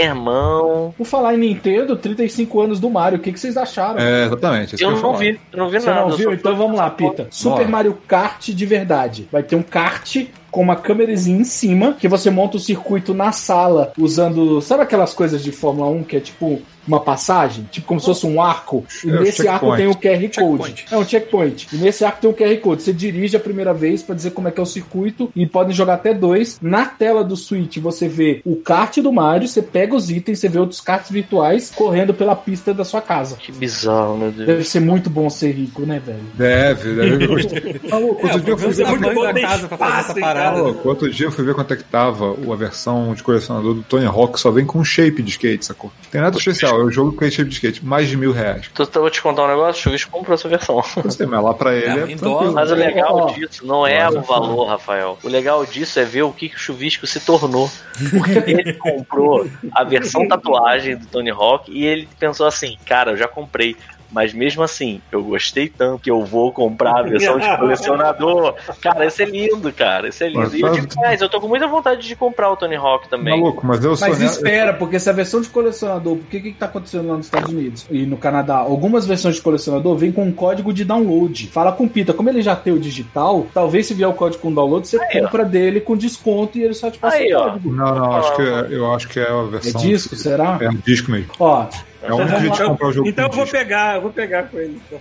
Irmão. 0.05 0.95
Por 0.97 1.05
falar 1.05 1.35
em 1.35 1.39
Nintendo, 1.39 1.97
35 1.97 2.61
anos 2.61 2.81
do 2.81 2.89
Mario, 2.91 3.19
o 3.19 3.23
que, 3.23 3.33
que 3.33 3.41
vocês 3.41 3.57
acharam? 3.57 3.99
É, 3.99 4.27
exatamente. 4.27 4.73
Eu 4.75 4.79
que 4.79 4.85
ia 4.85 4.91
não 4.91 4.97
falar. 4.99 5.19
vi, 5.19 5.41
eu 5.53 5.59
não 5.59 5.69
vi 5.69 5.81
Você 5.81 5.87
nada. 5.91 6.01
não 6.03 6.11
eu 6.11 6.17
viu? 6.17 6.33
Então 6.33 6.57
vamos 6.57 6.77
lá, 6.79 6.89
Pita. 6.91 7.27
Super 7.31 7.59
Bora. 7.59 7.69
Mario 7.69 7.99
Kart 8.07 8.49
de 8.49 8.67
verdade. 8.67 9.29
Vai 9.31 9.43
ter 9.43 9.57
um 9.57 9.63
kart 9.63 10.17
com 10.51 10.63
uma 10.63 10.77
câmerazinha 10.77 11.41
em 11.41 11.45
cima, 11.45 11.95
que 11.99 12.09
você 12.09 12.31
monta 12.31 12.57
o 12.57 12.61
circuito 12.61 13.13
na 13.13 13.33
sala 13.33 13.93
usando. 13.99 14.61
Sabe 14.61 14.83
aquelas 14.83 15.13
coisas 15.15 15.43
de 15.43 15.53
Fórmula 15.53 15.91
1 15.91 16.05
que 16.05 16.17
é 16.17 16.21
tipo 16.21 16.61
uma 16.89 17.01
passagem? 17.01 17.69
Tipo 17.71 17.87
como 17.87 18.01
se 18.01 18.07
fosse 18.07 18.27
um 18.27 18.43
arco. 18.43 18.85
E 19.05 19.11
É, 19.11 19.13
o 19.13 19.21
nesse 19.21 19.47
arco 19.47 19.77
tem 19.77 19.87
o 19.87 19.95
QR 19.95 20.29
Code. 20.35 20.87
É 20.91 20.97
um 20.97 21.05
checkpoint. 21.05 21.69
E 21.73 21.77
nesse 21.77 22.05
arco 22.05 22.21
tem 22.21 22.31
um 22.31 22.35
QR 22.35 22.57
Code. 22.61 22.83
Você 22.83 22.93
dirige 22.93 23.37
a 23.37 23.41
primeira 23.41 23.73
vez 23.73 24.03
pra 24.03 24.15
dizer 24.15 24.31
como 24.31 24.49
é 24.49 24.51
que 24.51 24.59
é 24.59 24.63
o 24.63 24.67
circuito 24.67 25.31
e 25.35 25.47
podem 25.47 25.75
jogar 25.75 25.95
até 25.95 26.15
dois. 26.15 26.59
Na 26.61 26.87
tela 26.87 27.23
do 27.23 27.37
Switch 27.37 27.79
você 27.79 28.09
vê 28.09 28.41
o 28.45 28.57
kart 28.57 28.97
do 28.99 29.13
Mario, 29.13 29.49
você 29.49 29.63
pega 29.63 29.95
os 29.95 30.11
itens, 30.11 30.39
você 30.39 30.49
vê 30.49 30.59
outros 30.59 30.81
karts 30.81 31.11
virtuais 31.11 31.73
correndo 31.75 32.15
pela 32.15 32.35
pista 32.35 32.73
da 32.73 32.85
sua 32.85 33.01
casa. 33.01 33.37
Que 33.37 33.53
bizarro, 33.53 34.17
meu 34.17 34.31
Deus. 34.31 34.47
Deve 34.47 34.65
ser 34.65 34.81
muito 34.81 35.11
bom 35.11 35.29
ser 35.29 35.53
rico, 35.53 35.83
né, 35.83 36.01
velho? 36.05 36.19
Deve, 36.35 36.95
deve. 36.95 37.29
Outro 37.93 38.41
dia 38.41 38.53
eu 38.53 38.59
fui 38.59 38.73
ver 38.73 38.87
muito 38.87 39.15
bom 39.15 39.23
da 39.23 39.41
casa 39.41 39.69
pra 39.69 39.79
fazer 39.79 39.91
espaço, 39.91 40.11
essa 40.11 40.19
hein, 40.19 40.25
parada. 40.25 40.63
Outro 40.85 41.11
dia 41.11 41.27
eu 41.27 41.33
fui 41.33 41.45
ver 41.45 41.55
quanto 41.55 41.75
é 41.75 41.77
que 41.77 41.85
tava 41.85 42.35
a 42.53 42.57
versão 42.57 43.15
de 43.15 43.23
colecionador 43.23 43.75
do 43.75 43.83
Tony 43.83 44.07
Hawk, 44.07 44.39
só 44.39 44.51
vem 44.51 44.65
com 44.65 44.83
shape 44.85 45.23
de 45.23 45.31
skate, 45.31 45.65
sacou? 45.65 45.93
Tem 46.11 46.21
nada 46.21 46.37
especial, 46.37 46.78
é 46.79 46.85
o 46.85 46.91
jogo 46.91 47.13
com 47.13 47.29
shape 47.31 47.49
de 47.49 47.55
skate, 47.55 47.85
mais 47.85 48.09
de 48.09 48.17
mil 48.17 48.33
reais. 48.33 48.69
Tô, 48.75 48.87
tô- 48.87 49.01
vou 49.01 49.11
te 49.11 49.21
contar 49.23 49.45
um 49.45 49.49
negócio, 49.49 49.81
o 49.81 49.83
Chuvisco 49.83 50.11
comprou 50.11 50.35
essa 50.35 50.49
versão. 50.49 50.83
Eu 51.05 51.11
sei, 51.11 51.27
mas 51.27 51.43
lá 51.43 51.55
pra 51.55 51.75
ele 51.75 51.87
É, 52.01 52.13
é, 52.13 52.17
dólar. 52.17 52.53
Mas 52.53 52.71
o 52.71 52.75
legal 52.75 53.15
Ó, 53.17 53.27
disso 53.33 53.67
não 53.67 53.87
é 53.87 54.09
o 54.09 54.21
valor, 54.23 54.67
Rafael. 54.67 55.19
O 55.23 55.29
legal 55.29 55.65
disso 55.67 55.99
é 56.01 56.05
ver 56.05 56.23
o 56.23 56.33
que, 56.33 56.49
que 56.49 56.57
o 56.57 56.59
Chuvisco 56.59 57.07
se 57.07 57.21
tornou. 57.21 57.71
Porque 58.11 58.39
ele 58.51 58.73
comprou 58.75 59.49
a 59.73 59.85
versão 59.85 60.27
tatuagem 60.29 60.97
do 60.97 61.07
Tony 61.07 61.31
Hawk 61.31 61.71
e 61.71 61.85
ele 61.85 62.09
pensou 62.19 62.47
assim, 62.47 62.77
cara, 62.87 63.13
eu 63.13 63.17
já 63.17 63.29
comprei. 63.29 63.77
Mas 64.11 64.33
mesmo 64.33 64.63
assim, 64.63 65.01
eu 65.13 65.23
gostei 65.23 65.69
tanto 65.69 66.01
que 66.03 66.11
eu 66.11 66.25
vou 66.25 66.51
comprar 66.53 66.99
a 67.01 67.03
versão 67.03 67.39
de 67.39 67.47
colecionador. 67.59 68.55
Cara, 68.81 69.07
isso 69.07 69.23
é 69.23 69.25
lindo, 69.27 69.73
cara. 69.73 70.09
Isso 70.09 70.25
é 70.25 70.29
lindo. 70.29 70.57
E 70.57 70.61
eu 70.61 70.73
digo 70.73 70.87
mais, 70.97 71.21
eu 71.21 71.29
tô 71.29 71.41
com 71.41 71.49
muita 71.49 71.67
vontade 71.67 72.07
de 72.07 72.17
comprar 72.17 72.51
o 72.51 72.57
Tony 72.57 72.77
Hawk 72.77 73.09
também. 73.09 73.39
Maluco, 73.41 73.67
mas 73.67 73.85
eu 73.85 73.95
sou 73.97 74.09
Mas 74.09 74.21
espera, 74.21 74.73
porque 74.73 74.99
se 74.99 75.11
a 75.11 75.13
versão 75.13 75.41
de 75.41 75.49
colecionador, 75.49 76.17
porque 76.17 76.39
o 76.39 76.43
que, 76.43 76.53
que 76.53 76.59
tá 76.59 76.67
acontecendo 76.67 77.09
lá 77.09 77.17
nos 77.17 77.27
Estados 77.27 77.53
Unidos 77.53 77.87
e 77.91 78.07
no 78.07 78.17
Canadá? 78.17 78.57
Algumas 78.57 79.07
versões 79.07 79.35
de 79.37 79.43
colecionador 79.43 79.97
vêm 79.97 80.11
com 80.13 80.25
um 80.25 80.33
código 80.33 80.73
de 80.73 80.85
download. 80.85 81.49
Fala 81.49 81.73
com 81.73 81.85
o 81.85 81.89
Pita, 81.89 82.13
como 82.15 82.29
ele 82.31 82.43
já 82.43 82.57
tem 82.57 82.73
o 82.73 82.79
digital, 82.79 83.47
talvez 83.53 83.87
se 83.87 83.95
vier 83.95 84.09
o 84.09 84.15
código 84.15 84.43
com 84.43 84.53
download, 84.53 84.89
você 84.89 84.99
Aí, 85.01 85.21
ó. 85.21 85.25
compra 85.25 85.45
dele 85.45 85.81
com 85.81 85.97
desconto 85.97 86.57
e 86.59 86.63
ele 86.63 86.75
só 86.75 86.91
te 86.91 86.99
passa 86.99 87.17
Aí, 87.17 87.33
o 87.35 87.39
ó. 87.39 87.51
código. 87.51 87.73
Não, 87.73 87.95
não, 87.95 88.13
acho 88.17 88.37
que 88.37 88.43
é, 88.43 88.67
eu 88.71 88.93
acho 88.95 89.09
que 89.09 89.21
é 89.21 89.29
a 89.31 89.35
É 89.43 89.47
versão. 89.47 89.81
disco, 89.81 90.17
será? 90.17 90.59
É 90.61 90.69
um 90.71 90.77
disco 90.77 91.11
mesmo. 91.11 91.31
Ó, 91.39 91.67
É 92.09 92.15
um 92.15 92.23
Então 92.23 92.41
jeito 92.41 92.57
de 92.57 92.65
comprar 92.65 92.89
o 92.89 92.93
jogo 92.93 93.09
Então 93.09 93.25
eu 93.27 93.31
vou 93.31 93.45
disco. 93.45 93.59
pegar, 93.59 93.95
eu 93.97 94.01
vou 94.03 94.11
pegar 94.13 94.43
com 94.45 94.59
ele. 94.59 94.81
então. 94.91 95.01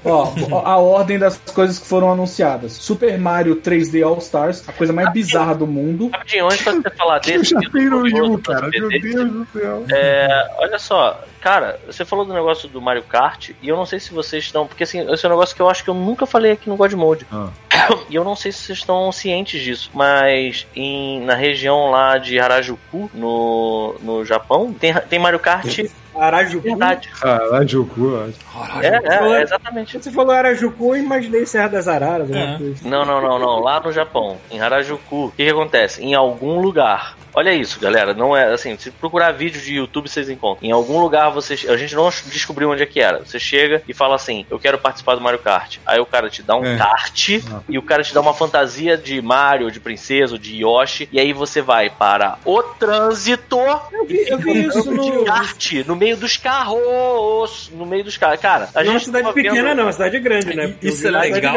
ó, 0.51 0.61
a 0.65 0.77
ordem 0.77 1.17
das 1.17 1.37
coisas 1.37 1.79
que 1.79 1.87
foram 1.87 2.11
anunciadas. 2.11 2.73
Super 2.73 3.17
Mario 3.17 3.55
3D 3.57 4.05
All 4.05 4.17
Stars, 4.19 4.67
a 4.67 4.73
coisa 4.73 4.91
mais 4.93 5.11
bizarra 5.11 5.55
do 5.55 5.65
mundo. 5.65 6.09
Rapidinho, 6.11 6.45
antes 6.45 6.63
você 6.63 6.89
falar 6.91 7.15
Eu 7.27 7.39
desse. 7.39 7.51
já 7.53 7.59
tenho 7.71 8.09
jogo, 8.09 8.37
cara. 8.39 8.67
Meu 8.69 8.89
Deus 8.89 9.31
do 9.31 9.47
céu. 9.53 9.83
É, 9.91 10.27
olha 10.57 10.77
só, 10.79 11.21
cara, 11.41 11.79
você 11.85 12.03
falou 12.05 12.25
do 12.25 12.33
negócio 12.33 12.67
do 12.69 12.81
Mario 12.81 13.03
Kart 13.03 13.51
e 13.61 13.67
eu 13.69 13.75
não 13.77 13.85
sei 13.85 13.99
se 13.99 14.13
vocês 14.13 14.43
estão. 14.43 14.67
Porque 14.67 14.83
assim, 14.83 14.99
esse 15.11 15.25
é 15.25 15.29
um 15.29 15.31
negócio 15.31 15.55
que 15.55 15.61
eu 15.61 15.69
acho 15.69 15.83
que 15.83 15.89
eu 15.89 15.93
nunca 15.93 16.25
falei 16.25 16.51
aqui 16.51 16.69
no 16.69 16.75
God 16.75 16.93
Mode. 16.93 17.25
Ah. 17.31 17.49
E 18.09 18.15
eu 18.15 18.23
não 18.23 18.35
sei 18.35 18.51
se 18.51 18.59
vocês 18.59 18.79
estão 18.79 19.09
cientes 19.13 19.61
disso, 19.61 19.89
mas 19.93 20.67
em, 20.75 21.21
na 21.21 21.35
região 21.35 21.89
lá 21.89 22.17
de 22.17 22.37
Harajuku, 22.37 23.09
no, 23.13 23.95
no 24.01 24.25
Japão, 24.25 24.73
tem, 24.73 24.93
tem 25.09 25.17
Mario 25.19 25.39
Kart 25.39 25.79
Arajuku. 26.19 26.63
verdade. 26.63 27.09
Caralho, 27.19 27.67
Juku. 27.67 28.33
É, 28.81 28.87
é, 28.87 29.39
é, 29.39 29.41
exatamente. 29.41 29.97
Você 30.01 30.11
falou 30.11 30.33
Arajuku, 30.33 30.95
eu 30.95 31.03
imaginei 31.03 31.45
Serra 31.45 31.67
das 31.69 31.87
Araras. 31.87 32.29
É. 32.31 32.57
coisa. 32.57 32.87
Não, 32.87 33.05
não, 33.05 33.21
não, 33.21 33.39
não. 33.39 33.59
Lá 33.59 33.79
no 33.79 33.91
Japão, 33.91 34.37
em 34.51 34.59
Harajuku, 34.59 35.25
o 35.25 35.31
que, 35.31 35.43
que 35.43 35.51
acontece? 35.51 36.03
Em 36.03 36.13
algum 36.13 36.59
lugar. 36.59 37.16
Olha 37.37 37.53
isso, 37.53 37.79
galera. 37.79 38.15
Não 38.15 38.35
é 38.35 38.51
assim. 38.51 38.75
Se 38.79 38.89
procurar 38.89 39.31
vídeo 39.31 39.61
de 39.61 39.75
YouTube, 39.75 40.09
vocês 40.09 40.27
encontram. 40.27 40.67
Em 40.67 40.71
algum 40.71 40.99
lugar 40.99 41.29
você. 41.29 41.53
A 41.69 41.77
gente 41.77 41.93
não 41.95 42.09
descobriu 42.25 42.71
onde 42.71 42.81
é 42.81 42.85
que 42.87 42.99
era. 42.99 43.19
Você 43.19 43.39
chega 43.39 43.83
e 43.87 43.93
fala 43.93 44.15
assim: 44.15 44.43
Eu 44.49 44.57
quero 44.57 44.79
participar 44.79 45.13
do 45.13 45.21
Mario 45.21 45.37
Kart. 45.39 45.77
Aí 45.85 45.99
o 45.99 46.05
cara 46.05 46.29
te 46.31 46.41
dá 46.41 46.55
um 46.55 46.65
É. 46.65 46.77
kart 46.77 47.29
Ah. 47.53 47.59
e 47.69 47.77
o 47.77 47.81
cara 47.83 48.01
te 48.01 48.11
dá 48.11 48.21
uma 48.21 48.33
fantasia 48.33 48.97
de 48.97 49.21
Mario, 49.21 49.69
de 49.69 49.79
princesa, 49.79 50.33
ou 50.33 50.39
de 50.39 50.63
Yoshi. 50.63 51.07
E 51.11 51.19
aí 51.19 51.31
você 51.31 51.61
vai 51.61 51.89
para 51.91 52.39
o 52.43 52.63
trânsito 52.63 53.59
Eu 53.91 54.05
vi, 54.05 54.25
eu 54.27 54.37
vi 54.39 54.65
isso 54.65 54.81
de 54.81 55.11
no. 55.11 55.23
kart 55.25 55.71
no 55.85 55.95
meio 55.95 56.17
dos 56.17 56.37
carros. 56.37 57.69
No 57.71 57.85
meio 57.85 58.03
dos 58.03 58.17
carros. 58.17 58.39
Cara, 58.39 58.69
a 58.73 58.83
Não 58.83 58.91
é 58.91 58.93
uma 58.95 58.99
cidade 58.99 59.23
tava 59.25 59.33
pequena, 59.35 59.53
vendo- 59.55 59.75
não, 59.75 59.83
é 59.83 59.85
uma 59.85 59.91
cidade 59.93 60.19
grande, 60.19 60.55
né? 60.55 60.67
Porque 60.69 60.87
Isso 60.87 61.07
é 61.07 61.11
legal? 61.11 61.55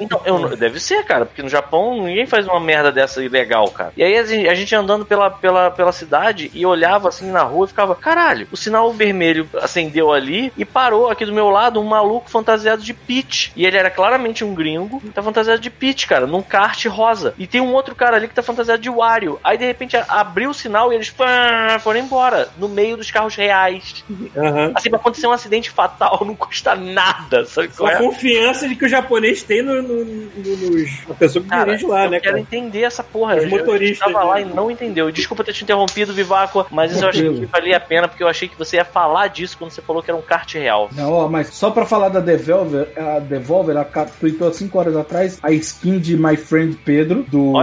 Então, 0.00 0.20
eu 0.24 0.38
não- 0.38 0.56
deve 0.56 0.80
ser, 0.80 1.04
cara, 1.04 1.26
porque 1.26 1.42
no 1.42 1.48
Japão 1.48 2.02
ninguém 2.02 2.26
faz 2.26 2.46
uma 2.46 2.60
merda 2.60 2.90
dessa 2.90 3.22
ilegal, 3.22 3.68
cara. 3.70 3.92
E 3.96 4.02
aí 4.02 4.16
a 4.16 4.24
gente, 4.24 4.48
a 4.54 4.56
gente 4.58 4.74
andando 4.74 5.04
pela, 5.04 5.30
pela, 5.30 5.70
pela 5.70 5.92
cidade 5.92 6.50
e 6.54 6.64
olhava 6.64 7.08
assim 7.08 7.30
na 7.30 7.42
rua 7.42 7.64
e 7.66 7.68
ficava, 7.68 7.94
caralho, 7.94 8.46
o 8.50 8.56
sinal 8.56 8.92
vermelho 8.92 9.48
acendeu 9.60 10.12
ali 10.12 10.52
e 10.56 10.64
parou 10.64 11.10
aqui 11.10 11.24
do 11.26 11.32
meu 11.32 11.50
lado 11.50 11.80
um 11.80 11.84
maluco 11.84 12.30
fantasiado 12.30 12.82
de 12.82 12.92
Peach. 12.94 13.52
E 13.56 13.66
ele 13.66 13.76
era 13.76 13.90
claramente 13.90 14.44
um 14.44 14.54
gringo, 14.54 15.02
tá 15.14 15.22
fantasiado 15.22 15.60
de 15.60 15.70
Peach, 15.70 16.06
cara, 16.06 16.26
num 16.26 16.42
kart 16.42 16.84
rosa. 16.86 17.34
E 17.38 17.46
tem 17.46 17.60
um 17.60 17.72
outro 17.72 17.94
cara 17.94 18.16
ali 18.16 18.28
que 18.28 18.34
tá 18.34 18.42
fantasiado 18.42 18.80
de 18.82 18.88
Wario. 18.90 19.38
Aí 19.44 19.58
de 19.58 19.64
repente 19.64 19.96
abriu 20.08 20.50
o 20.50 20.54
sinal 20.54 20.92
e 20.92 20.96
eles 20.96 21.10
pá, 21.10 21.78
foram 21.80 22.00
embora, 22.00 22.48
no 22.58 22.68
meio 22.68 22.96
dos 22.96 23.10
carros 23.10 23.34
reais. 23.34 24.04
Aham. 24.36 24.72
Assim, 24.74 24.90
pra 24.90 24.98
acontecer 24.98 25.26
um 25.26 25.32
acidente 25.32 25.70
fatal 25.70 26.22
não 26.24 26.34
custa 26.34 26.74
nada, 26.74 27.44
sabe 27.46 27.68
qual 27.68 27.90
é? 27.90 27.94
a 27.94 27.98
confiança 27.98 28.68
de 28.68 28.74
que 28.76 28.84
o 28.84 28.88
japonês 28.88 29.42
tem 29.42 29.62
no, 29.62 29.82
no, 29.82 30.04
no- 30.04 30.56
nos. 30.56 30.90
A 31.10 31.14
pessoa 31.14 31.42
que 31.42 31.48
Cara, 31.50 31.64
dirige 31.66 31.86
lá, 31.86 32.04
eu 32.04 32.10
né, 32.10 32.20
quero 32.20 32.32
cara? 32.34 32.40
entender 32.40 32.82
essa 32.82 33.02
porra. 33.02 33.36
Os 33.36 33.44
Eu- 33.44 33.50
motoristas, 33.50 34.06
Eu 34.08 34.12
tava 34.14 34.24
lá? 34.24 34.40
E 34.44 34.54
não 34.54 34.70
entendeu. 34.70 35.10
Desculpa 35.10 35.42
ter 35.44 35.52
te 35.52 35.64
interrompido, 35.64 36.12
Viváqua, 36.12 36.66
mas 36.70 36.92
isso 36.92 37.04
eu 37.04 37.08
achei 37.08 37.32
que 37.34 37.46
valia 37.46 37.76
a 37.76 37.80
pena, 37.80 38.08
porque 38.08 38.22
eu 38.22 38.28
achei 38.28 38.48
que 38.48 38.58
você 38.58 38.76
ia 38.76 38.84
falar 38.84 39.28
disso 39.28 39.56
quando 39.58 39.70
você 39.70 39.82
falou 39.82 40.02
que 40.02 40.10
era 40.10 40.18
um 40.18 40.22
kart 40.22 40.52
real. 40.54 40.88
Não, 40.92 41.12
ó, 41.12 41.28
mas 41.28 41.48
só 41.48 41.70
pra 41.70 41.84
falar 41.86 42.08
da 42.08 42.20
Devolver, 42.20 42.88
a 42.96 43.18
Devolver, 43.18 43.76
ela 43.76 43.84
tweetou 44.20 44.48
há 44.48 44.52
5 44.52 44.78
horas 44.78 44.96
atrás 44.96 45.38
a 45.42 45.50
skin 45.52 45.98
de 45.98 46.16
My 46.16 46.36
Friend 46.36 46.76
Pedro, 46.84 47.24
do. 47.28 47.54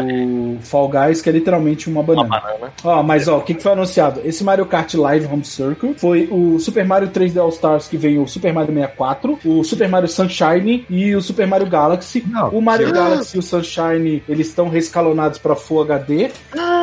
Fall 0.61 0.89
Guys, 0.89 1.21
que 1.21 1.29
é 1.29 1.31
literalmente 1.31 1.89
uma 1.89 2.01
Uma 2.01 2.15
banana. 2.23 2.39
banana. 2.41 2.73
Ó, 2.83 3.03
mas 3.03 3.27
ó, 3.27 3.37
o 3.37 3.41
que, 3.41 3.53
que 3.53 3.61
foi 3.63 3.71
anunciado? 3.73 4.21
Esse 4.23 4.43
Mario 4.43 4.65
Kart 4.65 4.93
Live 4.93 5.25
Home 5.27 5.43
Circle 5.45 5.93
foi 5.97 6.27
o 6.31 6.59
Super 6.59 6.85
Mario 6.85 7.09
3D 7.09 7.37
All 7.39 7.49
Stars 7.49 7.87
que 7.87 7.97
veio 7.97 8.23
o 8.23 8.27
Super 8.27 8.53
Mario 8.53 8.73
64, 8.73 9.39
o 9.45 9.63
Super 9.63 9.87
Mario 9.89 10.07
Sunshine 10.07 10.85
e 10.89 11.15
o 11.15 11.21
Super 11.21 11.47
Mario 11.47 11.67
Galaxy. 11.67 12.23
Não, 12.27 12.49
o 12.49 12.61
Mario 12.61 12.87
que- 12.87 12.93
Galaxy 12.93 13.35
e 13.37 13.39
o 13.39 13.43
Sunshine, 13.43 14.23
eles 14.27 14.47
estão 14.47 14.69
rescalonados 14.69 15.37
pra 15.39 15.55
Full 15.55 15.81
HD, 15.83 16.31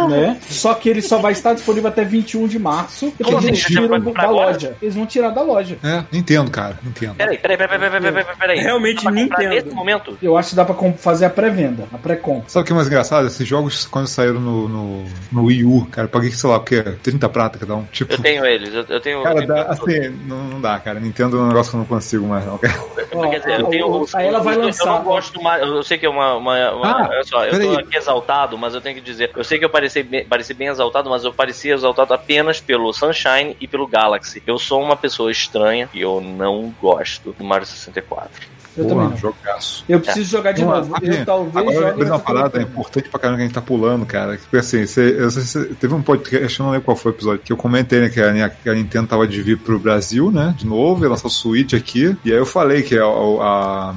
né? 0.08 0.38
Só 0.48 0.74
que 0.74 0.88
ele 0.88 1.02
só 1.02 1.18
vai 1.18 1.32
estar 1.32 1.54
disponível 1.54 1.88
até 1.88 2.04
21 2.04 2.46
de 2.46 2.58
março, 2.58 3.10
porque 3.16 3.24
Como 3.32 3.46
eles 3.46 3.58
assim? 3.64 3.74
Tiram 3.74 3.88
da 3.88 3.96
agora? 4.22 4.30
loja. 4.30 4.76
Eles 4.82 4.94
vão 4.94 5.06
tirar 5.06 5.30
da 5.30 5.42
loja. 5.42 5.78
É, 5.82 6.04
entendo, 6.16 6.50
cara. 6.50 6.78
Entendo. 6.84 7.14
Peraí, 7.14 7.38
peraí, 7.38 7.56
peraí, 7.58 7.78
peraí, 7.78 7.90
peraí, 8.00 8.12
peraí, 8.24 8.36
peraí. 8.38 8.58
Realmente 8.60 9.04
Dá 9.04 9.10
Nintendo. 9.10 9.48
Nesse 9.50 9.70
momento? 9.70 10.18
Eu 10.22 10.36
acho 10.36 10.50
que 10.50 10.56
dá 10.56 10.64
pra 10.64 10.74
fazer 10.96 11.26
a 11.26 11.30
pré-venda, 11.30 11.84
a 11.92 11.98
pré-com. 11.98 12.42
Sabe 12.46 12.62
o 12.62 12.66
que 12.66 12.72
é 12.72 12.74
mais 12.76 12.86
engraçado? 12.86 13.26
Esses 13.26 13.46
jogos, 13.46 13.86
quando 13.86 14.06
saíram 14.06 14.40
no, 14.40 14.68
no, 14.68 15.04
no 15.32 15.44
Wii 15.44 15.64
U, 15.64 15.86
cara, 15.90 16.06
eu 16.06 16.10
paguei, 16.10 16.30
sei 16.30 16.48
lá, 16.50 16.56
o 16.56 16.60
quê? 16.60 16.82
30 17.02 17.28
prata 17.28 17.58
cada 17.58 17.74
um. 17.76 17.84
Tipo, 17.84 18.14
Eu 18.14 18.18
tenho 18.22 18.44
eles, 18.44 18.72
eu, 18.74 18.84
eu 18.88 19.00
tenho. 19.00 19.22
cara, 19.22 19.40
eu 19.40 19.46
dá, 19.46 19.62
assim, 19.64 20.08
não, 20.26 20.44
não 20.44 20.60
dá, 20.60 20.78
cara. 20.78 21.00
Nintendo 21.00 21.36
é 21.36 21.40
um 21.40 21.48
negócio 21.48 21.70
que 21.70 21.76
eu 21.76 21.80
não 21.80 21.86
consigo 21.86 22.26
mais, 22.26 22.44
não. 22.46 22.58
cara. 22.58 22.78
Ó, 23.14 23.28
Quer 23.28 23.38
dizer, 23.38 23.60
eu 23.60 23.66
tenho. 23.66 23.86
ó, 23.86 24.00
os- 24.00 24.14
aí 24.14 24.26
ela 24.26 24.40
vai 24.40 24.54
eu- 24.56 24.62
lançar. 24.62 24.86
Eu 24.86 24.92
não 24.92 25.02
gosto 25.02 25.32
do 25.32 25.42
Mario. 25.42 25.66
Eu 25.66 25.82
sei 25.82 25.98
que 25.98 26.06
é 26.06 26.08
uma. 26.08 26.36
uma, 26.36 26.72
uma- 26.72 26.88
Ah, 26.90 27.08
olha 27.10 27.24
só, 27.24 27.44
eu 27.44 27.60
tô 27.60 27.78
aqui 27.78 27.96
exaltado, 27.96 28.56
mas 28.58 28.74
eu 28.74 28.80
tenho 28.80 28.94
que 28.96 29.00
dizer. 29.00 29.30
Eu 29.36 29.44
sei 29.44 29.58
que 29.58 29.64
eu 29.68 29.72
pareci 29.72 30.02
bem, 30.02 30.24
pareci 30.24 30.54
bem 30.54 30.68
exaltado, 30.68 31.08
mas 31.10 31.24
eu 31.24 31.32
parecia 31.32 31.74
exaltado 31.74 32.12
apenas 32.14 32.60
pelo 32.60 32.92
Sunshine 32.92 33.56
e 33.60 33.68
pelo 33.68 33.86
Galaxy. 33.86 34.42
Eu 34.46 34.58
sou 34.58 34.82
uma 34.82 34.96
pessoa 34.96 35.30
estranha 35.30 35.88
e 35.94 36.00
eu 36.00 36.20
não 36.20 36.74
gosto 36.80 37.32
do 37.38 37.44
Mario 37.44 37.66
64. 37.66 38.30
Eu 38.76 38.84
Boa, 38.84 38.94
também 38.94 39.10
não. 39.10 39.16
jogaço. 39.16 39.84
Eu 39.88 39.98
preciso 39.98 40.30
jogar 40.30 40.52
de 40.52 40.64
novo. 40.64 40.94
Eu 41.02 41.24
talvez 41.24 41.56
Agora 41.56 41.74
eu 41.76 41.86
lembrei 41.90 42.08
uma 42.10 42.18
parada 42.20 42.50
quarentena. 42.50 42.72
importante 42.72 43.08
pra 43.08 43.18
caramba 43.18 43.36
que 43.38 43.42
a 43.42 43.46
gente 43.46 43.54
tá 43.54 43.60
pulando, 43.62 44.06
cara. 44.06 44.36
Que, 44.36 44.56
assim, 44.56 44.86
você, 44.86 45.14
você- 45.20 45.64
teve 45.74 45.94
um 45.94 46.02
podcast, 46.02 46.60
eu 46.60 46.64
não 46.64 46.70
lembro 46.72 46.84
qual 46.84 46.96
foi 46.96 47.10
o 47.10 47.14
episódio, 47.14 47.40
que 47.44 47.52
eu 47.52 47.56
comentei, 47.56 48.00
né, 48.02 48.08
que 48.08 48.20
a, 48.20 48.48
que 48.48 48.68
a 48.70 48.74
Nintendo 48.74 49.08
tava 49.08 49.26
de 49.26 49.42
vir 49.42 49.58
pro 49.58 49.80
Brasil, 49.80 50.30
né, 50.30 50.54
de 50.56 50.64
novo, 50.64 51.02
ia 51.04 51.10
lançar 51.10 51.26
o 51.26 51.30
Switch 51.30 51.74
aqui, 51.74 52.16
e 52.24 52.30
aí 52.30 52.38
eu 52.38 52.46
falei 52.46 52.82
que 52.82 52.96
a, 52.96 53.04
a- 53.04 53.94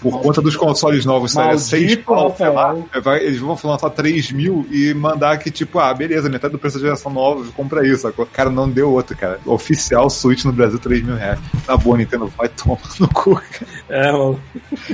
por 0.00 0.20
conta 0.20 0.40
dos 0.40 0.56
consoles 0.56 1.04
novos 1.04 1.32
saíram 1.32 1.50
Maldito 1.50 1.68
6 1.70 1.96
pau, 1.96 2.34
sei 2.36 2.48
lá, 2.48 2.68
Rafael. 2.72 3.02
vai- 3.02 3.24
eles 3.24 3.38
vão 3.38 3.58
lançar 3.64 3.90
3 3.90 4.32
mil 4.32 4.66
e 4.70 4.92
mandar 4.94 5.38
que, 5.38 5.50
tipo, 5.50 5.78
ah, 5.78 5.92
beleza, 5.92 6.28
metade 6.28 6.52
do 6.52 6.58
preço 6.58 6.78
da 6.78 6.84
geração 6.84 7.12
nova, 7.12 7.44
compra 7.56 7.86
isso. 7.86 8.02
sacou? 8.02 8.26
Cara, 8.26 8.48
não 8.50 8.68
deu 8.68 8.90
outro, 8.90 9.16
cara. 9.16 9.38
Oficial 9.44 10.08
Switch 10.08 10.44
no 10.44 10.52
Brasil, 10.52 10.78
3 10.78 11.02
mil 11.02 11.16
reais. 11.16 11.38
Tá 11.66 11.76
bom, 11.76 11.96
Nintendo, 11.96 12.32
vai 12.36 12.48
tomar 12.48 12.78
no 12.98 13.08
cu, 13.08 13.34
cara. 13.34 13.66
É, 13.88 14.12
mano. 14.12 14.40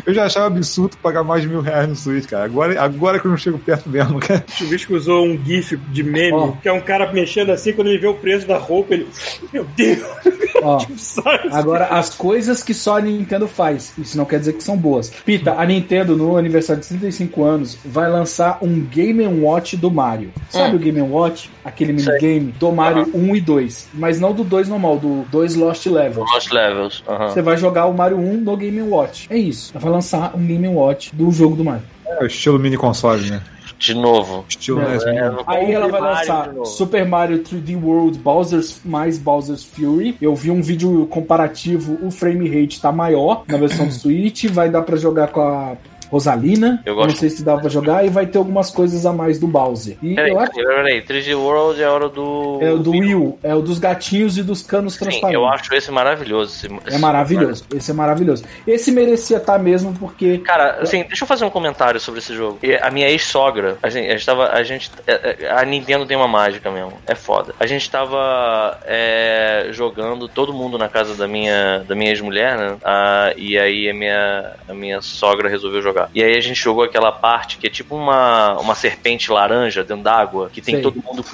Eu 0.05 0.13
já 0.15 0.25
achava 0.25 0.47
absurdo 0.47 0.97
pagar 1.03 1.23
mais 1.23 1.43
de 1.43 1.49
mil 1.49 1.61
reais 1.61 1.89
no 1.89 1.95
Switch, 1.95 2.27
cara. 2.27 2.45
Agora, 2.45 2.81
agora 2.83 3.21
que 3.21 3.27
eu 3.27 3.31
não 3.31 3.39
chego 3.39 3.59
perto 3.59 3.89
mesmo, 3.89 4.19
cara. 4.19 4.45
O 4.49 4.53
Chuvisco 4.53 4.95
usou 4.95 5.27
um 5.27 5.39
GIF 5.45 5.77
de 5.77 6.03
meme, 6.03 6.33
Ó. 6.33 6.53
que 6.61 6.69
é 6.69 6.73
um 6.73 6.81
cara 6.81 7.13
mexendo 7.13 7.51
assim, 7.51 7.73
quando 7.73 7.89
ele 7.89 7.99
vê 7.99 8.07
o 8.07 8.15
preço 8.15 8.47
da 8.47 8.59
roupa, 8.59 8.95
ele. 8.95 9.07
Meu 9.53 9.65
Deus! 9.77 10.03
Ó, 10.63 10.79
Sabe? 10.97 11.49
agora, 11.53 11.85
as 11.87 12.11
coisas 12.11 12.63
que 12.63 12.73
só 12.73 12.97
a 12.97 13.01
Nintendo 13.01 13.47
faz, 13.47 13.93
isso 13.99 14.17
não 14.17 14.25
quer 14.25 14.39
dizer 14.39 14.55
que 14.55 14.65
são 14.65 14.77
boas. 14.77 14.96
Pita, 15.25 15.53
a 15.59 15.65
Nintendo, 15.67 16.17
no 16.17 16.37
aniversário 16.37 16.83
de 16.83 16.89
35 16.89 17.45
anos, 17.45 17.79
vai 17.85 18.11
lançar 18.11 18.59
um 18.63 18.81
Game 18.81 19.27
Watch 19.27 19.77
do 19.77 19.91
Mario. 19.91 20.31
Sabe 20.51 20.73
Hum. 20.75 20.77
o 20.77 20.79
Game 20.79 21.01
Watch? 21.03 21.51
Aquele 21.65 21.93
minigame 21.93 22.53
do 22.59 22.73
Mario 22.73 23.11
1 23.15 23.37
e 23.37 23.41
2. 23.41 23.89
Mas 23.95 24.21
não 24.21 24.33
do 24.33 24.45
2 24.45 24.69
normal, 24.69 24.99
do 24.99 25.25
2 25.31 25.55
Lost 25.57 25.87
Levels. 25.87 26.31
Lost 26.33 26.51
Levels. 26.53 27.03
Você 27.29 27.43
vai 27.43 27.57
jogar 27.57 27.87
o 27.87 27.93
Mario 27.95 28.19
1 28.19 28.41
no 28.41 28.57
Game 28.57 28.81
Watch. 28.83 29.27
É 29.31 29.37
isso. 29.37 29.73
Ela 29.75 29.83
vai 29.83 29.93
lançar 29.93 30.33
um 30.37 30.47
Game 30.47 30.67
Watch 30.69 31.15
do 31.15 31.31
jogo 31.31 31.57
do 31.57 31.65
Mario. 31.65 31.83
É 32.07 32.23
o 32.23 32.27
estilo 32.27 32.59
mini 32.59 32.77
console, 32.77 33.29
né? 33.31 33.43
De 33.79 33.95
novo. 33.95 34.45
Estilo, 34.49 34.81
É, 34.83 34.97
né? 35.05 35.16
É, 35.16 35.31
no 35.31 35.43
Aí 35.47 35.72
ela 35.72 35.89
vai 35.89 36.01
lançar. 36.01 36.51
Super 36.64 37.05
Mario 37.07 37.43
3D 37.43 37.81
World 37.83 38.18
Bowser's 38.18 38.81
mais 38.85 39.18
Bowser's 39.18 39.64
Fury. 39.64 40.16
Eu 40.20 40.35
vi 40.35 40.51
um 40.51 40.62
vídeo 40.62 41.07
comparativo, 41.09 41.99
o 42.03 42.11
frame 42.11 42.49
rate 42.49 42.81
tá 42.81 42.91
maior 42.91 43.45
na 43.47 43.59
versão 43.59 43.87
do 43.87 43.93
Switch, 43.95 44.47
vai 44.47 44.70
dar 44.70 44.83
pra 44.83 44.97
jogar 44.97 45.29
com 45.29 45.41
a 45.41 45.77
Rosalina. 46.11 46.83
Eu 46.85 46.95
não 46.97 47.03
gosto. 47.05 47.19
sei 47.19 47.31
se 47.31 47.43
dá 47.45 47.57
pra 47.57 47.69
jogar 47.69 48.05
e 48.05 48.09
vai 48.09 48.27
ter 48.27 48.39
algumas 48.39 48.71
coisas 48.71 49.05
a 49.07 49.13
mais 49.13 49.39
do 49.39 49.47
Bowser. 49.47 49.97
E 50.03 50.15
Peraí, 50.15 50.31
eu 50.31 50.39
acho 50.41 50.53
peraí, 50.53 51.03
3D 51.03 51.35
World 51.37 51.81
é 51.83 51.85
a 51.85 51.93
hora 51.93 52.09
do. 52.09 52.59
é 52.63 52.71
o 52.73 52.79
do 52.79 52.91
Wii 52.93 53.15
U, 53.15 53.39
é 53.43 53.55
o 53.55 53.61
dos 53.63 53.79
gatinhos 53.79 54.39
e 54.39 54.43
dos 54.43 54.63
canos 54.63 54.95
Sim, 54.95 55.01
transparentes. 55.01 55.35
eu 55.35 55.47
acho 55.47 55.75
esse 55.75 55.91
maravilhoso. 55.91 56.53
esse- 56.67 56.95
É 56.95 56.99
maravilhoso. 56.99 57.65
Esse 57.75 57.91
é 57.91 57.95
maravilhoso. 57.95 58.45
Esse 58.67 58.91
merecia 58.93 59.37
estar 59.39 59.59
mesmo 59.59 59.93
porque 59.95 60.39
Cara, 60.39 60.79
assim, 60.81 61.03
deixa 61.05 61.25
eu 61.25 61.29
fazer 61.29 61.45
um 61.45 61.51
comentário 61.51 61.99
sobre 62.01 62.21
esse 62.21 62.35
jogo. 62.35 62.59
A 62.83 62.91
minha 62.91 63.09
ex-sogra, 63.09 63.77
a 63.83 63.89
gente, 63.89 64.09
a 64.09 64.13
gente 64.13 64.27
tava. 64.27 64.49
A, 64.49 64.63
gente, 64.63 64.91
é, 65.07 65.37
é, 65.45 65.51
a 65.51 65.65
Nintendo 65.65 66.07
tem 66.07 66.17
uma 66.17 66.29
mágica 66.29 66.71
mesmo. 66.71 66.93
É 67.07 67.15
foda. 67.15 67.55
A 67.59 67.67
gente 67.67 67.91
tava 67.91 68.79
é, 68.85 69.69
jogando, 69.73 70.29
todo 70.29 70.53
mundo 70.53 70.79
na 70.79 70.89
casa 70.89 71.15
da 71.15 71.27
minha, 71.27 71.81
da 71.87 71.95
minha 71.95 72.11
ex-mulher, 72.11 72.57
né? 72.57 72.77
Ah, 72.85 73.33
e 73.37 73.59
aí 73.59 73.89
a 73.91 73.95
minha, 73.95 74.53
a 74.69 74.75
minha 74.75 75.01
sogra 75.01 75.49
resolveu 75.49 75.83
jogar. 75.83 75.96
E 76.15 76.23
aí 76.23 76.37
a 76.37 76.41
gente 76.41 76.61
jogou 76.61 76.85
aquela 76.85 77.13
parte 77.13 77.59
que 77.59 77.67
é 77.67 77.71
tipo 77.71 77.95
uma, 77.95 78.59
uma 78.59 78.75
serpente 78.75 79.31
laranja 79.31 79.83
dentro 79.83 80.05
d'água, 80.05 80.51
que 80.53 80.61
tem 80.61 80.77
Sei. 80.77 80.83
todo 80.83 81.03
mundo 81.03 81.25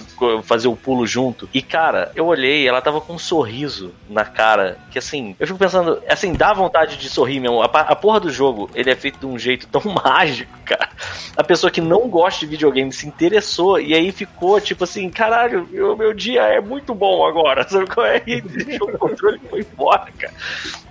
fazer 0.43 0.69
o 0.69 0.77
pulo 0.77 1.07
junto. 1.07 1.49
E 1.53 1.63
cara, 1.63 2.13
eu 2.15 2.27
olhei, 2.27 2.67
ela 2.67 2.81
tava 2.81 3.01
com 3.01 3.15
um 3.15 3.19
sorriso 3.19 3.93
na 4.09 4.25
cara, 4.25 4.79
que 4.91 4.99
assim, 4.99 5.35
eu 5.39 5.47
fico 5.47 5.59
pensando, 5.59 6.03
assim, 6.09 6.33
dá 6.33 6.53
vontade 6.53 6.97
de 6.97 7.09
sorrir 7.09 7.41
mesmo. 7.41 7.63
A, 7.63 7.67
a 7.67 7.97
porra 7.97 8.21
do 8.21 8.31
jogo, 8.31 8.71
ele 8.75 8.91
é 8.91 8.97
feito 8.97 9.19
de 9.19 9.27
um 9.27 9.39
jeito 9.39 9.67
tão 9.67 9.83
mágico, 10.05 10.53
cara. 10.65 10.91
A 11.37 11.43
pessoa 11.43 11.71
que 11.71 11.81
não 11.81 12.09
gosta 12.09 12.41
de 12.41 12.47
videogame 12.47 12.93
se 12.93 13.07
interessou 13.07 13.81
e 13.81 13.95
aí 13.95 14.13
ficou 14.13 14.61
tipo 14.61 14.85
assim, 14.85 15.09
caralho, 15.11 15.69
o 15.93 15.97
meu 15.97 16.13
dia 16.13 16.43
é 16.43 16.61
muito 16.61 16.95
bom 16.95 17.27
agora. 17.27 17.67
Sabe 17.69 17.87
qual 17.87 18.07
é? 18.07 18.23
E 18.27 18.41
deixou 18.41 18.89
o 18.89 18.99
controle 18.99 19.41
e 19.45 19.49
foi 19.49 19.61
embora, 19.61 20.09
cara. 20.19 20.35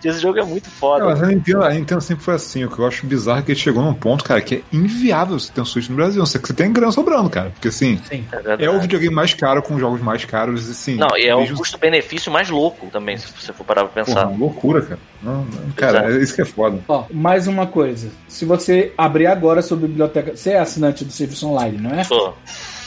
Esse 0.03 0.19
jogo 0.19 0.39
é 0.39 0.43
muito 0.43 0.65
Não, 0.65 0.71
foda. 0.71 1.05
mas 1.05 1.21
a 1.21 1.27
Nintendo, 1.27 1.63
a 1.63 1.69
Nintendo 1.69 2.01
sempre 2.01 2.23
foi 2.23 2.33
assim. 2.35 2.63
O 2.63 2.71
que 2.71 2.79
eu 2.79 2.87
acho 2.87 3.05
bizarro 3.05 3.39
é 3.39 3.43
que 3.43 3.51
chegou 3.61 3.83
num 3.83 3.93
ponto, 3.93 4.23
cara, 4.23 4.41
que 4.41 4.55
é 4.55 4.61
inviável 4.75 5.39
você 5.39 5.51
ter 5.51 5.61
um 5.61 5.65
Switch 5.65 5.89
no 5.89 5.95
Brasil. 5.95 6.19
Não 6.19 6.25
sei 6.25 6.41
que 6.41 6.47
você 6.47 6.53
tem 6.53 6.71
grana 6.71 6.91
sobrando, 6.91 7.29
cara. 7.29 7.49
Porque 7.51 7.67
assim, 7.69 7.99
É 8.09 8.17
verdade. 8.17 8.63
é 8.65 8.69
o 8.69 8.79
videogame 8.79 9.13
mais 9.13 9.33
caro 9.33 9.61
com 9.61 9.79
jogos 9.79 10.01
mais 10.01 10.25
caros. 10.25 10.67
E, 10.67 10.71
assim, 10.71 10.95
Não, 10.95 11.15
e 11.17 11.25
é 11.27 11.35
o 11.35 11.41
mesmo- 11.41 11.57
custo-benefício 11.57 12.31
mais 12.31 12.49
louco 12.49 12.87
também, 12.91 13.17
se 13.17 13.27
você 13.27 13.53
for 13.53 13.63
parar 13.63 13.85
pra 13.85 14.03
pensar. 14.03 14.25
Porra, 14.25 14.37
loucura, 14.37 14.81
cara. 14.81 14.99
Não, 15.21 15.45
não, 15.45 15.71
cara, 15.75 15.99
Exato. 15.99 16.13
é 16.13 16.23
isso 16.23 16.35
que 16.35 16.41
é 16.41 16.45
foda. 16.45 16.79
Ó, 16.87 17.05
mais 17.11 17.47
uma 17.47 17.67
coisa. 17.67 18.09
Se 18.27 18.43
você 18.45 18.91
abrir 18.97 19.27
agora 19.27 19.59
a 19.59 19.63
sua 19.63 19.77
biblioteca. 19.77 20.35
Você 20.35 20.51
é 20.51 20.59
assinante 20.59 21.05
do 21.05 21.11
serviço 21.11 21.47
online, 21.47 21.77
não 21.77 21.91
é? 21.91 22.03
Pô, 22.05 22.33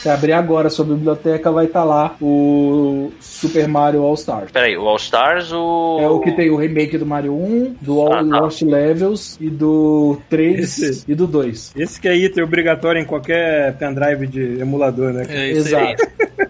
Se 0.05 0.09
abrir 0.11 0.33
agora 0.33 0.67
a 0.67 0.69
sua 0.69 0.85
biblioteca, 0.85 1.51
vai 1.51 1.65
estar 1.65 1.83
lá 1.83 2.15
o 2.21 3.11
Super 3.19 3.67
Mario 3.67 4.03
All 4.03 4.13
Stars. 4.13 4.51
peraí, 4.51 4.77
o 4.77 4.87
All 4.87 4.97
Stars, 4.97 5.51
o. 5.51 5.97
É 5.99 6.07
o 6.07 6.19
que 6.19 6.31
tem 6.31 6.51
o 6.51 6.55
remake 6.55 6.95
do 6.95 7.07
Mario 7.07 7.33
1, 7.33 7.77
do 7.81 7.99
All 8.01 8.13
Ah, 8.13 8.17
tá. 8.17 8.39
Lost 8.41 8.61
Levels 8.61 9.35
e 9.41 9.49
do 9.49 10.21
3 10.29 10.59
Esse. 10.79 11.11
e 11.11 11.15
do 11.15 11.25
2. 11.25 11.73
Esse 11.75 11.99
que 11.99 12.07
é 12.07 12.15
item 12.15 12.43
obrigatório 12.43 13.01
em 13.01 13.05
qualquer 13.05 13.75
pendrive 13.79 14.27
de 14.27 14.59
emulador, 14.61 15.11
né? 15.11 15.25
É 15.27 15.51
isso 15.53 15.75
aí. 15.75 15.95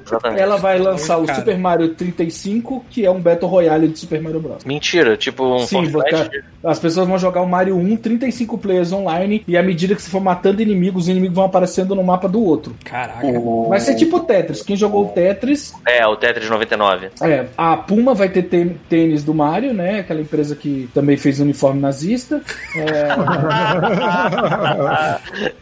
Exatamente. 0.06 0.42
Ela 0.42 0.58
vai 0.58 0.78
lançar 0.78 1.18
o 1.18 1.26
Cara. 1.26 1.40
Super 1.40 1.58
Mario 1.58 1.90
35, 1.96 2.86
que 2.90 3.06
é 3.06 3.12
um 3.12 3.20
Battle 3.20 3.50
Royale 3.50 3.88
de 3.88 3.98
Super 4.00 4.22
Mario 4.22 4.40
Bros. 4.40 4.64
Mentira, 4.66 5.18
tipo 5.18 5.44
um 5.44 5.60
Sim, 5.60 5.90
Fortnite. 5.90 6.44
As 6.64 6.80
pessoas 6.80 7.08
vão 7.08 7.18
jogar 7.18 7.42
o 7.42 7.48
Mario 7.48 7.76
1, 7.78 7.98
35 7.98 8.58
players 8.58 8.92
online, 8.92 9.44
e 9.48 9.56
à 9.58 9.62
medida 9.64 9.94
que 9.96 10.02
você 10.02 10.10
for 10.10 10.20
matando 10.22 10.62
inimigos, 10.62 11.04
os 11.04 11.10
inimigos 11.10 11.36
vão 11.36 11.46
aparecendo 11.46 11.94
no 11.96 12.04
mapa 12.04 12.28
do 12.28 12.44
outro. 12.44 12.76
Caraca. 12.84 13.26
Vai 13.70 13.80
ser 13.80 13.96
tipo 13.96 14.20
Tetris. 14.22 14.62
Quem 14.64 14.76
jogou 14.76 15.06
o 15.06 15.10
Tetris 15.10 15.74
É, 15.86 16.06
o 16.08 16.16
Tetris 16.16 16.50
99. 16.50 17.10
É, 17.22 17.46
a 17.58 17.78
Puma 17.78 18.14
vai 18.14 18.30
ter 18.30 18.44
tê- 18.44 18.72
tênis 18.90 19.24
do 19.24 19.34
Mario, 19.34 19.74
né? 19.74 20.00
Aquela 20.00 20.22
empresa 20.22 20.56
que 20.56 20.90
também 20.94 21.18
fez 21.18 21.40
uniforme 21.40 21.80
nazista. 21.82 22.42
É, 22.76 23.08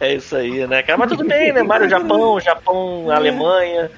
é 0.00 0.14
isso 0.14 0.36
aí, 0.36 0.66
né, 0.66 0.82
cara? 0.82 0.98
Mas 0.98 1.10
tudo 1.10 1.24
bem, 1.26 1.52
né? 1.52 1.62
Mario 1.62 1.88
Japão, 1.88 2.40
Japão, 2.40 3.10
Alemanha. 3.10 3.90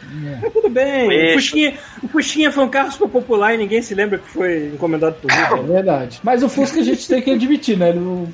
Tudo 0.53 0.69
bem. 0.69 1.31
O 1.31 1.35
Fusquinha, 1.35 1.75
o 2.03 2.09
Fusquinha 2.09 2.53
foi 2.53 2.65
um 2.65 2.69
carro 2.69 2.93
super 2.93 3.09
popular 3.09 3.55
e 3.55 3.59
ninguém 3.59 3.83
se 3.83 3.95
lembra 3.95 4.19
que 4.19 4.29
foi 4.29 4.67
encomendado 4.75 5.17
por 5.21 5.31
é 5.31 5.35
Hitler. 5.35 5.63
verdade. 5.65 6.21
Mas 6.23 6.43
o 6.43 6.49
Fusca 6.49 6.81
a 6.81 6.85
gente 6.85 7.07
tem 7.09 7.23
que 7.23 7.31
admitir, 7.31 7.77
né? 7.77 7.91
O, 7.93 8.29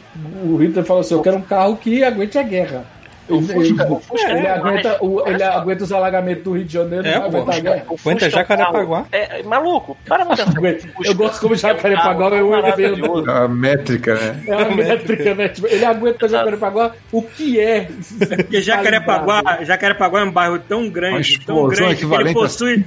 o 0.45 0.57
Hitler 0.57 0.85
falou 0.85 1.01
assim: 1.01 1.15
eu 1.15 1.23
quero 1.23 1.37
um 1.37 1.43
carro 1.43 1.77
que 1.77 2.03
aguente 2.03 2.39
a 2.39 2.43
guerra. 2.43 2.85
O 3.29 3.41
Fusca, 3.41 3.93
o 3.93 4.01
Fusca 4.01 4.31
ele, 4.33 4.47
é 4.47 4.51
aguenta, 4.51 4.99
o- 5.01 5.23
ele 5.29 5.43
aguenta 5.43 5.85
os 5.85 5.93
alagamentos 5.93 6.45
do 6.45 6.53
Rio 6.53 6.65
de 6.65 6.73
Janeiro, 6.73 7.07
É, 7.07 7.21
pô. 7.21 7.95
o 7.95 7.97
Fusca 7.97 8.27
é 8.27 8.31
Jacarepaguá. 8.31 9.05
É, 9.13 9.41
é 9.41 9.43
maluco, 9.43 9.97
para 10.07 10.27
pra 10.27 10.37
pensar. 10.37 10.53
Eu 11.05 11.15
gosto 11.15 11.41
como 11.41 11.55
é 11.55 11.57
um 11.57 11.59
Jacarepaguá 11.61 12.37
é 12.37 12.43
um 12.43 12.51
maravilhoso. 12.51 13.31
A 13.31 13.49
métrica, 13.49 14.15
né? 14.15 14.43
É 14.47 14.57
uma 14.57 14.77
métrica, 14.77 15.35
né? 15.35 15.49
Tipo, 15.49 15.67
ele 15.69 15.85
aguenta 15.85 16.29
Jacarepaguá, 16.29 16.93
o 17.13 17.23
que 17.23 17.61
é? 17.61 17.89
Porque 18.37 18.61
Jacarepaguá, 18.61 19.63
Jacarepaguá 19.65 20.21
é 20.21 20.25
um 20.25 20.31
bairro 20.33 20.59
tão 20.59 20.83
Uma 20.83 20.91
grande, 20.91 21.39
tão 21.41 21.69
grande, 21.69 22.05
que 22.07 22.15
ele 22.15 22.33
possui, 22.35 22.85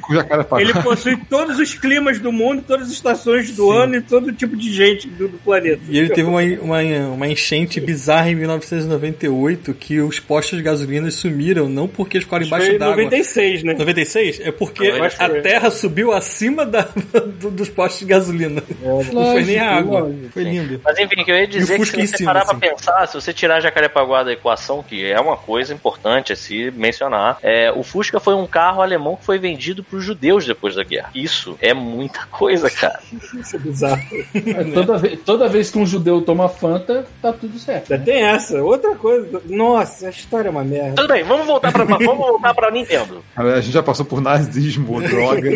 ele 0.59 0.73
possui 0.81 1.17
todos 1.29 1.59
os 1.59 1.73
climas 1.73 2.19
do 2.19 2.31
mundo, 2.31 2.63
todas 2.67 2.88
as 2.88 2.93
estações 2.93 3.51
do 3.51 3.71
ano 3.71 3.95
e 3.95 4.01
todo 4.01 4.31
tipo 4.33 4.55
de 4.55 4.71
gente 4.71 5.07
do, 5.07 5.27
do 5.27 5.38
planeta. 5.38 5.81
E 5.89 5.97
ele 5.97 6.09
teve 6.09 6.27
uma, 6.29 6.41
uma, 6.61 6.79
uma 7.13 7.27
enchente 7.27 7.79
bizarra 7.79 8.29
em 8.29 8.36
1998 8.36 9.73
que 9.73 9.99
os 9.99 10.19
postos 10.28 10.57
de 10.57 10.63
gasolina 10.63 11.09
sumiram, 11.11 11.69
não 11.69 11.88
porque 11.88 12.17
eles 12.17 12.26
ficaram 12.26 12.45
embaixo 12.45 12.78
d'água. 12.78 12.95
96, 12.95 13.63
né? 13.63 13.73
96? 13.78 14.39
É 14.41 14.51
porque 14.51 14.91
a 15.19 15.30
terra 15.41 15.69
subiu 15.71 16.11
acima 16.11 16.65
da, 16.65 16.82
do- 17.39 17.51
dos 17.51 17.69
postos 17.69 17.99
de 17.99 18.05
gasolina. 18.05 18.63
Não 18.82 19.03
foi 19.32 19.43
nem 19.43 19.59
a 19.59 19.78
água. 19.78 19.99
lógico. 20.01 20.30
Foi 20.34 20.43
lindo. 20.43 20.82
Mas 20.84 20.97
enfim, 20.99 21.23
que 21.23 21.32
eu 21.32 21.36
ia 21.36 21.47
dizer 21.47 21.76
o 21.76 21.80
que 21.80 21.86
se 21.86 22.07
você 22.07 22.17
cima, 22.17 22.34
parar 22.34 22.43
assim. 22.45 22.59
pra 22.59 22.69
pensar, 22.69 23.07
se 23.07 23.13
você 23.13 23.34
tirar 23.34 23.59
Jacarepaguá 23.61 24.23
da 24.23 24.34
equação, 24.34 24.84
que 24.84 25.05
é 25.05 25.19
uma 25.19 25.38
coisa 25.38 25.73
importante 25.73 26.34
a 26.34 26.36
se 26.36 26.71
mencionar, 26.71 27.38
é, 27.43 27.71
o 27.71 27.84
Fusca 27.84 28.19
foi 28.19 28.34
um 28.36 28.47
carro 28.47 28.82
alemão 28.82 29.15
que 29.15 29.26
foi 29.26 29.38
vendido 29.38 29.84
pros 29.84 30.03
judeus 30.03 30.45
depois 30.45 30.76
da 30.76 30.84
guerra. 30.84 31.09
Isso 31.13 31.57
é 31.61 31.73
muita 31.73 32.26
coisa, 32.28 32.69
cara. 32.69 32.99
Isso 33.39 33.55
é 33.55 33.59
bizarro. 33.59 34.01
É, 34.45 34.63
toda, 34.73 34.97
vez, 34.97 35.19
toda 35.26 35.47
vez 35.49 35.69
que 35.71 35.78
um 35.78 35.86
judeu 35.86 36.21
toma 36.21 36.47
Fanta, 36.47 37.05
tá 37.21 37.34
tudo 37.34 37.57
certo. 37.59 37.89
Já 37.89 37.97
tem 37.97 38.23
essa. 38.23 38.61
Outra 38.63 38.95
coisa. 38.95 39.41
Nossa, 39.45 40.11
história 40.18 40.47
é 40.47 40.51
uma 40.51 40.63
merda. 40.63 40.95
Tudo 40.95 41.07
bem, 41.07 41.24
vamos 41.24 41.45
voltar 41.45 41.72
pra, 41.72 41.84
vamos 41.86 42.18
voltar 42.18 42.53
pra 42.53 42.72
Nintendo. 42.72 43.24
A 43.36 43.59
gente 43.61 43.72
já 43.74 43.84
passou 43.84 44.05
por 44.05 44.22
nazismo, 44.22 45.01
droga. 45.07 45.49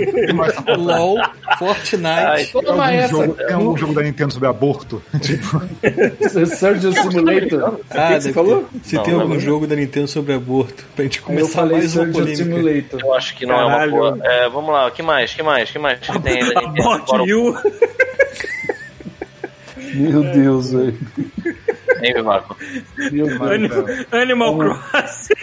LOL, 0.77 1.17
Fortnite. 1.57 2.05
Ai, 2.07 2.45
Toma 2.45 2.69
algum 2.69 2.83
essa. 2.83 3.07
jogo, 3.09 3.33
tem 3.33 3.53
algum 3.55 3.77
jogo 3.77 3.93
da 3.93 4.01
Nintendo 4.03 4.33
sobre 4.33 4.49
aborto? 4.49 5.01
tipo, 5.21 5.61
Surgeon 6.55 6.91
Simulator. 6.91 7.79
Ah, 7.89 8.13
que 8.13 8.21
você 8.21 8.33
falou? 8.33 8.65
Se 8.83 8.95
Não, 8.95 9.03
tem 9.03 9.13
não, 9.13 9.21
algum 9.21 9.33
não. 9.35 9.39
jogo 9.39 9.67
da 9.67 9.75
Nintendo 9.75 10.07
sobre 10.07 10.33
aborto, 10.33 10.85
pra 10.95 11.03
gente 11.03 11.21
começar 11.21 11.61
falei 11.61 11.77
mais 11.77 11.95
uma 11.95 12.03
Surgeon 12.05 12.19
polêmica. 12.19 12.43
Simulator. 12.43 12.99
eu 13.01 13.13
acho 13.13 13.35
que 13.35 13.45
não 13.45 13.55
Caralho. 13.55 13.95
é 13.95 13.99
uma 14.01 14.11
boa. 14.11 14.19
É, 14.27 14.49
vamos 14.49 14.71
lá, 14.71 14.87
o 14.87 14.91
que 14.91 15.01
mais? 15.01 15.33
que 15.33 15.43
mais? 15.43 15.69
que 15.71 15.79
mais 15.79 15.99
que 15.99 16.19
tem 16.19 16.39
da 16.39 16.61
Nintendo? 16.61 16.89
Abort 16.89 17.27
you. 17.27 17.55
Meu 19.93 20.21
Deus, 20.23 20.71
velho. 20.71 20.97
Meu 22.01 23.27
Deus. 23.27 23.41
Animal, 23.41 23.85
Animal 24.11 24.57
Crossing, 24.57 25.33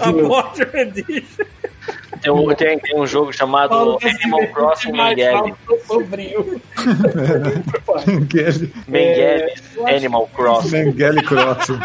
a. 0.00 0.12
Border 0.12 0.70
Edition. 0.74 1.44
Tem, 2.20 2.30
um- 2.32 2.54
tem, 2.54 2.78
tem 2.78 3.00
um 3.00 3.04
jogo 3.06 3.32
chamado 3.32 3.98
Animal 4.00 4.46
Crossing 4.48 4.92
Mengele. 4.92 5.54
Mengele, 8.06 8.72
Mengele 8.86 9.52
Animal 9.88 10.28
Crossing. 10.34 10.70
Mengele 10.84 11.22
Crossing. 11.22 11.78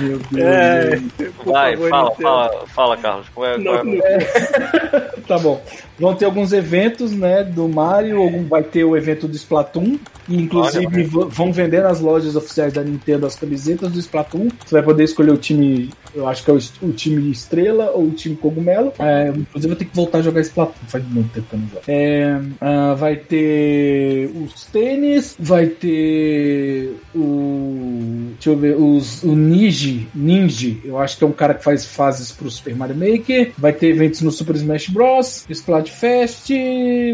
Meu 0.00 0.18
Deus. 0.30 0.46
É, 0.46 1.00
por 1.36 1.52
Vai, 1.52 1.76
favor, 1.76 1.88
fala, 1.90 2.10
fala, 2.16 2.66
fala, 2.66 2.96
Carlos. 2.96 3.26
É, 3.26 3.30
qual 3.34 3.46
é- 3.46 3.58
Não, 3.58 3.84
não. 3.84 3.94
Tá 5.28 5.38
bom. 5.38 5.62
Vão 5.98 6.14
ter 6.14 6.24
alguns 6.24 6.52
eventos, 6.52 7.12
né, 7.12 7.44
do 7.44 7.68
Mario, 7.68 8.22
algum, 8.22 8.44
vai 8.46 8.62
ter 8.62 8.84
o 8.84 8.96
evento 8.96 9.28
do 9.28 9.36
Splatoon, 9.36 9.98
e 10.28 10.36
inclusive 10.42 10.86
Olha, 11.16 11.26
vão 11.28 11.52
vender 11.52 11.82
nas 11.82 12.00
lojas 12.00 12.36
oficiais 12.36 12.72
da 12.72 12.82
Nintendo 12.82 13.26
as 13.26 13.34
camisetas 13.34 13.90
do 13.92 13.98
Splatoon. 13.98 14.48
Você 14.64 14.74
vai 14.74 14.82
poder 14.82 15.04
escolher 15.04 15.32
o 15.32 15.36
time, 15.36 15.90
eu 16.14 16.26
acho 16.28 16.44
que 16.44 16.50
é 16.50 16.54
o, 16.54 16.92
time 16.92 17.30
Estrela 17.30 17.90
ou 17.90 18.04
o 18.04 18.10
time 18.12 18.36
Cogumelo. 18.36 18.92
É, 18.98 19.28
inclusive 19.28 19.72
eu 19.72 19.76
tenho 19.76 19.90
que 19.90 19.96
voltar 19.96 20.18
a 20.18 20.22
jogar 20.22 20.40
Splatoon, 20.40 20.86
faz 20.86 21.04
muito 21.08 21.30
tempo 21.32 21.46
que 21.48 21.54
eu 21.56 21.60
não 21.60 21.68
jogo. 21.68 21.82
É, 21.88 22.40
ah, 22.60 22.94
vai 22.94 23.16
ter 23.16 24.30
os 24.34 24.64
tênis, 24.66 25.36
vai 25.38 25.66
ter 25.66 26.96
o. 27.14 28.28
Deixa 28.34 28.50
eu 28.50 28.56
ver, 28.56 28.76
os, 28.76 29.22
o 29.24 29.34
Niji, 29.34 29.87
Ninji, 30.14 30.80
eu 30.84 30.98
acho 30.98 31.16
que 31.18 31.24
é 31.24 31.26
um 31.26 31.32
cara 31.32 31.54
que 31.54 31.64
faz 31.64 31.84
fases 31.84 32.32
pro 32.32 32.50
Super 32.50 32.74
Mario 32.74 32.96
Maker. 32.96 33.52
Vai 33.56 33.72
ter 33.72 33.88
eventos 33.88 34.20
no 34.20 34.30
Super 34.30 34.56
Smash 34.56 34.88
Bros. 34.88 35.46
Splatfest, 35.48 36.50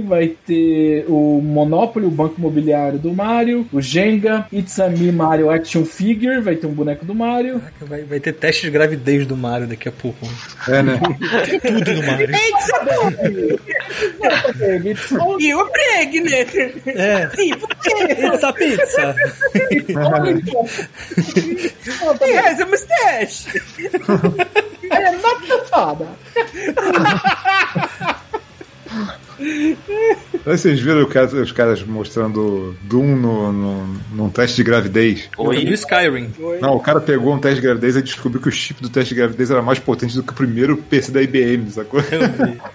vai 0.07 0.29
ter 0.47 1.05
o 1.09 1.41
Monopoly, 1.43 2.07
o 2.07 2.11
Banco 2.11 2.37
Imobiliário 2.39 2.99
do 2.99 3.13
Mario, 3.13 3.67
o 3.73 3.81
Jenga, 3.81 4.47
It's 4.53 4.79
a 4.81 4.89
Me 4.89 5.11
Mario 5.13 5.51
Action 5.51 5.85
Figure, 5.85 6.41
vai 6.41 6.57
ter 6.57 6.67
um 6.67 6.73
boneco 6.73 7.05
do 7.05 7.15
Mario. 7.15 7.61
Caraca, 7.61 7.85
Vai, 7.87 8.03
vai 8.03 8.21
ter 8.21 8.33
teste 8.33 8.63
de 8.63 8.71
gravidez 8.71 9.27
do 9.27 9.37
Mario 9.37 9.67
daqui 9.67 9.89
a 9.89 9.93
pouco. 9.93 10.27
É, 10.69 10.83
né? 10.83 10.99
Tudo 11.61 11.95
do 11.95 12.03
Mario. 12.07 12.29
It's 14.87 15.13
a 15.13 15.37
E 15.39 15.55
o 15.55 15.67
pregnant. 15.67 16.55
É. 16.87 17.31
It's 17.39 18.45
a 18.45 18.53
pizza. 18.53 19.15
He 22.25 22.33
has 22.33 22.61
a 22.65 22.71
mustache. 22.71 23.47
I 24.91 24.99
am 24.99 25.23
not 25.23 25.41
the 25.43 25.59
father. 25.71 26.09
Vocês 30.45 30.79
viram 30.81 31.03
o 31.03 31.07
cara- 31.07 31.27
os 31.27 31.53
caras 31.53 31.83
mostrando 31.83 32.77
Doom 32.83 33.17
no, 33.17 33.53
no, 33.53 33.87
num 34.13 34.29
teste 34.31 34.57
de 34.57 34.63
gravidez? 34.65 35.29
Oi? 35.39 35.57
Skyrim. 35.75 36.33
Não, 36.61 36.75
o 36.77 36.81
cara 36.81 37.01
pegou 37.01 37.33
um 37.35 37.39
teste 37.39 37.57
de 37.57 37.63
gravidez 37.67 37.97
e 37.97 38.03
descobriu 38.03 38.41
que 38.43 38.49
o 38.49 38.53
chip 38.53 38.83
do 38.83 38.89
teste 38.89 39.15
de 39.15 39.21
gravidez 39.21 39.51
era 39.51 39.63
mais 39.63 39.79
potente 39.79 40.15
do 40.15 40.23
que 40.23 40.31
o 40.33 40.35
primeiro 40.35 40.77
PC 40.77 41.11
da 41.13 41.23
IBM, 41.23 41.71
sacou? 41.71 42.01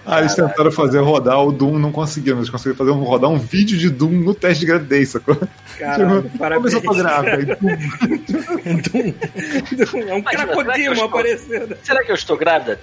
ah, 0.04 0.20
eles 0.20 0.34
tentaram 0.34 0.70
fazer 0.72 0.98
rodar 1.00 1.42
o 1.44 1.52
Doom, 1.52 1.78
não 1.78 1.92
conseguiram. 1.92 2.38
Eles 2.38 2.50
conseguiram 2.50 2.76
fazer 2.76 2.90
um, 2.90 3.02
rodar 3.04 3.30
um 3.30 3.38
vídeo 3.38 3.78
de 3.78 3.88
Doom 3.90 4.10
no 4.12 4.34
teste 4.34 4.60
de 4.60 4.66
gravidez, 4.66 5.10
sacou? 5.10 5.36
Caralho, 5.78 6.22
Tipo, 6.22 6.38
parabéns. 6.38 6.74
Como 6.74 6.86
eu 6.86 6.92
tô 6.92 6.98
grávida? 7.02 7.58
Aí, 7.60 8.76
Doom. 8.82 9.14
É 10.08 10.14
um 10.14 10.22
estou- 10.92 11.04
aparecendo. 11.08 11.76
Será 11.82 12.04
que 12.04 12.10
eu 12.10 12.14
estou 12.14 12.36
grávida? 12.36 12.78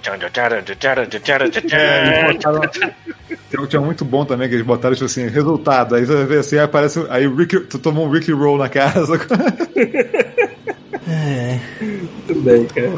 É, 1.76 2.24
eles 2.30 2.34
botaram- 2.44 2.60
Tinha, 3.68 3.80
tinha 3.80 3.80
muito 3.80 4.04
bom 4.04 4.24
também 4.24 4.48
que 4.48 4.54
eles 4.54 4.66
botaram, 4.66 4.94
tipo 4.94 5.06
assim, 5.06 5.26
resultado. 5.28 5.94
Aí 5.94 6.04
você 6.04 6.14
vai 6.14 6.24
ver 6.24 6.38
assim, 6.40 6.56
aí 6.56 6.62
aparece. 6.64 7.04
Aí 7.10 7.26
o 7.26 7.34
Ricky, 7.36 7.60
tu 7.60 7.78
tomou 7.78 8.06
um 8.06 8.10
Ricky 8.10 8.32
Roll 8.32 8.58
na 8.58 8.68
cara, 8.68 9.04
sacou? 9.06 9.36
Muito 12.26 12.40
bem, 12.42 12.64
cara. 12.66 12.92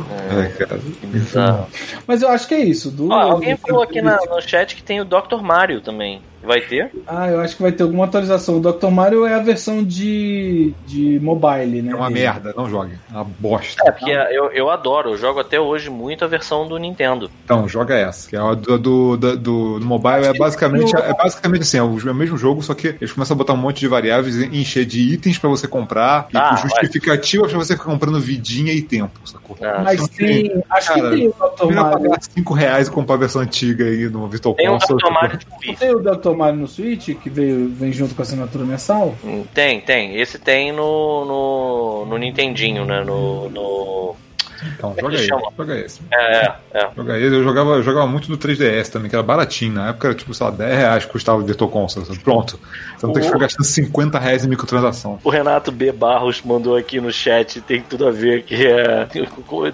É, 0.45 0.49
cara. 0.65 0.81
Bizarro. 1.05 1.67
Mas 2.07 2.23
eu 2.23 2.29
acho 2.29 2.49
que 2.49 2.55
é 2.55 2.61
isso. 2.61 2.91
Do, 2.91 3.09
Ó, 3.11 3.15
alguém 3.15 3.57
falou 3.57 3.83
aqui 3.83 4.01
na- 4.03 4.19
no 4.29 4.41
chat 4.41 4.75
que 4.75 4.83
tem 4.83 5.01
o 5.01 5.05
Dr. 5.05 5.41
Mario 5.43 5.81
também. 5.81 6.21
Vai 6.43 6.61
ter? 6.63 6.91
Ah, 7.07 7.29
eu 7.29 7.41
acho 7.41 7.57
que 7.57 7.63
vai 7.63 7.71
ter 7.73 7.83
alguma 7.83 8.05
atualização. 8.07 8.57
O 8.57 8.61
Dr. 8.61 8.89
Mario 8.89 9.27
é 9.27 9.35
a 9.35 9.41
versão 9.41 9.85
de, 9.85 10.73
de 10.87 11.21
mobile, 11.21 11.83
né? 11.83 11.93
É 11.93 11.95
uma 11.95 12.09
dele. 12.09 12.21
merda, 12.21 12.55
não 12.57 12.69
jogue. 12.69 12.95
É 13.11 13.15
uma 13.15 13.25
bosta. 13.25 13.83
É, 13.87 13.91
porque 13.93 14.11
eu, 14.11 14.51
eu 14.53 14.71
adoro, 14.71 15.11
eu 15.11 15.17
jogo 15.19 15.39
até 15.41 15.61
hoje 15.61 15.91
muito 15.91 16.25
a 16.25 16.29
versão 16.29 16.67
do 16.67 16.79
Nintendo. 16.79 17.31
Então, 17.45 17.69
joga 17.69 17.95
essa. 17.95 18.29
Que 18.29 18.37
é 18.37 18.39
a 18.41 18.55
do, 18.55 18.79
do, 18.79 19.17
do, 19.17 19.37
do- 19.37 19.81
mobile 19.85 20.25
é 20.27 20.33
basicamente, 20.33 20.97
é 20.97 21.13
basicamente 21.15 21.63
assim, 21.63 21.77
é 21.79 21.83
o 21.83 21.99
é 22.01 22.11
o 22.11 22.15
mesmo 22.15 22.37
jogo, 22.39 22.63
só 22.63 22.73
que 22.75 22.89
eles 22.89 23.13
começam 23.13 23.35
a 23.35 23.39
botar 23.39 23.53
um 23.53 23.57
monte 23.59 23.81
de 23.81 23.89
variáveis 23.89 24.37
e 24.37 24.47
encher 24.47 24.85
de 24.87 25.01
itens 25.13 25.39
pra 25.39 25.49
você 25.51 25.69
comprar 25.69 26.29
e 26.33 26.37
Ah, 26.37 26.51
com 26.51 26.69
justificativas 26.69 27.51
pra 27.51 27.59
você 27.59 27.75
ficar 27.77 27.91
comprando 27.91 28.19
vidinha 28.21 28.73
e 28.73 28.81
tempo, 28.81 29.21
sacou? 29.27 29.57
Ah, 29.61 29.83
Mas 29.85 30.09
tem. 30.09 30.63
Acho 30.71 30.95
Cara, 30.95 31.11
que 31.11 31.17
tem 31.17 31.29
o 31.29 31.33
Dr. 31.33 31.75
Mario. 31.75 31.91
pagar 32.09 32.19
5 32.23 32.55
reais 32.55 32.89
e 32.89 32.91
comprar 32.91 33.15
a 33.17 33.19
versão 33.19 33.43
antiga 33.43 33.85
aí 33.85 34.09
no 34.09 34.27
Virtual 34.29 34.55
Tem 34.55 34.69
um 34.71 34.79
Console. 34.79 35.01
Dr. 35.03 35.11
Mario 35.13 35.39
de 35.39 35.47
Wii. 35.69 35.77
tem 35.77 35.95
o 35.95 35.99
Dr. 36.01 36.30
Mario 36.37 36.61
no 36.61 36.67
Switch, 36.69 37.15
que 37.17 37.31
veio, 37.31 37.69
vem 37.69 37.93
junto 37.93 38.15
com 38.15 38.23
a 38.23 38.25
assinatura 38.25 38.65
mensal? 38.65 39.15
Hum, 39.25 39.45
Tem, 39.55 39.81
tem. 39.81 40.17
Esse 40.17 40.39
tem 40.39 40.73
no, 40.73 41.25
no, 41.25 42.07
no 42.07 42.19
Nintendinho, 42.19 42.85
né? 42.85 43.03
No, 43.05 43.49
no... 43.51 44.17
Então, 44.63 44.95
é 44.97 45.01
joga 45.01 45.15
esse, 45.15 45.27
joga 45.27 45.79
esse. 45.79 46.01
É, 46.13 46.53
é. 46.73 46.91
Joga 46.95 47.19
esse. 47.19 47.35
Eu 47.35 47.43
jogava, 47.43 47.71
eu 47.71 47.83
jogava 47.83 48.07
muito 48.07 48.29
do 48.29 48.37
3DS 48.37 48.89
também, 48.91 49.09
que 49.09 49.17
era 49.17 49.23
baratinho. 49.23 49.75
Na 49.75 49.89
época 49.89 50.09
era 50.09 50.15
tipo, 50.15 50.35
sei 50.35 50.47
lá, 50.47 50.53
10 50.53 50.79
reais 50.79 51.05
que 51.05 51.13
custava 51.13 51.39
o 51.39 51.45
Virtual 51.45 51.71
Console. 51.71 52.19
Pronto. 52.19 52.59
Você 52.97 53.07
não 53.07 53.13
tem 53.13 53.23
que 53.23 53.29
ficar 53.29 53.39
gastando 53.39 53.65
50 53.65 54.19
reais 54.19 54.45
em 54.45 54.49
microtransação. 54.49 55.19
O 55.25 55.31
Renato 55.31 55.73
B. 55.73 55.93
Barros 55.93 56.43
mandou 56.43 56.77
aqui 56.77 57.01
no 57.01 57.13
chat, 57.13 57.61
tem 57.63 57.81
tudo 57.83 58.07
a 58.07 58.11
ver, 58.11 58.43
que 58.43 58.67
é. 58.67 59.09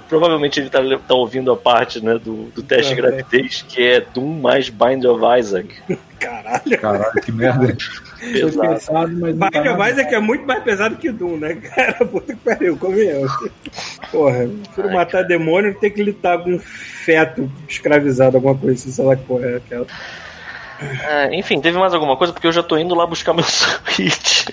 Provavelmente 0.08 0.60
ele 0.60 0.70
tá, 0.70 0.80
tá 1.06 1.14
ouvindo 1.14 1.50
a 1.50 1.56
parte 1.56 2.02
né, 2.02 2.14
do, 2.14 2.44
do 2.54 2.62
teste 2.62 2.94
de 2.94 3.00
gravidez, 3.00 3.64
que 3.68 3.82
é 3.82 4.00
Doom 4.00 4.40
mais 4.40 4.68
Bind 4.68 5.04
of 5.04 5.22
Isaac. 5.38 5.74
Caralho. 6.18 6.78
Caralho, 6.80 7.20
que 7.22 7.32
merda. 7.32 7.76
Foi 8.16 8.32
Pesado. 8.32 8.68
pensado, 8.68 9.16
mas 9.18 9.36
não 9.36 9.50
tá 9.50 9.60
of 9.60 9.68
nada. 9.68 9.90
Isaac 9.90 10.14
é 10.14 10.18
muito 10.18 10.46
mais 10.46 10.64
pesado 10.64 10.96
que 10.96 11.12
Doom, 11.12 11.36
né, 11.36 11.54
cara? 11.54 11.92
Puta 12.06 12.34
que 12.34 12.40
pariu, 12.40 12.76
convenhamos. 12.76 13.30
Porra, 14.10 14.48
prefiro 14.64 14.92
matar 14.92 15.22
demônio 15.22 15.74
do 15.74 15.78
que 15.78 15.90
que 15.90 16.02
lutar 16.02 16.42
com 16.42 16.54
um 16.54 16.58
feto 16.58 17.50
escravizado, 17.68 18.38
alguma 18.38 18.56
coisa 18.56 18.74
assim, 18.74 18.90
sei 18.90 19.04
lá 19.04 19.16
que 19.16 19.24
porra 19.24 19.46
é 19.46 19.56
aquela. 19.56 19.86
É, 20.80 21.34
enfim, 21.34 21.60
teve 21.60 21.78
mais 21.78 21.94
alguma 21.94 22.16
coisa? 22.16 22.32
Porque 22.32 22.46
eu 22.46 22.52
já 22.52 22.62
tô 22.62 22.76
indo 22.76 22.94
lá 22.94 23.06
buscar 23.06 23.32
meu 23.32 23.44
Switch. 23.48 24.46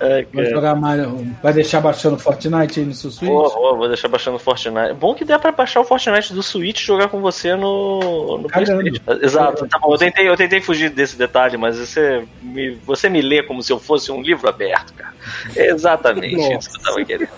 é, 0.00 0.22
Vai 0.22 0.24
cara. 0.44 0.50
jogar 0.50 0.74
Mario. 0.74 1.26
Vai 1.42 1.52
deixar 1.52 1.80
baixando 1.80 2.18
Fortnite 2.18 2.80
aí 2.80 2.86
no 2.86 2.94
seu 2.94 3.10
Switch? 3.10 3.28
Vou, 3.30 3.50
vou, 3.50 3.76
vou 3.78 3.88
deixar 3.88 4.08
baixando 4.08 4.38
Fortnite. 4.38 4.94
Bom 4.94 5.14
que 5.14 5.24
dá 5.24 5.38
pra 5.38 5.52
baixar 5.52 5.80
o 5.80 5.84
Fortnite 5.84 6.32
do 6.32 6.42
Switch 6.42 6.80
e 6.82 6.84
jogar 6.86 7.08
com 7.08 7.20
você 7.20 7.54
no, 7.56 8.38
no. 8.38 8.48
PlayStation. 8.48 9.00
Exato, 9.22 9.66
tá 9.66 9.78
bom. 9.78 9.92
Eu 9.92 9.98
tentei, 9.98 10.28
eu 10.28 10.36
tentei 10.36 10.60
fugir 10.60 10.90
desse 10.90 11.16
detalhe, 11.16 11.56
mas 11.56 11.78
você 11.78 12.24
me, 12.42 12.70
você 12.86 13.08
me 13.08 13.20
lê 13.20 13.42
como 13.42 13.62
se 13.62 13.72
eu 13.72 13.78
fosse 13.78 14.12
um 14.12 14.20
livro 14.22 14.48
aberto, 14.48 14.92
cara. 14.94 15.14
É 15.56 15.68
exatamente 15.70 16.36
isso 16.36 16.70
que 16.70 16.76
eu 16.78 16.82
tava 16.82 17.04
querendo. 17.04 17.30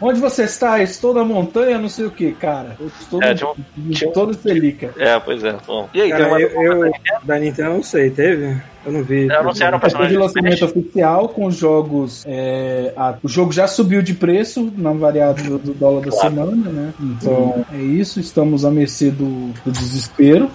Onde 0.00 0.20
você 0.20 0.44
está? 0.44 0.80
Estou 0.82 1.12
na 1.12 1.24
montanha, 1.24 1.78
não 1.78 1.88
sei 1.88 2.06
o 2.06 2.10
que, 2.10 2.32
cara. 2.32 2.76
Eu 2.80 2.86
estou 3.00 3.22
É, 3.22 3.30
no, 3.30 3.34
tinha 3.34 3.50
um- 3.50 3.90
tinha 3.90 4.10
um- 4.10 4.12
todo 4.12 4.32
Celica. 4.34 4.94
É, 4.96 5.18
pois 5.18 5.42
é. 5.44 5.56
Bom. 5.66 5.88
E 5.94 6.00
aí, 6.02 6.10
Cara, 6.10 6.28
mais 6.30 6.42
eu, 6.52 6.62
eu 6.84 6.92
da 7.24 7.38
Nintendo 7.38 7.70
não 7.70 7.82
sei, 7.82 8.10
teve? 8.10 8.56
Eu 8.86 8.92
não 8.92 9.02
vi. 9.02 9.30
Anunciaram 9.30 9.76
o 9.76 9.80
Vai 9.80 9.90
ter 9.90 9.96
de 9.96 10.08
personagem 10.08 10.16
do 10.16 10.20
lançamento 10.22 10.64
oficial 10.64 11.28
com 11.28 11.50
jogos. 11.50 12.24
é, 12.26 12.92
a- 12.96 13.16
o 13.22 13.28
jogo 13.28 13.52
já 13.52 13.66
subiu 13.66 14.00
de 14.00 14.14
preço, 14.14 14.72
não 14.76 14.96
variado 14.98 15.42
do, 15.42 15.58
do 15.58 15.74
dólar 15.74 16.02
da 16.04 16.10
Claro. 16.10 16.28
semana, 16.34 16.70
né? 16.70 16.94
Então 17.00 17.64
é 17.72 17.76
isso, 17.78 18.18
estamos 18.20 18.64
à 18.64 18.70
mercê 18.70 19.10
do, 19.10 19.52
do 19.64 19.70
desespero. 19.72 20.50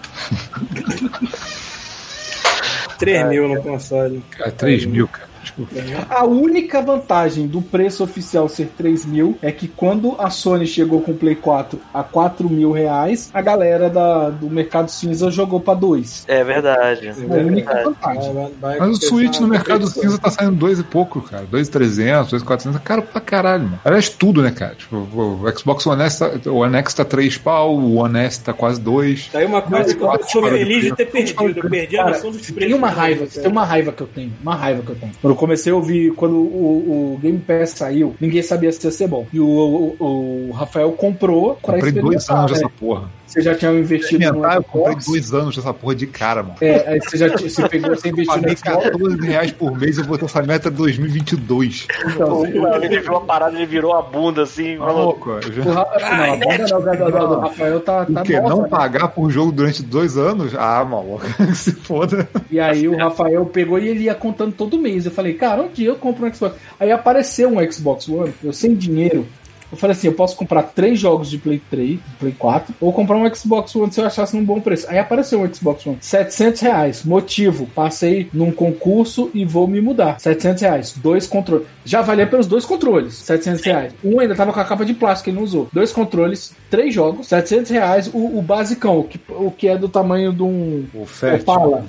3 3.00 3.28
mil 3.28 3.48
no 3.48 3.62
console. 3.62 4.24
Cara, 4.32 4.52
3 4.52 4.86
mil, 4.86 5.08
cara. 5.08 5.33
Desculpa. 5.44 5.72
A 6.10 6.26
única 6.26 6.82
vantagem 6.82 7.48
do 7.48 7.62
preço 7.62 8.04
oficial 8.04 8.48
ser 8.50 8.72
3 8.78 9.06
mil 9.06 9.38
é 9.42 9.52
que 9.52 9.68
quando 9.68 10.16
a 10.18 10.30
Sony 10.30 10.66
chegou 10.66 11.02
com 11.02 11.12
o 11.12 11.16
Play 11.16 11.36
4 11.36 11.80
a 11.94 12.04
4 12.04 12.50
mil 12.50 12.72
reais, 12.72 13.30
a 13.34 13.42
galera 13.42 13.90
da, 13.90 14.30
do 14.30 14.50
mercado 14.50 14.90
cinza 14.90 15.30
jogou 15.30 15.60
pra 15.60 15.74
2. 15.74 16.26
É 16.28 16.44
verdade. 16.44 17.08
É 17.08 17.12
a 17.12 17.14
única 17.44 17.74
verdade. 17.74 17.84
vantagem. 17.84 18.34
Vai- 18.34 18.52
vai 18.62 18.80
Mas 18.80 18.98
o 18.98 19.08
Switch 19.08 19.40
no 19.40 19.48
mercado 19.48 19.88
cinza 19.88 20.18
tá 20.18 20.30
saindo 20.30 20.56
2 20.56 20.80
e 20.80 20.84
pouco, 20.84 21.22
cara. 21.22 21.44
2,300, 21.50 22.30
2,400. 22.32 22.82
Caro 22.82 23.02
pra 23.02 23.22
caralho, 23.22 23.64
mano. 23.66 23.80
Aliás, 23.84 24.10
tudo, 24.10 24.42
né, 24.42 24.52
cara? 24.52 24.76
Tipo, 24.76 24.96
o 24.98 25.44
Xbox 25.58 25.86
One 25.86 26.02
S 26.04 26.20
tá, 26.20 26.50
o 26.50 26.56
One 26.58 26.76
X 26.78 26.94
tá 26.94 27.06
3 27.06 27.38
pau, 27.38 27.76
o 27.78 27.96
One 27.96 28.20
S 28.20 28.40
tá 28.42 28.54
quase 28.54 28.80
2. 28.82 29.28
Tá 29.28 29.40
aí 29.40 29.46
uma 29.46 29.62
coisa 29.62 29.94
que 29.96 30.02
eu 30.04 30.24
sou 30.28 30.42
cara, 30.42 30.58
feliz 30.58 30.84
de 30.84 30.96
ter 30.96 31.06
perdido. 31.06 31.44
Eu 31.64 31.70
perdi 31.70 31.98
a 31.98 32.04
Cara, 32.04 32.16
noção 32.16 32.32
dos 32.32 32.42
preços. 32.42 32.56
tem 32.64 32.74
uma 32.74 32.90
do 32.90 32.96
raiva, 32.96 33.20
jogo, 33.22 33.32
tem 33.32 33.42
cara. 33.44 33.52
uma 33.54 33.66
raiva 33.66 33.92
que 33.92 34.02
eu 34.02 34.08
tenho, 34.08 34.34
uma 34.42 34.56
raiva 34.56 34.82
que 34.84 34.90
eu 34.90 34.96
tenho. 34.96 35.12
Eu 35.34 35.38
comecei 35.38 35.74
a 35.74 35.76
ouvir, 35.76 36.14
quando 36.14 36.36
o, 36.36 37.16
o 37.16 37.20
Game 37.20 37.40
Pass 37.40 37.72
saiu, 37.72 38.16
ninguém 38.22 38.44
sabia 38.44 38.72
se 38.72 38.86
ia 38.86 38.92
ser 38.92 39.08
bom. 39.08 39.26
E 39.34 39.40
o, 39.40 39.48
o, 39.48 40.50
o 40.50 40.52
Rafael 40.52 40.92
comprou 40.92 41.56
pra 41.56 41.74
Comprei 41.74 41.92
dois 41.92 42.30
anos 42.30 42.52
né? 42.52 42.58
dessa 42.60 42.70
porra. 42.70 43.10
Você 43.34 43.42
já 43.42 43.56
tinha 43.56 43.72
investido 43.72 44.20
no 44.20 44.30
Inventar, 44.30 44.56
eu 44.58 44.64
comprei 44.64 44.92
Xbox. 44.94 45.06
dois 45.08 45.34
anos 45.34 45.56
dessa 45.56 45.74
porra 45.74 45.96
de 45.96 46.08
cara, 46.08 46.44
mano. 46.44 46.56
É, 46.62 46.88
aí 46.94 47.00
você 47.02 47.18
já 47.18 47.30
tinha- 47.30 47.50
você 47.50 47.68
pegou, 47.68 47.90
você 47.96 48.10
investiu 48.10 48.36
no 48.38 48.50
Xbox. 48.50 48.62
14 48.62 49.22
reais 49.28 49.52
por 49.52 49.78
mês, 49.78 49.98
eu 49.98 50.04
vou 50.04 50.18
ter 50.18 50.26
essa 50.26 50.42
meta 50.44 50.70
2022. 51.18 51.88
Então, 52.06 52.46
Ele 52.46 53.00
viu 53.00 53.16
a 53.16 53.22
parada, 53.22 53.56
ele 53.56 53.66
virou 53.66 53.94
a 53.96 54.02
bunda 54.02 54.44
assim, 54.44 54.78
falou. 54.78 54.96
Maluco, 55.18 55.30
eu 55.32 55.54
já- 55.54 55.62
o 55.64 55.74
Ra- 55.74 55.88
não, 56.00 56.34
a 56.34 56.80
banda 56.80 57.10
não, 57.10 57.32
o 57.32 57.40
Rafael 57.40 57.80
tá, 57.80 58.06
tá 58.06 58.22
O 58.22 58.24
que? 58.24 58.40
Não 58.40 58.62
né? 58.64 58.68
pagar 58.70 59.08
por 59.10 59.30
jogo 59.30 59.52
durante 59.52 59.82
dois 59.84 60.18
anos? 60.18 60.54
Ah, 60.56 60.84
maluco, 60.86 61.24
se 61.56 61.72
foda. 61.72 62.28
E 62.52 62.60
aí 62.60 62.88
o 62.88 62.96
Rafael 62.98 63.46
pegou 63.46 63.80
e 63.80 63.88
ele 63.88 64.04
ia 64.04 64.16
contando 64.16 64.52
todo 64.54 64.78
mês. 64.78 65.06
Eu 65.06 65.12
falei, 65.12 65.34
cara, 65.34 65.62
um 65.64 65.70
dia 65.70 65.90
eu 65.90 65.96
compro 65.96 66.26
um 66.26 66.34
Xbox. 66.34 66.56
Aí 66.80 66.92
apareceu 66.92 67.50
um 67.50 67.72
Xbox 67.72 68.08
One, 68.08 68.34
eu 68.44 68.54
sem 68.54 68.76
dinheiro. 68.76 69.26
Eu 69.74 69.78
falei 69.78 69.96
assim, 69.96 70.06
eu 70.06 70.14
posso 70.14 70.36
comprar 70.36 70.62
três 70.62 71.00
jogos 71.00 71.32
de 71.32 71.40
Play 71.40 71.60
3, 71.68 72.00
Play 72.20 72.36
4, 72.38 72.76
ou 72.80 72.94
comprar 72.94 73.18
um 73.18 73.34
Xbox 73.34 73.76
One 73.76 73.92
se 73.92 74.00
eu 74.00 74.06
achasse 74.06 74.36
num 74.36 74.46
bom 74.46 74.62
preço. 74.62 74.86
Aí 74.88 75.00
apareceu 75.00 75.42
um 75.42 75.52
Xbox 75.52 75.88
One, 75.88 75.98
700 76.00 76.62
reais. 76.62 77.04
Motivo, 77.04 77.66
passei 77.66 78.30
num 78.32 78.52
concurso 78.52 79.32
e 79.34 79.44
vou 79.44 79.68
me 79.68 79.82
mudar. 79.82 80.20
700 80.20 80.62
reais, 80.62 80.94
dois 80.96 81.26
controles. 81.26 81.66
Já 81.84 82.04
valia 82.04 82.28
pelos 82.28 82.46
dois 82.46 82.66
controles, 82.66 83.16
700 83.16 83.64
reais. 83.64 83.94
Um 84.04 84.20
ainda 84.20 84.36
tava 84.36 84.54
com 84.54 84.60
a 84.60 84.66
capa 84.66 84.86
de 84.86 84.94
plástico, 84.94 85.32
ele 85.32 85.38
não 85.38 85.44
usou. 85.44 85.68
Dois 85.74 85.92
controles, 85.92 86.54
três 86.70 86.94
jogos, 86.94 87.28
700 87.28 87.72
reais. 87.72 88.12
O, 88.14 88.38
o 88.38 88.42
basicão, 88.44 89.00
o 89.00 89.04
que, 89.06 89.20
o 89.28 89.50
que 89.50 89.68
é 89.68 89.76
do 89.76 89.90
tamanho 89.90 90.32
de 90.32 90.44
um 90.44 90.86
O 90.94 91.08
Fat. 91.08 91.42
Opala. 91.42 91.84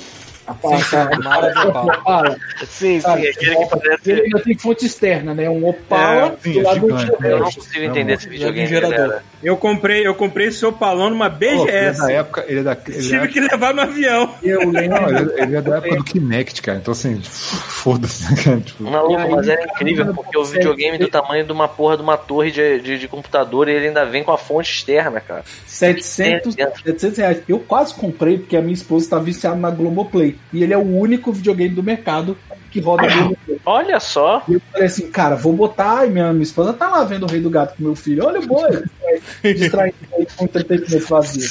Opala. 0.46 0.78
Opala. 1.98 2.36
Sim, 2.66 3.00
sim, 3.00 3.06
aquele 3.10 3.56
que 3.56 3.66
parece. 3.70 4.10
Ele 4.10 4.20
ainda 4.22 4.40
tem 4.40 4.58
fonte 4.58 4.86
externa, 4.86 5.34
né? 5.34 5.48
Um 5.48 5.66
Opala 5.66 6.26
É, 6.26 6.36
sim, 6.42 6.52
do 6.52 6.60
é 6.60 6.62
lado 6.62 6.80
do 6.80 6.98
gigante, 6.98 7.24
Eu 7.24 7.38
não 7.38 7.50
Chevette. 7.50 7.56
consigo 7.56 7.84
entender 7.84 8.12
esse 8.12 8.28
videogame. 8.28 8.66
gerador. 8.66 9.20
Eu 9.42 9.56
comprei, 9.56 10.06
eu 10.06 10.14
comprei 10.14 10.46
esse 10.48 10.64
opalão 10.64 11.10
numa 11.10 11.28
Pô, 11.30 11.36
ele 11.44 11.70
é 11.70 11.90
BGS. 11.90 11.98
da 12.00 12.12
época. 12.12 12.44
Ele 12.48 12.60
é 12.60 12.62
da, 12.62 12.72
ele 12.86 12.98
Tive 13.02 13.16
é, 13.16 13.26
que 13.28 13.40
levar 13.40 13.74
no 13.74 13.80
avião. 13.82 14.34
Eu 14.42 14.60
não, 14.64 14.70
lembro. 14.70 15.08
ele, 15.18 15.32
é- 15.40 15.42
ele 15.42 15.56
é 15.56 15.62
da 15.62 15.76
época 15.76 15.96
do 15.96 16.04
Kinect, 16.04 16.62
cara. 16.62 16.78
Então, 16.78 16.92
assim, 16.92 17.20
foda-se, 17.22 18.34
cara. 18.44 18.60
Tipo, 18.60 18.84
Maluco, 18.84 19.30
mas 19.36 19.48
era 19.48 19.62
incrível, 19.64 20.14
porque 20.14 20.36
o 20.38 20.44
videogame 20.44 20.98
do 20.98 21.08
tamanho 21.08 21.44
de 21.44 21.52
uma 21.52 21.68
porra 21.68 21.96
de 21.96 22.02
uma 22.02 22.16
torre 22.16 22.50
de, 22.50 22.80
de, 22.80 22.98
de 22.98 23.08
computador 23.08 23.68
e 23.68 23.72
ele 23.72 23.88
ainda 23.88 24.04
vem 24.06 24.24
com 24.24 24.32
a 24.32 24.38
fonte 24.38 24.70
externa, 24.70 25.20
cara. 25.20 25.44
700, 25.66 26.56
É, 26.58 26.70
700 26.84 27.18
reais. 27.18 27.42
Eu 27.48 27.58
quase 27.58 27.94
comprei 27.94 28.38
porque 28.38 28.56
a 28.56 28.62
minha 28.62 28.74
esposa 28.74 29.10
tá 29.10 29.18
viciada 29.18 29.56
na 29.56 29.70
Globoplay. 29.70 30.33
E 30.52 30.62
ele 30.62 30.72
é 30.72 30.78
o 30.78 30.98
único 30.98 31.32
videogame 31.32 31.74
do 31.74 31.82
mercado 31.82 32.36
que 32.70 32.80
roda 32.80 33.06
Globoplay. 33.06 33.60
Olha 33.64 34.00
só. 34.00 34.42
E 34.48 34.54
eu 34.54 34.62
falei 34.72 34.86
assim, 34.88 35.08
cara, 35.10 35.36
vou 35.36 35.52
botar. 35.52 36.06
E 36.06 36.10
minha, 36.10 36.32
minha 36.32 36.42
esposa 36.42 36.72
tá 36.72 36.88
lá 36.88 37.04
vendo 37.04 37.24
o 37.24 37.30
Rei 37.30 37.40
do 37.40 37.48
Gato 37.48 37.76
com 37.76 37.84
meu 37.84 37.94
filho. 37.94 38.26
Olha 38.26 38.40
o 38.40 38.46
boi. 38.46 38.82
Distraindo 39.54 39.96
aí 40.12 40.26
com 40.36 40.44
entretenimento 40.44 41.06
vazio. 41.06 41.48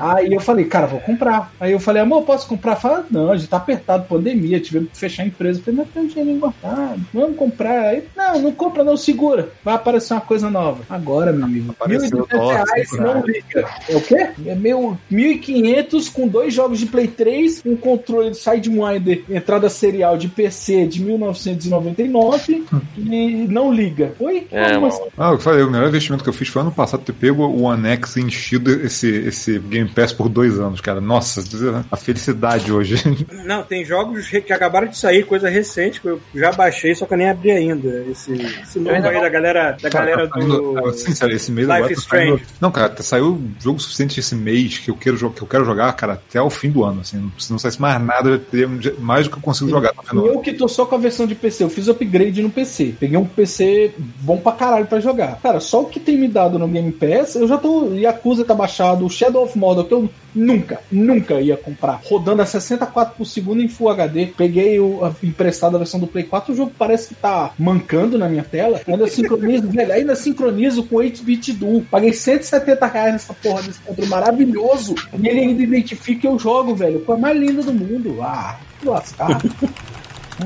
Aí 0.00 0.32
eu 0.32 0.40
falei, 0.40 0.64
cara, 0.64 0.86
vou 0.86 1.00
comprar. 1.00 1.52
Aí 1.60 1.72
eu 1.72 1.80
falei, 1.80 2.02
amor, 2.02 2.22
posso 2.22 2.46
comprar? 2.46 2.76
Fala, 2.76 3.06
não, 3.10 3.30
a 3.30 3.36
gente 3.36 3.48
tá 3.48 3.56
apertado, 3.56 4.06
pandemia, 4.06 4.60
tivemos 4.60 4.90
que 4.90 4.98
fechar 4.98 5.22
a 5.22 5.26
empresa. 5.26 5.60
Eu 5.60 5.64
falei, 5.64 5.80
mas 5.80 5.88
tem 5.92 6.02
um 6.02 6.06
dinheiro 6.06 6.40
guardado, 6.40 7.00
vamos 7.12 7.36
comprar. 7.36 7.80
Aí, 7.88 8.04
não, 8.16 8.40
não 8.40 8.52
compra, 8.52 8.84
não, 8.84 8.96
segura. 8.96 9.50
Vai 9.64 9.74
aparecer 9.74 10.14
uma 10.14 10.20
coisa 10.20 10.50
nova. 10.50 10.82
Agora, 10.88 11.32
meu 11.32 11.44
amigo, 11.44 11.70
Apareceu 11.70 12.18
1.200 12.18 12.28
dólar, 12.28 12.64
reais, 12.64 12.90
não 12.92 13.20
liga. 13.24 13.68
É 13.88 13.96
o 13.96 14.00
quê? 14.00 14.28
É 14.46 14.54
meu 14.54 14.98
1.500 15.10 16.12
com 16.12 16.28
dois 16.28 16.52
jogos 16.52 16.78
de 16.78 16.86
Play 16.86 17.08
3, 17.08 17.62
um 17.64 17.76
controle 17.76 18.34
Sidewinder, 18.34 19.24
entrada 19.28 19.68
serial 19.68 20.16
de 20.16 20.28
PC 20.28 20.86
de 20.86 21.02
1999 21.02 22.64
e 22.96 23.46
não 23.48 23.72
liga. 23.72 24.12
Oi? 24.18 24.46
É, 24.50 24.74
Como 24.74 24.86
assim? 24.86 25.02
Ah, 25.16 25.30
eu 25.30 25.38
falei, 25.38 25.62
o 25.62 25.70
melhor 25.70 25.88
investimento 25.88 26.22
que 26.22 26.28
eu 26.28 26.34
fiz 26.34 26.48
foi 26.48 26.62
ano 26.62 26.72
passado 26.72 27.02
ter 27.02 27.12
pego 27.12 27.44
o 27.44 27.62
One 27.62 27.88
X 27.88 28.16
e 28.16 28.20
enchido 28.20 28.70
esse, 28.70 29.08
esse 29.08 29.58
Game 29.70 29.88
Pass 29.88 30.12
por 30.12 30.28
dois 30.28 30.58
anos, 30.58 30.80
cara. 30.80 31.00
Nossa, 31.00 31.42
a 31.90 31.96
felicidade 31.96 32.72
hoje. 32.72 32.96
Não, 33.46 33.62
tem 33.62 33.84
jogos 33.84 34.28
que 34.28 34.52
acabaram 34.52 34.88
de 34.88 34.96
sair, 34.98 35.24
coisa 35.24 35.48
recente, 35.48 36.00
que 36.00 36.08
eu 36.08 36.20
já 36.34 36.52
baixei, 36.52 36.94
só 36.94 37.06
que 37.06 37.14
eu 37.14 37.18
nem 37.18 37.28
abri 37.30 37.50
ainda. 37.50 38.04
Esse, 38.10 38.32
esse 38.32 38.78
novo 38.78 38.94
ainda 38.96 39.08
aí 39.08 39.14
não- 39.14 39.22
da 39.22 39.28
galera, 39.28 39.76
da 39.80 39.88
galera 39.88 40.28
Tá 40.28 40.40
saindo- 40.40 40.72
do. 40.82 40.92
Sincero, 40.92 41.32
esse 41.32 41.50
mês 41.52 41.66
Life 41.66 41.78
agora 41.78 41.94
tá 41.94 42.00
saindo- 42.00 42.34
Strange. 42.36 42.54
Não, 42.60 42.70
cara, 42.70 42.88
tá- 42.90 43.02
saiu 43.02 43.40
jogo 43.60 43.80
suficiente 43.80 44.20
esse 44.20 44.34
mês 44.34 44.78
que 44.78 44.90
eu 44.90 44.94
quero, 44.96 45.16
jo- 45.16 45.30
que 45.30 45.42
eu 45.42 45.46
quero 45.48 45.64
jogar, 45.64 45.92
cara, 45.94 46.14
até 46.14 46.40
o 46.40 46.50
fim 46.50 46.70
do 46.70 46.84
ano. 46.84 47.00
Assim, 47.00 47.30
se 47.38 47.50
não 47.50 47.58
saísse 47.58 47.80
mais 47.80 48.00
nada, 48.02 48.30
eu 48.30 48.38
teria 48.38 48.68
mais 48.98 49.26
do 49.26 49.30
que 49.32 49.38
eu 49.38 49.42
consigo 49.42 49.70
jogar 49.70 49.92
no 49.94 50.02
E 50.02 50.06
final. 50.08 50.26
eu 50.26 50.40
que 50.40 50.52
tô 50.52 50.68
só 50.68 50.84
com 50.84 50.94
a 50.94 50.98
versão 50.98 51.26
de 51.26 51.34
PC, 51.34 51.64
eu 51.64 51.70
fiz 51.70 51.88
upgrade 51.88 52.42
no 52.42 52.50
PC. 52.50 52.94
Peguei 52.98 53.16
um 53.16 53.24
PC 53.24 53.92
bom 54.20 54.36
pra 54.38 54.52
caralho 54.52 54.86
pra 54.86 55.00
jogar. 55.00 55.38
Cara, 55.42 55.60
só 55.60 55.82
o 55.82 55.86
que 55.86 56.00
tem 56.00 56.16
me 56.18 56.28
dado 56.28 56.58
no 56.58 56.68
Game 56.68 56.92
Pass, 56.92 57.34
eu 57.36 57.46
já 57.48 57.56
tô. 57.58 57.92
Yakuza 57.94 58.44
tá 58.44 58.54
baixado, 58.54 59.04
o 59.04 59.10
Shadow 59.10 59.44
of 59.44 59.58
Mordor, 59.60 59.84
que 59.84 59.94
eu 59.94 60.10
nunca, 60.34 60.80
nunca 60.90 61.40
ia 61.40 61.56
comprar. 61.56 62.00
Rodando 62.04 62.42
a 62.42 62.46
64 62.46 63.14
por 63.16 63.24
segundo 63.24 63.62
em 63.62 63.68
Full 63.68 63.90
HD. 63.90 64.26
Peguei 64.36 64.80
o, 64.80 65.04
a 65.04 65.14
emprestada 65.22 65.76
a 65.76 65.78
versão 65.78 66.00
do 66.00 66.06
Play 66.06 66.24
4, 66.24 66.52
o 66.52 66.56
jogo 66.56 66.72
parece 66.76 67.08
que 67.08 67.14
tá 67.14 67.52
mancando 67.58 68.18
na 68.18 68.28
minha 68.28 68.42
tela. 68.42 68.80
Ainda 68.86 69.06
sincronizo, 69.06 69.68
velho, 69.70 69.92
ainda 69.92 70.16
sincronizo 70.16 70.82
com 70.84 70.96
8-bit 70.96 71.52
Duo. 71.52 71.82
Paguei 71.90 72.12
170 72.12 72.86
reais 72.86 73.12
nessa 73.12 73.34
porra 73.34 73.62
desse 73.62 73.80
controle 73.80 74.10
maravilhoso. 74.10 74.94
E 75.18 75.28
ele 75.28 75.40
ainda 75.40 75.62
identifica 75.62 76.20
que 76.22 76.26
eu 76.26 76.38
jogo, 76.38 76.74
velho. 76.74 77.00
Coisa 77.00 77.20
mais 77.20 77.38
linda 77.38 77.62
do 77.62 77.72
mundo. 77.72 78.18
Ah. 78.22 78.58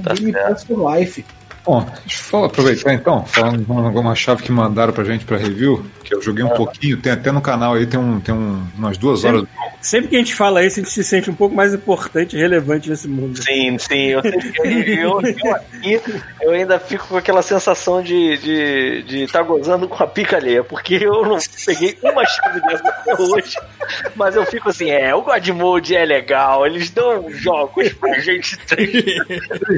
Tá 0.03 0.13
Game 0.15 0.33
certo. 0.33 0.49
Pass 0.49 0.65
for 0.65 0.97
Life. 0.97 1.25
Bom, 1.65 1.87
deixa 2.05 2.37
eu 2.37 2.45
aproveitar 2.45 2.93
então, 2.93 3.25
falando 3.25 3.65
de 3.65 3.71
uma, 3.71 3.89
uma 3.89 4.15
chave 4.15 4.43
que 4.43 4.53
mandaram 4.53 4.93
pra 4.93 5.03
gente 5.03 5.25
pra 5.25 5.39
review, 5.39 5.85
que 6.05 6.15
eu 6.15 6.21
joguei 6.21 6.45
um 6.45 6.51
pouquinho, 6.51 6.99
tem 6.99 7.13
até 7.13 7.33
no 7.33 7.41
canal 7.41 7.75
aí, 7.75 7.87
tem, 7.87 7.99
um, 7.99 8.21
tem 8.21 8.35
um, 8.35 8.63
umas 8.77 8.99
duas 8.99 9.25
horas. 9.25 9.45
Sempre 9.81 10.09
que 10.09 10.17
a 10.17 10.19
gente 10.19 10.35
fala 10.35 10.65
isso, 10.65 10.81
a 10.81 10.83
gente 10.83 10.93
se 10.93 11.05
sente 11.05 11.31
um 11.31 11.35
pouco 11.35 11.55
mais 11.55 11.75
importante 11.75 12.37
e 12.37 12.39
relevante 12.39 12.89
nesse 12.89 13.09
mundo. 13.09 13.43
Sim, 13.43 13.79
sim. 13.79 14.09
Eu, 14.09 14.21
eu, 14.25 14.65
eu, 14.65 15.21
eu 15.21 15.55
aqui, 15.55 16.01
eu 16.41 16.51
ainda 16.53 16.79
fico 16.79 17.07
com 17.09 17.17
aquela 17.17 17.43
sensação 17.43 18.03
de 18.03 18.35
estar 18.35 18.47
de, 18.47 19.03
de 19.03 19.27
tá 19.27 19.43
gozando 19.43 19.89
com 19.89 20.03
a 20.03 20.07
pica 20.07 20.37
alheia, 20.37 20.65
porque 20.65 20.95
eu 20.95 21.25
não 21.25 21.39
peguei 21.67 21.97
uma 22.03 22.25
chave 22.27 22.61
dessa 22.63 22.89
até 22.89 23.15
hoje. 23.15 23.57
Mas 24.15 24.37
eu 24.37 24.45
fico 24.47 24.69
assim, 24.69 24.91
é, 24.91 25.15
o 25.15 25.23
God 25.23 25.47
Mode 25.49 25.95
é 25.95 26.05
legal, 26.05 26.67
eles 26.67 26.91
dão 26.91 27.31
jogos 27.31 27.93
pra 27.95 28.19
gente 28.21 28.57
ter. 28.67 29.23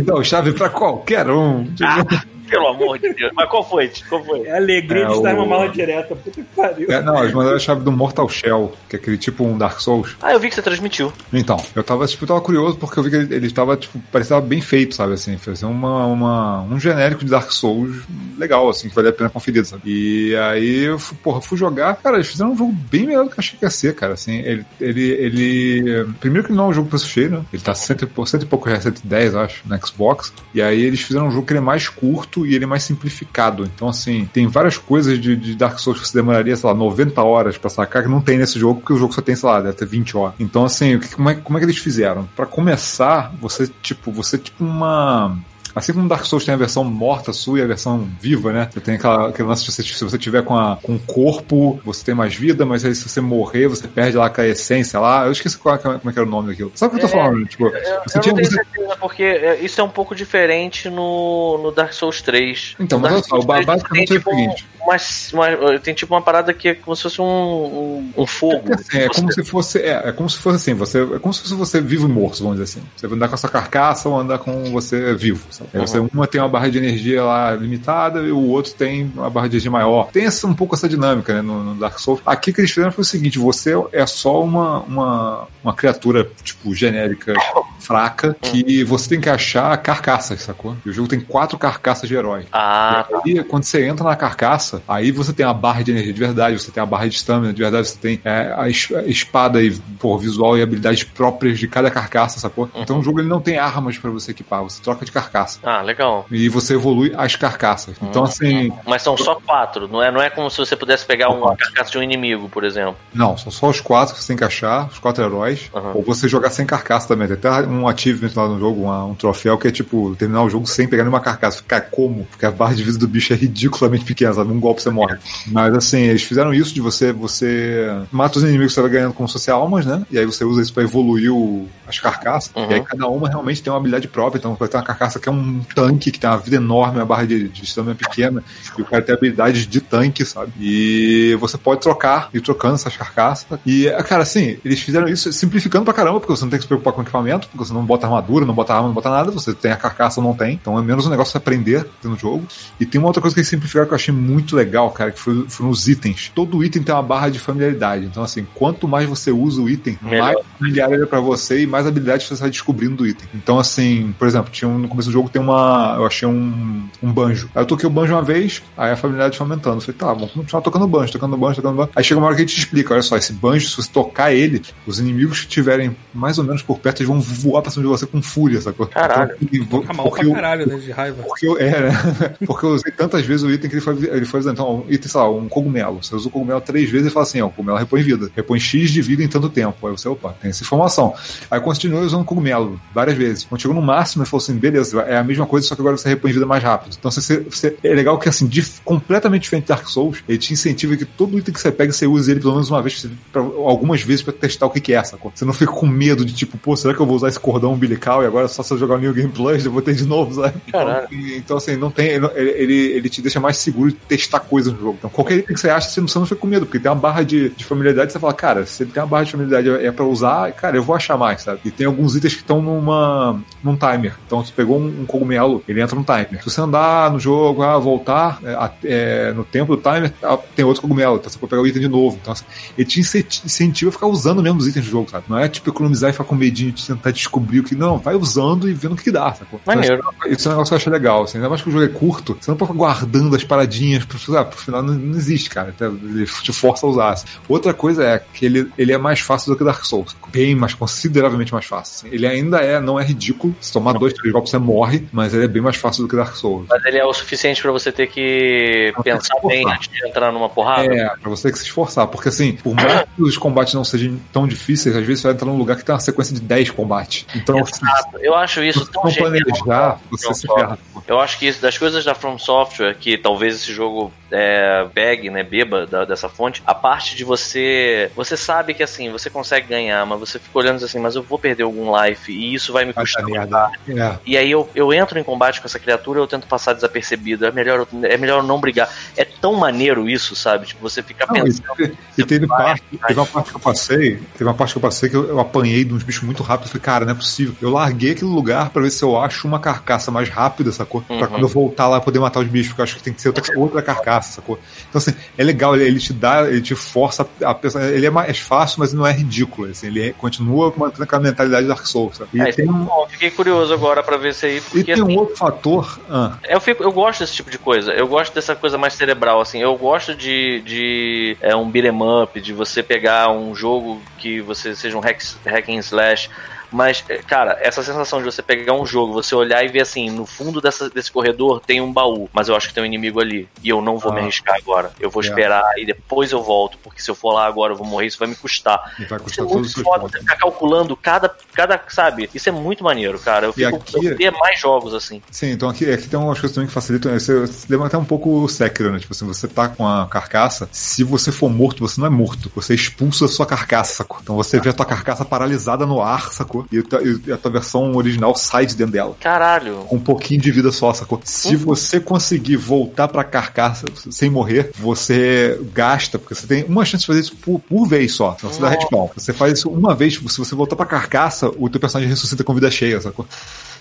Dá 0.05 0.23
chave 0.23 0.53
pra 0.53 0.69
qualquer 0.69 1.29
um. 1.29 1.65
Ah. 1.83 2.25
Pelo 2.49 2.69
amor 2.69 2.99
de 2.99 3.13
Deus. 3.13 3.33
Mas 3.35 3.49
qual 3.49 3.69
foi? 3.69 3.91
Qual 4.09 4.25
foi? 4.25 4.43
É 4.47 4.53
a 4.53 4.57
alegria 4.57 5.03
É, 5.05 5.07
de 5.07 5.13
estar 5.15 5.33
o- 5.33 5.37
numa 5.37 5.47
mala 5.47 5.69
direta. 5.69 6.15
Puta 6.17 6.31
que 6.31 6.43
pariu. 6.55 6.91
É, 6.91 7.03
não, 7.03 7.19
eles 7.23 7.33
mandaram 7.35 7.57
a 7.57 7.61
chave 7.61 7.83
do 7.83 7.93
Mortal 7.93 8.29
Shell, 8.29 8.73
que 8.89 8.97
é 8.97 8.99
aquele 8.99 9.19
tipo 9.19 9.45
um 9.45 9.57
Dark 9.59 9.81
Souls. 9.81 10.17
Ah, 10.23 10.33
eu 10.33 10.41
vi 10.41 10.49
que 10.49 10.55
você 10.55 10.63
transmitiu. 10.63 11.13
Então, 11.33 11.57
eu 11.75 11.83
tava, 11.83 12.07
tipo, 12.07 12.25
eu 12.25 12.29
tava 12.29 12.41
curioso 12.41 12.77
porque 12.79 12.99
eu 12.99 13.03
vi 13.03 13.11
que 13.11 13.17
ele, 13.17 13.35
ele 13.35 13.51
tava, 13.51 13.77
tipo, 13.77 13.99
parecia 14.13 14.41
bem 14.41 14.61
feito, 14.61 14.95
sabe, 14.95 15.15
assim, 15.15 15.37
fazer 15.37 15.67
uma, 15.67 16.07
uma, 16.07 16.63
um 16.63 16.79
genérico 16.79 17.25
de 17.25 17.31
Dark 17.31 17.51
Souls 17.53 17.97
legal, 18.39 18.69
assim, 18.69 18.89
que 18.89 18.95
valia 18.95 19.11
a 19.11 19.15
pena 19.15 19.31
conferir, 19.31 19.65
sabe? 19.65 19.83
E 19.87 20.37
aí 20.37 20.85
eu, 20.85 20.99
fui, 20.99 21.17
porra, 21.23 21.41
fui 21.41 21.57
jogar, 21.59 21.95
cara, 21.97 22.17
eles 22.17 22.29
fizeram 22.29 22.53
um 22.53 22.57
jogo 22.57 22.73
bem 22.91 23.07
melhor 23.07 23.25
do 23.25 23.31
que 23.31 23.37
eu 23.37 23.41
achei 23.41 23.59
que 23.59 23.65
ia 23.65 23.71
ser, 23.71 23.95
cara, 23.95 24.15
assim, 24.15 24.39
ele, 24.39 24.65
ele, 24.81 25.11
ele 25.11 26.05
primeiro 26.21 26.45
que 26.47 26.53
ele 26.53 26.59
não 26.59 26.67
é 26.67 26.69
um 26.69 26.73
jogo 26.73 26.89
preço 26.89 27.07
cheio, 27.09 27.31
né? 27.31 27.41
Ele 27.53 27.63
tá 27.63 27.75
cento 27.75 28.05
e, 28.05 28.29
cento 28.29 28.43
e 28.43 28.47
pouco 28.47 28.69
reais, 28.69 28.83
110, 28.85 29.35
acho, 29.35 29.63
no 29.67 29.87
Xbox, 29.87 30.33
e 30.55 30.61
aí 30.63 30.83
eles 30.83 31.01
fizeram 31.01 31.29
um 31.29 31.31
jogo 31.31 31.47
que 31.47 31.53
ele 31.53 31.59
é 31.59 31.63
mais 31.63 31.89
curto 31.89 32.36
e 32.45 32.55
ele 32.55 32.65
é 32.65 32.67
mais 32.67 32.83
simplificado, 32.83 33.65
então, 33.65 33.89
assim, 33.89 34.29
tem 34.33 34.47
várias 34.47 34.77
coisas 34.77 35.19
de, 35.21 35.37
de 35.37 35.55
Dark 35.55 35.79
Souls 35.79 36.01
que 36.01 36.09
você 36.09 36.19
demoraria, 36.19 36.57
sei 36.57 36.69
lá, 36.69 36.75
90 36.75 37.23
horas 37.23 37.57
pra 37.57 37.71
sacar, 37.71 38.03
que 38.03 38.09
não 38.09 38.21
tem 38.21 38.37
nesse 38.37 38.59
jogo, 38.59 38.81
porque 38.81 38.93
o 38.93 38.99
jogo 38.99 39.15
só 39.15 39.23
tem, 39.23 39.37
sei 39.37 39.49
lá, 39.49 39.61
deve 39.61 39.77
ter 39.77 39.87
20 39.87 40.17
horas. 40.17 40.35
Então, 40.41 40.65
assim, 40.65 40.99
como 41.15 41.31
é, 41.31 41.35
como 41.37 41.57
é 41.57 41.61
que 41.61 41.67
eles 41.67 41.79
fizeram? 41.79 42.29
Pra 42.35 42.45
começar, 42.45 43.33
você, 43.41 43.71
tipo, 43.81 44.11
você, 44.11 44.37
é 44.37 44.39
tipo, 44.39 44.65
uma. 44.65 45.39
Assim 45.77 45.93
como 45.93 46.09
Dark 46.09 46.25
Souls 46.25 46.45
tem 46.45 46.55
a 46.55 46.57
versão 46.57 46.83
morta 46.83 47.33
sua 47.35 47.59
e 47.59 47.63
a 47.63 47.67
versão 47.67 48.09
viva, 48.19 48.51
né? 48.53 48.69
Você 48.73 48.81
tem 48.81 48.95
aquela, 48.95 49.29
aquele 49.29 49.47
lance 49.47 49.63
de 49.65 49.71
você, 49.71 49.83
se 49.83 50.03
você 50.03 50.17
tiver 50.19 50.43
com, 50.43 50.57
a, 50.57 50.77
com 50.83 50.95
o 50.97 50.99
corpo, 50.99 51.79
você 51.85 52.03
tem 52.03 52.15
mais 52.15 52.35
vida, 52.35 52.65
mas 52.65 52.83
aí 52.85 52.95
se 52.95 53.07
você 53.09 53.21
morrer, 53.21 53.69
você 53.69 53.87
perde 53.87 54.17
lá 54.17 54.27
aquela 54.27 54.49
essência 54.49 54.99
lá. 54.99 55.27
Eu 55.27 55.33
esqueci 55.33 55.59
qual, 55.59 55.79
como 55.79 55.95
é 55.95 56.13
que 56.13 56.19
era 56.19 56.27
o 56.27 56.31
nome 56.31 56.49
daquilo. 56.49 56.73
Sabe 56.75 56.97
o 56.97 56.99
que 56.99 57.05
eu 57.05 57.11
tô 57.11 57.15
É, 57.17 57.21
falando? 57.23 57.45
Tipo, 57.47 57.67
Eu, 57.67 57.73
você 58.07 58.19
eu 58.19 58.23
tinha. 58.23 58.33
não 58.35 58.41
tenho 58.43 58.51
certeza, 58.53 58.97
porque 58.99 59.23
é, 59.23 59.61
isso 59.61 59.79
é 59.81 59.85
um 59.85 59.91
pouco 59.91 60.15
diferente 60.15 60.89
no, 60.89 61.59
no 61.63 61.71
Dark 61.71 61.93
Souls 61.93 62.23
3. 62.23 62.77
Então, 62.81 62.99
mas 62.99 63.13
olha 63.13 63.23
só, 63.23 63.29
Souls 63.29 63.45
o 63.45 63.47
ba- 63.47 63.55
3 63.57 63.67
basicamente 63.67 64.09
tem, 64.09 64.17
é 64.17 64.21
o 64.21 64.23
seguinte. 64.23 64.67
uma, 64.81 65.49
uma- 65.49 65.79
tem 65.79 65.93
tipo 65.95 66.15
uma 66.15 66.23
parada 66.23 66.55
que 66.55 66.69
é 66.69 66.75
como 66.75 66.97
se 66.97 67.03
fosse 67.03 67.21
um, 67.21 67.25
um, 67.27 68.13
um 68.23 68.27
fogo. 68.27 68.73
Assim, 68.73 68.99
é 68.99 69.09
como 69.09 69.31
se 69.33 69.45
fosse. 69.45 69.79
É, 69.81 70.09
é 70.09 70.13
como 70.13 70.31
se 70.31 70.39
fosse 70.39 70.57
assim, 70.57 70.75
você. 70.75 71.03
É 71.03 71.19
como 71.19 71.35
se 71.35 71.43
fosse 71.43 71.55
você 71.55 71.81
vivo 71.83 72.09
e 72.09 72.11
morto, 72.11 72.43
vamos 72.43 72.59
dizer 72.59 72.65
assim. 72.79 72.87
Você 72.97 73.07
vai 73.07 73.17
andar 73.17 73.29
com 73.29 73.35
a 73.35 73.39
sua 73.39 73.51
carcaça 73.51 74.09
ou 74.09 74.19
andar 74.19 74.39
com 74.39 74.65
você 74.73 75.15
vivo. 75.15 75.45
Sabe? 75.51 75.66
Você, 75.75 75.99
uma 75.99 76.27
tem 76.27 76.41
uma 76.41 76.49
barra 76.49 76.69
de 76.71 76.79
energia 76.79 77.23
lá 77.25 77.53
limitada 77.55 78.21
e 78.23 78.31
o 78.33 78.39
outro 78.49 78.73
tem 78.75 79.11
uma 79.15 79.31
barra 79.31 79.49
de 79.49 79.55
energia 79.57 79.71
maior. 79.71 80.09
Tem 80.13 80.25
essa, 80.25 80.47
um 80.47 80.55
pouco 80.55 80.75
essa 80.75 80.89
dinâmica, 80.89 81.35
né, 81.35 81.43
no, 81.43 81.63
no 81.63 81.75
Dark 81.75 81.99
Souls. 81.99 82.21
Aqui 82.27 82.53
que 82.53 82.61
eles 82.61 82.71
fizeram 82.71 82.93
foi 82.93 83.03
o 83.03 83.05
seguinte: 83.07 83.39
você 83.39 83.73
é 83.93 84.07
só 84.07 84.43
uma, 84.43 84.81
uma, 84.81 85.49
uma 85.63 85.75
criatura, 85.75 86.29
tipo, 86.43 86.75
genérica 86.75 87.35
fraca 87.81 88.37
que 88.41 88.83
você 88.85 89.09
tem 89.11 89.21
que 89.21 89.29
achar 89.29 89.77
carcaças, 89.79 90.43
sacou? 90.43 90.77
E 90.85 90.91
o 90.91 90.93
jogo 90.93 91.09
tem 91.09 91.21
quatro 91.21 91.59
carcaças 91.59 92.09
de 92.09 92.15
herói. 92.15 92.47
Ah, 92.53 93.05
E 93.25 93.39
aí, 93.39 93.45
quando 93.45 93.65
você 93.65 93.87
entra 93.87 94.05
na 94.05 94.17
carcaça, 94.17 94.83
aí 94.89 95.11
você 95.13 95.33
tem 95.33 95.45
a 95.47 95.53
barra 95.55 95.83
de 95.83 95.91
energia 95.93 96.13
de 96.13 96.19
verdade, 96.19 96.59
você 96.59 96.71
tem 96.71 96.83
a 96.83 96.87
barra 96.87 97.07
de 97.09 97.15
estamina 97.17 97.53
de 97.53 97.63
verdade, 97.63 97.89
você 97.89 97.97
tem 97.99 98.21
é, 98.25 98.53
a, 98.57 98.69
es- 98.69 98.93
a 98.93 99.03
espada 99.05 99.63
e 99.63 99.71
pô, 100.01 100.19
visual 100.19 100.57
e 100.59 100.63
habilidades 100.63 101.05
próprias 101.05 101.59
de 101.59 101.69
cada 101.69 101.91
carcaça, 101.91 102.39
sacou? 102.41 102.69
Então 102.75 102.99
o 102.99 103.03
jogo 103.03 103.21
ele 103.21 103.29
não 103.29 103.41
tem 103.41 103.59
armas 103.59 103.97
pra 103.99 104.11
você 104.11 104.33
equipar, 104.33 104.63
você 104.63 104.83
troca 104.83 105.05
de 105.05 105.13
carcaça. 105.13 105.56
Ah, 105.63 105.83
legal. 105.83 106.27
E 106.31 106.49
você 106.49 106.75
evolui 106.75 107.13
as 107.17 107.37
carcaças. 107.37 107.97
Então, 108.03 108.25
assim, 108.25 108.73
Mas 108.87 109.03
são 109.03 109.17
só 109.17 109.35
quatro, 109.37 109.89
não 109.89 110.03
é, 110.03 110.11
não 110.11 110.21
é 110.21 110.31
como 110.31 110.51
se 110.51 110.59
você 110.59 110.77
pudesse 110.77 111.05
pegar 111.07 111.31
uma 111.31 111.57
carcaça 111.57 111.91
de 111.91 111.99
um 111.99 112.03
inimigo, 112.03 112.49
por 112.49 112.65
exemplo. 112.65 112.97
não, 113.15 113.37
são 113.37 113.51
só 113.51 113.69
os 113.69 113.81
quatro 113.81 114.15
que 114.15 114.21
você 114.21 114.29
tem 114.29 114.37
que 114.37 114.45
achar, 114.45 114.87
os 114.89 114.99
quatro 114.99 115.23
heróis. 115.25 115.71
Aham. 115.75 115.93
Ou 115.95 116.03
você 116.03 116.29
jogar 116.29 116.51
sem 116.51 116.67
carcaça 116.67 117.09
também. 117.09 117.29
Tem 117.29 117.37
até 117.37 117.67
um 117.69 117.89
achievement 117.89 118.31
lá 118.37 118.49
no 118.49 118.59
jogo, 118.59 118.83
uma- 118.83 119.05
um 119.05 119.15
troféu 119.15 119.57
que 119.59 119.69
é 119.69 119.71
tipo, 119.71 120.15
terminar 120.19 120.43
o 120.43 120.51
jogo 120.51 120.67
sem 120.67 120.87
pegar 120.89 121.03
nenhuma 121.05 121.21
carcaça. 121.21 121.63
Cara, 121.67 121.83
como? 121.83 122.25
Porque 122.27 122.45
a 122.47 122.51
barra 122.51 122.75
de 122.75 122.83
vida 122.83 122.99
do 122.99 123.09
bicho 123.09 123.33
é 123.33 123.37
ridiculamente 123.37 124.05
pequena, 124.05 124.33
sabe? 124.35 124.53
Um 124.53 124.61
golpe 124.61 124.83
você 124.83 124.91
morre. 124.91 125.17
Mas 125.47 125.75
assim, 125.75 126.01
eles 126.03 126.23
fizeram 126.23 126.53
isso 126.55 126.73
de 126.75 126.81
você, 126.81 127.13
você 127.13 127.89
mata 128.13 128.39
os 128.39 128.45
inimigos 128.45 128.69
que 128.73 128.75
você 128.75 128.81
vai 128.83 128.91
ganhando 128.91 129.13
como 129.15 129.29
se 129.29 129.33
fosse 129.35 129.51
almas, 129.51 129.85
né? 129.87 130.03
E 130.11 130.19
aí 130.19 130.25
você 130.27 130.45
usa 130.45 130.63
isso 130.63 130.73
pra 130.73 130.83
evoluir 130.83 131.33
o- 131.33 131.69
as 131.87 131.99
carcaças. 131.99 132.51
Uhum. 132.55 132.71
E 132.71 132.75
aí 132.75 132.83
cada 132.83 133.07
uma 133.09 133.29
realmente 133.29 133.63
tem 133.63 133.73
uma 133.73 133.79
habilidade 133.79 134.09
própria. 134.09 134.39
Então 134.39 134.55
vai 134.55 134.69
ter 134.69 134.77
uma 134.77 134.83
carcaça 134.83 135.19
que 135.19 135.29
é 135.29 135.33
um 135.33 135.36
tanque, 135.75 136.11
que 136.11 136.19
tem 136.19 136.29
uma 136.29 136.39
vida 136.39 136.57
enorme, 136.57 136.99
uma 136.99 137.05
barra 137.07 137.27
de, 137.27 137.49
de 137.49 137.65
estamina 137.65 137.95
pequena. 137.95 138.43
E 138.79 138.83
o 138.83 138.85
cara 138.85 139.03
tem 139.03 139.15
habilidades 139.15 139.67
de 139.67 139.81
tanque, 139.81 140.25
sabe? 140.25 140.53
E 140.61 141.37
você 141.41 141.57
pode 141.59 141.81
trocar, 141.81 142.29
ir 142.35 142.41
trocando 142.41 142.75
essas 142.75 142.97
carcaças. 142.97 143.47
E, 143.65 143.89
cara, 144.09 144.23
assim, 144.23 144.57
eles 144.65 144.81
fizeram 144.81 145.09
isso 145.09 145.33
simplificando 145.33 145.85
pra 145.85 145.95
caramba, 145.95 146.21
porque 146.21 146.35
você 146.37 146.45
não 146.45 146.51
tem 146.51 146.59
que 146.59 146.65
se 146.65 146.69
preocupar 146.69 146.93
com 146.93 147.03
equipamento, 147.03 147.49
porque 147.49 147.65
você 147.65 147.73
não 147.73 147.85
bota 147.85 148.07
armadura, 148.07 148.45
não 148.45 148.55
bota 148.55 148.75
arma, 148.75 148.87
não 148.89 148.95
bota 148.95 149.11
nada, 149.11 149.31
você 149.31 149.55
tem 149.55 149.71
a 149.73 149.77
carcaça 149.77 150.21
ou 150.21 150.27
não 150.27 150.35
tem. 150.35 150.55
Então 150.55 150.79
é 150.79 150.83
menos 150.83 151.07
um 151.07 151.11
negócio 151.11 151.33
pra 151.33 151.39
aprender 151.39 151.87
no 152.05 152.17
jogo. 152.17 152.45
E 152.79 152.87
tem 152.87 152.99
uma 152.99 153.09
outra 153.09 153.21
coisa 153.21 153.35
que 153.35 153.41
eles 153.41 153.49
simplificaram 153.49 153.87
que 153.87 153.93
eu 153.93 153.97
achei 153.97 154.15
muito 154.15 154.55
legal, 154.57 154.91
cara, 154.91 155.11
que 155.11 155.19
foi- 155.21 155.47
foram 155.49 155.71
os 155.71 155.89
itens. 155.89 156.31
Todo 156.35 156.63
item 156.65 156.83
tem 156.83 156.95
uma 156.95 157.03
barra 157.03 157.29
de 157.29 157.39
familiaridade. 157.39 158.05
Então, 158.05 158.23
assim, 158.23 158.47
quanto 158.55 158.87
mais 158.89 159.09
você 159.09 159.31
usa 159.31 159.61
o 159.61 159.69
item, 159.69 159.99
Melhor. 160.03 160.23
mais 160.35 160.39
familiar 160.59 160.93
ele 160.93 161.03
é 161.03 161.07
pra 161.07 161.21
você 161.21 161.63
e 161.63 161.67
mais 161.67 161.87
habilidades 161.87 162.27
você 162.29 162.35
vai 162.41 162.51
descobrindo 162.51 162.97
do 162.97 163.07
item. 163.07 163.29
Então, 163.35 163.59
assim, 163.59 164.15
por 164.19 164.27
exemplo, 164.27 164.51
tinha 164.51 164.69
um- 164.69 164.79
no 164.79 164.89
começo 164.89 165.09
do 165.09 165.13
jogo 165.13 165.26
tem 165.29 165.41
uma. 165.41 165.95
Eu 165.97 166.07
achei 166.07 166.27
um, 166.29 166.89
um 167.03 167.13
banjo. 167.13 167.49
Aí 167.55 167.63
eu 167.63 167.67
toquei 167.67 167.87
o 167.89 167.93
banjo 167.93 168.13
uma 168.15 168.23
vez, 168.23 168.63
aí 168.77 168.93
a 168.93 168.97
familiaridade 168.97 169.37
foi 169.37 169.45
aumentando. 169.45 169.77
Eu 169.77 169.81
falei, 169.81 169.97
tá, 169.99 170.13
vamos 170.13 170.33
continuar 170.33 170.63
tocando 170.63 170.87
banjo, 170.87 171.13
tocando 171.13 171.37
banjo, 171.37 171.57
tocando 171.57 171.77
banjo. 171.77 171.91
Aí 171.95 172.05
chega 172.05 172.19
uma 172.21 172.27
hora 172.27 172.37
que 172.37 172.43
a 172.43 172.47
gente 172.47 172.59
explica: 172.59 172.93
olha 172.95 173.03
só, 173.03 173.17
esse 173.17 173.33
banjo, 173.33 173.69
se 173.69 173.77
você 173.77 173.91
tocar 173.91 174.33
ele, 174.33 174.63
os 174.87 174.99
inimigos 174.99 175.41
que 175.41 175.47
estiverem 175.47 175.97
mais 176.15 176.39
ou 176.39 176.45
menos 176.45 176.63
por 176.63 176.79
perto, 176.79 176.99
eles 177.01 177.09
vão 177.09 177.21
voar 177.21 177.63
pra 177.63 177.71
cima 177.71 177.83
de 177.85 177.89
você 177.89 178.07
com 178.07 178.21
fúria, 178.23 178.61
sacou? 178.61 178.87
Caralho. 178.87 179.37
Então, 179.53 179.81
Fica 179.81 179.93
mal 179.93 180.07
porque 180.09 180.21
pra 180.23 180.29
eu- 180.31 180.35
caralho, 180.35 180.67
né? 180.67 180.77
De 180.77 180.91
raiva. 180.91 181.23
porque 181.23 181.47
eu, 181.47 181.59
é, 181.59 181.81
né? 181.91 182.37
Porque 182.47 182.65
eu 182.67 182.71
usei 182.71 182.93
tantas 182.93 183.25
vezes 183.25 183.43
o 183.43 183.51
item 183.51 183.69
que 183.69 183.77
ele 183.77 183.83
foi, 183.83 183.97
ele 184.05 184.25
foi 184.25 184.41
usando. 184.41 184.55
Então, 184.55 184.77
um 184.77 184.93
item, 184.93 185.09
sei 185.09 185.21
lá, 185.21 185.31
um 185.31 185.49
cogumelo. 185.49 186.03
Você 186.03 186.15
usa 186.15 186.29
o 186.29 186.31
cogumelo 186.31 186.61
três 186.61 186.89
vezes 186.91 187.09
e 187.09 187.11
fala 187.11 187.25
assim: 187.25 187.41
ó, 187.41 187.47
o 187.47 187.51
cogumelo 187.51 187.79
repõe 187.79 188.03
vida. 188.03 188.31
Repõe 188.35 188.59
X 188.61 188.91
de 188.91 189.03
vida 189.03 189.23
em 189.23 189.29
tanto 189.29 189.49
tempo. 189.49 189.87
Aí 189.87 189.93
você, 189.93 190.09
opa, 190.09 190.35
tem 190.41 190.51
essa 190.51 190.63
informação. 190.63 191.15
Aí 191.51 191.61
continuei 191.61 192.03
usando 192.05 192.23
o 192.23 192.25
cogumelo 192.25 192.81
várias 192.95 193.17
vezes. 193.17 193.45
Quando 193.45 193.61
chegou 193.61 193.75
no 193.75 193.83
máximo, 193.83 194.23
ele 194.23 194.31
falou 194.31 194.43
assim: 194.43 194.55
beleza, 194.57 195.01
é 195.03 195.16
a 195.17 195.25
mesma 195.25 195.47
coisa, 195.47 195.67
só 195.67 195.75
que 195.75 195.81
agora 195.81 195.97
você 195.97 196.09
repõe 196.09 196.33
vida 196.33 196.47
mais 196.47 196.63
rápido. 196.63 196.97
Então, 196.99 197.11
você, 197.11 197.41
você- 197.41 197.77
é 197.83 197.95
legal 197.95 198.19
que, 198.19 198.29
assim, 198.29 198.47
dif- 198.47 198.81
completamente 198.85 199.43
diferente 199.43 199.65
de 199.65 199.69
Dark 199.69 199.87
Souls, 199.89 200.19
ele 200.29 200.39
te 200.39 200.53
incentiva 200.53 200.97
que 200.97 201.05
todo 201.05 201.39
item 201.39 201.53
que 201.55 201.61
você 201.61 201.71
pega, 201.73 201.93
você 201.93 202.07
use 202.07 202.31
ele 202.31 202.41
pelo 202.41 202.53
menos 202.55 202.71
uma 202.71 202.83
vez, 202.83 203.07
pra, 203.33 203.41
algumas 203.43 204.03
vezes 204.03 204.23
pra 204.23 204.33
testar 204.33 204.67
o 204.67 204.71
que, 204.71 204.81
que 204.81 204.93
é 204.93 204.97
essa. 204.97 205.17
Você 205.35 205.45
não 205.45 205.53
fica 205.53 205.73
com 205.73 205.87
medo 205.87 206.25
de 206.25 206.33
tipo, 206.33 206.57
pô, 206.59 206.77
será 206.77 206.95
que 206.95 207.01
eu 207.01 207.07
vou 207.07 207.17
usar 207.17 207.29
esse 207.29 207.41
cordão 207.41 207.73
umbilical 207.73 208.23
e 208.23 208.27
agora 208.27 208.49
só 208.49 208.63
se 208.63 208.73
eu 208.73 208.79
jogar 208.79 208.97
o 208.97 208.99
New 208.99 209.13
Game 209.13 209.31
Plus 209.33 209.65
eu 209.65 209.73
vou 209.73 209.83
ter 209.83 209.95
de 209.95 210.05
novo, 210.07 210.43
sabe? 210.43 210.61
Caralho. 210.71 211.09
Então, 211.11 211.37
então, 211.47 211.57
assim, 211.57 211.77
não 211.77 211.91
tem. 211.91 212.09
Ele, 212.09 212.27
ele, 212.37 212.75
ele 212.75 213.09
te 213.09 213.23
deixa 213.23 213.39
mais 213.41 213.57
seguro 213.57 213.91
de 213.91 213.97
testar 213.97 214.41
coisas 214.41 214.73
no 214.73 214.79
jogo. 214.79 214.97
Então, 214.99 215.09
qualquer 215.11 215.37
item 215.39 215.55
que 215.55 215.61
você 215.61 215.71
acha, 215.71 215.89
você 215.89 216.01
não, 216.01 216.09
você 216.09 216.19
não 216.19 216.27
fica 216.27 216.41
com 216.41 216.47
medo, 216.47 216.67
porque 216.67 216.79
tem 216.79 216.91
uma 216.91 216.97
barra 217.01 217.23
de, 217.23 217.49
de 217.51 217.65
familiaridade, 217.65 218.13
você 218.13 218.19
fala, 218.19 218.35
cara, 218.35 218.67
se 218.67 218.83
ele 218.83 218.91
tem 218.93 219.03
uma 219.03 219.09
barra 219.09 219.25
de 219.25 219.33
familiaridade 219.33 219.87
é 219.87 219.91
pra 219.93 220.05
usar, 220.05 220.53
cara, 220.53 220.77
eu 220.77 220.83
vou 220.83 220.95
achar 220.95 221.17
mais, 221.17 221.43
sabe? 221.43 221.61
E 221.65 221.71
tem 221.71 221.87
alguns 221.87 222.15
itens 222.17 222.35
que 222.35 222.41
estão 222.41 222.61
numa 222.61 223.41
num 223.63 223.77
timer. 223.77 224.15
Então, 224.27 224.45
você 224.45 224.53
pegou 224.55 224.79
um, 224.79 225.06
um 225.07 225.13
cogumelo, 225.13 225.63
ele 225.69 225.81
entra 225.81 225.97
no 225.97 226.05
timer. 226.05 226.39
Se 226.43 226.51
você 226.51 226.61
andar 226.61 227.11
no 227.11 227.19
jogo, 227.19 227.63
ah, 227.63 227.79
voltar 227.79 228.39
é, 228.45 228.71
é, 228.85 229.33
no 229.33 229.45
tempo 229.45 229.77
do 229.77 229.83
timer, 229.83 230.13
ah, 230.23 230.37
tem 230.55 230.65
outro 230.65 230.83
cogumelo, 230.83 231.17
então 231.17 231.31
você 231.31 231.39
pode 231.39 231.51
pegar 231.51 231.63
o 231.63 231.67
item 231.67 231.83
de 231.83 231.89
novo. 231.89 232.19
Então, 232.21 232.33
assim, 232.33 232.45
ele 232.77 232.87
te 232.87 233.01
incenti- 233.01 233.43
incentiva 233.45 233.89
a 233.91 233.93
ficar 233.93 234.07
usando 234.07 234.43
mesmo 234.43 234.59
os 234.59 234.67
itens 234.67 234.85
do 234.85 234.91
jogo, 234.91 235.11
sabe? 235.11 235.25
Não 235.29 235.39
é 235.39 235.49
tipo 235.49 235.71
economizar 235.71 236.11
e 236.11 236.13
ficar 236.13 236.25
com 236.25 236.35
medinho 236.35 236.73
de 236.73 236.87
tentar 236.87 237.11
descobrir 237.11 237.61
o 237.61 237.65
que. 237.65 237.75
Não, 237.75 237.99
vai 237.99 238.15
usando 238.15 238.69
e 238.69 238.75
vendo 238.75 238.93
o 238.93 238.97
que, 238.97 239.11
dá, 239.11 239.33
sacou? 239.33 239.61
Então, 239.63 239.75
Maneiro. 239.75 240.03
isso 240.29 240.49
é 240.49 240.51
um 240.51 240.55
negócio 240.55 240.71
que 240.71 240.75
eu 240.75 240.79
achei 240.79 240.93
legal, 240.93 241.23
assim, 241.25 241.39
ainda 241.39 241.49
mais 241.49 241.63
que 241.63 241.69
o 241.69 241.73
jogo 241.73 241.85
é 241.85 241.89
curto, 241.89 242.37
você 242.41 242.51
não 242.51 242.57
pode 242.59 242.73
ficar 242.73 242.79
guardando 242.79 243.35
as 243.37 243.45
paradinhas 243.45 244.05
pro, 244.05 244.37
ah, 244.37 244.45
pro 244.45 244.59
final, 244.59 244.83
não, 244.83 244.95
não 244.95 245.17
existe, 245.17 245.49
cara. 245.51 245.69
Até 245.71 245.87
Ele 245.87 246.27
te 246.27 246.53
força 246.53 246.87
a 246.87 246.89
usar. 246.91 247.11
assim. 247.11 247.27
Outra 247.49 247.73
coisa 247.75 248.05
é 248.05 248.19
que 248.19 248.45
ele, 248.47 248.71
ele 248.77 248.93
é 248.93 248.99
mais 248.99 249.21
fácil 249.21 249.53
do 249.53 249.59
que 249.59 249.65
Dark 249.65 249.85
Souls. 249.85 250.17
Bem 250.33 250.55
mais, 250.55 250.75
consideravelmente 250.75 251.53
mais 251.53 251.67
fácil. 251.67 252.07
assim. 252.07 252.15
Ele 252.15 252.27
ainda 252.27 252.59
é, 252.59 252.81
não 252.81 252.99
é 252.99 253.05
ridículo. 253.05 253.55
Se 253.61 253.73
tomar 253.73 253.93
dois, 253.95 254.13
três 254.13 254.33
golpes, 254.33 254.51
você 254.51 254.59
morre, 254.59 254.96
mas 255.13 255.35
ele 255.35 255.45
é 255.45 255.49
bem 255.49 255.63
mais 255.63 255.77
fácil 255.77 256.03
do 256.03 256.09
que 256.09 256.17
Dark 256.17 256.35
Souls. 256.35 256.67
Mas 256.69 256.85
ele 256.85 256.99
é 256.99 257.05
o 257.05 257.13
suficiente 257.13 257.63
pra 257.63 257.73
você 257.73 257.91
ter 257.91 258.07
que 258.07 258.93
Pra 258.95 259.03
ter 259.03 259.11
que 259.11 259.17
pensar 259.17 259.41
bem 259.47 259.69
antes 259.71 259.89
de 259.89 260.07
entrar 260.07 260.33
numa 260.33 260.49
porrada. 260.49 260.93
É, 260.95 261.09
pra 261.17 261.31
você 261.31 261.45
ter 261.45 261.53
que 261.53 261.59
se 261.59 261.65
esforçar. 261.65 262.07
Porque 262.07 262.29
assim, 262.29 262.53
por 262.53 262.75
mais 262.75 263.05
que 263.15 263.23
os 263.23 263.37
combates 263.37 263.75
não 263.75 263.85
sejam 263.85 264.19
tão 264.33 264.47
difíceis, 264.47 264.97
às 264.97 265.05
vezes 265.05 265.21
você 265.21 265.29
vai 265.29 265.35
entrar 265.35 265.47
num 265.47 265.59
lugar 265.59 265.77
que 265.77 265.85
tem 265.85 265.95
uma 265.95 266.01
sequência 266.01 266.35
de 266.35 266.41
10 266.41 266.71
combates. 266.71 267.27
Então, 267.35 267.59
assim, 267.59 267.85
Exato. 267.85 268.19
Eu 268.19 268.35
acho 268.35 268.63
isso 268.63 268.87
tão 268.91 269.05
não 269.05 269.13
planejar, 269.13 270.01
você 270.11 270.35
se 270.35 270.47
ferra. 270.47 270.79
Eu 271.07 271.21
acho 271.21 271.39
que 271.39 271.47
isso, 271.47 271.61
das 271.61 271.79
coisas 271.79 272.05
da 272.05 272.15
From 272.15 272.39
Software, 272.39 272.95
que 272.95 273.17
talvez 273.17 273.55
esse 273.55 273.73
jogo 273.73 274.13
é, 274.31 274.87
pegue, 274.93 275.31
né, 275.31 275.43
beba 275.43 275.87
da- 275.87 276.05
dessa 276.05 276.29
fonte, 276.29 276.63
a 276.67 276.75
parte 276.75 277.15
de 277.17 277.25
você. 277.25 278.11
Você 278.17 278.37
sabe 278.37 278.75
que 278.75 278.83
assim, 278.83 279.11
você 279.11 279.31
consegue 279.31 279.69
ganhar, 279.69 280.05
mas 280.07 280.19
você 280.19 280.39
fica 280.39 280.59
olhando 280.59 280.85
assim, 280.85 280.99
mas 280.99 281.15
eu 281.15 281.23
vou 281.23 281.39
perder 281.39 281.63
algum 281.65 281.91
life 282.03 282.33
e 282.33 282.55
isso 282.55 282.73
vai 282.73 282.85
me 282.85 282.93
Vai 282.93 283.05
custar. 283.05 283.25
merda. 283.25 283.71
É. 283.89 284.19
E 284.27 284.37
aí 284.37 284.51
eu, 284.51 284.69
eu 284.75 284.93
entro 284.93 285.19
em 285.19 285.23
combate 285.25 285.61
com 285.61 285.67
essa 285.67 285.79
criatura 285.79 286.19
eu 286.21 286.27
tento 286.27 286.47
passar 286.47 286.73
desapercebido. 286.73 287.47
É 287.47 287.51
melhor, 287.53 287.87
eu- 287.93 288.05
é 288.05 288.17
melhor 288.17 288.39
eu 288.39 288.43
não 288.47 288.61
brigar. 288.61 288.89
É 289.17 289.25
tão 289.25 289.55
maneiro 289.55 290.09
isso, 290.09 290.35
sabe? 290.35 290.67
Tipo, 290.67 290.81
você 290.83 291.03
fica 291.03 291.27
Não, 291.29 291.37
e 291.37 291.43
pensando. 291.45 291.67
e 292.19 292.25
teve, 292.25 292.47
vai, 292.47 292.65
parte, 292.65 292.83
vai. 292.93 293.09
teve 293.09 293.21
uma 293.21 293.27
parte 293.27 293.51
que 293.51 293.57
eu 293.57 293.61
passei, 293.61 294.17
teve 294.33 294.45
uma 294.45 294.55
parte 294.55 294.73
que 294.73 294.79
eu 294.79 294.83
passei 294.83 295.09
que 295.09 295.17
eu, 295.17 295.29
eu 295.29 295.41
apanhei 295.41 295.85
de 295.85 295.93
uns 295.95 296.03
bichos 296.03 296.23
muito 296.25 296.43
rápidos. 296.43 296.73
Falei, 296.73 296.83
cara, 296.85 297.05
não 297.05 297.13
é 297.13 297.17
possível. 297.17 297.55
Eu 297.61 297.71
larguei 297.71 298.13
aquele 298.13 298.31
lugar 298.31 298.71
pra 298.71 298.83
ver 298.83 298.91
se 298.91 299.03
eu 299.05 299.19
acho 299.21 299.47
uma 299.47 299.61
carcaça 299.61 300.11
mais 300.11 300.29
rápida, 300.29 300.73
sacou? 300.73 301.03
Pra 301.03 301.17
Uhum. 301.17 301.27
quando 301.27 301.43
eu 301.43 301.49
voltar 301.49 301.87
lá 301.89 302.01
poder 302.01 302.19
matar 302.19 302.41
os 302.41 302.49
bichos, 302.49 302.69
porque 302.69 302.81
eu 302.81 302.85
acho 302.85 302.97
que 302.97 303.03
tem 303.03 303.13
que 303.13 303.21
ser 303.23 303.29
outra, 303.29 303.59
outra 303.59 303.83
carcaça, 303.83 304.16
sacou? 304.23 304.59
Então, 304.89 304.99
assim, 304.99 305.15
é 305.37 305.45
legal, 305.45 305.77
ele, 305.77 305.99
te 305.99 306.13
dá, 306.13 306.49
ele 306.49 306.61
te 306.61 306.75
força 306.75 307.27
a 307.45 307.55
pensar. 307.55 307.85
Ele 307.93 308.07
é 308.07 308.11
mais 308.11 308.39
fácil, 308.39 308.81
mas 308.81 308.93
não 308.93 309.07
é 309.07 309.13
ridículo. 309.13 309.69
Assim, 309.71 309.87
ele 309.89 310.09
é- 310.09 310.13
continua 310.13 310.73
mantendo 310.77 311.03
aquela 311.05 311.23
mentalidade 311.23 311.67
Dark 311.67 311.87
Souls, 311.87 312.17
sabe? 312.17 312.31
E 312.35 312.41
É, 312.41 312.49
é 312.49 312.53
tem, 312.53 312.69
um, 312.71 312.87
Fiquei 313.09 313.31
curioso 313.31 313.73
agora 313.73 314.03
pra 314.03 314.17
ver 314.17 314.35
se 314.35 314.47
aí. 314.47 314.57
e 314.59 314.61
Porque 314.61 314.85
tem 314.85 314.95
assim, 314.95 315.03
um 315.17 315.19
outro 315.19 315.37
fator. 315.37 315.99
Ah, 316.11 316.37
Eu, 316.49 316.61
fico, 316.61 316.83
eu 316.83 316.93
gosto 316.93 317.21
desse 317.21 317.35
tipo 317.35 317.51
de 317.51 317.59
coisa. 317.59 317.93
Eu 317.93 318.07
gosto 318.07 318.35
dessa 318.35 318.55
coisa 318.55 318.77
mais 318.79 318.95
cerebral, 318.95 319.41
assim. 319.41 319.61
Eu 319.61 319.77
gosto 319.77 320.15
de, 320.15 320.61
de 320.65 321.37
é, 321.41 321.55
um 321.57 321.69
beat'em 321.71 321.93
up, 322.23 322.41
de 322.41 322.53
você 322.53 322.83
pegar 322.83 323.31
um 323.31 323.55
jogo 323.55 324.01
que 324.19 324.41
você 324.41 324.75
seja 324.75 324.97
um 324.97 325.01
hack, 325.01 325.21
hack 325.45 325.69
and 325.69 325.79
slash. 325.79 326.29
Mas, 326.71 327.05
é, 327.09 327.19
cara, 327.19 327.57
essa 327.61 327.83
sensação 327.83 328.19
de 328.19 328.25
você 328.25 328.43
pegar 328.43 328.73
um 328.75 328.85
jogo, 328.87 329.13
você 329.13 329.35
olhar 329.35 329.65
e 329.65 329.69
ver 329.69 329.81
assim, 329.83 330.11
no 330.11 330.27
fundo 330.27 330.61
dessa, 330.61 330.91
desse 330.91 331.11
corredor 331.11 331.61
tem 331.61 331.81
um 331.81 331.93
baú, 331.93 332.29
mas 332.33 332.49
eu 332.49 332.57
acho 332.57 332.69
que 332.69 332.75
tem 332.75 332.83
um 332.83 332.87
inimigo 332.87 333.21
ali. 333.21 333.49
E 333.63 333.69
eu 333.69 333.81
não 333.81 333.99
vou 333.99 334.13
me 334.13 334.21
Ah. 334.21 334.23
arriscar 334.23 334.57
agora. 334.57 334.91
Eu 335.01 335.11
vou 335.11 335.23
É. 335.23 335.27
esperar 335.27 335.65
e 335.79 335.85
depois 335.87 336.33
eu 336.33 336.43
volto. 336.43 336.79
Porque 336.79 337.01
se 337.01 337.11
eu 337.11 337.15
for 337.15 337.33
lá 337.33 337.47
agora, 337.47 337.73
eu 337.73 337.77
vou 337.77 337.87
morrer, 337.87 338.07
isso 338.07 338.19
vai 338.19 338.29
me 338.29 338.35
custar. 338.37 338.95
e 338.99 339.05
vai 339.05 339.05
Isso 339.05 339.15
é 339.15 339.19
custar 339.19 339.47
todos 339.47 339.69
os 339.69 339.75
muito 339.77 339.89
foda, 339.89 340.19
ficar 340.19 340.37
calculando 340.37 340.97
cada, 340.97 341.35
cada, 341.55 341.81
sabe? 341.89 342.29
Isso 342.35 342.49
é 342.49 342.53
muito 342.53 342.83
maneiro, 342.85 343.19
cara. 343.19 343.47
Eu, 343.47 343.53
fico, 343.53 343.77
aqui- 343.77 343.97
eu 343.97 344.03
queria 344.03 344.33
mais 344.33 344.59
jogos 344.61 344.95
assim. 344.95 345.23
Sim, 345.31 345.51
então 345.53 345.69
aqui, 345.69 345.91
aqui 345.91 346.09
tem 346.09 346.19
umas 346.19 346.39
coisas 346.39 346.55
também 346.55 346.69
que 346.69 346.75
facilitam. 346.75 347.13
Você, 347.13 347.41
você 347.47 347.67
lembra 347.69 347.87
até 347.87 347.97
um 347.99 348.05
pouco 348.05 348.43
o 348.43 348.49
Sekiro, 348.49 348.93
né? 348.93 348.99
Tipo 348.99 349.13
assim, 349.13 349.27
você 349.27 349.47
tá 349.49 349.69
com 349.69 349.87
a 349.87 350.07
carcaça, 350.07 350.69
se 350.73 351.03
você 351.05 351.31
for 351.33 351.49
morto, 351.51 351.81
você 351.87 352.01
não 352.01 352.07
é 352.07 352.11
morto. 352.11 352.51
Você 352.55 352.75
expulsa 352.75 353.25
a 353.27 353.29
sua 353.29 353.47
carcaça, 353.47 353.95
sacou? 353.95 354.19
Então 354.23 354.37
você 354.37 354.59
vê 354.61 354.71
a 354.71 354.73
tua 354.73 354.87
carcaça 354.87 355.25
paralisada 355.25 355.87
no 355.87 356.01
ar, 356.03 356.33
sacou? 356.33 356.56
E, 356.71 356.79
a 356.79 356.83
tua- 356.83 357.01
e 357.03 357.33
a 357.33 357.37
tua 357.37 357.51
versão 357.51 357.95
original 357.97 358.35
sai 358.37 358.67
de 358.67 358.75
dentro 358.75 358.93
dela. 358.93 359.17
Caralho. 359.21 359.79
Com 359.89 359.97
um 359.97 360.01
pouquinho 360.01 360.41
de 360.41 360.51
vida 360.51 360.71
só, 360.73 360.93
sacou? 360.93 361.21
Se 361.25 361.57
você 361.57 361.99
conseguir 362.01 362.57
voltar 362.57 363.09
pra 363.09 363.25
carcaça 363.25 363.85
sem 364.11 364.31
morrer, 364.31 364.71
você 364.79 365.61
gasta, 365.75 366.19
porque 366.19 366.35
você 366.35 366.47
tem 366.47 366.65
uma 366.65 366.85
chance 366.85 367.03
de 367.03 367.07
fazer 367.07 367.21
isso 367.21 367.37
por, 367.37 367.59
por 367.61 367.87
vez 367.87 368.13
só. 368.13 368.35
Então 368.37 368.51
você 368.53 368.61
dá 368.61 368.69
respawn. 368.69 369.09
Você 369.17 369.33
faz 369.33 369.59
isso 369.59 369.69
uma 369.71 369.95
vez, 369.95 370.15
se 370.15 370.39
você 370.39 370.55
voltar 370.55 370.77
pra 370.77 370.87
carcaça, 370.87 371.51
o 371.59 371.69
teu 371.69 371.81
personagem 371.81 372.09
ressuscita 372.09 372.45
com 372.45 372.55
vida 372.55 372.71
cheia, 372.71 373.01
sacou? 373.01 373.27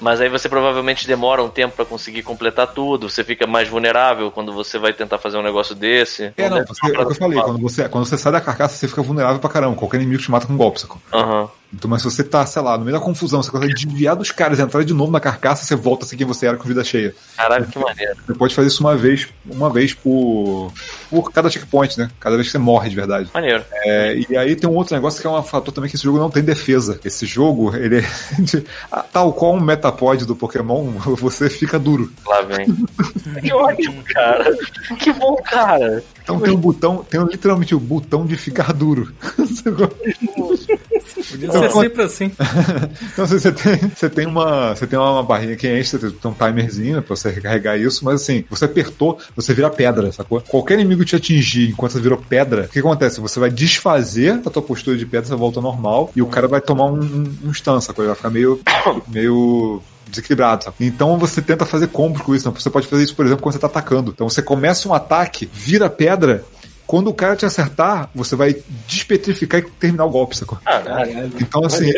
Mas 0.02 0.20
aí 0.20 0.28
você 0.28 0.50
provavelmente 0.50 1.08
demora 1.08 1.42
um 1.42 1.50
tempo 1.50 1.74
pra 1.76 1.86
conseguir 1.86 2.22
completar 2.22 2.68
tudo, 2.68 3.10
você 3.10 3.24
fica 3.24 3.48
mais 3.48 3.70
vulnerável 3.70 4.30
quando 4.30 4.52
você 4.52 4.78
vai 4.78 4.92
tentar 4.92 5.18
fazer 5.18 5.38
um 5.38 5.42
negócio 5.44 5.74
desse. 5.74 6.34
É, 6.36 6.50
não, 6.50 6.58
deve 6.58 6.68
você, 6.68 6.82
ser 6.86 6.92
uma 6.92 7.00
é 7.00 7.04
o 7.04 7.06
que 7.08 7.12
eu 7.14 7.16
falei, 7.18 7.42
quando 7.42 7.60
você, 7.62 7.88
quando 7.90 8.06
você 8.06 8.18
sai 8.18 8.32
da 8.34 8.42
carcaça, 8.42 8.76
você 8.76 8.88
fica 8.90 9.02
vulnerável 9.02 9.40
pra 9.40 9.50
caramba. 9.50 9.76
Qualquer 9.78 10.02
inimigo 10.02 10.22
te 10.22 10.30
mata 10.30 10.48
com 10.48 10.58
golpe, 10.58 10.82
sacou? 10.82 11.02
Aham. 11.14 11.48
Então, 11.74 11.90
mas 11.90 12.02
se 12.02 12.10
você 12.10 12.24
tá, 12.24 12.46
sei 12.46 12.62
lá, 12.62 12.78
no 12.78 12.86
meio 12.86 12.98
da 12.98 13.04
confusão, 13.04 13.44
você 13.44 13.52
consegue 13.52 13.74
desviar 13.74 14.16
dos 14.16 14.32
caras 14.32 14.60
e 14.60 14.62
entrar 14.62 14.84
de 14.84 14.94
novo 14.94 15.12
na 15.12 15.20
carcaça, 15.20 15.66
você 15.66 15.76
volta 15.76 16.06
a 16.06 16.08
ser 16.08 16.16
quem 16.16 16.26
você 16.26 16.48
era 16.48 16.56
com 16.58 16.68
vida 16.68 16.84
cheia. 16.84 17.14
Caralho, 17.36 17.66
que 17.68 17.78
maneiro. 17.78 18.16
Você 18.26 18.34
pode 18.34 18.56
fazer 18.56 18.68
isso 18.70 18.82
uma 18.82 18.96
vez, 18.96 19.28
uma 19.46 19.70
vez 19.70 19.94
por, 19.94 20.72
por 21.10 21.32
cada 21.32 21.50
checkpoint, 21.50 21.98
né? 22.00 22.10
Cada 22.20 22.36
vez 22.36 22.48
que 22.48 22.52
você 22.54 22.58
morre 22.58 22.90
de 22.90 22.96
verdade. 22.96 23.30
Maneiro. 23.34 23.64
É, 23.84 24.18
e 24.30 24.38
aí 24.38 24.56
tem 24.56 24.70
um 24.70 24.74
outro 24.76 24.96
negócio 24.96 25.20
que 25.20 25.28
é 25.28 25.30
um 25.30 25.44
fator 25.44 25.74
também 25.74 25.90
que 25.90 25.96
esse 25.98 26.04
jogo 26.06 26.18
não 26.18 26.30
tem 26.30 26.44
defesa. 26.44 27.00
Esse 27.04 27.26
jogo, 27.26 27.76
ele 27.76 27.98
é 28.00 28.06
de- 28.42 28.64
tal 29.12 29.34
qual 29.34 29.56
um 29.56 29.60
Metapod 29.60 30.24
do 30.26 30.36
Pokémon, 30.36 30.84
você 31.20 31.50
fica 31.50 31.78
duro. 31.78 32.10
Lá 32.26 32.42
vem. 32.44 32.68
que 33.42 33.54
ótimo, 33.54 34.02
cara. 34.04 34.56
Que 35.00 35.12
bom, 35.12 35.36
cara. 35.44 36.02
Então 36.24 36.40
tem 36.40 36.54
um 36.54 36.58
botão, 36.58 37.04
tem 37.08 37.22
literalmente 37.24 37.76
o 37.76 37.80
botão 37.80 38.26
de 38.26 38.36
ficar 38.38 38.72
duro. 38.74 39.14
Podia 41.32 41.48
ser 41.60 41.72
sempre 41.72 42.04
assim. 42.04 42.32
Então 43.14 43.26
assim, 43.26 43.40
você 43.40 43.52
tem, 43.52 43.78
você 43.78 44.10
tem 44.10 44.26
uma, 44.26 44.76
você 44.76 44.88
tem 44.88 44.98
uma 44.98 45.24
barrinha 45.24 45.56
que 45.56 45.68
enche, 45.68 45.98
você 45.98 46.12
tem 46.12 46.32
um 46.32 46.34
timerzinho 46.34 47.02
pra 47.02 47.16
você 47.16 47.30
recarregar 47.30 47.80
isso, 47.80 48.04
mas 48.04 48.22
assim, 48.22 48.44
você 48.50 48.66
apertou, 48.66 49.18
você 49.36 49.54
vira 49.54 49.70
pedra, 49.70 50.12
sacou? 50.12 50.42
Qualquer 50.42 50.80
inimigo 50.80 51.06
te 51.06 51.16
atingir 51.16 51.70
enquanto 51.70 51.94
você 51.94 52.02
virou 52.02 52.18
pedra, 52.18 52.64
o 52.64 52.68
que 52.68 52.80
acontece? 52.80 53.20
Você 53.20 53.40
vai 53.40 53.50
desfazer 53.50 54.42
a 54.46 54.50
tua 54.50 54.62
postura 54.62 54.98
de 54.98 55.06
pedra, 55.06 55.28
você 55.28 55.36
volta 55.36 55.62
normal, 55.62 56.12
e 56.16 56.22
o 56.22 56.28
cara 56.28 56.48
vai 56.48 56.62
tomar 56.62 56.86
um, 56.86 57.00
um, 57.00 57.38
um 57.46 57.54
stun, 57.54 57.80
sacou? 57.82 58.04
Ele 58.04 58.10
vai 58.10 58.16
ficar 58.16 58.30
meio, 58.30 58.60
meio 59.08 59.82
desequilibrado, 60.08 60.66
sabe? 60.66 60.78
Então 60.80 61.18
você 61.18 61.42
tenta 61.42 61.66
fazer 61.66 61.88
combos 61.88 62.22
com 62.22 62.36
isso. 62.36 62.48
Né? 62.48 62.56
Você 62.58 62.70
pode 62.70 62.88
fazer 62.88 63.04
isso, 63.04 63.16
por 63.16 63.26
exemplo, 63.26 63.44
quando 63.44 63.54
você 63.54 63.60
tá 63.60 63.68
atacando. 63.68 64.12
Então 64.12 64.30
você 64.30 64.42
começa 64.42 64.88
um 64.88 64.94
ataque, 64.94 65.50
vira 65.52 65.90
pedra, 65.90 66.44
quando 66.88 67.08
o 67.10 67.14
cara 67.14 67.36
te 67.36 67.46
acertar, 67.46 68.10
você 68.14 68.36
vai 68.36 68.56
despetrificar 68.88 69.60
e 69.62 69.64
terminar 69.64 70.06
o 70.06 70.10
golpe, 70.10 70.38
sacou? 70.38 70.58
Então, 71.42 71.64
assim, 71.66 71.90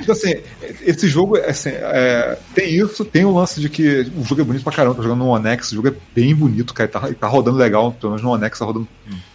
então, 0.00 0.12
assim, 0.12 0.34
esse 0.82 1.08
jogo 1.08 1.36
assim, 1.36 1.70
é, 1.70 2.36
tem 2.54 2.74
isso, 2.74 3.04
tem 3.04 3.24
o 3.24 3.34
lance 3.34 3.60
de 3.60 3.68
que 3.68 4.10
o 4.16 4.24
jogo 4.24 4.40
é 4.40 4.44
bonito 4.44 4.62
pra 4.64 4.72
caramba, 4.72 4.96
tô 4.96 5.02
jogando 5.02 5.18
no 5.20 5.28
One 5.28 5.46
X, 5.48 5.72
o 5.72 5.76
jogo 5.76 5.88
é 5.88 5.94
bem 6.14 6.34
bonito, 6.34 6.74
cara, 6.74 6.88
tá, 6.88 7.00
tá 7.18 7.26
rodando 7.28 7.56
legal, 7.58 7.92
pelo 7.92 8.12
menos 8.12 8.22
no 8.22 8.30
One 8.32 8.44
X 8.44 8.58
tá 8.58 8.64
rodando 8.64 8.88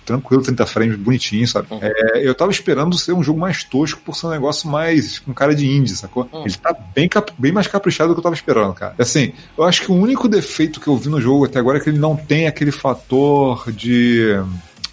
tranquilo, 0.05 0.41
30 0.41 0.65
frames, 0.65 0.95
bonitinho, 0.97 1.47
sabe? 1.47 1.67
É, 1.81 2.27
eu 2.27 2.33
tava 2.33 2.51
esperando 2.51 2.97
ser 2.97 3.13
um 3.13 3.21
jogo 3.23 3.39
mais 3.39 3.63
tosco 3.63 4.01
por 4.03 4.15
ser 4.15 4.25
um 4.25 4.31
negócio 4.31 4.67
mais 4.67 5.19
com 5.19 5.31
cara 5.33 5.53
de 5.53 5.67
indie, 5.69 5.95
sacou? 5.95 6.27
Ele 6.43 6.53
tá 6.55 6.75
bem, 6.95 7.07
cap- 7.07 7.31
bem 7.37 7.51
mais 7.51 7.67
caprichado 7.67 8.09
do 8.09 8.15
que 8.15 8.19
eu 8.19 8.23
tava 8.23 8.33
esperando, 8.35 8.73
cara. 8.73 8.95
Assim, 8.97 9.33
eu 9.57 9.63
acho 9.63 9.83
que 9.83 9.91
o 9.91 9.95
único 9.95 10.27
defeito 10.27 10.79
que 10.79 10.87
eu 10.87 10.97
vi 10.97 11.09
no 11.09 11.21
jogo 11.21 11.45
até 11.45 11.59
agora 11.59 11.77
é 11.77 11.81
que 11.81 11.89
ele 11.89 11.99
não 11.99 12.15
tem 12.15 12.47
aquele 12.47 12.71
fator 12.71 13.71
de 13.71 14.35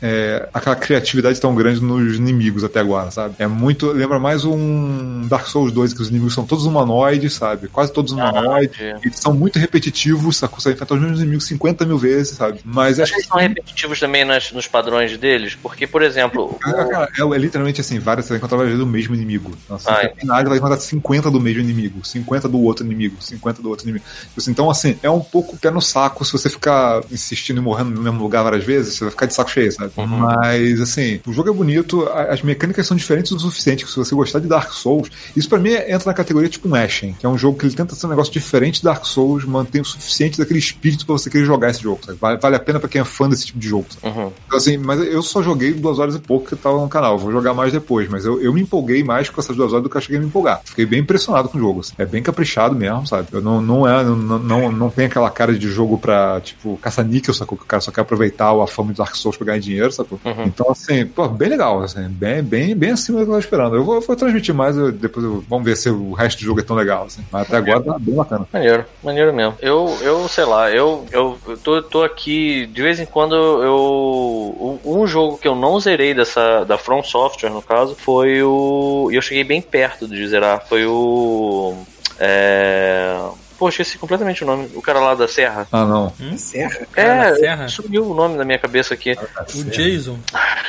é, 0.03 0.49
aquela 0.53 0.77
criatividade 0.77 1.41
tão 1.41 1.55
grande 1.55 1.81
nos 1.81 2.17
inimigos 2.17 2.63
até 2.65 2.81
agora, 2.81 3.11
sabe? 3.11 3.35
É 3.39 3.47
muito. 3.47 3.91
Lembra 3.93 4.19
mais 4.19 4.45
um 4.45 5.27
Dark 5.29 5.47
Souls 5.47 5.73
2, 5.73 5.93
que 5.93 6.03
os 6.03 6.09
inimigos 6.09 6.35
são 6.35 6.45
todos 6.45 6.67
humanoides, 6.67 7.35
sabe? 7.35 7.69
Quase 7.69 7.93
todos 7.93 8.13
humanoides. 8.13 8.75
entendi. 8.79 9.07
Eles 9.07 9.19
são 9.19 9.33
muito 9.33 9.59
repetitivos, 9.59 10.37
sacou? 10.37 10.61
Você 10.61 10.69
vai 10.69 10.75
enfrentar 10.75 10.95
os 10.95 11.01
mesmos 11.01 11.21
inimigos 11.21 11.45
50 11.47 11.85
mil 11.85 11.99
vezes, 11.99 12.37
sabe? 12.37 12.61
Mas 12.65 13.01
acho 13.01 13.13
que. 13.13 13.19
Eles 13.19 13.27
são 13.29 13.39
repetitivos 13.39 13.99
também 14.01 14.25
nas- 14.25 14.53
nos 14.53 14.67
padrões 14.67 15.17
deles, 15.17 15.55
porque, 15.55 15.87
por 15.87 16.03
exemplo, 16.03 16.59
Ah, 16.65 16.73
cara, 16.85 17.09
é, 17.19 17.23
é 17.23 17.39
literalmente 17.39 17.81
assim, 17.81 17.99
várias, 17.99 18.27
você 18.27 18.31
vai 18.35 18.39
encontrar 18.39 18.59
várias 18.59 18.73
vezes 18.75 18.87
o 18.87 18.91
mesmo 18.91 19.15
inimigo. 19.15 19.53
Então, 19.65 19.77
assim, 19.77 19.87
Ah, 19.89 20.09
tem 20.09 20.27
na 20.27 20.35
área, 20.37 20.49
vai 20.49 20.59
encontrar 20.59 20.79
50 20.79 21.31
do 21.31 21.41
mesmo 21.41 21.61
inimigo, 21.63 22.05
50 22.07 22.49
do 22.49 22.61
outro 22.61 22.85
inimigo, 22.85 23.17
50 23.21 23.63
do 23.63 23.69
outro 23.71 23.85
inimigo. 23.87 24.05
Tipo 24.21 24.41
assim, 24.41 24.51
Então, 24.51 24.71
assim, 24.71 24.99
é 25.03 25.11
um 25.11 25.21
pouco 25.21 25.57
pé 25.57 25.71
no 25.71 25.81
saco 25.83 26.25
se 26.25 26.33
você 26.33 26.49
ficar 26.49 27.03
insistindo 27.11 27.59
e 27.59 27.61
morrendo 27.61 27.91
no 27.91 28.03
mesmo 28.03 28.23
lugar 28.23 28.43
várias 28.43 28.65
vezes, 28.65 28.95
você 28.95 29.05
vai 29.05 29.11
ficar 29.11 29.27
de 29.27 29.35
saco 29.35 29.51
cheio, 29.51 29.71
sabe? 29.73 29.86
Mas, 29.97 30.81
assim, 30.81 31.21
o 31.27 31.33
jogo 31.33 31.51
é 31.51 31.53
bonito, 31.53 32.09
as 32.09 32.43
mecânicas 32.43 32.87
são 32.87 32.97
diferentes 32.97 33.33
o 33.33 33.39
suficiente, 33.39 33.87
se 33.87 33.97
você 33.97 34.15
gostar 34.15 34.39
de 34.41 34.49
Dark 34.49 34.73
Souls, 34.73 35.09
isso 35.37 35.49
pra 35.49 35.59
mim 35.59 35.71
entra 35.71 36.07
na 36.07 36.15
categoria 36.15 36.49
tipo 36.49 36.69
um 36.69 36.75
Ashen, 36.75 37.15
que 37.19 37.27
é 37.27 37.29
um 37.29 37.39
jogo 37.39 37.59
que 37.59 37.67
ele 37.67 37.75
tenta 37.75 37.95
ser 37.95 38.07
um 38.07 38.11
negócio 38.11 38.33
diferente 38.33 38.77
de 38.77 38.85
Dark 38.85 39.05
Souls, 39.05 39.45
mantém 39.45 39.81
o 39.81 39.85
suficiente 39.85 40.39
daquele 40.39 40.59
espírito 40.59 41.05
pra 41.07 41.13
você 41.15 41.31
querer 41.31 41.45
jogar 41.45 41.71
esse 41.71 41.83
jogo, 41.83 42.01
sabe? 42.05 42.19
Vale, 42.21 42.39
vale 42.39 42.57
a 42.57 42.61
pena 42.61 42.81
pra 42.81 42.89
quem 42.89 43.01
é 43.01 43.05
fã 43.05 43.29
desse 43.29 43.47
tipo 43.47 43.59
de 43.59 43.69
jogo? 43.69 43.87
Uhum. 44.03 44.33
Então, 44.47 44.59
assim, 44.59 44.77
mas 44.77 45.01
eu 45.01 45.23
só 45.23 45.43
joguei 45.43 45.73
duas 45.73 45.99
horas 45.99 46.15
e 46.15 46.19
pouco 46.19 46.47
que 46.47 46.55
eu 46.55 46.59
tava 46.59 46.81
no 46.81 46.89
canal. 46.89 47.19
Vou 47.19 47.33
jogar 47.33 47.55
mais 47.55 47.73
depois, 47.73 48.09
mas 48.09 48.25
eu, 48.25 48.41
eu 48.41 48.53
me 48.53 48.63
empolguei 48.63 49.03
mais 49.03 49.29
com 49.29 49.41
essas 49.41 49.57
duas 49.57 49.73
horas 49.73 49.83
do 49.83 49.91
que 49.91 49.97
eu 49.97 50.01
cheguei 50.01 50.19
a 50.19 50.21
me 50.21 50.27
empolgar. 50.27 50.61
Fiquei 50.65 50.87
bem 50.87 51.01
impressionado 51.01 51.49
com 51.49 51.59
o 51.59 51.61
jogo. 51.61 51.81
assim. 51.81 51.93
É 51.99 52.05
bem 52.05 52.23
caprichado 52.23 52.75
mesmo, 52.75 53.07
sabe? 53.07 53.29
Eu 53.33 53.41
não, 53.41 53.61
não, 53.61 53.89
é, 53.89 54.05
não, 54.05 54.39
não, 54.39 54.73
não 54.73 54.91
tem 54.91 55.07
aquela 55.07 55.31
cara 55.31 55.57
de 55.57 55.69
jogo 55.69 55.99
pra, 55.99 56.41
tipo, 56.41 56.77
caça-níquel, 56.79 57.35
sacou? 57.35 57.59
Que 57.59 57.65
o 57.65 57.67
cara 57.67 57.81
só 57.81 57.91
quer 57.91 58.01
aproveitar 58.01 58.53
a 58.53 58.67
fama 58.67 58.93
de 58.93 58.99
Dark 58.99 59.15
Souls 59.15 59.37
pra 59.37 59.47
ganhar 59.47 59.59
dinheiro, 59.59 59.76
sacou? 59.93 60.19
Então, 60.45 60.71
assim, 60.71 61.07
pô, 61.07 61.29
bem 61.29 61.49
legal, 61.49 61.83
assim, 61.83 62.09
bem, 62.09 62.43
bem, 62.43 62.75
bem 62.77 62.91
acima 62.91 63.19
do 63.19 63.25
que 63.25 63.31
eu 63.31 63.33
tava 63.35 63.41
esperando. 63.41 63.77
Eu 63.77 63.85
vou, 63.85 64.01
vou 64.01 64.17
transmitir 64.17 64.55
mais, 64.55 64.77
eu- 64.77 64.93
depois 64.93 65.25
eu- 65.25 65.45
vamos 65.49 65.65
ver 65.65 65.77
se 65.77 65.89
o 65.91 66.13
resto 66.13 66.39
do 66.39 66.45
jogo 66.45 66.61
é 66.61 66.63
tão 66.63 66.77
legal, 66.77 67.05
assim. 67.05 67.23
Mas 67.31 67.43
até 67.47 67.57
agora 67.57 67.81
tá 67.83 67.97
bem 67.99 68.15
bacana. 68.15 68.47
Maneiro, 68.53 68.85
maneiro 69.03 69.35
mesmo. 69.35 69.55
Eu, 69.61 69.97
eu 70.03 70.29
sei 70.29 70.45
lá, 70.45 70.71
eu, 70.71 71.05
eu, 71.13 71.39
tô, 71.63 71.83
tô 71.83 72.03
aqui, 72.03 72.67
de 72.67 72.83
vez 72.83 72.99
em 73.01 73.07
quando 73.07 73.35
eu. 73.35 74.79
Um 74.85 75.03
um 75.03 75.07
jogo 75.07 75.39
que 75.39 75.47
eu 75.49 75.55
não 75.55 75.79
zerei 75.81 76.15
dessa. 76.15 76.65
Da 76.65 76.79
From 76.79 77.03
Software, 77.03 77.51
no 77.51 77.63
caso, 77.63 77.95
foi 77.97 78.43
o. 78.43 79.09
E 79.13 79.17
eu 79.17 79.23
cheguei 79.23 79.45
bem 79.45 79.61
perto 79.61 80.07
de 80.09 80.27
zerar. 80.29 80.65
Foi 80.69 80.87
o. 80.87 81.75
É. 82.19 83.17
Pô, 83.59 83.69
esqueci 83.69 83.97
completamente 83.99 84.45
o 84.45 84.47
nome. 84.47 84.71
O 84.75 84.83
cara 84.83 85.01
lá 85.01 85.15
da 85.15 85.27
Serra. 85.27 85.67
Ah, 85.73 85.85
não. 85.85 86.13
Serra? 86.37 86.87
É, 86.95 87.31
da 87.31 87.37
Serra? 87.37 87.69
sumiu 87.69 88.11
o 88.11 88.15
nome 88.15 88.37
da 88.37 88.45
minha 88.45 88.59
cabeça 88.59 88.95
aqui. 88.95 89.17
O 89.55 89.65
Jason. 89.65 90.19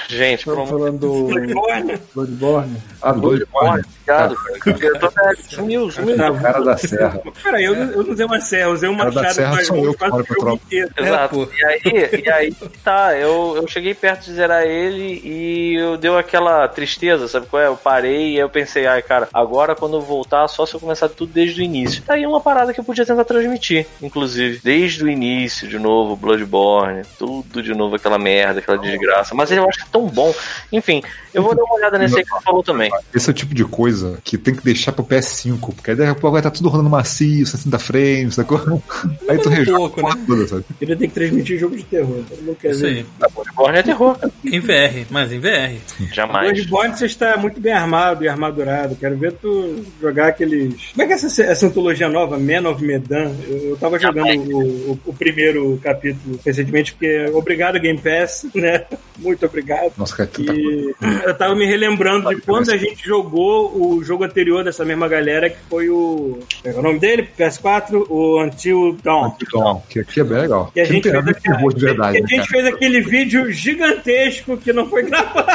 Gente, 0.07 0.45
pelo 0.45 0.61
amor 0.61 0.67
falando 0.79 0.99
do 0.99 1.27
Bloodborne? 1.27 1.99
Bloodborne. 2.15 2.77
Ah, 3.01 3.11
dois 3.11 3.41
Obrigado, 3.43 3.87
cara. 4.05 4.33
Eu 4.65 4.73
velho. 5.11 5.37
Sumiu, 5.49 5.91
sumiu. 5.91 6.15
cara 6.41 6.61
da 6.63 6.77
serra. 6.77 7.21
Peraí, 7.43 7.65
eu, 7.65 7.75
não- 7.75 7.91
eu 7.91 8.03
não 8.03 8.13
usei 8.13 8.25
uma 8.25 8.39
serra, 8.39 8.63
eu 8.69 8.71
usei 8.73 8.89
um 8.89 8.97
Cara 8.97 9.11
da 9.11 9.21
machado 9.21 9.35
serra 9.35 9.61
eu 9.61 9.75
mãos 9.83 9.91
que 9.91 9.97
quase 9.97 10.15
o 10.21 10.23
tropa. 10.35 10.63
inteiro. 10.65 10.89
Exato. 10.97 11.35
pô. 11.35 11.47
e 11.53 11.65
aí, 11.65 12.21
e 12.25 12.29
aí 12.29 12.53
tá, 12.83 13.17
eu, 13.17 13.53
eu 13.57 13.67
cheguei 13.67 13.93
perto 13.93 14.25
de 14.25 14.33
zerar 14.33 14.63
ele 14.63 15.21
e 15.23 15.75
eu 15.75 15.97
deu 15.97 16.17
aquela 16.17 16.67
tristeza, 16.69 17.27
sabe 17.27 17.47
qual 17.47 17.61
é? 17.61 17.67
Eu 17.67 17.75
parei 17.75 18.33
e 18.33 18.37
eu 18.39 18.49
pensei, 18.49 18.87
ai 18.87 19.01
cara, 19.01 19.27
agora 19.33 19.75
quando 19.75 19.97
eu 19.97 20.01
voltar, 20.01 20.47
só 20.47 20.65
se 20.65 20.73
eu 20.73 20.79
começar 20.79 21.09
tudo 21.09 21.31
desde 21.33 21.61
o 21.61 21.63
início. 21.63 22.01
Aí 22.07 22.25
uma 22.25 22.39
parada 22.39 22.73
que 22.73 22.76
eu 22.79 22.83
podia 22.83 23.05
tentar 23.05 23.23
transmitir, 23.23 23.85
inclusive, 24.01 24.59
desde 24.63 25.03
o 25.03 25.09
início, 25.09 25.67
de 25.67 25.79
novo, 25.79 26.15
Bloodborne, 26.15 27.03
tudo 27.17 27.61
de 27.61 27.73
novo, 27.73 27.95
aquela 27.95 28.17
merda, 28.17 28.59
aquela 28.59 28.77
desgraça. 28.77 29.35
Mas 29.35 29.51
eu 29.51 29.67
acho 29.67 29.77
que 29.79 29.85
é 29.85 29.91
tão 29.91 30.07
bom. 30.07 30.33
Enfim, 30.71 31.01
eu 31.33 31.43
vou 31.43 31.55
dar 31.55 31.63
uma 31.63 31.75
olhada 31.75 31.97
nesse 31.97 32.17
aí 32.17 32.23
que 32.23 32.29
você 32.29 32.41
falou 32.41 32.63
também. 32.63 32.89
Esse 33.13 33.29
é 33.29 33.31
o 33.31 33.33
tipo 33.33 33.53
de 33.53 33.63
coisa 33.65 34.19
que 34.23 34.37
tem 34.37 34.55
que 34.55 34.63
deixar 34.63 34.91
pro 34.91 35.03
PS5, 35.03 35.75
porque 35.75 35.91
aí 35.91 35.97
daqui 35.97 36.11
a 36.11 36.15
pouco 36.15 36.31
vai 36.31 36.39
estar 36.39 36.51
tudo 36.51 36.69
rodando 36.69 36.89
macio, 36.89 37.45
60 37.45 37.79
frames, 37.79 38.35
sacou? 38.35 38.57
Aí 39.29 39.37
tu 39.39 39.49
rejoga 39.49 39.77
pouco, 39.77 40.01
né? 40.01 40.23
tudo, 40.25 40.47
sabe? 40.47 40.65
Ele 40.79 40.95
tem 40.95 41.09
que 41.09 41.13
transmitir 41.13 41.59
jogo 41.59 41.75
de 41.75 41.83
terror. 41.83 42.23
Todo 42.29 42.41
mundo 42.41 42.57
quer 42.59 42.71
Isso 42.71 42.81
ver. 42.81 42.87
aí. 42.87 43.05
Bloodborne 43.33 43.77
é 43.77 43.83
terror. 43.83 44.17
Em 44.45 44.59
VR, 44.59 45.05
mas 45.09 45.31
em 45.31 45.39
VR. 45.39 45.77
Jamais. 46.13 46.51
Bloodborne 46.51 46.97
você 46.97 47.05
está 47.05 47.37
muito 47.37 47.59
bem 47.59 47.73
armado 47.73 48.23
e 48.23 48.29
armadurado. 48.29 48.95
Quero 48.95 49.17
ver 49.17 49.33
tu 49.33 49.85
jogar 50.01 50.29
aqueles. 50.29 50.91
Como 50.91 51.03
é 51.03 51.05
que 51.05 51.13
é 51.13 51.15
essa, 51.15 51.43
essa 51.43 51.65
antologia 51.67 52.09
nova, 52.09 52.37
Man 52.37 52.66
of 52.71 52.83
Medan? 52.83 53.31
Eu, 53.47 53.69
eu 53.69 53.77
tava 53.77 53.97
jogando 53.99 54.27
o, 54.51 54.91
o- 54.91 54.99
o 55.07 55.13
primeiro 55.13 55.79
capítulo 55.83 56.39
recentemente, 56.45 56.93
porque 56.93 57.25
obrigado, 57.33 57.79
Game 57.79 57.99
Pass, 57.99 58.45
né? 58.55 58.85
Muito 59.17 59.45
obrigado. 59.45 59.91
Nossa, 59.97 60.15
cara. 60.15 60.29
E 60.55 60.93
eu 61.25 61.33
tava 61.37 61.55
me 61.55 61.65
relembrando 61.65 62.29
de 62.29 62.41
quando 62.41 62.69
a 62.71 62.77
gente 62.77 63.05
jogou 63.05 63.71
o 63.75 64.03
jogo 64.03 64.23
anterior 64.23 64.63
dessa 64.63 64.85
mesma 64.85 65.07
galera, 65.07 65.49
que 65.49 65.57
foi 65.69 65.89
o. 65.89 66.39
É 66.63 66.71
o 66.71 66.81
nome 66.81 66.99
dele? 66.99 67.27
PS4, 67.37 68.05
o 68.09 68.41
Until 68.43 68.97
Dawn. 69.03 69.31
Então, 69.41 69.81
que 69.89 69.99
aqui 69.99 70.19
é 70.19 70.23
bem 70.23 70.37
legal. 70.39 70.71
Que 70.73 70.79
a 70.81 70.85
gente, 70.85 71.09
fez, 71.09 71.27
aquela- 71.27 71.73
de 71.73 71.85
verdade, 71.85 72.17
que 72.17 72.33
a 72.33 72.37
né, 72.37 72.43
gente 72.43 72.49
fez 72.49 72.65
aquele 72.65 73.01
vídeo 73.01 73.51
gigantesco 73.51 74.57
que 74.57 74.71
não 74.73 74.87
foi 74.89 75.03
gravado. 75.03 75.47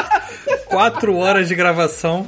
Quatro 0.67 1.15
horas 1.15 1.47
de 1.47 1.55
gravação. 1.55 2.27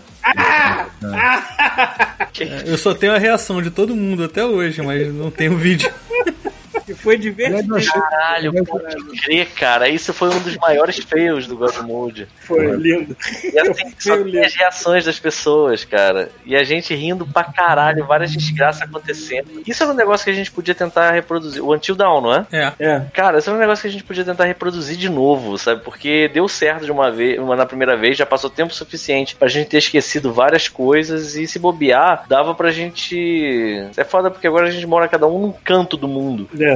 É, 2.40 2.64
Eu 2.72 2.78
só 2.78 2.94
tenho 2.94 3.14
a 3.14 3.18
reação 3.18 3.62
de 3.62 3.70
todo 3.70 3.96
mundo 3.96 4.24
até 4.24 4.44
hoje, 4.44 4.82
mas 4.82 5.14
não 5.14 5.30
tenho 5.32 5.56
vídeo. 5.58 5.92
E 6.88 6.94
foi 6.94 7.18
divertido. 7.18 7.76
Caralho, 7.92 8.66
pode 8.66 8.96
crer, 9.22 9.48
cara. 9.52 9.88
Isso 9.90 10.14
foi 10.14 10.30
um 10.30 10.40
dos 10.40 10.56
maiores 10.58 10.98
feios 10.98 11.48
do 11.48 11.58
God 11.58 11.76
Mode. 11.78 12.28
Foi 12.42 12.76
lindo. 12.76 13.16
E 13.44 13.60
assim, 13.60 13.94
só 13.98 14.18
tem 14.24 14.46
as 14.46 14.54
reações 14.54 15.06
das 15.06 15.20
pessoas, 15.20 15.84
cara. 15.84 16.30
E 16.46 16.56
a 16.56 16.64
gente 16.64 16.94
rindo 16.94 17.26
pra 17.26 17.44
caralho, 17.44 18.06
várias 18.06 18.32
desgraças 18.32 18.84
acontecendo. 18.84 19.64
Isso 19.66 19.84
era 19.84 19.92
um 19.92 19.96
negócio 19.96 20.24
que 20.24 20.32
a 20.32 20.36
gente 20.36 20.52
podia 20.52 20.76
tentar 20.76 21.12
reproduzir. 21.12 21.64
O 21.64 21.74
Until 21.74 21.96
Down, 21.96 22.22
não 22.22 22.34
é? 22.34 22.48
É. 22.52 22.74
É. 22.80 23.02
Cara, 23.14 23.38
esse 23.38 23.50
era 23.50 23.58
um 23.58 23.60
negócio 23.60 23.82
que 23.82 23.88
a 23.88 23.92
gente 23.92 24.04
podia 24.04 24.24
tentar 24.24 24.46
reproduzir 24.46 24.98
de 24.98 25.10
novo, 25.10 25.58
sabe? 25.58 25.82
Porque 25.84 26.30
deu 26.30 26.48
certo 26.48 26.86
de 26.86 26.92
uma 26.92 27.12
vez, 27.12 27.40
uma 27.40 27.56
na 27.56 27.66
primeira 27.66 27.98
vez, 27.98 28.18
já 28.18 28.26
passou 28.26 28.50
tempo 28.50 28.74
suficiente 28.74 29.36
pra 29.36 29.48
gente 29.48 29.70
ter 29.70 29.78
esquecido 29.78 30.32
várias 30.32 30.68
coisas 30.68 31.36
e 31.36 31.48
se 31.48 31.58
bobear, 31.58 32.26
dava 32.28 32.54
pra 32.54 32.72
gente. 32.72 33.88
É 33.98 34.04
foda 34.04 34.30
porque 34.30 34.48
agora 34.48 34.68
a 34.68 34.72
gente 34.72 34.86
mora 34.86 35.08
cada 35.08 35.28
um 35.28 35.40
num 35.40 35.52
canto 35.52 35.98
do 35.98 36.08
mundo. 36.08 36.48
É. 36.60 36.75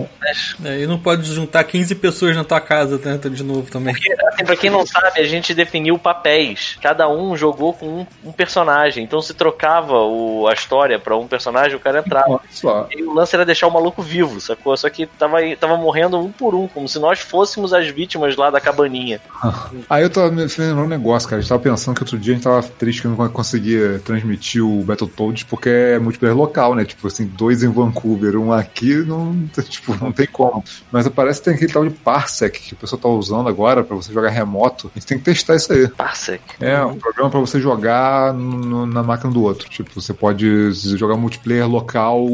É, 0.64 0.82
e 0.82 0.88
não 0.88 1.00
pode 1.00 1.24
juntar 1.34 1.64
15 1.64 1.96
pessoas 1.96 2.36
na 2.36 2.44
tua 2.44 2.62
casa 2.62 2.98
tenta 2.98 3.30
de 3.30 3.44
novo 3.44 3.70
também. 3.72 3.96
Assim, 3.96 4.46
pra 4.46 4.56
quem 4.56 4.70
não 4.70 4.86
sabe, 4.86 5.20
a 5.20 5.24
gente 5.24 5.54
definiu 5.54 5.98
papéis. 5.98 6.78
Cada 6.82 7.10
um 7.10 7.36
jogou 7.36 7.74
com 7.74 7.88
um, 7.88 8.08
um 8.26 8.32
personagem. 8.32 9.04
Então 9.04 9.22
se 9.22 9.34
trocava 9.34 9.94
o, 9.94 10.48
a 10.48 10.54
história 10.54 11.00
pra 11.00 11.18
um 11.18 11.28
personagem, 11.28 11.76
o 11.76 11.80
cara 11.80 12.00
entrava. 12.00 12.42
Só. 12.50 12.88
E 12.96 13.04
o 13.04 13.14
lance 13.14 13.36
era 13.36 13.46
deixar 13.46 13.68
o 13.68 13.72
maluco 13.72 14.02
vivo, 14.02 14.40
sacou? 14.40 14.76
Só 14.78 14.90
que 14.90 15.06
tava, 15.06 15.38
tava 15.60 15.78
morrendo 15.78 16.20
um 16.20 16.32
por 16.32 16.56
um, 16.56 16.68
como 16.68 16.88
se 16.88 17.00
nós 17.00 17.20
fôssemos 17.20 17.74
as 17.74 17.88
vítimas 17.88 18.36
lá 18.36 18.50
da 18.50 18.62
cabaninha. 18.62 19.20
Aí 19.90 20.04
eu 20.04 20.10
tava 20.10 20.32
me 20.32 20.44
lembrando 20.44 20.84
um 20.84 20.88
negócio, 20.88 21.28
cara. 21.28 21.40
A 21.40 21.42
gente 21.42 21.50
tava 21.50 21.62
pensando 21.62 21.96
que 21.96 22.04
outro 22.04 22.18
dia 22.18 22.34
a 22.34 22.36
gente 22.36 22.44
tava 22.44 22.62
triste 22.64 23.02
que 23.02 23.08
não 23.08 23.30
conseguia 23.30 24.00
transmitir 24.00 24.64
o 24.64 24.84
Battletoads 24.84 25.44
porque 25.44 25.70
é 25.70 26.00
multiplayer 26.00 26.36
local, 26.36 26.76
né? 26.76 26.86
Tipo 26.86 27.08
assim, 27.08 27.26
dois 27.26 27.64
em 27.64 27.70
Vancouver, 27.70 28.38
um 28.38 28.52
aqui, 28.52 28.96
não, 28.96 29.48
tipo, 29.68 29.89
não 29.96 30.12
tem 30.12 30.28
como. 30.28 30.64
Mas 30.92 31.08
parece 31.10 31.40
que 31.40 31.46
tem 31.46 31.54
aquele 31.56 31.72
tal 31.72 31.84
de 31.84 31.92
Parsec 31.92 32.60
que 32.60 32.74
o 32.74 32.78
pessoal 32.78 33.00
tá 33.02 33.08
usando 33.10 33.48
agora 33.50 33.84
pra 33.84 33.96
você 33.96 34.12
jogar 34.14 34.30
remoto. 34.30 34.92
A 34.96 35.00
gente 35.00 35.08
tem 35.08 35.18
que 35.18 35.24
testar 35.24 35.56
isso 35.56 35.72
aí. 35.74 35.88
Parsec. 35.88 36.42
É, 36.60 36.84
um 36.84 36.98
programa 36.98 37.30
pra 37.30 37.40
você 37.40 37.60
jogar 37.60 38.34
no- 38.34 38.86
na 38.86 39.04
máquina 39.04 39.32
do 39.32 39.44
outro. 39.44 39.70
Tipo, 39.70 40.00
você 40.00 40.14
pode 40.14 40.72
jogar 40.74 41.16
multiplayer 41.18 41.68
local 41.68 42.26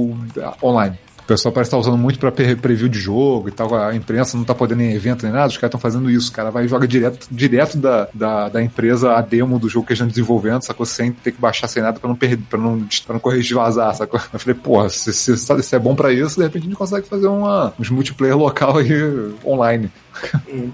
ah, 0.41 0.53
online. 0.61 0.97
O 1.25 1.27
pessoal 1.27 1.51
parece 1.51 1.69
estar 1.69 1.77
usando 1.79 1.97
muito 1.97 2.19
pra 2.19 2.31
pre- 2.31 2.55
preview 2.55 2.87
de 2.87 2.99
jogo 2.99 3.49
e 3.49 3.51
tal. 3.51 3.73
A 3.73 3.95
imprensa 3.95 4.37
não 4.37 4.43
tá 4.43 4.53
podendo 4.53 4.83
em 4.83 4.93
evento 4.93 5.23
nem 5.23 5.33
nada, 5.33 5.47
os 5.47 5.57
caras 5.57 5.69
estão 5.69 5.79
fazendo 5.79 6.07
isso. 6.11 6.29
O 6.29 6.33
cara 6.33 6.51
vai 6.51 6.65
e 6.65 6.67
joga 6.67 6.87
direto, 6.87 7.27
direto 7.31 7.79
da, 7.79 8.07
da, 8.13 8.47
da 8.49 8.61
empresa 8.61 9.11
a 9.13 9.21
demo 9.21 9.57
do 9.57 9.67
jogo 9.67 9.87
que 9.87 9.93
eles 9.93 9.97
estão 9.97 10.07
desenvolvendo, 10.07 10.61
sacou? 10.61 10.85
Sem 10.85 11.11
ter 11.11 11.31
que 11.31 11.41
baixar 11.41 11.67
sem 11.67 11.81
nada 11.81 11.99
pra 11.99 12.07
não 12.07 12.15
perder, 12.15 12.43
pra 12.47 12.59
não, 12.59 12.85
não 13.09 13.19
corrigir 13.19 13.57
vazar, 13.57 13.95
sacou? 13.95 14.19
Eu 14.31 14.39
falei, 14.39 14.53
porra, 14.53 14.87
se, 14.89 15.11
se, 15.11 15.35
se 15.35 15.75
é 15.75 15.79
bom 15.79 15.95
pra 15.95 16.13
isso, 16.13 16.37
de 16.37 16.43
repente 16.43 16.61
a 16.61 16.65
gente 16.65 16.77
consegue 16.77 17.07
fazer 17.07 17.25
uma, 17.25 17.73
uns 17.79 17.89
multiplayer 17.89 18.37
local 18.37 18.77
aí 18.77 18.91
online. 19.43 19.89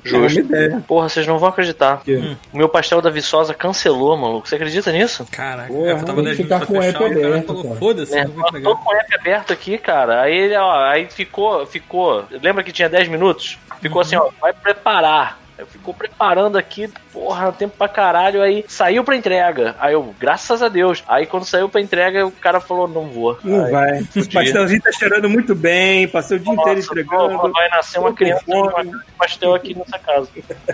É 0.05 0.17
uma 0.17 0.31
ideia. 0.31 0.83
Porra, 0.87 1.09
vocês 1.09 1.25
não 1.27 1.37
vão 1.39 1.49
acreditar. 1.49 2.01
quê? 2.03 2.35
O 2.53 2.57
meu 2.57 2.69
pastel 2.69 3.01
da 3.01 3.09
Viçosa 3.09 3.53
cancelou, 3.53 4.15
maluco. 4.17 4.47
Você 4.47 4.55
acredita 4.55 4.91
nisso? 4.91 5.25
Caraca, 5.31 5.67
Porra, 5.67 5.89
eu 5.89 6.05
tava 6.05 6.15
tem 6.15 6.23
10 6.25 6.37
que 6.37 6.43
ficar 6.43 6.59
minutos 6.59 6.67
com 6.67 6.73
pra 6.73 6.79
o 6.79 6.83
fechar, 6.83 7.03
app 7.03 7.15
o 7.15 7.21
cara 7.21 7.27
aberto, 7.27 7.47
falou, 7.47 7.75
foda-se, 7.75 8.17
É, 8.17 8.25
tô 8.25 8.75
com 8.75 8.89
o 8.89 8.95
app 8.95 9.15
aberto 9.15 9.53
aqui, 9.53 9.77
cara. 9.77 10.21
Aí 10.21 10.35
ele, 10.35 10.55
ó, 10.55 10.85
aí 10.85 11.07
ficou, 11.09 11.65
ficou. 11.65 12.25
Lembra 12.41 12.63
que 12.63 12.71
tinha 12.71 12.89
10 12.89 13.07
minutos? 13.07 13.57
Ficou 13.81 14.01
assim, 14.01 14.15
ó, 14.15 14.29
vai 14.39 14.53
preparar. 14.53 15.40
Eu 15.61 15.67
ficou 15.67 15.93
preparando 15.93 16.57
aqui, 16.57 16.89
porra, 17.13 17.51
tempo 17.51 17.77
pra 17.77 17.87
caralho. 17.87 18.41
Aí 18.41 18.65
saiu 18.67 19.03
pra 19.03 19.15
entrega. 19.15 19.75
Aí 19.79 19.93
eu, 19.93 20.15
graças 20.19 20.63
a 20.63 20.67
Deus. 20.67 21.03
Aí 21.07 21.27
quando 21.27 21.45
saiu 21.45 21.69
pra 21.69 21.79
entrega, 21.79 22.25
o 22.25 22.31
cara 22.31 22.59
falou: 22.59 22.87
não 22.87 23.03
vou. 23.03 23.37
Não 23.43 23.65
Aí, 23.65 23.71
vai. 23.71 24.01
O 24.01 24.33
pastelzinho 24.33 24.81
tá 24.81 24.91
cheirando 24.91 25.29
muito 25.29 25.53
bem, 25.53 26.07
passei 26.07 26.37
o 26.37 26.39
dia 26.39 26.51
inteiro 26.51 26.77
Nossa, 26.77 26.91
entregando. 26.91 27.37
porra, 27.37 27.51
vai 27.51 27.69
nascer 27.69 27.99
uma 27.99 28.11
criança 28.11 28.43
com 28.43 28.59
uma 28.59 29.03
pastel 29.19 29.53
aqui 29.53 29.77
nessa 29.77 29.99
casa. 29.99 30.27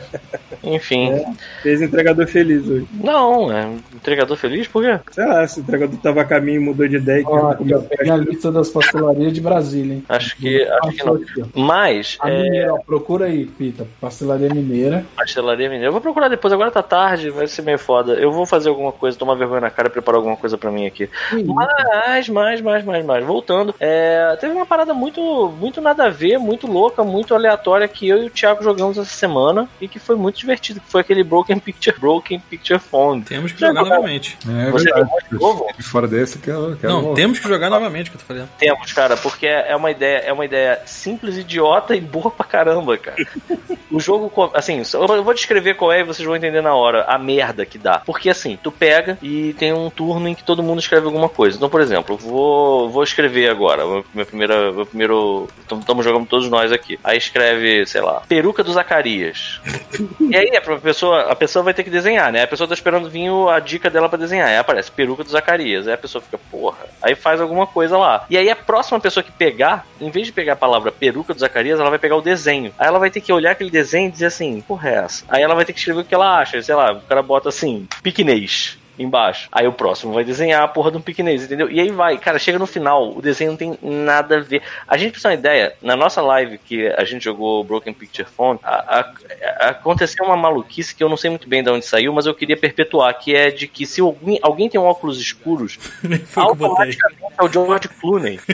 Enfim. 0.63 1.21
Fez 1.61 1.81
entregador 1.81 2.25
feliz 2.25 2.65
hoje. 2.65 2.87
Não, 2.93 3.51
é 3.51 3.69
entregador 3.93 4.37
feliz, 4.37 4.69
por 4.69 4.83
quê? 4.85 4.97
Sei 5.11 5.25
lá, 5.25 5.45
se 5.45 5.59
o 5.59 5.63
entregador 5.63 5.99
tava 5.99 6.21
a 6.21 6.25
caminho 6.25 6.61
e 6.61 6.63
mudou 6.63 6.87
de 6.87 6.95
ideia. 6.95 7.25
que 7.25 7.29
aqui, 7.29 7.57
comer 7.57 7.75
ó, 7.75 7.81
peguei 7.81 8.09
a 8.09 8.15
lista 8.15 8.51
das 8.53 8.69
pastelarias 8.69 9.33
de 9.33 9.41
Brasília, 9.41 9.95
hein? 9.95 10.03
Acho 10.07 10.37
que, 10.37 10.63
acho 10.63 10.91
que 10.95 11.05
não. 11.05 11.49
Mas, 11.53 12.17
A 12.21 12.29
é, 12.29 12.67
procura 12.85 13.25
aí, 13.25 13.45
Pita. 13.45 13.85
Pastelaria 13.99 14.49
Mineira. 14.49 14.76
Pastelaria 15.15 15.67
mineira. 15.69 15.87
Eu 15.87 15.91
vou 15.91 16.01
procurar 16.01 16.27
depois, 16.27 16.53
agora 16.53 16.71
tá 16.71 16.81
tarde, 16.83 17.29
vai 17.29 17.47
ser 17.47 17.61
meio 17.61 17.79
foda. 17.79 18.13
Eu 18.13 18.31
vou 18.31 18.45
fazer 18.45 18.69
alguma 18.69 18.91
coisa, 18.91 19.17
tomar 19.17 19.35
vergonha 19.35 19.61
na 19.61 19.69
cara 19.69 19.87
e 19.87 19.91
preparar 19.91 20.17
alguma 20.19 20.35
coisa 20.37 20.57
pra 20.57 20.71
mim 20.71 20.85
aqui. 20.85 21.09
Mas, 21.45 22.29
mais, 22.29 22.61
mais, 22.61 22.83
mais, 22.83 23.05
mais. 23.05 23.25
Voltando, 23.25 23.73
é, 23.79 24.37
teve 24.39 24.53
uma 24.53 24.65
parada 24.65 24.93
muito, 24.93 25.21
muito 25.59 25.81
nada 25.81 26.05
a 26.05 26.09
ver, 26.09 26.37
muito 26.37 26.67
louca, 26.67 27.03
muito 27.03 27.33
aleatória 27.35 27.87
que 27.87 28.07
eu 28.07 28.23
e 28.23 28.27
o 28.27 28.29
Thiago 28.29 28.63
jogamos 28.63 28.97
essa 28.97 29.09
semana 29.13 29.67
e 29.81 29.87
que 29.87 29.99
foi 29.99 30.15
muito 30.15 30.37
divertido, 30.37 30.79
que 30.79 30.91
foi 30.91 31.01
aquele 31.01 31.23
Broken 31.23 31.59
Picture, 31.59 31.97
Broken 31.99 32.39
Picture 32.49 32.79
Phone. 32.79 33.21
Temos 33.23 33.51
que 33.51 33.59
Já 33.59 33.67
jogar 33.67 33.83
novamente. 33.83 34.37
É 34.47 34.71
Você 34.71 34.85
verdade. 34.85 35.05
jogou 35.09 35.19
de 35.31 35.39
novo? 35.39 35.67
De 35.77 35.83
fora 35.83 36.07
desse, 36.07 36.39
que 36.39 36.49
eu 36.49 36.77
quero. 36.79 36.93
Não, 36.93 37.13
temos 37.13 37.39
que 37.39 37.47
jogar 37.47 37.69
novamente, 37.69 38.09
que 38.09 38.17
eu 38.17 38.21
tô 38.21 38.25
falando. 38.25 38.49
Temos, 38.57 38.93
cara, 38.93 39.17
porque 39.17 39.45
é 39.47 39.75
uma 39.75 39.91
ideia, 39.91 40.17
é 40.19 40.33
uma 40.33 40.45
ideia 40.45 40.81
simples, 40.85 41.37
idiota 41.37 41.95
e 41.95 42.01
boa 42.01 42.29
pra 42.31 42.45
caramba, 42.45 42.97
cara. 42.97 43.17
o 43.91 43.99
jogo, 43.99 44.29
co- 44.29 44.51
assim, 44.67 44.97
eu 44.97 45.23
vou 45.23 45.33
descrever 45.33 45.75
qual 45.75 45.91
é 45.91 46.01
e 46.01 46.03
vocês 46.03 46.25
vão 46.25 46.35
entender 46.35 46.61
na 46.61 46.73
hora 46.73 47.03
a 47.03 47.17
merda 47.17 47.65
que 47.65 47.77
dá. 47.77 47.99
Porque 47.99 48.29
assim, 48.29 48.57
tu 48.61 48.71
pega 48.71 49.17
e 49.21 49.53
tem 49.53 49.73
um 49.73 49.89
turno 49.89 50.27
em 50.27 50.35
que 50.35 50.43
todo 50.43 50.63
mundo 50.63 50.79
escreve 50.79 51.05
alguma 51.05 51.29
coisa. 51.29 51.55
Então, 51.55 51.69
por 51.69 51.81
exemplo, 51.81 52.15
eu 52.15 52.17
vou, 52.17 52.89
vou 52.89 53.03
escrever 53.03 53.49
agora. 53.49 53.85
Meu, 53.85 54.05
meu 54.13 54.25
primeira, 54.25 54.71
meu 54.71 54.85
primeiro. 54.85 55.47
Estamos 55.61 56.05
jogando 56.05 56.27
todos 56.27 56.49
nós 56.49 56.71
aqui. 56.71 56.99
Aí 57.03 57.17
escreve, 57.17 57.85
sei 57.85 58.01
lá, 58.01 58.21
peruca 58.27 58.63
do 58.63 58.71
Zacarias. 58.71 59.59
e 60.19 60.35
aí 60.35 60.55
a 60.55 60.61
pessoa, 60.79 61.31
a 61.31 61.35
pessoa 61.35 61.63
vai 61.63 61.73
ter 61.73 61.83
que 61.83 61.89
desenhar, 61.89 62.31
né? 62.31 62.43
A 62.43 62.47
pessoa 62.47 62.67
tá 62.67 62.73
esperando 62.73 63.09
vir 63.09 63.29
a 63.49 63.59
dica 63.59 63.89
dela 63.89 64.09
pra 64.09 64.17
desenhar. 64.17 64.47
Aí 64.47 64.57
aparece 64.57 64.91
peruca 64.91 65.23
do 65.23 65.29
Zacarias. 65.29 65.87
Aí 65.87 65.93
a 65.93 65.97
pessoa 65.97 66.21
fica, 66.21 66.37
porra. 66.51 66.87
Aí 67.01 67.15
faz 67.15 67.41
alguma 67.41 67.67
coisa 67.67 67.97
lá. 67.97 68.25
E 68.29 68.37
aí 68.37 68.49
a 68.49 68.55
próxima 68.55 68.99
pessoa 68.99 69.23
que 69.23 69.31
pegar, 69.31 69.85
em 69.99 70.09
vez 70.09 70.27
de 70.27 70.33
pegar 70.33 70.53
a 70.53 70.57
palavra 70.57 70.91
peruca 70.91 71.33
do 71.33 71.39
Zacarias, 71.39 71.79
ela 71.79 71.89
vai 71.89 71.99
pegar 71.99 72.15
o 72.15 72.21
desenho. 72.21 72.73
Aí 72.77 72.87
ela 72.87 72.99
vai 72.99 73.09
ter 73.09 73.21
que 73.21 73.31
olhar 73.31 73.51
aquele 73.51 73.69
desenho 73.69 74.07
e 74.07 74.11
dizer 74.11 74.27
assim, 74.27 74.46
porra, 74.61 74.89
é 74.89 74.95
essa? 74.95 75.25
Aí 75.29 75.41
ela 75.41 75.55
vai 75.55 75.65
ter 75.65 75.73
que 75.73 75.79
escrever 75.79 76.01
o 76.01 76.05
que 76.05 76.15
ela 76.15 76.39
acha. 76.39 76.61
Sei 76.61 76.75
lá, 76.75 76.93
o 76.93 77.01
cara 77.01 77.21
bota 77.21 77.49
assim, 77.49 77.87
piquenês 78.01 78.77
embaixo. 78.97 79.47
Aí 79.51 79.67
o 79.67 79.71
próximo 79.73 80.13
vai 80.13 80.23
desenhar 80.23 80.63
a 80.63 80.67
porra 80.67 80.91
de 80.91 80.97
um 80.97 81.01
piquenês, 81.01 81.43
entendeu? 81.43 81.69
E 81.69 81.79
aí 81.79 81.89
vai, 81.91 82.17
cara, 82.17 82.39
chega 82.39 82.57
no 82.59 82.65
final, 82.67 83.11
o 83.15 83.21
desenho 83.21 83.51
não 83.51 83.57
tem 83.57 83.77
nada 83.81 84.37
a 84.37 84.39
ver. 84.39 84.61
A 84.87 84.97
gente 84.97 85.11
precisa 85.11 85.29
uma 85.29 85.35
ideia, 85.35 85.73
na 85.81 85.95
nossa 85.95 86.21
live 86.21 86.57
que 86.57 86.87
a 86.87 87.03
gente 87.03 87.23
jogou 87.23 87.63
Broken 87.63 87.93
Picture 87.93 88.27
Phone, 88.27 88.59
a- 88.63 88.99
a- 88.99 89.11
a- 89.59 89.69
aconteceu 89.69 90.25
uma 90.25 90.37
maluquice 90.37 90.95
que 90.95 91.03
eu 91.03 91.09
não 91.09 91.17
sei 91.17 91.29
muito 91.29 91.47
bem 91.47 91.63
de 91.63 91.69
onde 91.69 91.85
saiu, 91.85 92.13
mas 92.13 92.25
eu 92.25 92.33
queria 92.33 92.57
perpetuar, 92.57 93.13
que 93.17 93.35
é 93.35 93.49
de 93.51 93.67
que 93.67 93.85
se 93.85 94.01
alguém, 94.01 94.39
alguém 94.41 94.69
tem 94.69 94.79
um 94.79 94.85
óculos 94.85 95.19
escuros, 95.19 95.77
automaticamente 96.35 97.23
é 97.39 97.43
o 97.43 97.47
George 97.51 97.87
Clooney. 97.89 98.39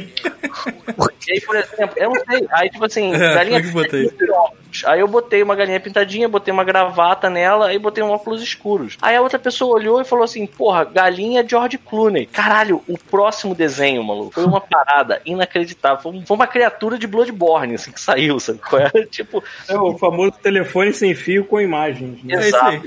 e 1.27 1.31
aí, 1.33 1.41
por 1.41 1.55
exemplo, 1.55 1.93
eu 1.97 2.09
não 2.09 2.23
sei, 2.25 2.47
aí 2.51 2.69
tipo 2.69 2.85
assim, 2.85 3.13
É, 3.13 3.33
galinha. 3.35 3.61
Aí 4.85 4.99
eu 4.99 5.07
botei 5.07 5.43
uma 5.43 5.55
galinha 5.55 5.79
pintadinha, 5.79 6.27
botei 6.27 6.51
uma 6.51 6.63
gravata 6.63 7.29
nela, 7.29 7.67
aí 7.67 7.77
botei 7.77 8.03
um 8.03 8.09
óculos 8.09 8.41
escuros. 8.41 8.97
Aí 9.01 9.15
a 9.15 9.21
outra 9.21 9.37
pessoa 9.37 9.75
olhou 9.75 10.01
e 10.01 10.05
falou 10.05 10.23
assim: 10.25 10.32
Porra, 10.57 10.83
galinha 10.85 11.45
George 11.47 11.77
Clooney. 11.77 12.25
Caralho, 12.25 12.81
o 12.87 12.97
próximo 12.97 13.53
desenho, 13.55 14.03
maluco, 14.03 14.31
foi 14.33 14.45
uma 14.45 14.59
parada 14.61 15.21
inacreditável. 15.25 16.01
Foi 16.01 16.11
um- 16.11 16.25
Foi 16.25 16.35
uma 16.35 16.47
criatura 16.47 16.97
de 16.97 17.07
Bloodborne, 17.07 17.75
assim, 17.75 17.91
que 17.91 17.99
saiu, 18.01 18.39
sabe? 18.39 18.59
qual 18.59 18.81
é? 18.81 18.89
Tipo, 19.09 19.43
É 19.67 19.77
o 19.77 19.97
famoso 19.97 20.33
telefone 20.41 20.93
sem 20.93 21.13
fio 21.13 21.45
com 21.45 21.59
imagens. 21.61 22.23
Né? 22.23 22.35
É 22.35 22.81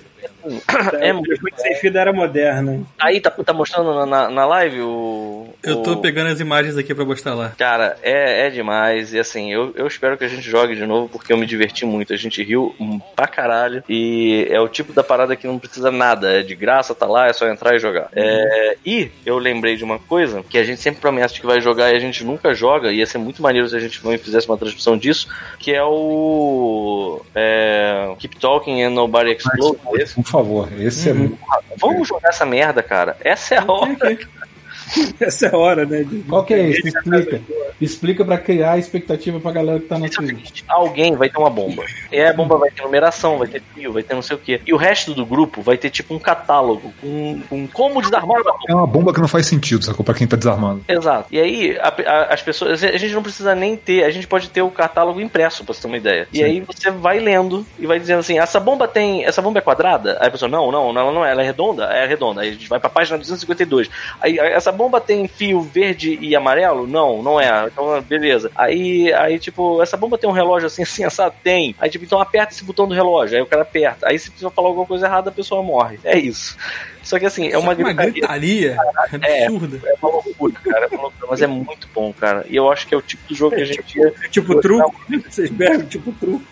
aí. 0.45 0.61
É, 1.09 1.15
o 1.15 1.23
telefone 1.23 1.53
sem 1.57 1.75
fio 1.77 1.93
da 1.93 2.01
era 2.01 2.13
moderna. 2.13 2.81
aí 2.99 3.21
tá, 3.21 3.31
tá 3.31 3.53
mostrando 3.53 3.95
na- 3.95 4.07
na, 4.07 4.31
na 4.31 4.47
live 4.47 4.81
o. 4.83 5.49
Eu 5.63 5.77
tô 5.83 5.93
o- 5.93 5.97
pegando 6.01 6.29
as 6.31 6.41
imagens 6.41 6.77
aqui 6.77 6.95
pra 6.95 7.05
mostrar 7.05 7.35
lá. 7.35 7.53
Cara, 7.59 7.97
é, 8.03 8.47
é 8.47 8.51
demais. 8.51 9.13
E 9.15 9.19
assim, 9.19 9.53
eu, 9.53 9.73
eu 9.77 9.87
espero 9.87 10.17
que 10.17 10.25
a 10.25 10.29
gente 10.29 10.43
jogue 10.49 10.75
de 10.77 10.87
novo 10.87 11.09
porque 11.09 11.33
eu 11.33 11.37
me 11.37 11.47
diverti 11.47 11.85
muito. 11.85 12.13
A 12.13 12.17
gente 12.17 12.43
riu 12.43 12.75
pra 13.15 13.27
caralho. 13.27 13.83
E 13.89 14.47
é 14.51 14.61
o 14.61 14.69
tipo 14.69 14.93
da 14.93 15.03
parada 15.03 15.35
que 15.37 15.47
não 15.47 15.59
precisa 15.59 15.91
nada. 15.91 16.31
É 16.39 16.43
de 16.43 16.55
graça, 16.55 16.95
tá 16.95 17.07
lá, 17.07 17.27
é 17.27 17.33
só 17.33 17.49
entrar 17.49 17.75
e 17.75 17.79
jogar. 17.79 18.09
É, 18.15 18.77
e 18.85 19.11
eu 19.25 19.39
lembrei 19.39 19.77
de 19.77 19.85
uma 19.85 19.99
coisa 19.99 20.43
que 20.49 20.59
a 20.59 20.65
gente 20.65 20.81
sempre 20.81 21.01
promete 21.01 21.41
que 21.41 21.47
vai 21.47 21.61
jogar 21.61 21.93
e 21.93 21.97
a 21.97 22.01
gente 22.01 22.25
nunca 22.25 22.55
joga. 22.55 22.93
E 22.93 22.97
ia 22.99 23.07
ser 23.07 23.19
muito 23.19 23.43
maneiro 23.43 23.69
se 23.69 23.77
a 23.77 23.81
gente 23.81 24.05
não 24.05 24.17
fizesse 24.19 24.49
uma 24.49 24.57
transmissão 24.59 24.97
disso. 24.97 25.29
Que 25.59 25.73
é 25.75 25.83
o. 25.83 27.23
É, 27.35 28.15
Keep 28.19 28.37
Talking 28.39 28.83
and 28.83 28.91
Nobody 28.91 29.33
Explode. 29.33 29.79
Esse. 29.95 30.16
Por 30.17 30.25
favor, 30.25 30.69
esse 30.81 31.11
é 31.11 31.13
muito. 31.13 31.39
Vamos 31.79 32.09
jogar 32.09 32.31
essa 32.31 32.47
merda, 32.47 32.83
cara. 32.83 33.19
Essa 33.21 33.55
é 33.55 33.59
a 33.59 33.65
hora. 33.71 34.19
Essa 35.21 35.47
é 35.47 35.55
a 35.55 35.57
hora, 35.59 35.85
né? 35.85 36.03
de- 36.05 36.21
Qual 36.29 36.45
que 36.45 36.55
é 36.55 36.69
esse? 36.71 36.89
Explica. 36.89 37.41
Explica 37.81 38.25
pra 38.25 38.39
criar 38.39 38.79
expectativa 38.79 39.39
pra 39.41 39.53
galera 39.53 39.79
que 39.81 39.87
tá 39.87 39.99
na 39.99 40.09
Twitch. 40.09 40.63
Alguém 40.69 41.15
vai 41.15 41.29
ter 41.29 41.39
uma 41.39 41.51
bomba. 41.51 41.85
E 42.11 42.17
aí 42.17 42.27
a 42.29 42.33
bomba 42.33 42.57
vai 42.57 42.71
ter 42.71 42.83
numeração, 42.83 43.37
vai 43.39 43.49
ter 43.49 43.63
fio, 43.75 43.93
vai 43.93 44.03
ter 44.03 44.15
não 44.15 44.23
sei 44.23 44.37
o 44.37 44.39
quê. 44.39 44.61
E 44.67 44.73
o 44.73 44.77
resto 44.77 45.13
do 45.15 45.27
grupo 45.27 45.61
vai 45.61 45.77
ter 45.77 45.91
tipo 45.91 46.15
um 46.15 46.19
catálogo 46.19 46.93
com, 47.01 47.41
com 47.49 47.67
como 47.69 48.01
desarmar 48.01 48.41
uma 48.41 48.45
bomba. 48.53 48.59
É 48.69 48.75
uma 48.75 48.87
bomba 48.87 49.13
que 49.13 49.21
não 49.21 49.29
faz 49.29 49.47
sentido, 49.47 49.85
sacou? 49.85 50.05
Pra 50.05 50.15
quem 50.15 50.27
tá 50.27 50.37
desarmando. 50.37 50.83
Exato. 50.89 51.29
E 51.31 51.39
aí, 51.39 51.79
a- 51.79 51.95
a- 52.07 52.35
as 52.35 52.41
pessoas. 52.43 52.83
A 52.83 52.97
gente 52.97 53.13
não 53.15 53.23
precisa 53.23 53.55
nem 53.55 53.77
ter, 53.77 54.05
a 54.05 54.11
gente 54.11 54.27
pode 54.27 54.49
ter 54.49 54.63
o 54.63 54.71
catálogo 54.71 55.21
impresso, 55.21 55.65
pra 55.65 55.75
você 55.75 55.83
ter 55.83 55.87
uma 55.89 55.97
ideia. 55.99 56.29
E 56.33 56.43
aí 56.43 56.61
você 56.61 56.91
vai 56.91 57.19
lendo 57.19 57.67
e 57.79 57.87
vai 57.87 57.99
dizendo 57.99 58.21
assim: 58.21 58.39
essa 58.39 58.59
bomba 58.59 58.89
tem. 58.89 59.25
Essa 59.25 59.43
bomba 59.43 59.59
é 59.59 59.63
quadrada? 59.63 60.17
Aí 60.21 60.29
a 60.29 60.31
pessoa, 60.31 60.49
não, 60.49 60.71
não, 60.73 60.93
não, 60.93 61.01
ela 61.03 61.13
não 61.13 61.25
é, 61.27 61.31
ela 61.33 61.43
é 61.43 61.45
redonda? 61.47 61.85
É 61.85 62.07
redonda. 62.07 62.41
Aí 62.41 62.49
a 62.49 62.53
gente 62.53 62.69
vai 62.69 62.81
pra 62.81 62.89
página 62.89 63.19
252. 63.19 63.91
Aí 64.21 64.41
a- 64.41 64.47
essa 64.47 64.73
bomba 64.77 65.01
tem 65.01 65.27
fio 65.27 65.61
verde 65.61 66.19
e 66.21 66.37
amarelo? 66.37 66.87
Não, 66.87 67.23
não 67.23 67.41
é. 67.41 67.67
Então, 67.67 68.01
beleza. 68.03 68.51
Aí, 68.55 69.13
aí, 69.13 69.39
tipo, 69.39 69.83
essa 69.83 69.97
bomba 69.97 70.17
tem 70.17 70.29
um 70.29 70.33
relógio 70.33 70.67
assim, 70.67 70.83
assim, 70.87 71.05
essa 71.05 71.31
tem. 71.31 71.75
Aí, 71.79 71.91
tipo, 71.91 72.05
então 72.05 72.21
aperta 72.21 72.53
esse 72.53 72.65
botão 72.65 72.87
do 72.87 72.95
relógio. 72.95 73.37
Aí 73.37 73.43
o 73.43 73.47
cara 73.47 73.63
aperta. 73.63 74.09
Aí 74.09 74.19
se 74.19 74.31
você 74.31 74.49
falar 74.51 74.69
alguma 74.69 74.87
coisa 74.87 75.07
errada, 75.07 75.31
a 75.31 75.33
pessoa 75.33 75.63
morre. 75.63 75.99
É 76.05 76.17
isso. 76.19 76.57
Só 77.07 77.19
que 77.21 77.25
assim, 77.27 77.47
é 77.49 77.57
uma, 77.57 77.73
uma 77.73 77.93
gritaria. 77.93 78.11
gritaria 78.13 78.77
É. 79.23 79.45
absurda. 79.47 79.81
É 79.87 79.95
uma 80.03 80.11
loucura, 80.11 80.55
cara. 80.65 80.89
É 80.91 80.95
uma 80.95 81.03
loucura, 81.05 81.27
mas 81.31 81.41
é 81.41 81.47
muito 81.47 81.89
bom, 81.95 82.13
cara. 82.13 82.45
E 82.51 82.57
eu 82.57 82.71
acho 82.71 82.85
que 82.87 82.95
é 82.95 82.99
o 82.99 83.03
tipo 83.03 83.23
de 83.29 83.35
jogo 83.35 83.55
que 83.55 83.63
a 83.63 83.65
gente. 83.65 83.99
Tipo 84.31 84.61
truco. 84.61 84.95
Vocês 85.31 85.49
bergam 85.51 85.87
tipo 85.87 86.11
truco. 86.13 86.45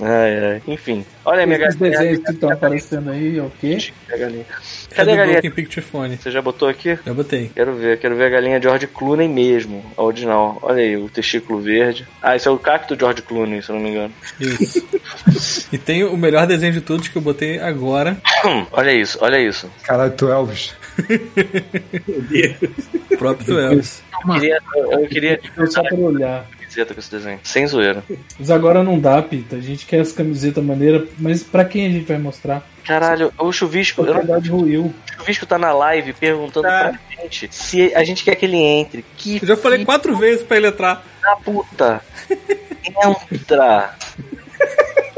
Ai, 0.00 0.44
ai. 0.54 0.62
Enfim. 0.66 1.04
Olha 1.24 1.44
a 1.44 1.46
minha 1.46 1.58
Esses 1.58 1.76
galinha. 1.76 1.98
desenhos 1.98 2.24
que 2.24 2.32
estão 2.32 2.50
aparecendo 2.50 3.10
aí, 3.10 3.38
é 3.38 3.42
o 3.42 3.50
quê? 3.60 3.78
Cadê 4.08 4.14
a 4.22 4.26
galinha? 4.26 4.46
É 4.90 4.94
Cadê 4.94 5.12
a 5.12 5.16
galinha? 5.16 5.40
Picture. 5.52 5.86
Você 6.20 6.30
já 6.32 6.42
botou 6.42 6.68
aqui? 6.68 6.98
Já 7.06 7.14
botei. 7.14 7.50
Quero 7.54 7.74
ver, 7.76 7.98
quero 8.00 8.16
ver 8.16 8.24
a 8.24 8.28
galinha 8.28 8.60
George 8.60 8.88
Clooney 8.88 9.28
mesmo, 9.28 9.84
a 9.96 10.02
original. 10.02 10.58
Olha 10.62 10.82
aí, 10.82 10.96
o 10.96 11.08
testículo 11.08 11.60
verde. 11.60 12.06
Ah, 12.20 12.34
esse 12.34 12.48
é 12.48 12.50
o 12.50 12.58
cacto 12.58 12.96
George 12.98 13.22
Clooney, 13.22 13.62
se 13.62 13.70
eu 13.70 13.76
não 13.76 13.82
me 13.82 13.90
engano. 13.90 14.12
Isso. 14.40 14.84
e 15.72 15.78
tem 15.78 16.02
o 16.02 16.16
melhor 16.16 16.46
desenho 16.46 16.72
de 16.72 16.80
todos 16.80 17.06
que 17.06 17.16
eu 17.16 17.22
botei 17.22 17.60
agora. 17.60 18.16
Olha 18.72 18.92
isso, 18.92 19.18
olha 19.22 19.38
isso. 19.40 19.63
Caralho, 19.82 20.12
tu 20.12 20.28
é 20.28 20.32
Elvis. 20.32 20.74
O 23.10 23.16
próprio 23.18 23.58
Elvis. 23.58 24.02
Eu 24.26 24.34
queria, 24.34 24.58
eu, 24.76 24.92
eu 25.00 25.08
queria 25.08 25.40
Foi 25.54 25.66
só 25.66 25.82
pra 25.82 25.96
olhar. 25.96 26.46
camiseta 26.58 26.94
com 26.94 27.00
esse 27.00 27.10
desenho. 27.10 27.40
Sem 27.42 27.66
zoeira. 27.66 28.02
Mas 28.38 28.50
agora 28.50 28.82
não 28.82 28.98
dá, 28.98 29.20
Pita. 29.22 29.56
A 29.56 29.60
gente 29.60 29.86
quer 29.86 30.00
as 30.00 30.12
camisetas 30.12 30.62
maneira, 30.64 31.04
mas 31.18 31.42
pra 31.42 31.64
quem 31.64 31.86
a 31.86 31.90
gente 31.90 32.06
vai 32.06 32.18
mostrar? 32.18 32.66
Caralho, 32.84 33.32
o 33.38 33.50
chuvisco, 33.52 34.02
A 34.02 34.06
eu 34.06 34.14
não, 34.14 34.20
verdade 34.20 34.50
ruiu. 34.50 34.84
o 34.86 35.18
chuvisco 35.18 35.46
tá 35.46 35.56
na 35.58 35.72
live 35.72 36.12
perguntando 36.12 36.66
Tá. 36.68 36.92
pra 36.92 37.22
gente 37.22 37.48
se 37.50 37.94
a 37.94 38.04
gente 38.04 38.22
quer 38.24 38.34
que 38.34 38.44
ele 38.44 38.56
entre. 38.58 39.04
Que 39.16 39.38
Eu 39.42 39.48
já 39.48 39.56
falei 39.56 39.84
quatro 39.84 40.16
vezes 40.16 40.42
pra 40.44 40.56
ele 40.58 40.66
entrar. 40.68 41.04
da 41.22 41.36
puta. 41.36 42.00
Entra. 42.84 43.94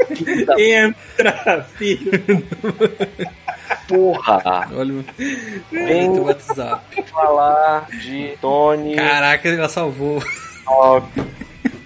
Entra, 0.57 1.65
filho. 1.77 2.11
porra. 3.87 4.69
Olha 4.73 4.93
o 4.93 6.23
WhatsApp. 6.23 7.03
falar 7.11 7.87
de 8.01 8.37
Tony 8.41 8.95
Caraca, 8.95 9.47
ele 9.47 9.57
já 9.57 9.69
salvou. 9.69 10.21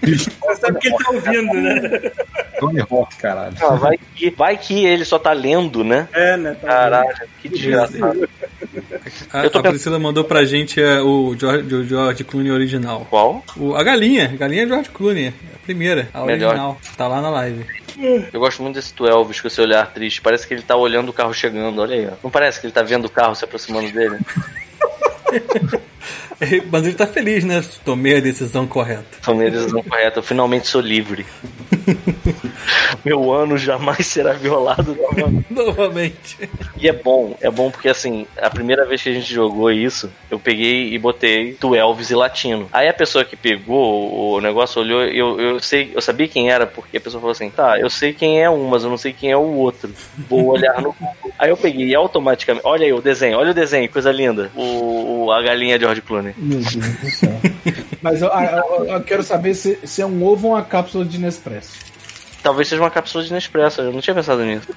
Você 0.02 0.56
sabe 0.60 0.80
que 0.80 0.88
ele 0.88 0.98
tá 0.98 1.12
ouvindo, 1.12 1.54
né? 1.54 2.12
Tony 2.60 2.80
Hawk, 2.80 3.16
caralho. 3.18 3.56
Ah, 3.62 3.76
vai 3.76 3.98
que, 4.16 4.30
vai 4.32 4.58
que 4.58 4.86
ele 4.86 5.06
só 5.06 5.20
tá 5.20 5.32
lendo, 5.32 5.84
né? 5.84 6.08
É, 6.14 6.38
né? 6.38 6.56
Tá 6.60 6.68
Caralho, 6.68 7.28
que 7.42 7.50
desgraçado. 7.50 8.30
A, 9.32 9.42
a 9.42 9.64
Priscila 9.64 10.00
mandou 10.00 10.24
pra 10.24 10.44
gente 10.44 10.82
é, 10.82 11.02
o, 11.02 11.36
George, 11.38 11.76
o 11.76 11.84
George 11.84 12.24
Clooney 12.24 12.52
original. 12.52 13.06
Qual? 13.10 13.44
O, 13.58 13.76
a 13.76 13.84
galinha, 13.84 14.26
a 14.34 14.38
galinha 14.38 14.68
George 14.68 14.90
Clooney. 14.90 15.28
A 15.30 15.60
primeira, 15.64 16.10
a 16.14 16.26
Melhor. 16.26 16.50
original. 16.50 16.78
Tá 16.98 17.08
lá 17.08 17.22
na 17.22 17.30
live. 17.30 17.66
Eu 18.34 18.40
gosto 18.40 18.62
muito 18.62 18.76
desse 18.76 18.94
Elvis 19.00 19.42
com 19.42 19.48
esse 19.48 19.60
olhar 19.62 19.92
triste. 19.94 20.22
Parece 20.22 20.48
que 20.48 20.54
ele 20.54 20.62
tá 20.62 20.76
olhando 20.76 21.10
o 21.10 21.14
carro 21.14 21.34
chegando, 21.34 21.82
olha 21.82 21.96
aí. 21.96 22.08
ó. 22.08 22.14
Não 22.24 22.32
parece 22.32 22.60
que 22.60 22.66
ele 22.66 22.74
tá 22.74 22.82
vendo 22.84 23.06
o 23.06 23.10
carro 23.10 23.36
se 23.36 23.44
aproximando 23.44 23.92
dele? 23.92 24.18
Mas 26.72 26.86
ele 26.86 26.96
tá 26.96 27.06
feliz, 27.08 27.44
né? 27.44 27.64
Tomei 27.86 28.18
a 28.18 28.20
decisão 28.20 28.66
correta. 28.68 29.18
Tomei 29.24 29.48
a 29.48 29.52
decisão 29.52 29.82
correta, 29.84 30.20
eu 30.20 30.24
finalmente 30.24 30.68
sou 30.68 30.82
livre. 30.82 31.26
Meu 33.06 33.32
ano 33.32 33.58
jamais 33.58 34.06
será 34.08 34.34
violado 34.34 34.96
novamente. 34.96 35.46
Novamente. 35.52 36.38
E 36.78 36.88
é 36.88 36.94
bom, 36.94 37.36
é 37.42 37.50
bom 37.50 37.70
porque 37.70 37.90
assim, 37.90 38.26
a 38.42 38.50
primeira 38.50 38.86
vez 38.86 39.02
que 39.02 39.10
a 39.10 39.14
gente 39.14 39.32
jogou 39.34 39.72
isso, 39.72 40.10
eu 40.30 40.40
peguei 40.40 40.94
e 40.94 40.98
botei 40.98 41.54
tu 41.54 41.76
Elvis 41.76 42.10
e 42.10 42.16
Latino. 42.16 42.68
Aí 42.72 42.88
a 42.88 42.94
pessoa 42.94 43.24
que 43.24 43.36
pegou 43.36 44.36
o 44.36 44.42
negócio 44.42 44.82
olhou, 44.82 45.04
eu, 45.04 45.40
eu 45.40 45.60
sei, 45.60 45.92
eu 45.94 46.02
sabia 46.02 46.28
quem 46.28 46.50
era, 46.50 46.66
porque 46.66 46.98
a 46.98 47.02
pessoa 47.02 47.20
falou 47.22 47.32
assim: 47.32 47.50
tá, 47.50 47.80
eu 47.80 47.90
sei 47.90 48.14
quem 48.14 48.42
é 48.42 48.50
um, 48.50 48.68
mas 48.68 48.84
eu 48.84 48.90
não 48.90 48.98
sei 48.98 49.14
quem 49.14 49.32
é 49.32 49.38
o 49.38 49.42
outro. 49.56 49.92
Vou 50.30 50.48
olhar 50.48 50.82
no 50.82 50.94
Google. 50.94 51.32
Aí 51.38 51.50
eu 51.50 51.58
peguei 51.58 51.88
e 51.88 51.96
automaticamente, 51.96 52.66
olha 52.66 52.86
aí 52.86 52.94
o 52.94 53.02
desenho, 53.02 53.38
olha 53.38 53.52
o 53.52 53.56
desenho, 53.56 53.90
coisa 53.90 54.12
linda. 54.12 54.52
O, 54.56 55.26
o- 55.26 55.32
a 55.32 55.42
galinha 55.42 55.78
de 55.78 55.86
George 55.86 56.02
Clooney. 56.02 56.31
Meu 56.38 56.60
Deus 56.60 56.74
do 56.76 57.10
céu. 57.12 57.40
Mas 58.02 58.22
eu, 58.22 58.30
eu- 58.30 58.86
eu 58.86 59.04
quero 59.04 59.24
saber 59.24 59.54
se, 59.54 59.78
se 59.84 60.02
é 60.02 60.06
um 60.06 60.24
ovo 60.24 60.48
ou 60.48 60.54
uma 60.54 60.64
cápsula 60.64 61.06
de 61.06 61.18
Nespresso. 61.20 61.92
Talvez 62.44 62.68
seja 62.68 62.82
uma 62.82 62.90
cápsula 62.90 63.24
de 63.24 63.32
Nespresso, 63.32 63.82
eu 63.82 63.94
não 63.94 64.02
tinha 64.02 64.16
pensado 64.16 64.44
nisso. 64.44 64.68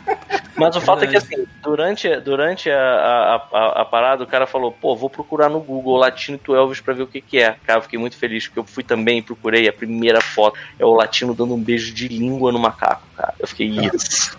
Mas 0.55 0.76
o 0.76 0.81
fato 0.82 1.02
é 1.02 1.06
que 1.09 1.16
assim, 1.16 1.47
durante, 1.62 2.14
durante 2.20 2.70
a, 2.70 2.76
a, 2.78 3.35
a, 3.59 3.81
a 3.81 3.85
parada, 3.86 4.22
o 4.22 4.26
cara 4.26 4.47
falou, 4.47 4.70
pô, 4.70 4.94
vou 4.94 5.09
procurar 5.10 5.48
no 5.48 5.59
Google 5.60 5.97
Latino 5.97 6.39
e 6.47 6.52
Elvis 6.52 6.81
pra 6.81 6.93
ver 6.94 7.02
o 7.05 7.06
que 7.06 7.20
que 7.22 7.39
é. 7.39 7.56
Cara, 7.66 7.78
eu 7.78 7.82
fiquei 7.82 7.98
muito 7.98 8.16
feliz, 8.18 8.47
porque 8.47 8.60
eu 8.60 8.64
fui 8.64 8.85
também 8.85 9.18
e 9.18 9.22
procurei, 9.22 9.66
a 9.66 9.72
primeira 9.72 10.20
foto 10.20 10.59
é 10.78 10.85
o 10.85 10.93
Latino 10.93 11.35
dando 11.35 11.55
um 11.55 11.60
beijo 11.60 11.93
de 11.93 12.06
língua 12.06 12.52
no 12.52 12.59
macaco, 12.59 13.02
cara. 13.16 13.35
Eu 13.40 13.48
fiquei, 13.48 13.66
isso. 13.94 14.36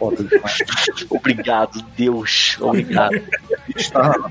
Obrigado, 1.09 1.81
Deus, 1.97 2.57
obrigado. 2.61 3.19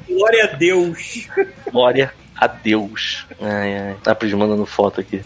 Glória 0.08 0.44
a 0.44 0.56
Deus. 0.56 1.28
Glória 1.70 2.12
a 2.44 2.46
Deus. 2.46 3.26
Ai, 3.40 3.78
ai. 3.78 3.96
A 4.06 4.14
Pris 4.14 4.32
mandando 4.32 4.64
foto 4.66 5.00
aqui. 5.00 5.20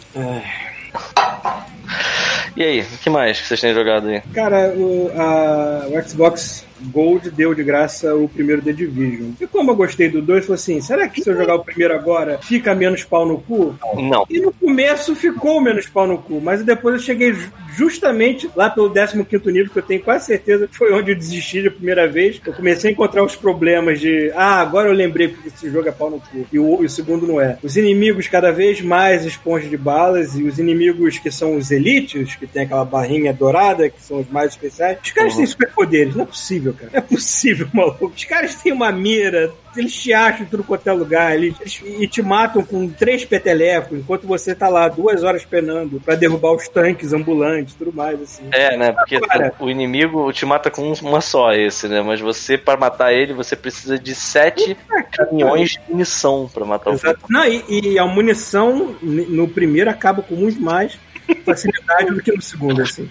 E 2.56 2.62
aí, 2.64 2.80
o 2.80 2.98
que 2.98 3.08
mais 3.08 3.40
que 3.40 3.46
vocês 3.46 3.60
têm 3.60 3.72
jogado 3.72 4.08
aí? 4.08 4.20
Cara, 4.34 4.72
o, 4.76 5.10
a- 5.16 5.86
o 5.88 6.02
Xbox 6.08 6.66
Gold 6.92 7.30
deu 7.30 7.54
de 7.54 7.62
graça 7.62 8.14
o 8.16 8.28
primeiro 8.28 8.62
The 8.62 8.72
Division. 8.72 9.30
E 9.40 9.46
como 9.46 9.70
eu 9.70 9.76
gostei 9.76 10.08
do 10.08 10.20
2, 10.20 10.44
falei 10.46 10.54
assim: 10.56 10.80
será 10.80 11.08
que 11.08 11.22
se 11.22 11.30
eu 11.30 11.36
jogar 11.36 11.54
o 11.54 11.64
primeiro 11.64 11.94
agora 11.94 12.38
fica 12.42 12.74
menos 12.74 13.04
pau 13.04 13.24
no 13.26 13.38
cu? 13.38 13.76
Não. 13.94 14.24
E 14.28 14.40
no 14.40 14.52
começo 14.52 15.14
ficou 15.14 15.60
menos 15.60 15.86
pau 15.88 16.06
no 16.06 16.18
cu, 16.18 16.40
mas 16.40 16.64
depois 16.64 16.96
eu 16.96 17.00
cheguei 17.00 17.32
justamente 17.78 18.50
lá 18.56 18.68
pelo 18.68 18.90
15 18.90 19.16
nível, 19.46 19.70
que 19.70 19.78
eu 19.78 19.82
tenho 19.82 20.02
quase 20.02 20.26
certeza 20.26 20.66
que 20.66 20.76
foi 20.76 20.92
onde 20.92 21.12
eu 21.12 21.16
desisti 21.16 21.62
da 21.62 21.70
primeira 21.70 22.08
vez. 22.08 22.40
Eu 22.44 22.52
comecei 22.52 22.90
a 22.90 22.92
encontrar 22.92 23.22
os 23.22 23.36
problemas 23.36 24.00
de, 24.00 24.32
ah, 24.34 24.60
agora 24.60 24.88
eu 24.88 24.92
lembrei 24.92 25.28
porque 25.28 25.48
esse 25.48 25.70
jogo 25.70 25.88
é 25.88 25.92
pau 25.92 26.10
no 26.10 26.18
cu. 26.18 26.44
E 26.52 26.58
o, 26.58 26.82
e 26.82 26.86
o 26.86 26.90
segundo 26.90 27.24
não 27.24 27.40
é. 27.40 27.56
Os 27.62 27.76
inimigos 27.76 28.26
cada 28.26 28.50
vez 28.50 28.80
mais 28.80 29.24
esponja 29.24 29.68
de 29.68 29.76
balas, 29.76 30.34
e 30.36 30.42
os 30.42 30.58
inimigos 30.58 31.18
que 31.18 31.30
são 31.30 31.56
os 31.56 31.70
elites, 31.70 32.34
que 32.34 32.48
tem 32.48 32.64
aquela 32.64 32.84
barrinha 32.84 33.32
dourada, 33.32 33.88
que 33.88 34.02
são 34.02 34.18
os 34.18 34.28
mais 34.28 34.50
especiais, 34.50 34.98
os 35.00 35.12
caras 35.12 35.36
têm 35.36 35.46
superpoderes, 35.46 36.16
não 36.16 36.24
é 36.24 36.26
possível, 36.26 36.74
cara. 36.74 36.90
Não 36.92 36.98
é 36.98 37.02
possível, 37.02 37.68
maluco. 37.72 38.12
Os 38.14 38.24
caras 38.24 38.56
têm 38.56 38.72
uma 38.72 38.90
mira, 38.90 39.52
eles 39.76 39.94
te 39.94 40.12
acham 40.12 40.42
em 40.42 40.48
tudo 40.48 40.64
quanto 40.64 40.86
é 40.88 40.92
lugar, 40.92 41.34
eles, 41.36 41.54
eles- 41.60 41.82
e 42.00 42.06
te 42.08 42.22
matam 42.22 42.62
com 42.64 42.88
três 42.88 43.24
petelecos, 43.24 43.98
enquanto 43.98 44.26
você 44.26 44.54
tá 44.54 44.68
lá 44.68 44.88
duas 44.88 45.22
horas 45.22 45.44
penando 45.44 46.00
pra 46.00 46.14
derrubar 46.14 46.52
os 46.52 46.68
tanques 46.68 47.12
ambulantes 47.12 47.74
e 47.74 47.78
tudo 47.78 47.92
mais, 47.92 48.20
assim. 48.20 48.44
É, 48.52 48.76
né? 48.76 48.92
Porque 48.92 49.20
Cara. 49.20 49.52
o 49.58 49.68
inimigo 49.70 50.32
te 50.32 50.44
mata 50.46 50.70
com 50.70 50.92
uma 51.02 51.20
só, 51.20 51.52
esse, 51.52 51.88
né? 51.88 52.00
Mas 52.02 52.20
você, 52.20 52.56
para 52.56 52.78
matar 52.78 53.12
ele, 53.12 53.32
você 53.32 53.54
precisa 53.56 53.98
de 53.98 54.14
sete 54.14 54.76
caminhões 55.12 55.70
de 55.70 55.80
munição 55.88 56.48
pra 56.52 56.64
matar 56.64 56.90
o 56.90 56.94
Exato. 56.94 57.20
Não, 57.28 57.44
e, 57.44 57.64
e 57.68 57.98
a 57.98 58.06
munição 58.06 58.96
no 59.02 59.48
primeiro 59.48 59.90
acaba 59.90 60.22
com 60.22 60.34
muito 60.34 60.60
mais 60.60 60.98
facilidade 61.36 62.06
do 62.14 62.20
que 62.22 62.32
no 62.32 62.42
segundo, 62.42 62.82
assim. 62.82 63.08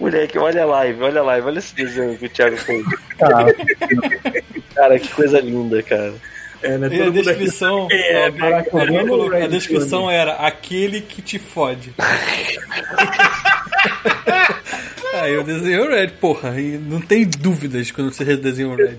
Moleque, 0.00 0.38
olha 0.38 0.62
a 0.62 0.66
live, 0.66 1.02
olha 1.02 1.20
a 1.20 1.24
live, 1.24 1.46
olha 1.46 1.58
esse 1.58 1.74
desenho 1.74 2.16
que 2.16 2.26
o 2.26 2.28
Thiago 2.28 2.56
fez. 2.56 2.84
Cara, 3.18 3.54
Cara, 4.74 4.98
que 4.98 5.08
coisa 5.08 5.40
linda, 5.40 5.82
cara. 5.82 6.14
É, 6.62 6.76
né? 6.76 6.88
E 6.90 7.00
a 7.00 7.04
mundo 7.06 7.18
aqui 7.20 7.22
descrição, 7.38 7.88
É, 7.90 8.28
o 8.30 8.64
colocou- 8.64 9.32
a 9.34 9.46
descrição 9.46 10.10
era 10.10 10.32
aquele 10.34 11.00
que 11.00 11.22
te 11.22 11.38
fode. 11.38 11.94
Aí 15.14 15.32
eu 15.34 15.42
desenhei 15.42 15.78
o 15.80 15.88
Red, 15.88 16.08
porra, 16.20 16.60
e 16.60 16.78
não 16.78 17.00
tem 17.00 17.24
dúvidas 17.26 17.90
quando 17.90 18.12
você 18.12 18.36
desenha 18.36 18.68
o 18.68 18.76
Red. 18.76 18.98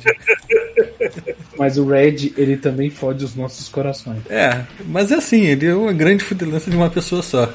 Mas 1.59 1.77
o 1.77 1.85
Red, 1.85 2.31
ele 2.37 2.55
também 2.55 2.89
fode 2.89 3.25
os 3.25 3.35
nossos 3.35 3.67
corações. 3.67 4.19
É, 4.29 4.61
mas 4.87 5.11
é 5.11 5.15
assim, 5.15 5.41
ele 5.41 5.65
é 5.65 5.75
uma 5.75 5.91
grande 5.91 6.23
fudelância 6.23 6.71
de 6.71 6.77
uma 6.77 6.89
pessoa 6.89 7.21
só. 7.21 7.51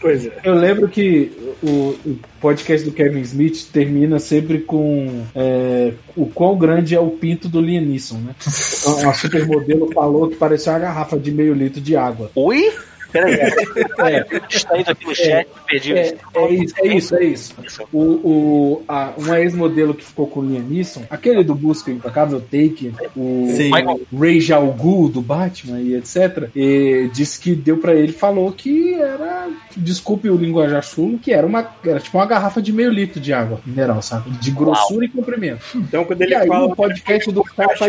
Pois 0.00 0.24
é. 0.24 0.32
Eu 0.42 0.54
lembro 0.54 0.88
que 0.88 1.30
o, 1.62 1.94
o 2.06 2.18
podcast 2.40 2.86
do 2.86 2.92
Kevin 2.92 3.20
Smith 3.20 3.68
termina 3.70 4.18
sempre 4.18 4.60
com 4.60 5.24
é, 5.34 5.92
o 6.16 6.24
quão 6.24 6.56
grande 6.56 6.94
é 6.94 7.00
o 7.00 7.10
pinto 7.10 7.50
do 7.50 7.60
Liam 7.60 7.84
Neeson, 7.84 8.16
né? 8.16 8.34
Então, 8.80 9.10
A 9.10 9.12
supermodelo 9.14 9.92
falou 9.92 10.28
que 10.28 10.36
parecia 10.36 10.72
uma 10.72 10.78
garrafa 10.78 11.18
de 11.18 11.30
meio 11.30 11.52
litro 11.52 11.82
de 11.82 11.94
água. 11.96 12.30
Oi? 12.34 12.72
Peraí, 13.14 13.34
É, 13.98 14.24
distraído 14.48 14.90
aqui 14.90 15.06
no 15.06 15.14
chat, 15.14 15.46
perdi. 15.66 15.92
é, 15.92 16.16
é 16.34 16.52
isso, 16.52 16.74
é 16.78 16.86
isso, 16.88 17.16
é 17.16 17.24
isso. 17.24 17.54
O, 17.92 18.00
o, 18.00 18.82
a, 18.88 19.12
uma 19.16 19.40
ex-modelo 19.40 19.94
que 19.94 20.04
ficou 20.04 20.26
com 20.26 20.40
o 20.40 20.44
Liam 20.44 20.62
Neeson, 20.62 21.04
aquele 21.08 21.44
do 21.44 21.54
Busca 21.54 21.90
Implacável 21.92 22.40
Take, 22.40 22.92
o 23.16 23.52
Sim. 23.56 23.70
Ray 24.18 24.52
Al 24.52 24.66
Ghul 24.72 25.08
do 25.08 25.22
Batman 25.22 25.80
e 25.80 25.94
etc. 25.94 26.50
E 26.56 27.08
disse 27.14 27.38
que 27.40 27.54
deu 27.54 27.78
pra 27.78 27.94
ele, 27.94 28.12
falou 28.12 28.50
que 28.50 28.94
era, 28.94 29.48
desculpe 29.76 30.28
o 30.28 30.36
linguajar 30.36 30.82
chulo, 30.82 31.18
que 31.18 31.32
era 31.32 31.46
uma 31.46 31.64
era 31.84 32.00
tipo 32.00 32.18
uma 32.18 32.26
garrafa 32.26 32.60
de 32.60 32.72
meio 32.72 32.90
litro 32.90 33.20
de 33.20 33.32
água 33.32 33.60
mineral, 33.64 34.02
sabe? 34.02 34.28
De 34.32 34.50
grossura 34.50 35.04
e 35.04 35.08
comprimento. 35.08 35.62
Então, 35.76 36.04
quando 36.04 36.20
E 36.20 36.24
ele 36.24 36.34
aí 36.34 36.48
fala. 36.48 36.66
o 36.66 36.74
podcast 36.76 37.30
do 37.30 37.44
cara 37.44 37.76
tá, 37.78 37.86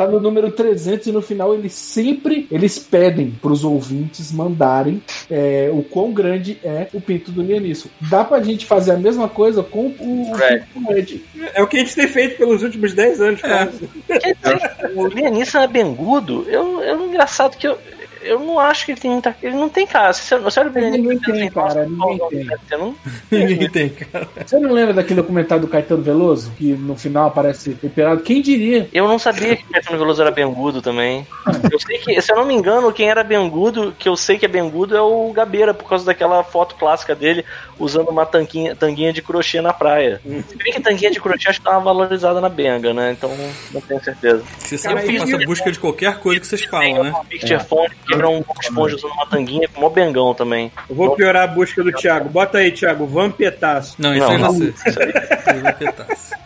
tá 0.00 0.06
no 0.06 0.18
número 0.18 0.50
300 0.50 1.08
e 1.08 1.12
no 1.12 1.20
final 1.20 1.52
eles 1.52 1.74
sempre 1.74 2.48
eles 2.50 2.78
pedem 2.78 3.30
pros 3.30 3.64
ouvintes 3.64 4.32
mandarem 4.32 5.02
é, 5.30 5.70
o 5.70 5.82
quão 5.82 6.10
grande 6.10 6.58
é 6.64 6.88
o 6.94 7.00
pinto 7.02 7.30
do 7.30 7.42
Lianisson. 7.42 7.90
Dá 8.00 8.24
pra 8.24 8.42
gente 8.42 8.64
fazer 8.64 8.92
a 8.92 8.96
mesma 8.96 9.28
coisa 9.28 9.62
com 9.62 9.88
o, 9.98 10.30
o 10.30 10.32
Red. 10.32 10.60
pinto 10.60 10.80
do 10.80 10.94
Red. 10.94 11.20
É 11.52 11.62
o 11.62 11.66
que 11.66 11.76
a 11.76 11.80
gente 11.80 11.94
tem 11.94 12.08
feito 12.08 12.38
pelos 12.38 12.62
últimos 12.62 12.94
10 12.94 13.20
anos, 13.20 13.42
cara. 13.42 13.70
Quer 14.06 14.34
dizer, 14.34 14.96
o 14.96 15.06
Lianisson 15.06 15.58
é 15.58 15.68
bengudo. 15.68 16.46
Eu, 16.48 16.80
eu, 16.82 17.06
engraçado 17.06 17.58
que 17.58 17.68
eu, 17.68 17.76
eu 18.22 18.38
não 18.40 18.58
acho 18.58 18.84
que 18.86 18.92
ele 18.92 19.00
tem 19.00 19.10
muita. 19.10 19.36
Ele 19.42 19.54
não 19.56 19.68
tem 19.68 19.86
cara. 19.86 20.12
Se 20.12 20.36
você 20.38 20.60
olha 20.60 20.70
o 20.70 20.90
Ninguém 20.90 21.18
tem, 21.18 21.50
cara, 21.50 21.86
ninguém 21.86 22.18
tem. 22.28 22.44
Você 22.46 22.76
não, 22.76 22.94
Ninguém 23.30 23.70
tem, 23.70 23.88
cara. 23.90 24.28
Você 24.46 24.58
não 24.58 24.72
lembra 24.72 24.94
daquele 24.94 25.20
documentário 25.20 25.62
do 25.64 25.70
Caetano 25.70 26.02
Veloso? 26.02 26.52
Que 26.56 26.72
no 26.72 26.96
final 26.96 27.26
aparece 27.28 27.76
operado? 27.82 28.22
Quem 28.22 28.40
diria? 28.42 28.88
eu 28.92 29.06
não 29.08 29.18
sabia 29.18 29.56
que 29.56 29.64
o 29.64 29.68
Caetano 29.68 29.98
Veloso 29.98 30.22
era 30.22 30.30
bengudo 30.30 30.80
também. 30.82 31.26
Eu 31.70 31.78
sei 31.78 31.98
que, 31.98 32.20
se 32.20 32.32
eu 32.32 32.36
não 32.36 32.44
me 32.44 32.54
engano, 32.54 32.92
quem 32.92 33.08
era 33.08 33.22
bengudo, 33.22 33.94
que 33.98 34.08
eu 34.08 34.16
sei 34.16 34.38
que 34.38 34.44
é 34.44 34.48
bengudo, 34.48 34.96
é 34.96 35.00
o 35.00 35.30
Gabeira, 35.32 35.72
por 35.72 35.88
causa 35.88 36.04
daquela 36.04 36.42
foto 36.42 36.74
clássica 36.74 37.14
dele 37.14 37.44
usando 37.78 38.08
uma 38.08 38.26
tanquinha, 38.26 38.74
tanguinha 38.74 39.12
de 39.12 39.22
crochê 39.22 39.60
na 39.60 39.72
praia. 39.72 40.20
Se 40.48 40.56
bem 40.56 40.72
que 40.72 40.80
tanguinha 40.80 41.10
de 41.10 41.20
crochê 41.20 41.48
acho 41.48 41.58
que 41.60 41.64
tava 41.64 41.80
valorizada 41.80 42.40
na 42.40 42.48
benga, 42.48 42.92
né? 42.92 43.12
Então 43.12 43.30
não 43.72 43.80
tenho 43.80 44.02
certeza. 44.02 44.42
Você 44.58 44.76
sabe 44.78 45.02
que 45.02 45.08
eu 45.08 45.12
isso- 45.12 45.26
faço 45.30 45.36
a 45.42 45.46
busca 45.46 45.72
de 45.72 45.78
qualquer 45.78 46.18
coisa 46.18 46.40
que 46.40 46.46
vocês 46.46 46.64
falam, 46.64 47.04
né? 47.04 47.12
Um 47.18 47.24
Picture 47.24 47.60
Phone, 47.64 47.90
quebra 48.10 48.28
um 48.28 48.42
Bob 48.42 48.58
esponja 48.60 48.96
usando 48.96 49.12
uma 49.12 49.26
tanguinha 49.26 49.68
com 49.68 49.80
mó 49.80 49.88
bengão 49.88 50.34
também. 50.34 50.72
Eu 50.88 50.96
vou 50.96 51.14
piorar 51.14 51.44
a 51.44 51.46
busca 51.46 51.82
do 51.82 51.92
Thiago. 51.92 52.28
Bota 52.28 52.58
aí, 52.58 52.72
Thiago. 52.72 53.06
Vampetaço. 53.06 53.96
Não, 53.98 54.14
isso 54.14 54.24
Não, 54.24 54.30
aí 54.30 54.38
não. 54.38 54.52
você. 54.52 54.68
Isso 54.68 55.00
aí 55.00 55.12
é 55.56 55.68
um 55.68 55.72
petaço. 55.72 56.30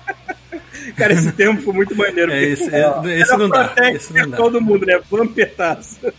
Cara, 0.97 1.13
esse 1.13 1.33
termo 1.33 1.61
foi 1.61 1.75
muito 1.75 1.97
maneiro. 1.97 2.31
É, 2.31 2.43
esse, 2.45 2.73
é, 2.73 3.21
esse 3.21 3.37
não 3.37 3.49
dá. 3.49 3.73
Esse 3.93 4.13
não 4.13 4.31
dá. 4.31 4.37
todo 4.37 4.61
mundo, 4.61 4.87
né? 4.87 5.01
Vampetaço. 5.11 5.99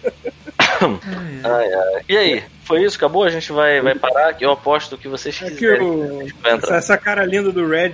Ai, 1.43 1.73
ai. 1.73 2.01
E 2.09 2.17
aí? 2.17 2.43
Foi 2.65 2.83
isso? 2.83 2.97
Acabou? 2.97 3.23
A 3.23 3.29
gente 3.29 3.51
vai, 3.51 3.79
vai 3.81 3.95
parar? 3.95 4.33
Que 4.33 4.43
eu 4.45 4.51
aposto 4.51 4.97
que 4.97 5.07
vocês 5.07 5.35
Aqui 5.41 5.51
quiserem. 5.55 5.87
o... 5.87 6.27
vai 6.41 6.53
entrar. 6.53 6.77
essa, 6.77 6.93
essa 6.93 6.97
cara 6.97 7.23
linda 7.25 7.51
do 7.51 7.67
Red 7.67 7.93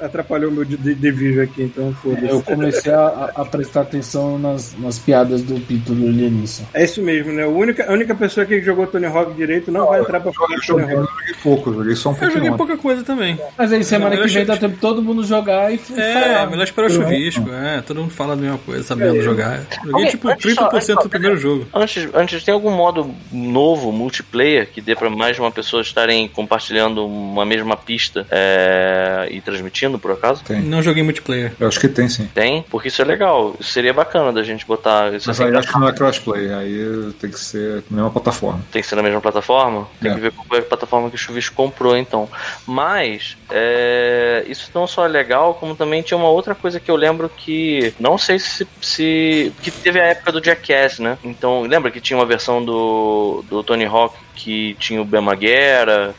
atrapalhou 0.00 0.50
meu 0.50 0.64
de- 0.64 0.76
de- 0.76 0.94
Division 0.94 1.44
aqui, 1.44 1.62
então 1.62 1.92
foda-se. 2.02 2.28
Eu 2.28 2.42
comecei 2.42 2.92
a, 2.92 3.30
a 3.34 3.44
prestar 3.44 3.80
atenção 3.82 4.38
nas, 4.38 4.76
nas 4.78 4.98
piadas 4.98 5.42
do 5.42 5.58
pinto 5.60 5.92
do 5.94 6.06
Lianisson. 6.08 6.64
É 6.74 6.84
isso 6.84 7.02
mesmo, 7.02 7.32
né? 7.32 7.44
A 7.44 7.48
única, 7.48 7.88
a 7.90 7.92
única 7.92 8.14
pessoa 8.14 8.44
que 8.46 8.60
jogou 8.62 8.86
Tony 8.86 9.06
Hawk 9.06 9.32
direito 9.34 9.70
não 9.72 9.86
vai 9.86 10.00
entrar 10.00 10.20
pra 10.20 10.32
falar 10.32 10.54
Eu 10.54 10.60
de 10.60 10.66
Tony 10.66 10.80
joguei, 10.82 10.94
eu 10.96 11.00
Hawk. 11.00 11.12
joguei 11.18 11.34
pouco, 11.42 11.70
eu 11.70 11.74
joguei 11.74 11.96
só 11.96 12.08
um 12.08 12.12
Eu 12.12 12.18
pouquinho. 12.18 12.34
joguei 12.36 12.50
ontem. 12.50 12.58
pouca 12.58 12.76
coisa 12.76 13.02
também. 13.02 13.40
Mas 13.56 13.72
aí 13.72 13.82
semana 13.84 14.10
Não, 14.16 14.22
que 14.22 14.28
eu 14.28 14.34
vem 14.34 14.44
dá 14.44 14.56
tempo 14.56 14.76
todo 14.80 15.02
mundo 15.02 15.24
jogar 15.24 15.72
e 15.72 15.80
É, 15.96 16.12
falar. 16.12 16.50
melhor 16.50 16.64
esperar 16.64 16.86
o 16.88 16.90
chuvisco. 16.90 17.48
É, 17.50 17.80
todo 17.80 18.00
mundo 18.02 18.10
fala 18.12 18.34
a 18.34 18.36
mesma 18.36 18.58
coisa, 18.58 18.82
sabendo 18.84 19.22
jogar. 19.22 19.60
Joguei 19.84 19.92
Ok, 19.94 20.06
tipo 20.10 20.28
antes 20.28 20.54
só, 20.54 20.68
30% 20.68 20.74
antes 20.74 20.86
só, 20.86 21.02
do 21.02 21.08
primeiro 21.08 21.36
jogo. 21.38 21.66
Antes, 21.72 22.08
antes, 22.14 22.44
tem 22.44 22.52
algum 22.52 22.70
modo 22.70 23.14
novo, 23.32 23.90
multiplayer, 24.10 24.66
que 24.68 24.80
dê 24.80 24.96
pra 24.96 25.08
mais 25.08 25.36
de 25.36 25.40
uma 25.40 25.52
pessoa 25.52 25.80
estarem 25.80 26.26
compartilhando 26.28 27.06
uma 27.06 27.44
mesma 27.44 27.76
pista 27.76 28.26
é, 28.30 29.28
e 29.30 29.40
transmitindo, 29.40 29.98
por 29.98 30.10
acaso? 30.10 30.42
Tem. 30.44 30.60
Não 30.60 30.82
joguei 30.82 31.02
multiplayer. 31.02 31.52
Eu 31.60 31.68
acho 31.68 31.78
que 31.78 31.88
tem 31.88 32.08
sim. 32.08 32.28
Tem? 32.34 32.62
Porque 32.68 32.88
isso 32.88 33.00
é 33.00 33.04
legal. 33.04 33.54
Isso 33.60 33.70
seria 33.70 33.92
bacana 33.92 34.32
da 34.32 34.42
gente 34.42 34.66
botar. 34.66 35.14
Isso 35.14 35.28
Mas 35.28 35.40
assim, 35.40 35.48
aí 35.50 35.56
acho 35.56 35.68
que 35.72 35.78
não 35.78 35.88
é 35.88 35.92
crossplay, 35.92 36.52
aí 36.52 37.12
tem 37.20 37.30
que 37.30 37.38
ser 37.38 37.84
na 37.90 37.96
mesma 37.96 38.10
plataforma. 38.10 38.60
Tem 38.72 38.82
que 38.82 38.88
ser 38.88 38.96
na 38.96 39.02
mesma 39.02 39.20
plataforma? 39.20 39.86
Tem 40.00 40.10
É. 40.10 40.14
que 40.14 40.20
ver 40.20 40.32
qual 40.32 40.46
foi 40.46 40.58
a 40.58 40.62
plataforma 40.62 41.08
que 41.08 41.14
o 41.14 41.18
Chuvisco 41.18 41.54
comprou, 41.54 41.96
então. 41.96 42.28
Mas, 42.66 43.36
é, 43.50 44.44
isso 44.48 44.70
não 44.74 44.86
só 44.86 45.04
é 45.04 45.08
legal, 45.08 45.54
como 45.54 45.76
também 45.76 46.02
tinha 46.02 46.18
uma 46.18 46.28
outra 46.28 46.54
coisa 46.54 46.80
que 46.80 46.90
eu 46.90 46.96
lembro 46.96 47.28
que. 47.28 47.94
Não 48.00 48.18
sei 48.18 48.38
se. 48.38 48.66
se 48.80 49.52
que 49.62 49.70
teve 49.70 50.00
a 50.00 50.04
época 50.04 50.32
do 50.32 50.42
Jackass, 50.44 50.98
né? 50.98 51.16
Então, 51.22 51.62
lembra 51.62 51.90
que 51.90 52.00
tinha 52.00 52.18
uma 52.18 52.26
versão 52.26 52.64
do, 52.64 53.44
do 53.48 53.62
Tony 53.62 53.84
Hawk 53.84 53.99
que 54.34 54.74
tinha 54.78 55.02
o 55.02 55.04
Ben 55.04 55.20
Maguera? 55.20 56.14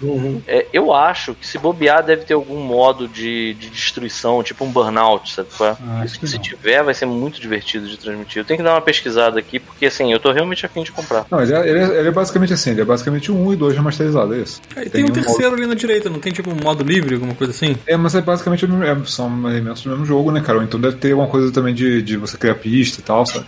É, 0.47 0.67
eu 0.71 0.93
acho 0.93 1.33
que 1.33 1.47
se 1.47 1.57
bobear 1.57 2.03
deve 2.05 2.23
ter 2.23 2.35
algum 2.35 2.59
modo 2.61 3.07
de, 3.07 3.55
de 3.55 3.69
destruição, 3.69 4.43
tipo 4.43 4.63
um 4.63 4.71
burnout, 4.71 5.33
sabe? 5.33 5.49
qual 5.57 5.71
é? 5.71 5.77
Ah, 5.81 6.05
se 6.07 6.35
não. 6.35 6.41
tiver, 6.41 6.83
vai 6.83 6.93
ser 6.93 7.05
muito 7.07 7.41
divertido 7.41 7.87
de 7.87 7.97
transmitir. 7.97 8.39
Eu 8.41 8.45
tenho 8.45 8.57
que 8.59 8.63
dar 8.63 8.73
uma 8.75 8.81
pesquisada 8.81 9.39
aqui, 9.39 9.59
porque 9.59 9.87
assim, 9.87 10.11
eu 10.13 10.19
tô 10.19 10.31
realmente 10.31 10.65
afim 10.65 10.83
de 10.83 10.91
comprar. 10.91 11.25
Não, 11.31 11.39
mas 11.39 11.49
ele 11.49 11.59
é, 11.59 11.69
ele 11.69 11.79
é- 11.79 11.99
ele 11.99 12.07
é 12.09 12.11
basicamente 12.11 12.53
assim, 12.53 12.71
ele 12.71 12.81
é 12.81 12.85
basicamente 12.85 13.31
um 13.31 13.47
1 13.47 13.53
e 13.53 13.55
2 13.55 13.75
remasterizado, 13.75 14.35
é 14.35 14.39
isso. 14.39 14.61
Aí 14.75 14.89
tem 14.89 15.03
um 15.03 15.07
modo- 15.07 15.21
terceiro 15.21 15.55
ali 15.55 15.65
na 15.65 15.73
direita, 15.73 16.09
não 16.09 16.19
tem 16.19 16.31
tipo 16.31 16.51
um 16.51 16.57
modo 16.63 16.83
livre, 16.83 17.15
alguma 17.15 17.33
coisa 17.33 17.51
assim? 17.51 17.75
É, 17.87 17.97
mas 17.97 18.13
é 18.13 18.21
basicamente 18.21 18.65
o 18.65 18.69
mesmo- 18.69 18.83
é, 18.83 19.05
são 19.07 19.49
elementos 19.49 19.81
do 19.81 19.89
mesmo 19.89 20.05
jogo, 20.05 20.31
né, 20.31 20.41
cara? 20.41 20.63
Então 20.63 20.79
deve 20.79 20.97
ter 20.97 21.11
alguma 21.11 21.27
coisa 21.29 21.51
também 21.51 21.73
de, 21.73 22.01
de 22.03 22.17
você 22.17 22.37
criar 22.37 22.55
pista 22.55 22.99
e 22.99 23.03
tal, 23.03 23.25
sabe? 23.25 23.45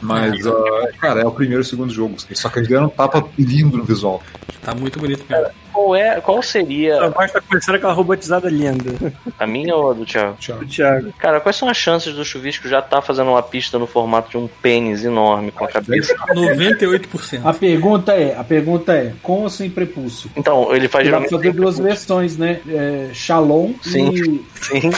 Mas, 0.00 0.46
ah, 0.46 0.88
cara, 0.98 1.20
é 1.20 1.26
o 1.26 1.30
primeiro 1.30 1.62
e 1.62 1.64
o 1.64 1.66
segundo 1.66 1.92
jogo. 1.92 2.16
Só 2.34 2.48
que 2.48 2.58
eles 2.58 2.68
deram 2.68 2.86
um 2.86 2.88
tapa 2.88 3.26
lindo 3.38 3.76
no 3.76 3.84
visual. 3.84 4.22
Tá 4.62 4.74
muito 4.74 4.98
bonito 4.98 5.24
mesmo. 5.28 5.48
Qual, 5.72 5.94
é, 5.96 6.20
qual 6.20 6.42
seria 6.42 7.00
A 7.04 7.08
voz 7.08 7.32
tá 7.32 7.40
começando 7.40 7.76
aquela 7.76 7.92
robotizada 7.92 8.48
linda 8.48 8.90
a 9.38 9.46
minha 9.46 9.74
ou 9.74 9.90
a 9.90 9.94
do 9.94 10.04
Thiago? 10.04 10.36
Tchau. 10.38 10.58
do 10.58 10.66
Thiago. 10.66 11.12
Cara, 11.18 11.40
quais 11.40 11.56
são 11.56 11.68
as 11.68 11.76
chances 11.76 12.14
do 12.14 12.24
Chuvisco 12.24 12.68
já 12.68 12.80
estar 12.80 13.00
fazendo 13.02 13.30
uma 13.30 13.42
pista 13.42 13.78
no 13.78 13.86
formato 13.86 14.30
de 14.30 14.36
um 14.36 14.48
pênis 14.48 15.04
enorme 15.04 15.50
com 15.50 15.64
a 15.64 15.68
cabeça? 15.68 16.14
98%. 16.34 17.40
A 17.44 17.54
pergunta 17.54 18.12
é, 18.12 18.36
a 18.36 18.44
pergunta 18.44 18.92
é, 18.92 19.12
com 19.22 19.42
ou 19.42 19.50
sem 19.50 19.70
prepúcio? 19.70 20.30
Então, 20.36 20.74
ele 20.74 20.88
faz 20.88 21.04
pra 21.08 21.20
geralmente. 21.20 21.30
fazer 21.30 21.52
duas 21.52 21.78
versões, 21.78 22.36
né? 22.36 22.60
É, 22.68 23.10
Shalom 23.14 23.72
Sim. 23.82 24.12
e 24.12 24.44
Sim. 24.54 24.90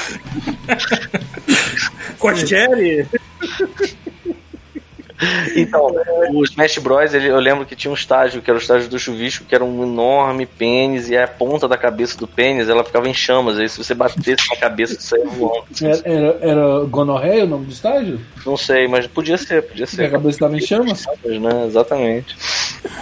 Então, 5.54 5.94
o 6.32 6.44
Smash 6.44 6.78
Bros, 6.78 7.14
ele, 7.14 7.28
eu 7.28 7.38
lembro 7.38 7.64
que 7.64 7.76
tinha 7.76 7.90
um 7.90 7.94
estágio, 7.94 8.40
que 8.42 8.50
era 8.50 8.58
o 8.58 8.62
estágio 8.62 8.88
do 8.88 8.98
chuvisco, 8.98 9.44
que 9.44 9.54
era 9.54 9.64
um 9.64 9.82
enorme 9.82 10.46
pênis, 10.46 11.08
e 11.08 11.16
a 11.16 11.28
ponta 11.28 11.68
da 11.68 11.76
cabeça 11.76 12.18
do 12.18 12.26
pênis, 12.26 12.68
ela 12.68 12.84
ficava 12.84 13.08
em 13.08 13.14
chamas, 13.14 13.58
aí 13.58 13.68
se 13.68 13.78
você 13.78 13.94
batesse 13.94 14.48
na 14.50 14.56
cabeça, 14.56 14.94
isso 14.94 15.16
voando. 15.36 15.64
era, 15.82 16.00
era, 16.04 16.38
era 16.40 16.84
gonorreia 16.84 17.44
o 17.44 17.48
nome 17.48 17.66
do 17.66 17.72
estágio? 17.72 18.20
Não 18.44 18.56
sei, 18.56 18.88
mas 18.88 19.06
podia 19.06 19.36
ser, 19.36 19.62
podia 19.62 19.86
Porque 19.86 20.02
a 20.02 20.06
ser. 20.06 20.10
cabeça 20.10 20.36
estava 20.36 20.56
em 20.56 20.60
chamas? 20.60 21.04
Né? 21.24 21.66
Exatamente. 21.66 22.36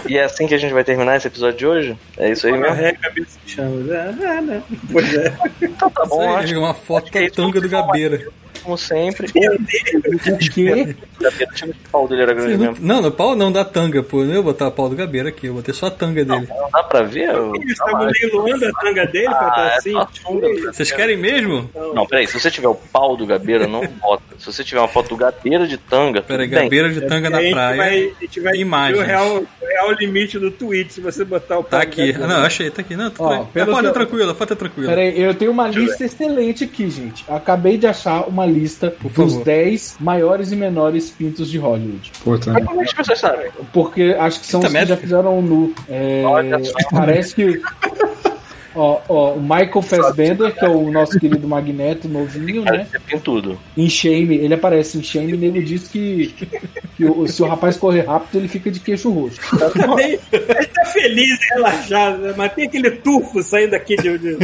E 0.07 0.17
é 0.17 0.23
assim 0.23 0.47
que 0.47 0.53
a 0.53 0.57
gente 0.57 0.73
vai 0.73 0.83
terminar 0.83 1.17
esse 1.17 1.27
episódio 1.27 1.57
de 1.57 1.65
hoje? 1.65 1.97
É 2.17 2.31
isso 2.31 2.45
aí 2.47 2.53
mesmo? 2.53 2.85
A 2.85 2.93
cabeça 2.93 3.39
de 3.45 3.51
chama. 3.51 3.93
É, 3.93 4.37
é, 4.37 4.41
né? 4.41 4.63
Pois 4.91 5.13
é. 5.13 5.33
Então 5.61 5.89
tá 5.89 6.05
bom, 6.05 6.21
aí, 6.21 6.43
acho 6.43 6.59
uma 6.59 6.73
foto 6.73 7.11
que 7.11 7.17
é 7.17 7.21
da 7.21 7.27
isso. 7.27 7.35
tanga 7.35 7.59
do 7.59 7.69
Gabeira. 7.69 8.27
Como 8.63 8.77
sempre. 8.77 9.27
O 9.27 10.37
quê? 10.53 10.95
O 11.67 11.89
pau 11.91 12.07
dele 12.07 12.21
era 12.23 12.33
grande 12.33 12.57
não, 12.57 12.71
mesmo. 12.71 12.85
não, 12.85 13.01
no 13.01 13.11
pau 13.11 13.35
não 13.35 13.51
da 13.51 13.63
tanga, 13.65 14.01
pô. 14.01 14.21
Eu 14.21 14.25
não 14.27 14.33
ia 14.35 14.41
botar 14.41 14.67
o 14.67 14.71
pau 14.71 14.89
do 14.89 14.95
Gabeira 14.95 15.29
aqui, 15.29 15.47
eu 15.47 15.53
botei 15.53 15.73
só 15.73 15.87
a 15.87 15.91
tanga 15.91 16.23
dele. 16.25 16.47
Não 16.49 16.69
dá 16.71 16.83
pra 16.83 17.03
ver? 17.03 17.29
Eu- 17.29 17.55
Eles 17.55 17.71
estavam 17.71 18.07
leiloando 18.09 18.65
a 18.65 18.71
tanga 18.81 19.05
dele 19.05 19.25
pra 19.29 19.37
Ah, 19.39 19.77
estar 19.77 19.89
é 19.91 20.01
assim. 20.03 20.21
sunga. 20.21 20.47
Vocês 20.73 20.91
querem 20.91 21.17
mesmo? 21.17 21.69
Não, 21.93 22.05
peraí, 22.05 22.27
se 22.27 22.39
você 22.39 22.49
tiver 22.49 22.67
o 22.67 22.75
pau 22.75 23.15
do 23.15 23.25
Gabeira, 23.25 23.67
não 23.67 23.85
bota. 23.87 24.23
Se 24.39 24.45
você 24.51 24.63
tiver 24.63 24.79
uma 24.81 24.87
foto 24.87 25.09
do 25.09 25.17
Gabeira 25.17 25.67
de 25.67 25.77
tanga, 25.77 26.21
Pera 26.21 26.43
aí, 26.43 26.47
tudo 26.49 26.55
bem. 26.55 26.63
Gabeira 26.65 26.89
de 26.89 27.01
tanga 27.01 27.29
na 27.29 27.41
gente 27.41 27.53
praia. 27.53 27.77
vai, 27.77 28.13
a 28.17 28.21
gente 28.21 28.39
vai 28.39 28.55
Imagens. 28.57 28.99
o 28.99 29.03
real, 29.03 29.37
o 29.37 29.65
real 29.65 29.91
limite 29.93 30.39
do 30.39 30.49
tweet 30.49 30.93
se 30.93 31.01
você 31.01 31.23
botar 31.23 31.59
o 31.59 31.63
Tá 31.63 31.69
pau 31.77 31.79
aqui. 31.81 32.11
do 32.13 32.23
Ah, 32.23 32.27
não, 32.27 32.35
achei, 32.43 32.69
tá 32.71 32.81
aqui. 32.81 32.95
Não, 32.95 33.09
tudo 33.11 33.23
Ó. 33.29 33.33
A 33.61 33.65
foto 33.65 33.87
é 33.87 33.91
tranquila, 33.91 34.31
a 34.31 34.35
foto 34.35 34.53
é 34.53 34.55
tranquila. 34.55 34.89
Pera 34.89 35.01
aí, 35.01 35.21
eu 35.21 35.33
tenho 35.35 35.51
uma 35.51 35.67
lista 35.67 36.03
excelente 36.03 36.63
aqui, 36.63 36.89
gente. 36.89 37.23
Acabei 37.27 37.77
de 37.77 37.85
achar 37.87 38.27
uma 38.27 38.45
lista 38.51 38.91
dos 38.91 39.11
favor. 39.11 39.43
10 39.43 39.97
maiores 39.99 40.51
e 40.51 40.55
menores 40.55 41.09
pintos 41.09 41.49
de 41.49 41.57
Hollywood. 41.57 42.11
Puta. 42.23 42.53
Mas 42.53 42.65
como 42.65 42.81
é 42.81 42.83
que 42.83 42.89
as 42.89 42.93
pessoas 42.95 43.19
sabem? 43.19 43.51
Porque 43.73 44.15
acho 44.19 44.39
que 44.41 44.47
são 44.47 44.61
Fita 44.61 44.73
os 44.73 44.79
que 44.79 44.85
já 44.85 44.97
fizeram 44.97 45.41
nu. 45.41 45.73
É, 45.89 46.23
parece 46.91 47.35
que 47.35 47.61
Ó, 48.75 48.99
ó, 49.09 49.33
o 49.33 49.41
Michael 49.41 49.81
Fassbender, 49.81 50.53
que 50.55 50.63
é 50.65 50.69
o 50.69 50.89
nosso 50.91 51.19
querido 51.19 51.47
Magneto 51.47 52.07
novinho, 52.07 52.63
né? 52.63 52.87
É 52.93 52.99
pintudo. 52.99 53.59
Em 53.77 53.89
Shame, 53.89 54.35
ele 54.35 54.53
aparece 54.53 54.97
em 54.97 55.03
Shame 55.03 55.33
e 55.33 55.37
nego 55.37 55.61
diz 55.61 55.87
que, 55.89 56.33
que 56.95 57.05
o- 57.05 57.27
se 57.27 57.43
o 57.43 57.47
rapaz 57.47 57.75
correr 57.77 58.01
rápido, 58.07 58.37
ele 58.39 58.47
fica 58.47 58.71
de 58.71 58.79
queixo 58.79 59.11
roxo. 59.11 59.39
Ele 59.99 60.17
tá 60.67 60.85
feliz 60.85 61.37
e 61.41 61.53
relaxado, 61.53 62.17
né? 62.21 62.33
mas 62.37 62.53
tem 62.53 62.65
aquele 62.67 62.91
tufo 62.91 63.41
saindo 63.43 63.73
aqui 63.75 63.95
de. 63.97 64.17
de... 64.17 64.37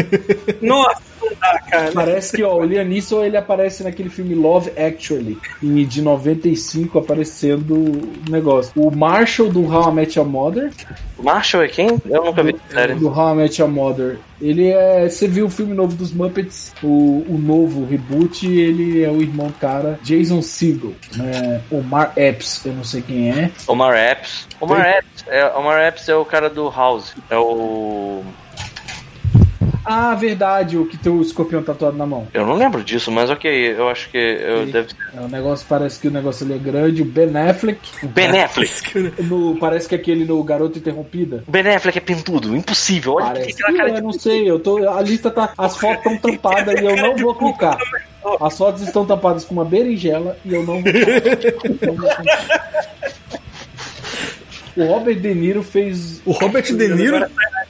Nossa, 0.61 1.01
não 1.21 1.29
dá, 1.39 1.59
cara. 1.69 1.91
Parece 1.93 2.35
que, 2.35 2.43
ó, 2.43 2.55
o 2.57 2.63
Liam 2.65 2.83
Neeson, 2.85 3.23
ele 3.23 3.37
aparece 3.37 3.83
naquele 3.83 4.09
filme 4.09 4.35
Love 4.35 4.71
Actually, 4.77 5.37
e 5.61 5.85
de 5.85 6.01
95, 6.01 6.99
aparecendo 6.99 7.75
o 7.75 8.29
negócio. 8.29 8.71
O 8.75 8.93
Marshall 8.95 9.49
do 9.49 9.63
How 9.65 9.89
I 9.91 9.93
Met 9.93 10.17
Your 10.19 10.27
Mother, 10.27 10.71
Marshall 11.19 11.63
é 11.63 11.67
quem? 11.67 11.97
Eu 12.05 12.23
nunca 12.25 12.43
vi 12.43 12.55
a 12.69 12.73
série. 12.73 12.93
do 12.95 13.07
How 13.07 13.33
I 13.33 13.37
Met 13.37 13.61
Your 13.61 13.69
Mother, 13.71 14.16
ele 14.41 14.69
é... 14.69 15.09
Você 15.09 15.27
viu 15.27 15.45
o 15.45 15.49
filme 15.49 15.73
novo 15.73 15.95
dos 15.95 16.11
Muppets, 16.11 16.73
o, 16.83 17.25
o 17.27 17.37
novo 17.37 17.85
reboot, 17.85 18.47
ele 18.47 19.03
é 19.03 19.09
o 19.09 19.21
irmão 19.21 19.47
do 19.47 19.53
cara, 19.53 19.99
Jason 20.03 20.41
Segel, 20.41 20.93
né? 21.15 21.61
Omar 21.71 22.13
Epps, 22.15 22.65
eu 22.65 22.73
não 22.73 22.83
sei 22.83 23.01
quem 23.01 23.31
é. 23.31 23.51
Omar 23.67 23.95
Epps. 23.95 24.47
Omar 24.59 24.85
Epps 24.87 25.17
é, 25.29 25.45
Omar 25.55 25.81
Epps 25.81 26.07
é 26.09 26.15
o 26.15 26.25
cara 26.25 26.49
do 26.49 26.69
House. 26.69 27.13
É 27.29 27.37
o. 27.37 28.23
Ah, 29.89 30.13
verdade, 30.15 30.77
o 30.77 30.85
que 30.85 30.97
tem 30.97 31.09
o 31.09 31.21
escorpião 31.21 31.63
tatuado 31.63 31.95
na 31.95 32.05
mão. 32.05 32.27
Eu 32.33 32.45
não 32.45 32.55
lembro 32.55 32.83
disso, 32.83 33.09
mas 33.09 33.29
ok, 33.29 33.49
eu 33.71 33.87
acho 33.87 34.09
que 34.09 34.17
eu 34.17 34.65
Sim. 34.65 34.71
deve 34.71 34.89
ser. 34.89 34.97
É, 35.15 35.21
o 35.21 35.29
negócio 35.29 35.65
parece 35.67 35.97
que 35.97 36.09
o 36.09 36.11
negócio 36.11 36.45
ali 36.45 36.55
é 36.55 36.57
grande. 36.57 37.01
O 37.03 37.05
Ben 37.05 37.37
Affleck. 37.37 37.79
Ben 38.03 38.37
Affleck. 38.37 39.23
No, 39.23 39.55
parece 39.57 39.87
que 39.87 39.95
aquele 39.95 40.25
no 40.25 40.43
Garoto 40.43 40.77
Interrompida. 40.77 41.45
O 41.47 41.51
Ben 41.51 41.65
Affleck 41.73 41.99
é 41.99 42.01
pintudo, 42.01 42.53
impossível. 42.53 43.13
Olha 43.13 43.27
Parece 43.27 43.55
que 43.55 43.63
aquela 43.63 43.77
cara 43.77 43.89
é, 43.91 43.93
de 43.93 44.01
não 44.01 44.11
sei, 44.11 44.49
eu 44.49 44.59
tô. 44.59 44.89
A 44.89 45.01
lista 45.01 45.31
tá. 45.31 45.53
As 45.57 45.77
fotos 45.79 45.99
estão 45.99 46.17
tampadas 46.17 46.81
e 46.81 46.83
eu 46.83 46.97
não 46.97 47.15
vou 47.15 47.33
clicar. 47.33 47.77
As 48.41 48.57
fotos 48.57 48.81
estão 48.81 49.05
tampadas 49.05 49.45
com 49.45 49.53
uma 49.53 49.63
berinjela 49.63 50.37
e 50.43 50.53
eu 50.53 50.63
não 50.65 50.83
vou 50.83 50.83
clicar. 50.83 51.87
Não 51.87 51.95
vou 51.95 52.09
clicar. 52.09 52.87
O 54.75 54.85
Robert 54.85 55.15
De 55.15 55.33
Niro 55.33 55.63
fez. 55.63 56.21
O 56.25 56.33
Robert 56.33 56.63
De 56.63 56.87
Niro. 56.89 57.25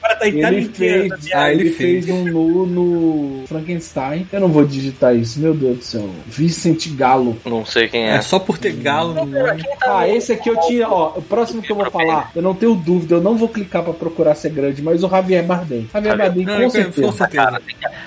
Agora, 0.08 0.28
agora 0.28 0.40
tá 0.40 0.48
Ele 0.52 0.68
fez, 0.68 1.12
Ah, 1.34 1.52
ele 1.52 1.60
ele 1.62 1.70
fez. 1.70 2.04
fez 2.06 2.16
um 2.16 2.24
nu 2.24 2.66
no 2.66 3.46
Frankenstein. 3.46 4.26
Eu 4.32 4.40
não 4.40 4.48
vou 4.48 4.64
digitar 4.64 5.14
isso, 5.14 5.38
meu 5.40 5.54
Deus 5.54 5.78
do 5.78 5.84
céu. 5.84 6.08
Vicente 6.26 6.88
Galo. 6.90 7.36
Não 7.44 7.64
sei 7.64 7.88
quem 7.88 8.08
é. 8.08 8.14
É 8.16 8.20
só 8.22 8.38
por 8.38 8.58
ter 8.58 8.72
galo 8.72 9.14
no 9.14 9.26
nome. 9.26 9.64
Ah, 9.82 10.08
esse 10.08 10.32
aqui 10.32 10.48
eu 10.50 10.58
tinha, 10.60 10.88
ó, 10.88 11.14
o 11.16 11.22
próximo 11.22 11.62
que 11.62 11.70
eu 11.72 11.76
vou 11.76 11.90
falar, 11.90 12.30
eu 12.34 12.42
não 12.42 12.54
tenho 12.54 12.74
dúvida, 12.74 13.16
eu 13.16 13.20
não 13.20 13.36
vou 13.36 13.48
clicar 13.48 13.82
pra 13.82 13.92
procurar 13.92 14.34
ser 14.34 14.50
grande, 14.50 14.82
mas 14.82 15.02
o 15.02 15.08
Javier 15.08 15.44
Bardem. 15.44 15.88
Javier 15.92 16.16
Bardem, 16.16 16.44
Não, 16.44 16.56
com 16.56 16.62
com 16.64 16.70
certeza. 16.70 17.12
certeza. 17.12 17.60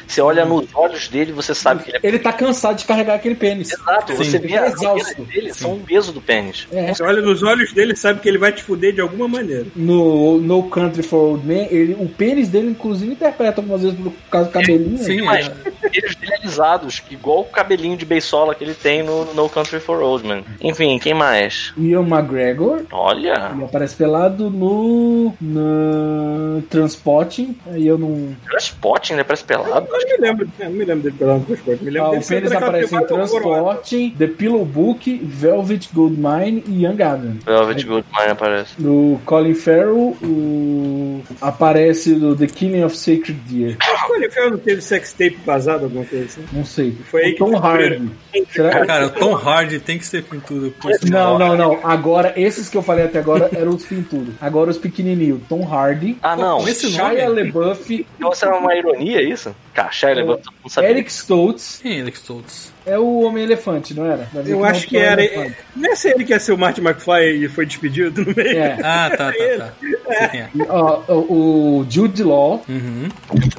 Você 0.07 0.21
olha 0.21 0.45
nos 0.45 0.67
olhos 0.73 1.07
dele, 1.07 1.31
você 1.31 1.53
sabe 1.55 1.83
que 1.83 1.91
ele 1.91 1.99
é 2.03 2.07
Ele 2.07 2.19
tá 2.19 2.33
cansado 2.33 2.77
de 2.77 2.85
carregar 2.85 3.15
aquele 3.15 3.35
pênis. 3.35 3.71
Exato, 3.71 4.11
Sim. 4.11 4.17
você 4.17 4.39
vê 4.39 4.49
tá 4.49 4.65
as 4.65 4.73
exausto. 4.73 5.23
dele 5.23 5.53
são 5.53 5.73
o 5.75 5.79
peso 5.79 6.11
do 6.11 6.21
pênis. 6.21 6.67
É. 6.71 6.93
Você 6.93 7.03
olha 7.03 7.21
nos 7.21 7.41
olhos 7.43 7.71
dele 7.73 7.93
e 7.93 7.95
sabe 7.97 8.19
que 8.19 8.27
ele 8.27 8.37
vai 8.37 8.51
te 8.51 8.63
fuder 8.63 8.93
de 8.93 9.01
alguma 9.01 9.27
maneira. 9.27 9.65
No 9.75 10.39
No 10.39 10.63
Country 10.63 11.03
for 11.03 11.31
Old 11.31 11.45
Men, 11.45 11.67
ele, 11.71 11.90
o 11.93 12.07
pênis 12.07 12.49
dele, 12.49 12.71
inclusive, 12.71 13.11
interpreta 13.11 13.61
algumas 13.61 13.81
vezes 13.81 13.97
por 13.99 14.13
causa 14.29 14.49
do 14.49 14.53
cabelinho. 14.53 14.97
Sim, 14.97 15.21
Mas 15.21 15.47
é. 15.47 15.51
eles 15.93 16.15
dele 16.15 16.33
alisados, 16.35 16.99
que 16.99 17.13
igual 17.15 17.41
o 17.41 17.45
cabelinho 17.45 17.97
de 17.97 18.05
beisola 18.05 18.55
que 18.55 18.63
ele 18.63 18.73
tem 18.73 19.03
no 19.03 19.33
No 19.33 19.49
Country 19.49 19.79
for 19.79 20.01
Old 20.01 20.27
Men. 20.27 20.43
Enfim, 20.61 20.97
quem 20.99 21.13
mais? 21.13 21.73
Ian 21.77 22.07
McGregor, 22.07 22.81
Olha, 22.91 23.51
ele 23.53 23.63
aparece 23.63 23.95
pelado 23.95 24.49
no, 24.49 25.33
no 25.41 26.61
Transporting, 26.69 27.55
aí 27.67 27.87
eu 27.87 27.97
não... 27.97 28.35
Transporting, 28.49 29.13
ele 29.13 29.23
parece 29.23 29.43
pelado. 29.43 29.87
Eu 29.89 29.99
não 29.99 30.09
me 30.09 30.17
lembro, 30.17 30.49
eu 30.59 30.65
não 30.65 30.71
me 30.71 30.85
lembro 30.85 31.03
dele 31.03 31.15
pelo 31.17 31.39
transporte. 31.39 31.83
Me 31.83 31.89
lembro 31.89 32.07
Ah, 32.07 32.11
dele 32.11 32.23
o 32.23 32.27
pênis 32.27 32.51
aparece 32.51 32.95
em. 32.95 33.05
Transporting, 33.05 34.09
The 34.17 34.27
Pillow 34.27 34.65
Book, 34.65 35.19
Velvet 35.23 35.89
Goldmine 35.93 36.63
e 36.67 36.83
Young 36.85 37.01
Adams. 37.01 37.43
Velvet 37.43 37.85
Goldmine 37.85 38.31
aparece. 38.31 38.73
No 38.79 39.19
Colin 39.25 39.53
Farrell, 39.53 40.15
o... 40.23 41.21
aparece 41.41 41.80
no 42.15 42.35
The 42.35 42.47
Killing 42.47 42.83
of 42.83 42.95
Sacred 42.97 43.33
Deer. 43.47 43.77
Olha, 44.09 44.27
o 44.27 44.49
não 44.51 44.57
teve 44.57 44.81
sex 44.81 45.11
tape 45.13 45.37
vazado, 45.45 45.85
alguma 45.85 46.05
coisa 46.05 46.25
assim. 46.25 46.45
Não 46.51 46.65
sei. 46.65 46.95
Foi 47.09 47.23
aí 47.23 47.29
o 47.29 47.33
que 47.33 47.39
Tom 47.39 47.51
descobriram. 47.51 47.95
Hardy. 48.33 48.47
Será? 48.51 48.85
Cara, 48.85 49.05
o 49.07 49.09
Tom 49.09 49.35
Hardy 49.35 49.79
tem 49.79 49.97
que 49.97 50.05
ser 50.05 50.23
pintudo. 50.23 50.71
por 50.71 50.91
Não, 51.09 51.37
não, 51.39 51.55
não. 51.55 51.79
Agora, 51.83 52.33
esses 52.35 52.69
que 52.69 52.77
eu 52.77 52.81
falei 52.81 53.05
até 53.05 53.19
agora 53.19 53.49
eram 53.53 53.71
os 53.71 53.85
pintudos. 53.85 54.33
Agora 54.41 54.69
os 54.69 54.77
pequenininhos. 54.77 55.39
Tom 55.47 55.63
Hardy, 55.65 56.17
Ah, 56.21 56.35
não. 56.35 56.59
Com 56.61 56.67
esse 56.67 56.89
nome? 56.97 57.15
Shia 57.15 57.29
LaBeouf, 57.29 58.05
Então 58.17 58.33
será 58.33 58.57
uma 58.57 58.75
ironia 58.75 59.21
isso? 59.21 59.55
Cara, 59.73 59.91
Shia 59.91 60.15
mundo 60.25 60.41
sabia. 60.67 60.89
Eric 60.91 61.11
Stoltz. 61.11 61.79
Quem 61.81 61.97
é 61.97 62.01
Alex 62.01 62.19
Stoltz? 62.19 62.73
É 62.85 62.97
o 62.97 63.21
Homem-Elefante, 63.21 63.93
não 63.93 64.05
era? 64.05 64.27
Eu 64.33 64.57
não 64.57 64.63
acho 64.63 64.87
que 64.87 64.97
é 64.97 65.01
era. 65.01 65.23
elefante. 65.23 65.55
Não 65.75 65.91
é 65.91 65.95
ele 66.05 66.23
que 66.25 66.33
ia 66.33 66.39
ser 66.39 66.51
o 66.51 66.57
Martin 66.57 66.81
McFly 66.81 67.45
e 67.45 67.47
foi 67.49 67.65
despedido 67.65 68.25
no 68.25 68.33
meio? 68.35 68.57
É. 68.57 68.77
Ah, 68.83 69.09
tá, 69.09 69.31
tá, 69.31 69.55
tá. 69.57 69.73
Sei 70.17 70.27
quem 70.29 70.39
é. 70.41 70.49
Ó, 70.67 71.01
o 71.09 71.85
Jude 71.89 72.23
Law, 72.23 72.63
Uhum. 72.67 73.07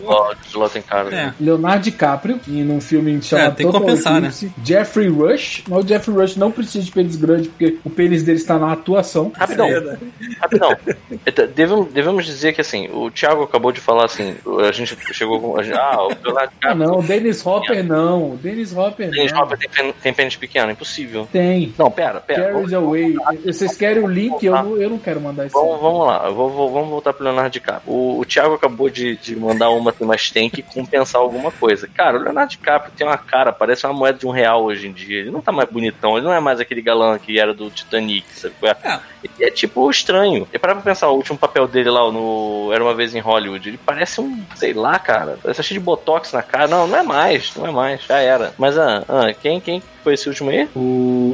Ó, 0.04 0.34
de 0.34 0.56
lá 0.56 0.68
tem 0.68 0.82
cara. 0.82 1.14
É. 1.14 1.32
Leonardo 1.40 1.84
DiCaprio, 1.84 2.40
e 2.46 2.62
num 2.62 2.80
filme 2.80 3.20
chamado 3.22 3.46
É, 3.46 3.50
tem 3.50 3.66
que 3.66 3.72
Total 3.72 3.80
compensar, 3.80 4.20
né? 4.20 4.28
Eclipse. 4.28 4.52
Jeffrey 4.64 5.08
Rush, 5.08 5.64
mas 5.68 5.84
o 5.84 5.88
Jeffrey 5.88 6.16
Rush 6.16 6.36
não 6.36 6.50
precisa 6.50 6.84
de 6.84 6.90
pênis 6.90 7.16
grande, 7.16 7.48
porque 7.48 7.78
o 7.84 7.90
pênis 7.90 8.22
dele 8.22 8.38
está 8.38 8.58
na 8.58 8.72
atuação. 8.72 9.32
Rapidão, 9.34 9.68
rapidão. 10.40 10.76
Então, 11.26 11.46
Devemos, 11.54 11.92
devemos 11.92 12.24
dizer 12.26 12.52
que 12.54 12.60
assim, 12.60 12.88
o 12.92 13.10
Thiago 13.10 13.42
acabou 13.42 13.72
de 13.72 13.80
falar 13.80 14.04
assim, 14.04 14.34
a 14.68 14.72
gente 14.72 14.96
chegou 15.12 15.40
com. 15.40 15.58
a 15.58 15.62
gente- 15.62 15.76
ah, 15.78 15.96
o 16.02 16.08
Leonardo 16.08 16.38
Ah, 16.38 16.46
DiCaprio 16.46 16.86
não, 16.86 16.98
o 16.98 17.02
Dennis 17.02 17.46
Hopper 17.46 17.84
não. 17.84 18.32
O 18.32 18.36
Dennis 18.36 18.76
Hopper 18.76 19.11
Não. 19.32 19.42
Hopper 19.42 19.58
tem, 19.58 19.92
tem 19.92 20.12
pênis 20.12 20.36
pequeno, 20.36 20.70
impossível. 20.70 21.28
Tem. 21.32 21.72
Não, 21.78 21.90
pera, 21.90 22.20
pera. 22.20 22.52
Vamos, 22.52 22.70
Carries 22.70 22.72
Away. 22.74 23.14
Vocês 23.44 23.76
querem 23.76 24.02
o 24.02 24.06
link? 24.06 24.44
Eu 24.44 24.52
não, 24.54 24.76
eu 24.76 24.90
não 24.90 24.98
quero 24.98 25.20
mandar 25.20 25.46
isso. 25.46 25.54
vamos, 25.54 25.80
vamos 25.80 26.06
lá, 26.06 26.26
eu 26.26 26.34
vou, 26.34 26.50
vou- 26.50 26.70
vamos 26.72 26.88
voltar 26.90 27.12
pro 27.12 27.24
Leonardo 27.24 27.50
DiCaprio. 27.50 27.92
O, 27.92 28.20
o 28.20 28.24
Thiago 28.24 28.54
acabou 28.54 28.88
de, 28.88 29.16
de 29.16 29.36
mandar 29.36 29.70
uma 29.70 29.90
assim, 29.90 30.04
mas 30.04 30.30
tem 30.30 30.48
que 30.48 30.62
compensar 30.62 31.20
alguma 31.20 31.50
coisa. 31.50 31.86
Cara, 31.88 32.18
o 32.18 32.22
Leonardo 32.22 32.50
DiCaprio 32.50 32.92
tem 32.96 33.06
uma 33.06 33.18
cara, 33.18 33.52
parece 33.52 33.86
uma 33.86 33.92
moeda 33.92 34.18
de 34.18 34.26
um 34.26 34.30
real 34.30 34.64
hoje 34.64 34.88
em 34.88 34.92
dia. 34.92 35.20
Ele 35.20 35.30
não 35.30 35.40
tá 35.40 35.52
mais 35.52 35.68
bonitão, 35.68 36.16
ele 36.16 36.26
não 36.26 36.32
é 36.32 36.40
mais 36.40 36.60
aquele 36.60 36.80
galã 36.82 37.18
que 37.18 37.38
era 37.38 37.52
do 37.54 37.70
Titanic, 37.70 38.26
sabe? 38.34 38.54
é? 38.62 39.00
É. 39.40 39.50
Tipo 39.50 39.90
estranho. 39.90 40.48
E 40.52 40.58
para 40.58 40.74
pra 40.74 40.82
pensar, 40.82 41.08
o 41.08 41.16
último 41.16 41.38
papel 41.38 41.66
dele 41.68 41.90
lá 41.90 42.10
no 42.10 42.70
Era 42.72 42.82
uma 42.82 42.94
vez 42.94 43.14
em 43.14 43.20
Hollywood, 43.20 43.68
ele 43.68 43.78
parece 43.84 44.20
um, 44.20 44.42
sei 44.56 44.72
lá, 44.72 44.98
cara, 44.98 45.38
parece 45.42 45.62
cheio 45.62 45.80
de 45.80 45.84
botox 45.84 46.32
na 46.32 46.42
cara. 46.42 46.66
Não, 46.66 46.86
não 46.86 46.98
é 46.98 47.02
mais, 47.02 47.54
não 47.56 47.66
é 47.66 47.70
mais, 47.70 48.02
já 48.04 48.18
era. 48.18 48.52
Mas 48.58 48.78
ah, 48.78 49.04
ah, 49.08 49.32
quem, 49.34 49.60
quem 49.60 49.82
foi 50.02 50.14
esse 50.14 50.28
último 50.28 50.50
aí? 50.50 50.68
O, 50.74 50.80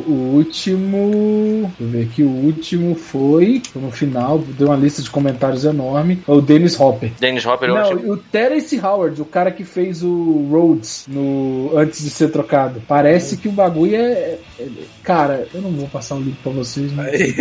o 0.06 0.32
último. 0.36 1.72
Deixa 1.78 1.82
eu 1.82 1.88
ver 1.88 2.02
aqui. 2.04 2.22
O 2.22 2.28
último 2.30 2.94
foi. 2.94 3.62
foi 3.72 3.82
No 3.82 3.90
final, 3.90 4.38
deu 4.38 4.68
uma 4.68 4.76
lista 4.76 5.02
de 5.02 5.10
comentários 5.10 5.64
enorme. 5.64 6.22
É 6.26 6.30
o 6.32 6.40
Dennis 6.40 6.78
Hopper. 6.78 7.12
Dennis 7.18 7.44
Hopper, 7.46 7.68
eu 7.68 7.74
Não, 7.74 7.82
achei. 7.82 7.96
o 8.10 8.16
Terence 8.16 8.78
Howard, 8.78 9.20
o 9.20 9.24
cara 9.24 9.50
que 9.50 9.64
fez 9.64 10.02
o 10.02 10.48
Rhodes 10.50 11.04
no, 11.08 11.72
antes 11.76 12.02
de 12.02 12.10
ser 12.10 12.28
trocado. 12.30 12.82
Parece 12.86 13.36
que 13.36 13.48
o 13.48 13.52
bagulho 13.52 13.94
é. 13.96 14.38
é- 14.58 14.68
Cara, 15.02 15.46
eu 15.54 15.62
não 15.62 15.70
vou 15.70 15.88
passar 15.88 16.16
o 16.16 16.20
link 16.20 16.36
pra 16.42 16.52
vocês, 16.52 16.92
mas. 16.92 17.08
Aí, 17.08 17.34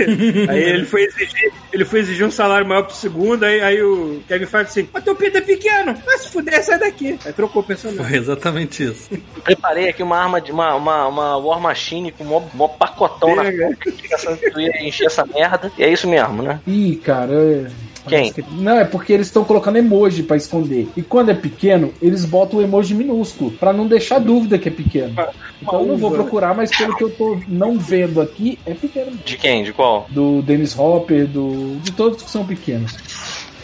aí 0.49 0.63
ele 0.63 0.85
foi 0.85 1.03
exigir, 1.03 1.51
ele 1.73 1.83
foi 1.83 1.99
exigir 1.99 2.25
um 2.25 2.31
salário 2.31 2.65
maior 2.65 2.83
pro 2.83 2.95
segundo, 2.95 3.43
aí, 3.43 3.59
aí 3.59 3.81
o 3.83 4.21
Kevin 4.27 4.45
Feige 4.45 4.65
assim, 4.69 4.89
mas 4.93 5.03
teu 5.03 5.15
pinto 5.15 5.37
é 5.37 5.41
pequeno, 5.41 5.93
vai 6.05 6.17
se 6.17 6.29
fuder, 6.29 6.63
sai 6.63 6.79
daqui. 6.79 7.19
Aí 7.25 7.33
trocou 7.33 7.61
o 7.61 7.65
personagem. 7.65 8.05
Foi 8.05 8.17
exatamente 8.17 8.83
isso. 8.83 9.09
Preparei 9.43 9.89
aqui 9.89 10.01
uma 10.01 10.17
arma 10.17 10.39
de 10.39 10.51
uma, 10.51 10.75
uma, 10.75 11.07
uma 11.17 11.37
War 11.37 11.59
Machine 11.59 12.11
com 12.11 12.23
um 12.23 12.41
mó 12.53 12.67
pacotão 12.67 13.35
na 13.35 13.45
que 13.51 14.51
tu 14.51 14.59
ia 14.59 14.87
encher 14.87 15.07
essa 15.07 15.25
merda. 15.25 15.71
E 15.77 15.83
é 15.83 15.91
isso 15.91 16.07
mesmo, 16.07 16.41
né? 16.43 16.59
Ih, 16.67 16.95
cara. 17.03 17.33
é- 17.33 17.87
Quem? 18.07 18.33
Não, 18.53 18.79
é 18.79 18.85
porque 18.85 19.11
eles 19.11 19.27
estão 19.27 19.43
colocando 19.43 19.75
emoji 19.77 20.23
pra 20.23 20.37
esconder. 20.37 20.87
E 20.95 21.01
quando 21.01 21.29
é 21.29 21.33
pequeno, 21.33 21.91
eles 22.01 22.23
botam 22.23 22.59
o 22.59 22.61
emoji 22.61 22.93
minúsculo, 22.93 23.51
pra 23.51 23.73
não 23.73 23.85
deixar 23.85 24.19
dúvida 24.19 24.57
que 24.57 24.69
é 24.69 24.71
pequeno. 24.71 25.13
Então 25.61 25.81
eu 25.81 25.85
não 25.87 25.97
vou 25.97 26.11
procurar, 26.11 26.55
mas 26.55 26.69
pelo 26.75 26.95
que 26.95 27.03
eu 27.03 27.09
tô 27.09 27.37
não 27.49 27.77
vendo 27.77 28.21
aqui, 28.21 28.57
é 28.65 28.73
pequeno. 28.73 29.11
De 29.25 29.35
quem? 29.37 29.61
De 29.63 29.73
qual? 29.73 30.05
Do 30.09 30.41
Dennis 30.41 30.77
Hopper, 30.79 31.27
do 31.27 31.77
de 31.81 31.91
todos 31.91 32.23
que 32.23 32.31
são 32.31 32.45
pequenos. 32.45 32.95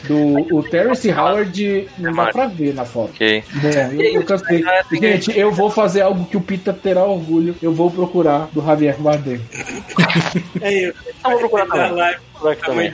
Do 0.07 0.55
o 0.55 0.63
Terence 0.63 1.09
Howard 1.11 1.87
não 1.97 2.11
dá 2.13 2.25
pra 2.27 2.47
ver 2.47 2.73
na 2.73 2.85
foto. 2.85 3.11
Ok. 3.11 3.43
Bom, 3.53 4.01
eu, 4.01 4.13
eu 4.13 4.23
cansei. 4.23 4.63
Gente, 4.91 5.37
eu 5.37 5.51
vou 5.51 5.69
fazer 5.69 6.01
algo 6.01 6.25
que 6.25 6.37
o 6.37 6.41
Pita 6.41 6.73
terá 6.73 7.03
orgulho. 7.05 7.55
Eu 7.61 7.73
vou 7.73 7.89
procurar 7.89 8.49
do 8.51 8.63
Javier 8.63 8.97
Bardem. 8.97 9.41
É 10.61 10.89
isso. 10.89 10.97
Vou 11.23 11.37
procurar 11.37 11.63
aqui 11.63 11.73
também. 11.75 12.15
Tamanho. 12.55 12.93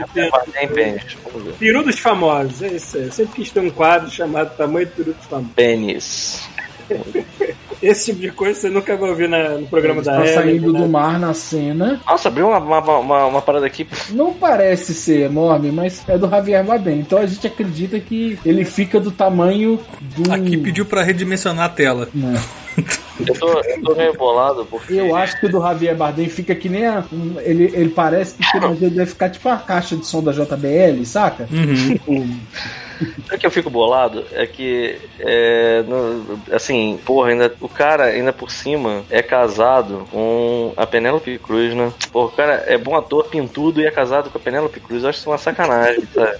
Vamos 1.23 1.43
ver. 1.43 1.53
Peru 1.57 1.83
dos 1.83 1.99
famosos, 1.99 2.61
é 2.61 2.67
isso 2.67 2.97
aí. 2.97 3.05
Eu 3.05 3.11
sempre 3.11 3.35
quis 3.35 3.51
ter 3.51 3.59
um 3.59 3.69
quadro 3.69 4.09
chamado 4.09 4.55
Tamanho 4.55 4.85
do 4.87 4.91
Peru 4.91 5.13
dos 5.13 5.25
famosos. 5.25 5.53
Pênis. 5.55 6.49
Esse 7.81 8.07
tipo 8.11 8.19
de 8.21 8.31
coisa 8.31 8.59
você 8.59 8.69
nunca 8.69 8.95
vai 8.97 9.09
ouvir 9.09 9.29
na- 9.29 9.49
no 9.57 9.67
programa 9.67 10.01
da 10.01 10.17
Tá 10.17 10.25
saindo 10.27 10.73
né? 10.73 10.79
do 10.79 10.87
mar 10.89 11.17
na 11.19 11.33
cena. 11.33 11.99
Nossa, 12.05 12.27
abriu 12.27 12.47
uma, 12.49 12.57
uma, 12.59 12.99
uma, 12.99 13.25
uma 13.25 13.41
parada 13.41 13.65
aqui. 13.65 13.87
Não 14.11 14.33
parece 14.33 14.93
ser 14.93 15.21
enorme, 15.27 15.71
mas 15.71 16.03
é 16.07 16.17
do 16.17 16.29
Javier 16.29 16.63
Bardem. 16.65 16.99
Então 16.99 17.19
a 17.19 17.25
gente 17.25 17.47
acredita 17.47 17.99
que 17.99 18.37
ele 18.45 18.65
fica 18.65 18.99
do 18.99 19.11
tamanho 19.11 19.79
do. 20.01 20.31
Aqui 20.33 20.57
pediu 20.57 20.85
pra 20.85 21.03
redimensionar 21.03 21.65
a 21.65 21.69
tela. 21.69 22.09
Não. 22.13 22.33
Eu 23.27 23.33
tô, 23.37 23.59
eu 23.61 23.81
tô 23.83 23.95
meio 23.95 24.13
bolado 24.13 24.65
porque. 24.69 24.93
Eu 24.93 25.13
acho 25.15 25.37
que 25.39 25.45
o 25.47 25.49
do 25.49 25.61
Javier 25.61 25.95
Bardem 25.95 26.29
fica 26.29 26.55
que 26.55 26.69
nem 26.69 26.85
a. 26.87 27.03
um- 27.11 27.35
ele, 27.41 27.65
ele 27.73 27.89
parece 27.89 28.35
que 28.35 28.59
mas 28.59 28.81
ele 28.81 28.95
deve 28.95 29.09
ficar 29.11 29.29
tipo 29.29 29.49
a 29.49 29.57
caixa 29.57 29.97
de 29.97 30.05
som 30.07 30.23
da 30.23 30.31
JBL, 30.31 31.03
saca? 31.05 31.45
Tipo, 31.45 32.25
O 33.33 33.37
que 33.37 33.45
eu 33.45 33.51
fico 33.51 33.69
bolado 33.69 34.25
é 34.33 34.45
que, 34.45 34.97
é, 35.19 35.83
no- 35.83 36.39
assim, 36.51 36.99
porra, 37.05 37.29
ainda, 37.29 37.53
o 37.61 37.69
cara 37.69 38.05
ainda 38.05 38.33
por 38.33 38.51
cima 38.51 39.03
é 39.09 39.21
casado 39.21 40.05
com 40.11 40.73
a 40.75 40.85
Penélope 40.85 41.37
Cruz, 41.39 41.73
né? 41.73 41.91
Porra, 42.11 42.25
o 42.27 42.31
cara 42.31 42.63
é 42.67 42.77
bom 42.77 42.95
ator, 42.95 43.25
pintudo 43.25 43.81
e 43.81 43.85
é 43.85 43.91
casado 43.91 44.29
com 44.29 44.37
a 44.37 44.41
Penélope 44.41 44.79
Cruz. 44.79 45.03
Eu 45.03 45.09
acho 45.09 45.19
isso 45.19 45.29
uma 45.29 45.37
sacanagem, 45.37 46.03
sabe? 46.13 46.37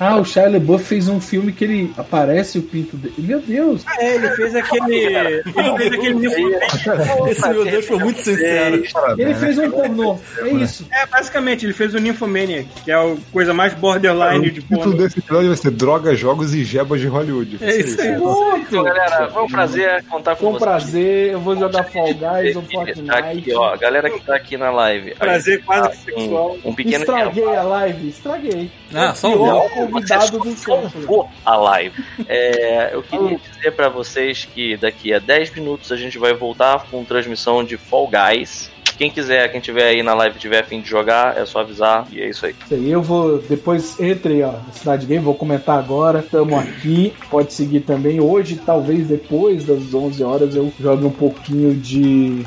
Ah, 0.00 0.16
o 0.16 0.24
Shia 0.24 0.48
LaBeouf 0.48 0.84
fez 0.84 1.08
um 1.08 1.20
filme 1.20 1.52
que 1.52 1.62
ele 1.64 1.92
aparece 1.96 2.58
o 2.58 2.62
pinto 2.62 2.96
dele. 2.96 3.14
Meu 3.18 3.40
Deus! 3.40 3.84
É, 3.98 4.14
ele 4.14 4.28
fez 4.30 4.54
aquele. 4.56 5.04
Ele 5.60 5.76
fez 5.78 5.92
aquele 5.94 7.30
Esse 7.30 7.48
meu 7.48 7.64
Deus 7.64 7.86
foi 7.86 7.98
muito 7.98 8.20
sincero. 8.20 8.82
Ele 9.18 9.34
fez 9.34 9.58
um 9.58 9.70
pornô. 9.70 10.18
É 10.38 10.48
isso. 10.48 10.86
É, 10.90 11.06
basicamente, 11.06 11.66
ele 11.66 11.72
fez 11.72 11.94
o 11.94 11.98
Nymphomaniac, 11.98 12.66
que 12.84 12.90
é 12.90 12.94
a 12.94 13.16
coisa 13.32 13.52
mais 13.52 13.74
borderline 13.74 14.50
de 14.50 14.60
O 14.60 14.62
título 14.62 14.94
desse 14.96 15.18
episódio 15.18 15.48
vai 15.48 15.56
ser 15.56 15.70
Drogas, 15.70 16.18
Jogos 16.18 16.54
e 16.54 16.64
Gebas 16.64 17.00
de 17.00 17.06
Hollywood. 17.06 17.58
É 17.60 17.76
isso 17.78 18.00
aí. 18.00 18.14
Então, 18.16 18.82
galera, 18.82 19.28
foi 19.30 19.42
um 19.42 19.48
prazer 19.48 20.04
contar 20.08 20.32
com 20.36 20.40
Foi 20.40 20.48
um 20.48 20.52
vocês. 20.52 20.62
prazer. 20.64 21.32
Eu 21.32 21.40
vou 21.40 21.56
jogar 21.56 21.84
Fall 21.84 22.14
Guys 22.14 22.56
ou 22.56 22.62
Tá 22.62 22.68
Fortnite. 22.72 23.10
aqui, 23.12 23.54
ó, 23.54 23.72
a 23.74 23.76
galera 23.76 24.10
que 24.10 24.20
tá 24.24 24.36
aqui 24.36 24.56
na 24.56 24.70
live. 24.70 25.14
Prazer 25.14 25.62
quase 25.64 25.88
um, 25.88 25.92
sexual. 26.04 26.56
um 26.64 26.74
pequeno 26.74 26.98
Estraguei 27.04 27.44
a 27.56 27.62
live, 27.62 28.08
estraguei. 28.08 28.70
Ah, 28.94 29.14
só 29.14 29.28
vídeo. 29.30 29.89
Convidado 29.90 30.38
do 30.38 30.56
for 30.56 31.28
a 31.44 31.56
live. 31.56 32.04
É, 32.26 32.94
eu 32.94 33.02
queria 33.02 33.38
dizer 33.38 33.72
pra 33.72 33.88
vocês 33.88 34.44
que 34.44 34.76
daqui 34.76 35.12
a 35.12 35.18
10 35.18 35.54
minutos 35.54 35.90
a 35.92 35.96
gente 35.96 36.18
vai 36.18 36.34
voltar 36.34 36.86
com 36.90 37.04
transmissão 37.04 37.64
de 37.64 37.76
Fall 37.76 38.08
Guys. 38.08 38.70
Quem 38.96 39.10
quiser, 39.10 39.50
quem 39.50 39.62
tiver 39.62 39.88
aí 39.88 40.02
na 40.02 40.12
live 40.12 40.36
e 40.36 40.38
tiver 40.38 40.60
a 40.60 40.64
fim 40.64 40.82
de 40.82 40.88
jogar, 40.88 41.38
é 41.38 41.46
só 41.46 41.60
avisar 41.60 42.06
e 42.12 42.20
é 42.20 42.28
isso 42.28 42.44
aí. 42.44 42.54
Isso 42.64 42.74
aí, 42.74 42.90
eu 42.90 43.00
vou, 43.00 43.38
depois 43.38 43.98
entre 43.98 44.42
ó, 44.42 44.52
na 44.52 44.72
Cidade 44.74 45.06
Game, 45.06 45.24
vou 45.24 45.34
comentar 45.34 45.78
agora. 45.78 46.18
Estamos 46.18 46.58
aqui, 46.58 47.14
pode 47.30 47.54
seguir 47.54 47.80
também. 47.80 48.20
Hoje, 48.20 48.56
talvez 48.56 49.08
depois 49.08 49.64
das 49.64 49.94
11 49.94 50.22
horas, 50.22 50.54
eu 50.54 50.70
jogue 50.78 51.06
um 51.06 51.10
pouquinho 51.10 51.74
de, 51.74 52.44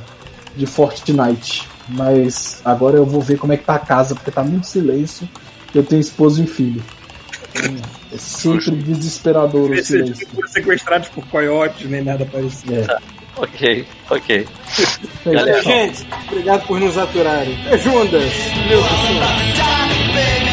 de 0.56 0.66
Fortnite. 0.68 1.68
Mas 1.90 2.62
agora 2.64 2.98
eu 2.98 3.06
vou 3.06 3.20
ver 3.20 3.38
como 3.38 3.54
é 3.54 3.58
que 3.58 3.64
tá 3.64 3.76
a 3.76 3.80
casa, 3.80 4.14
porque 4.14 4.30
tá 4.32 4.44
muito 4.44 4.68
silêncio. 4.68 5.28
Eu 5.74 5.84
tenho 5.84 6.02
esposo 6.02 6.44
e 6.44 6.46
filho. 6.46 6.84
É 8.12 8.18
sempre 8.18 8.72
desesperador 8.72 9.70
o 9.70 9.74
Esses 9.74 9.88
silêncio. 9.88 10.28
sequestrados 10.48 11.10
por 11.10 11.26
coiotes, 11.28 11.90
nem 11.90 12.04
nada 12.04 12.26
parecido. 12.26 12.74
É. 12.76 12.98
Ok, 13.36 13.84
ok. 14.12 14.48
Aí, 15.26 15.34
Galera. 15.34 15.64
Gente, 15.64 16.06
obrigado 16.28 16.68
por 16.68 16.80
nos 16.80 16.96
aturarem. 16.96 17.58
É 17.68 17.76
Jundas, 17.80 18.32
meu 18.70 18.80
senhor. 18.84 19.26
Baby, 20.14 20.52
you'll 20.52 20.53